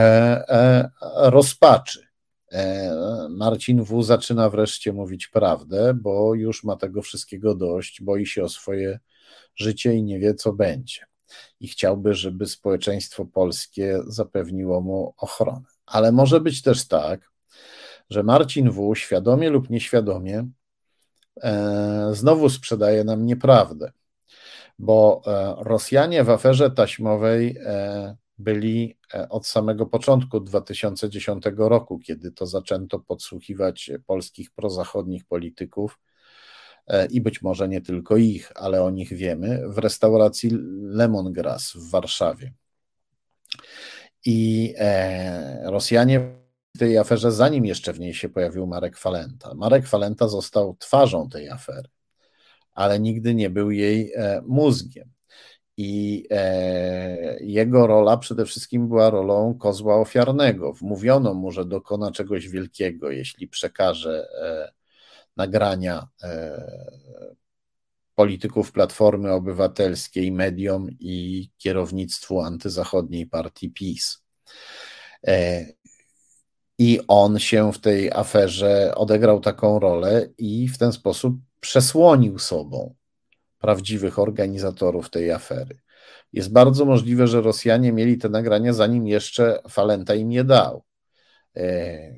e, 0.50 0.90
rozpaczy. 1.30 2.08
E, 2.52 2.92
Marcin 3.30 3.84
W. 3.84 4.04
zaczyna 4.04 4.50
wreszcie 4.50 4.94
mówić 4.94 5.28
prawdę, 5.28 5.94
bo 5.94 6.34
już 6.34 6.64
ma 6.64 6.76
tego 6.76 7.02
wszystkiego 7.02 7.56
dość, 7.56 8.02
boi 8.02 8.26
się 8.26 8.44
o 8.44 8.50
swoje 8.50 9.00
życie 9.56 9.94
i 9.94 10.04
nie 10.04 10.20
wie, 10.20 10.34
co 10.34 10.54
będzie. 10.54 11.06
I 11.60 11.68
chciałby, 11.68 12.14
żeby 12.14 12.46
społeczeństwo 12.46 13.26
polskie 13.26 14.00
zapewniło 14.08 14.82
mu 14.82 15.14
ochronę. 15.18 15.66
Ale 15.86 16.12
może 16.12 16.40
być 16.40 16.62
też 16.62 16.88
tak, 16.88 17.32
że 18.10 18.24
Marcin 18.24 18.72
W. 18.72 18.96
świadomie 18.96 19.50
lub 19.50 19.70
nieświadomie 19.70 20.48
znowu 22.12 22.50
sprzedaje 22.50 23.04
nam 23.04 23.26
nieprawdę, 23.26 23.92
bo 24.80 25.22
Rosjanie 25.58 26.24
w 26.24 26.30
aferze 26.30 26.72
taśmowej 26.72 27.58
byli 28.38 28.98
e, 29.14 29.30
od 29.30 29.48
samego 29.48 29.86
początku 29.86 30.40
2010 30.40 31.44
roku, 31.58 32.00
kiedy 32.00 32.32
to 32.32 32.46
zaczęto 32.46 33.00
podsłuchiwać 33.00 33.92
polskich 34.06 34.52
prozachodnich 34.52 35.26
polityków 35.26 36.00
e, 36.88 37.06
i 37.06 37.22
być 37.22 37.42
może 37.42 37.70
nie 37.70 37.82
tylko 37.82 38.18
ich, 38.18 38.52
ale 38.56 38.84
o 38.84 38.90
nich 38.90 39.14
wiemy, 39.14 39.70
w 39.70 39.78
restauracji 39.78 40.50
Lemongrass 40.82 41.74
w 41.74 41.90
Warszawie. 41.90 42.54
I 44.26 44.74
e, 44.78 45.72
Rosjanie 45.72 46.20
w 46.20 46.80
tej 46.80 46.98
aferze, 46.98 47.32
zanim 47.32 47.66
jeszcze 47.66 47.94
w 47.94 48.00
niej 48.00 48.14
się 48.14 48.30
pojawił 48.30 48.68
Marek 48.68 48.98
Falenta. 48.98 49.54
Marek 49.54 49.88
Falenta 49.88 50.28
został 50.28 50.76
twarzą 50.80 51.30
tej 51.30 51.50
afery, 51.50 51.90
ale 52.72 53.00
nigdy 53.00 53.36
nie 53.36 53.50
był 53.50 53.72
jej 53.72 54.14
mózgiem. 54.46 55.15
I 55.78 56.28
e, 56.32 57.38
jego 57.40 57.88
rola 57.88 58.18
przede 58.18 58.46
wszystkim 58.46 58.88
była 58.88 59.10
rolą 59.10 59.58
kozła 59.58 59.96
ofiarnego. 59.96 60.74
Wmówiono 60.74 61.34
mu, 61.34 61.52
że 61.52 61.66
dokona 61.66 62.12
czegoś 62.12 62.48
wielkiego, 62.48 63.12
jeśli 63.12 63.48
przekaże 63.48 64.28
e, 64.42 64.74
nagrania 65.38 66.08
e, 66.24 66.62
polityków 68.16 68.72
Platformy 68.72 69.32
Obywatelskiej, 69.32 70.32
mediom 70.32 70.90
i 71.00 71.50
kierownictwu 71.58 72.42
antyzachodniej 72.42 73.28
partii 73.28 73.72
PiS. 73.72 74.26
I 76.78 77.00
on 77.08 77.40
się 77.40 77.74
w 77.74 77.80
tej 77.80 78.12
aferze 78.12 78.96
odegrał 78.96 79.40
taką 79.40 79.80
rolę 79.80 80.30
i 80.38 80.68
w 80.68 80.78
ten 80.78 80.92
sposób 80.92 81.36
przesłonił 81.60 82.40
sobą 82.40 82.96
prawdziwych 83.66 84.20
organizatorów 84.20 85.10
tej 85.10 85.32
afery. 85.32 85.78
Jest 86.34 86.52
bardzo 86.52 86.86
możliwe, 86.86 87.28
że 87.28 87.42
Rosjanie 87.42 87.92
mieli 87.92 88.18
te 88.18 88.30
nagrania, 88.30 88.74
zanim 88.74 89.08
jeszcze 89.08 89.60
Falenta 89.70 90.16
im 90.16 90.32
je 90.32 90.44
dał. 90.44 90.84
E, 91.56 92.16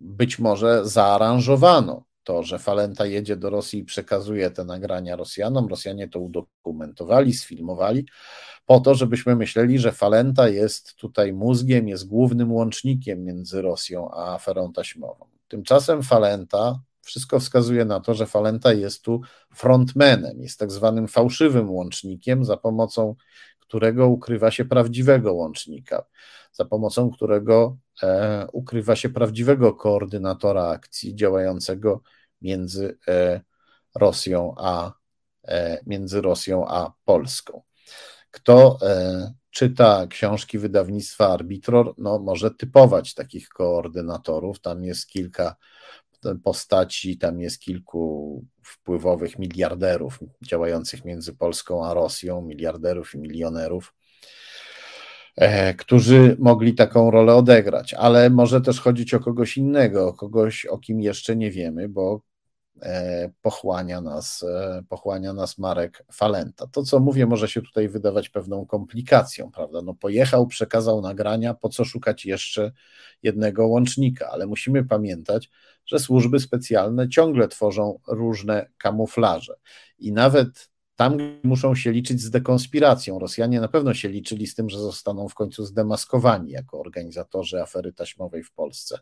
być 0.00 0.38
może 0.38 0.88
zaaranżowano 0.88 2.04
to, 2.22 2.42
że 2.42 2.58
Falenta 2.58 3.06
jedzie 3.06 3.36
do 3.36 3.50
Rosji 3.50 3.80
i 3.80 3.84
przekazuje 3.84 4.50
te 4.50 4.64
nagrania 4.64 5.16
Rosjanom. 5.16 5.68
Rosjanie 5.68 6.08
to 6.08 6.20
udokumentowali, 6.20 7.32
sfilmowali, 7.32 8.06
po 8.66 8.80
to, 8.80 8.94
żebyśmy 8.94 9.36
myśleli, 9.36 9.78
że 9.78 9.92
Falenta 9.92 10.48
jest 10.48 10.94
tutaj 10.94 11.32
mózgiem, 11.32 11.88
jest 11.88 12.08
głównym 12.08 12.52
łącznikiem 12.52 13.24
między 13.24 13.62
Rosją 13.62 14.10
a 14.10 14.34
aferą 14.34 14.72
taśmową. 14.72 15.26
Tymczasem 15.48 16.02
Falenta 16.02 16.80
wszystko 17.04 17.40
wskazuje 17.40 17.84
na 17.84 18.00
to, 18.00 18.14
że 18.14 18.26
Falenta 18.26 18.72
jest 18.72 19.02
tu 19.02 19.20
frontmanem, 19.54 20.42
jest 20.42 20.58
tak 20.58 20.70
zwanym 20.70 21.08
fałszywym 21.08 21.70
łącznikiem, 21.70 22.44
za 22.44 22.56
pomocą 22.56 23.14
którego 23.60 24.08
ukrywa 24.08 24.50
się 24.50 24.64
prawdziwego 24.64 25.34
łącznika, 25.34 26.04
za 26.52 26.64
pomocą 26.64 27.10
którego 27.10 27.76
e, 28.02 28.46
ukrywa 28.52 28.96
się 28.96 29.08
prawdziwego 29.08 29.74
koordynatora 29.74 30.64
akcji 30.64 31.14
działającego 31.16 32.02
między 32.42 32.98
e, 33.08 33.40
Rosją 33.94 34.54
a 34.58 34.92
e, 35.44 35.80
między 35.86 36.20
Rosją 36.20 36.68
a 36.68 36.92
Polską. 37.04 37.62
Kto 38.30 38.78
e, 38.82 39.32
czyta 39.50 40.06
książki 40.06 40.58
wydawnictwa 40.58 41.32
Arbitror, 41.32 41.94
no 41.98 42.18
może 42.18 42.50
typować 42.50 43.14
takich 43.14 43.48
koordynatorów. 43.48 44.60
Tam 44.60 44.84
jest 44.84 45.06
kilka 45.06 45.56
postaci, 46.44 47.18
tam 47.18 47.40
jest 47.40 47.60
kilku 47.60 48.44
wpływowych 48.62 49.38
miliarderów 49.38 50.18
działających 50.42 51.04
między 51.04 51.36
Polską 51.36 51.86
a 51.86 51.94
Rosją, 51.94 52.42
miliarderów 52.42 53.14
i 53.14 53.18
milionerów, 53.18 53.94
e, 55.36 55.74
którzy 55.74 56.36
mogli 56.38 56.74
taką 56.74 57.10
rolę 57.10 57.34
odegrać, 57.34 57.94
ale 57.94 58.30
może 58.30 58.60
też 58.60 58.80
chodzić 58.80 59.14
o 59.14 59.20
kogoś 59.20 59.56
innego, 59.56 60.08
o 60.08 60.12
kogoś, 60.12 60.66
o 60.66 60.78
kim 60.78 61.00
jeszcze 61.00 61.36
nie 61.36 61.50
wiemy, 61.50 61.88
bo 61.88 62.20
pochłania 63.42 64.00
nas, 64.00 64.42
e, 64.42 64.82
pochłania 64.88 65.32
nas 65.32 65.58
Marek 65.58 66.04
Falenta. 66.12 66.66
To, 66.66 66.82
co 66.82 67.00
mówię, 67.00 67.26
może 67.26 67.48
się 67.48 67.62
tutaj 67.62 67.88
wydawać 67.88 68.28
pewną 68.28 68.66
komplikacją, 68.66 69.50
prawda? 69.50 69.82
No 69.82 69.94
pojechał, 69.94 70.46
przekazał 70.46 71.00
nagrania, 71.00 71.54
po 71.54 71.68
co 71.68 71.84
szukać 71.84 72.24
jeszcze 72.24 72.72
jednego 73.22 73.66
łącznika, 73.66 74.28
ale 74.30 74.46
musimy 74.46 74.84
pamiętać, 74.84 75.50
że 75.86 75.98
służby 75.98 76.40
specjalne 76.40 77.08
ciągle 77.08 77.48
tworzą 77.48 77.98
różne 78.08 78.70
kamuflaże 78.78 79.54
i 79.98 80.12
nawet 80.12 80.73
tam 80.96 81.18
muszą 81.42 81.74
się 81.74 81.92
liczyć 81.92 82.20
z 82.20 82.30
dekonspiracją. 82.30 83.18
Rosjanie 83.18 83.60
na 83.60 83.68
pewno 83.68 83.94
się 83.94 84.08
liczyli 84.08 84.46
z 84.46 84.54
tym, 84.54 84.70
że 84.70 84.78
zostaną 84.78 85.28
w 85.28 85.34
końcu 85.34 85.64
zdemaskowani 85.64 86.50
jako 86.50 86.80
organizatorzy 86.80 87.62
afery 87.62 87.92
taśmowej 87.92 88.42
w 88.42 88.52
Polsce. 88.52 88.98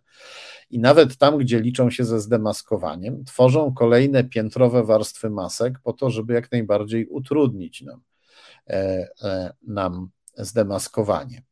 I 0.71 0.79
nawet 0.79 1.17
tam, 1.17 1.39
gdzie 1.39 1.61
liczą 1.61 1.91
się 1.91 2.05
ze 2.05 2.21
zdemaskowaniem, 2.21 3.25
tworzą 3.25 3.75
kolejne 3.75 4.25
piętrowe 4.25 4.85
warstwy 4.85 5.31
masek 5.31 5.79
po 5.83 5.93
to, 5.93 6.11
żeby 6.11 6.35
jak 6.35 6.53
najbardziej 6.53 7.07
utrudnić 7.07 7.83
nam, 7.83 8.03
e, 8.71 9.09
e, 9.23 9.53
nam 9.63 10.11
zdemaskowanie. 10.37 11.43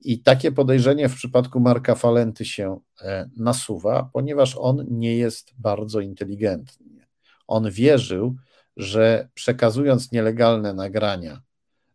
I 0.00 0.22
takie 0.22 0.52
podejrzenie 0.52 1.08
w 1.08 1.14
przypadku 1.14 1.60
Marka 1.60 1.94
Falenty 1.94 2.44
się 2.44 2.80
e, 3.00 3.30
nasuwa, 3.36 4.10
ponieważ 4.12 4.56
on 4.58 4.86
nie 4.90 5.16
jest 5.16 5.52
bardzo 5.58 6.00
inteligentny. 6.00 7.06
On 7.46 7.70
wierzył, 7.70 8.36
że 8.76 9.28
przekazując 9.34 10.12
nielegalne 10.12 10.74
nagrania 10.74 11.42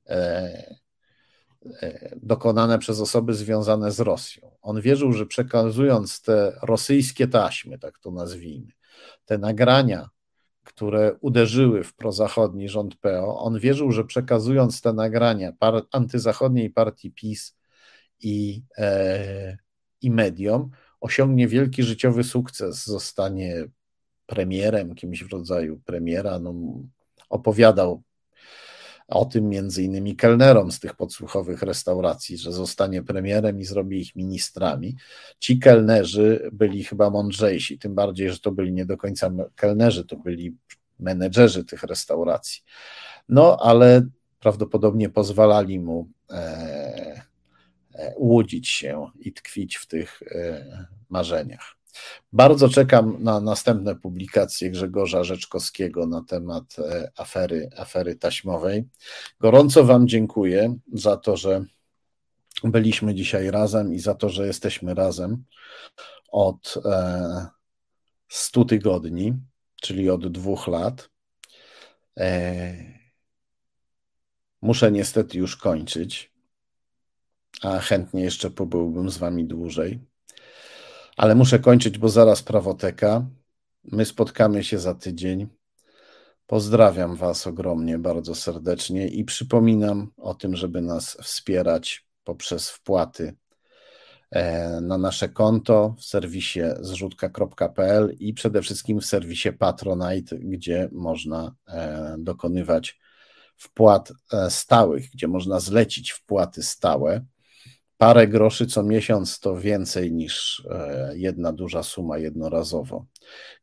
e, 0.09 0.75
e, 1.81 2.15
dokonane 2.21 2.79
przez 2.79 2.99
osoby 2.99 3.33
związane 3.33 3.91
z 3.91 3.99
Rosją, 3.99 4.51
on 4.61 4.81
wierzył, 4.81 5.13
że 5.13 5.25
przekazując 5.25 6.21
te 6.21 6.59
rosyjskie 6.61 7.27
taśmy, 7.27 7.79
tak 7.79 7.99
to 7.99 8.11
nazwijmy, 8.11 8.71
te 9.25 9.37
nagrania, 9.37 10.09
które 10.63 11.15
uderzyły 11.21 11.83
w 11.83 11.95
prozachodni 11.95 12.69
rząd 12.69 12.95
PO, 12.95 13.39
on 13.39 13.59
wierzył, 13.59 13.91
że 13.91 14.03
przekazując 14.03 14.81
te 14.81 14.93
nagrania 14.93 15.53
par- 15.59 15.85
antyzachodniej 15.91 16.69
partii 16.69 17.11
PiS 17.11 17.57
i, 18.19 18.63
e, 18.77 19.57
i 20.01 20.11
mediom, 20.11 20.69
osiągnie 20.99 21.47
wielki 21.47 21.83
życiowy 21.83 22.23
sukces, 22.23 22.85
zostanie 22.85 23.65
premierem, 24.29 24.95
kimś 24.95 25.23
w 25.23 25.31
rodzaju 25.31 25.79
premiera, 25.85 26.39
no, 26.39 26.53
opowiadał 27.29 28.01
o 29.07 29.25
tym 29.25 29.49
między 29.49 29.83
innymi 29.83 30.15
kelnerom 30.15 30.71
z 30.71 30.79
tych 30.79 30.95
podsłuchowych 30.95 31.61
restauracji, 31.61 32.37
że 32.37 32.51
zostanie 32.51 33.03
premierem 33.03 33.59
i 33.59 33.65
zrobi 33.65 34.01
ich 34.01 34.15
ministrami. 34.15 34.95
Ci 35.39 35.59
kelnerzy 35.59 36.49
byli 36.53 36.83
chyba 36.83 37.09
mądrzejsi, 37.09 37.79
tym 37.79 37.95
bardziej, 37.95 38.31
że 38.31 38.39
to 38.39 38.51
byli 38.51 38.73
nie 38.73 38.85
do 38.85 38.97
końca 38.97 39.31
kelnerzy, 39.55 40.05
to 40.05 40.15
byli 40.15 40.55
menedżerzy 40.99 41.65
tych 41.65 41.83
restauracji. 41.83 42.61
No, 43.29 43.57
ale 43.61 44.01
prawdopodobnie 44.39 45.09
pozwalali 45.09 45.79
mu 45.79 46.09
e, 46.29 46.35
e, 47.93 48.13
łudzić 48.17 48.69
się 48.69 49.07
i 49.19 49.33
tkwić 49.33 49.75
w 49.75 49.87
tych 49.87 50.21
e, 50.23 50.87
marzeniach. 51.09 51.78
Bardzo 52.33 52.69
czekam 52.69 53.23
na 53.23 53.39
następne 53.39 53.95
publikacje 53.95 54.71
Grzegorza 54.71 55.23
Rzeczkowskiego 55.23 56.05
na 56.05 56.23
temat 56.23 56.79
e, 56.79 57.11
afery, 57.17 57.69
afery 57.77 58.15
taśmowej. 58.15 58.87
Gorąco 59.39 59.83
Wam 59.83 60.07
dziękuję 60.07 60.75
za 60.93 61.17
to, 61.17 61.37
że 61.37 61.65
byliśmy 62.63 63.15
dzisiaj 63.15 63.51
razem 63.51 63.93
i 63.93 63.99
za 63.99 64.15
to, 64.15 64.29
że 64.29 64.47
jesteśmy 64.47 64.93
razem 64.93 65.43
od 66.31 66.77
100 68.27 68.61
e, 68.61 68.65
tygodni, 68.65 69.33
czyli 69.81 70.09
od 70.09 70.31
dwóch 70.31 70.67
lat. 70.67 71.09
E, 72.17 72.73
muszę 74.61 74.91
niestety 74.91 75.37
już 75.37 75.57
kończyć, 75.57 76.33
a 77.61 77.79
chętnie 77.79 78.23
jeszcze 78.23 78.51
pobyłbym 78.51 79.09
z 79.09 79.17
Wami 79.17 79.45
dłużej 79.45 80.09
ale 81.19 81.35
muszę 81.35 81.59
kończyć, 81.59 81.97
bo 81.97 82.09
zaraz 82.09 82.43
prawoteka. 82.43 83.25
My 83.83 84.05
spotkamy 84.05 84.63
się 84.63 84.79
za 84.79 84.95
tydzień. 84.95 85.47
Pozdrawiam 86.47 87.15
Was 87.15 87.47
ogromnie, 87.47 87.97
bardzo 87.97 88.35
serdecznie 88.35 89.07
i 89.07 89.25
przypominam 89.25 90.11
o 90.17 90.33
tym, 90.33 90.55
żeby 90.55 90.81
nas 90.81 91.17
wspierać 91.23 92.07
poprzez 92.23 92.69
wpłaty 92.69 93.35
e, 94.31 94.81
na 94.81 94.97
nasze 94.97 95.29
konto 95.29 95.95
w 95.97 96.03
serwisie 96.03 96.61
zrzutka.pl 96.79 98.15
i 98.19 98.33
przede 98.33 98.61
wszystkim 98.61 98.99
w 99.01 99.05
serwisie 99.05 99.53
Patronite, 99.53 100.37
gdzie 100.37 100.89
można 100.91 101.55
e, 101.67 102.15
dokonywać 102.19 102.99
wpłat 103.57 104.11
e, 104.33 104.49
stałych, 104.49 105.09
gdzie 105.09 105.27
można 105.27 105.59
zlecić 105.59 106.11
wpłaty 106.11 106.63
stałe 106.63 107.25
parę 107.99 108.27
groszy 108.27 108.67
co 108.67 108.83
miesiąc 108.83 109.39
to 109.39 109.57
więcej 109.57 110.11
niż 110.11 110.63
e, 110.71 111.11
jedna 111.15 111.53
duża 111.53 111.83
suma 111.83 112.17
jednorazowo. 112.17 113.05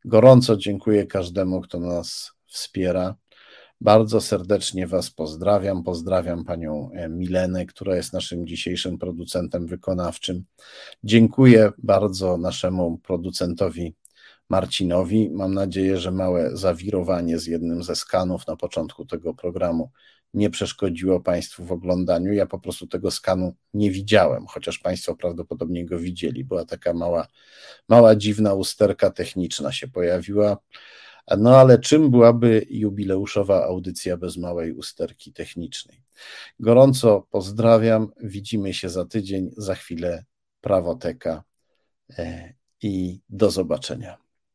Gorąco 0.05 0.57
dziękuję 0.57 1.07
każdemu, 1.07 1.61
kto 1.61 1.81
nas 1.81 2.33
wspiera. 2.47 3.15
Bardzo 3.81 4.21
serdecznie 4.21 4.87
Was 4.87 5.11
pozdrawiam. 5.11 5.83
Pozdrawiam 5.83 6.45
Panią 6.45 6.91
e, 6.93 7.09
Milenę, 7.09 7.67
która 7.67 7.97
jest 7.97 8.13
naszym 8.13 8.47
dzisiejszym 8.47 8.99
producentem 8.99 9.67
wykonawczym. 9.67 10.45
Dziękuję 11.05 11.73
bardzo 11.79 12.39
naszemu 12.39 12.99
producentowi 12.99 13.95
Marcinowi. 14.49 15.31
Mam 15.31 15.55
nadzieję, 15.55 15.99
że 15.99 16.11
małe 16.11 16.57
zawirowanie 16.57 17.39
z 17.39 17.47
jednym 17.47 17.83
ze 17.83 17.97
skanów 17.97 18.47
na 18.47 18.57
początku 18.57 19.05
tego 19.05 19.35
programu 19.35 19.91
nie 20.37 20.51
przeszkodziło 20.51 21.21
Państwu 21.21 21.65
w 21.65 21.73
oglądaniu. 21.73 22.33
Ja 22.33 22.47
po 22.47 22.59
prostu 22.59 22.87
tego 22.87 23.11
skanu 23.11 23.55
nie 23.75 23.91
widziałem, 23.91 24.47
chociaż 24.47 24.79
Państwo 24.79 25.17
prawdopodobnie 25.17 25.87
go 25.87 25.99
widzieli. 25.99 26.45
Była 26.45 26.65
taka 26.65 26.95
mała, 26.95 27.27
mała 27.89 28.17
dziwna 28.17 28.55
usterka 28.55 29.11
techniczna 29.11 29.73
się 29.73 29.89
pojawiła. 29.89 30.57
No 31.39 31.57
ale 31.57 31.79
czym 31.79 32.11
byłaby 32.11 32.67
jubileuszowa 32.71 33.65
audycja 33.65 34.17
bez 34.17 34.37
małej 34.37 34.73
usterki 34.73 35.33
technicznej? 35.33 36.03
Gorąco 36.61 37.27
pozdrawiam. 37.31 38.13
Widzimy 38.21 38.75
się 38.75 38.89
za 38.89 39.05
tydzień. 39.05 39.51
Za 39.57 39.75
chwilę 39.75 40.25
prawoteka 40.61 41.43
e, 42.19 42.55
i 42.83 43.21
do 43.29 43.51
zobaczenia. 43.51 44.26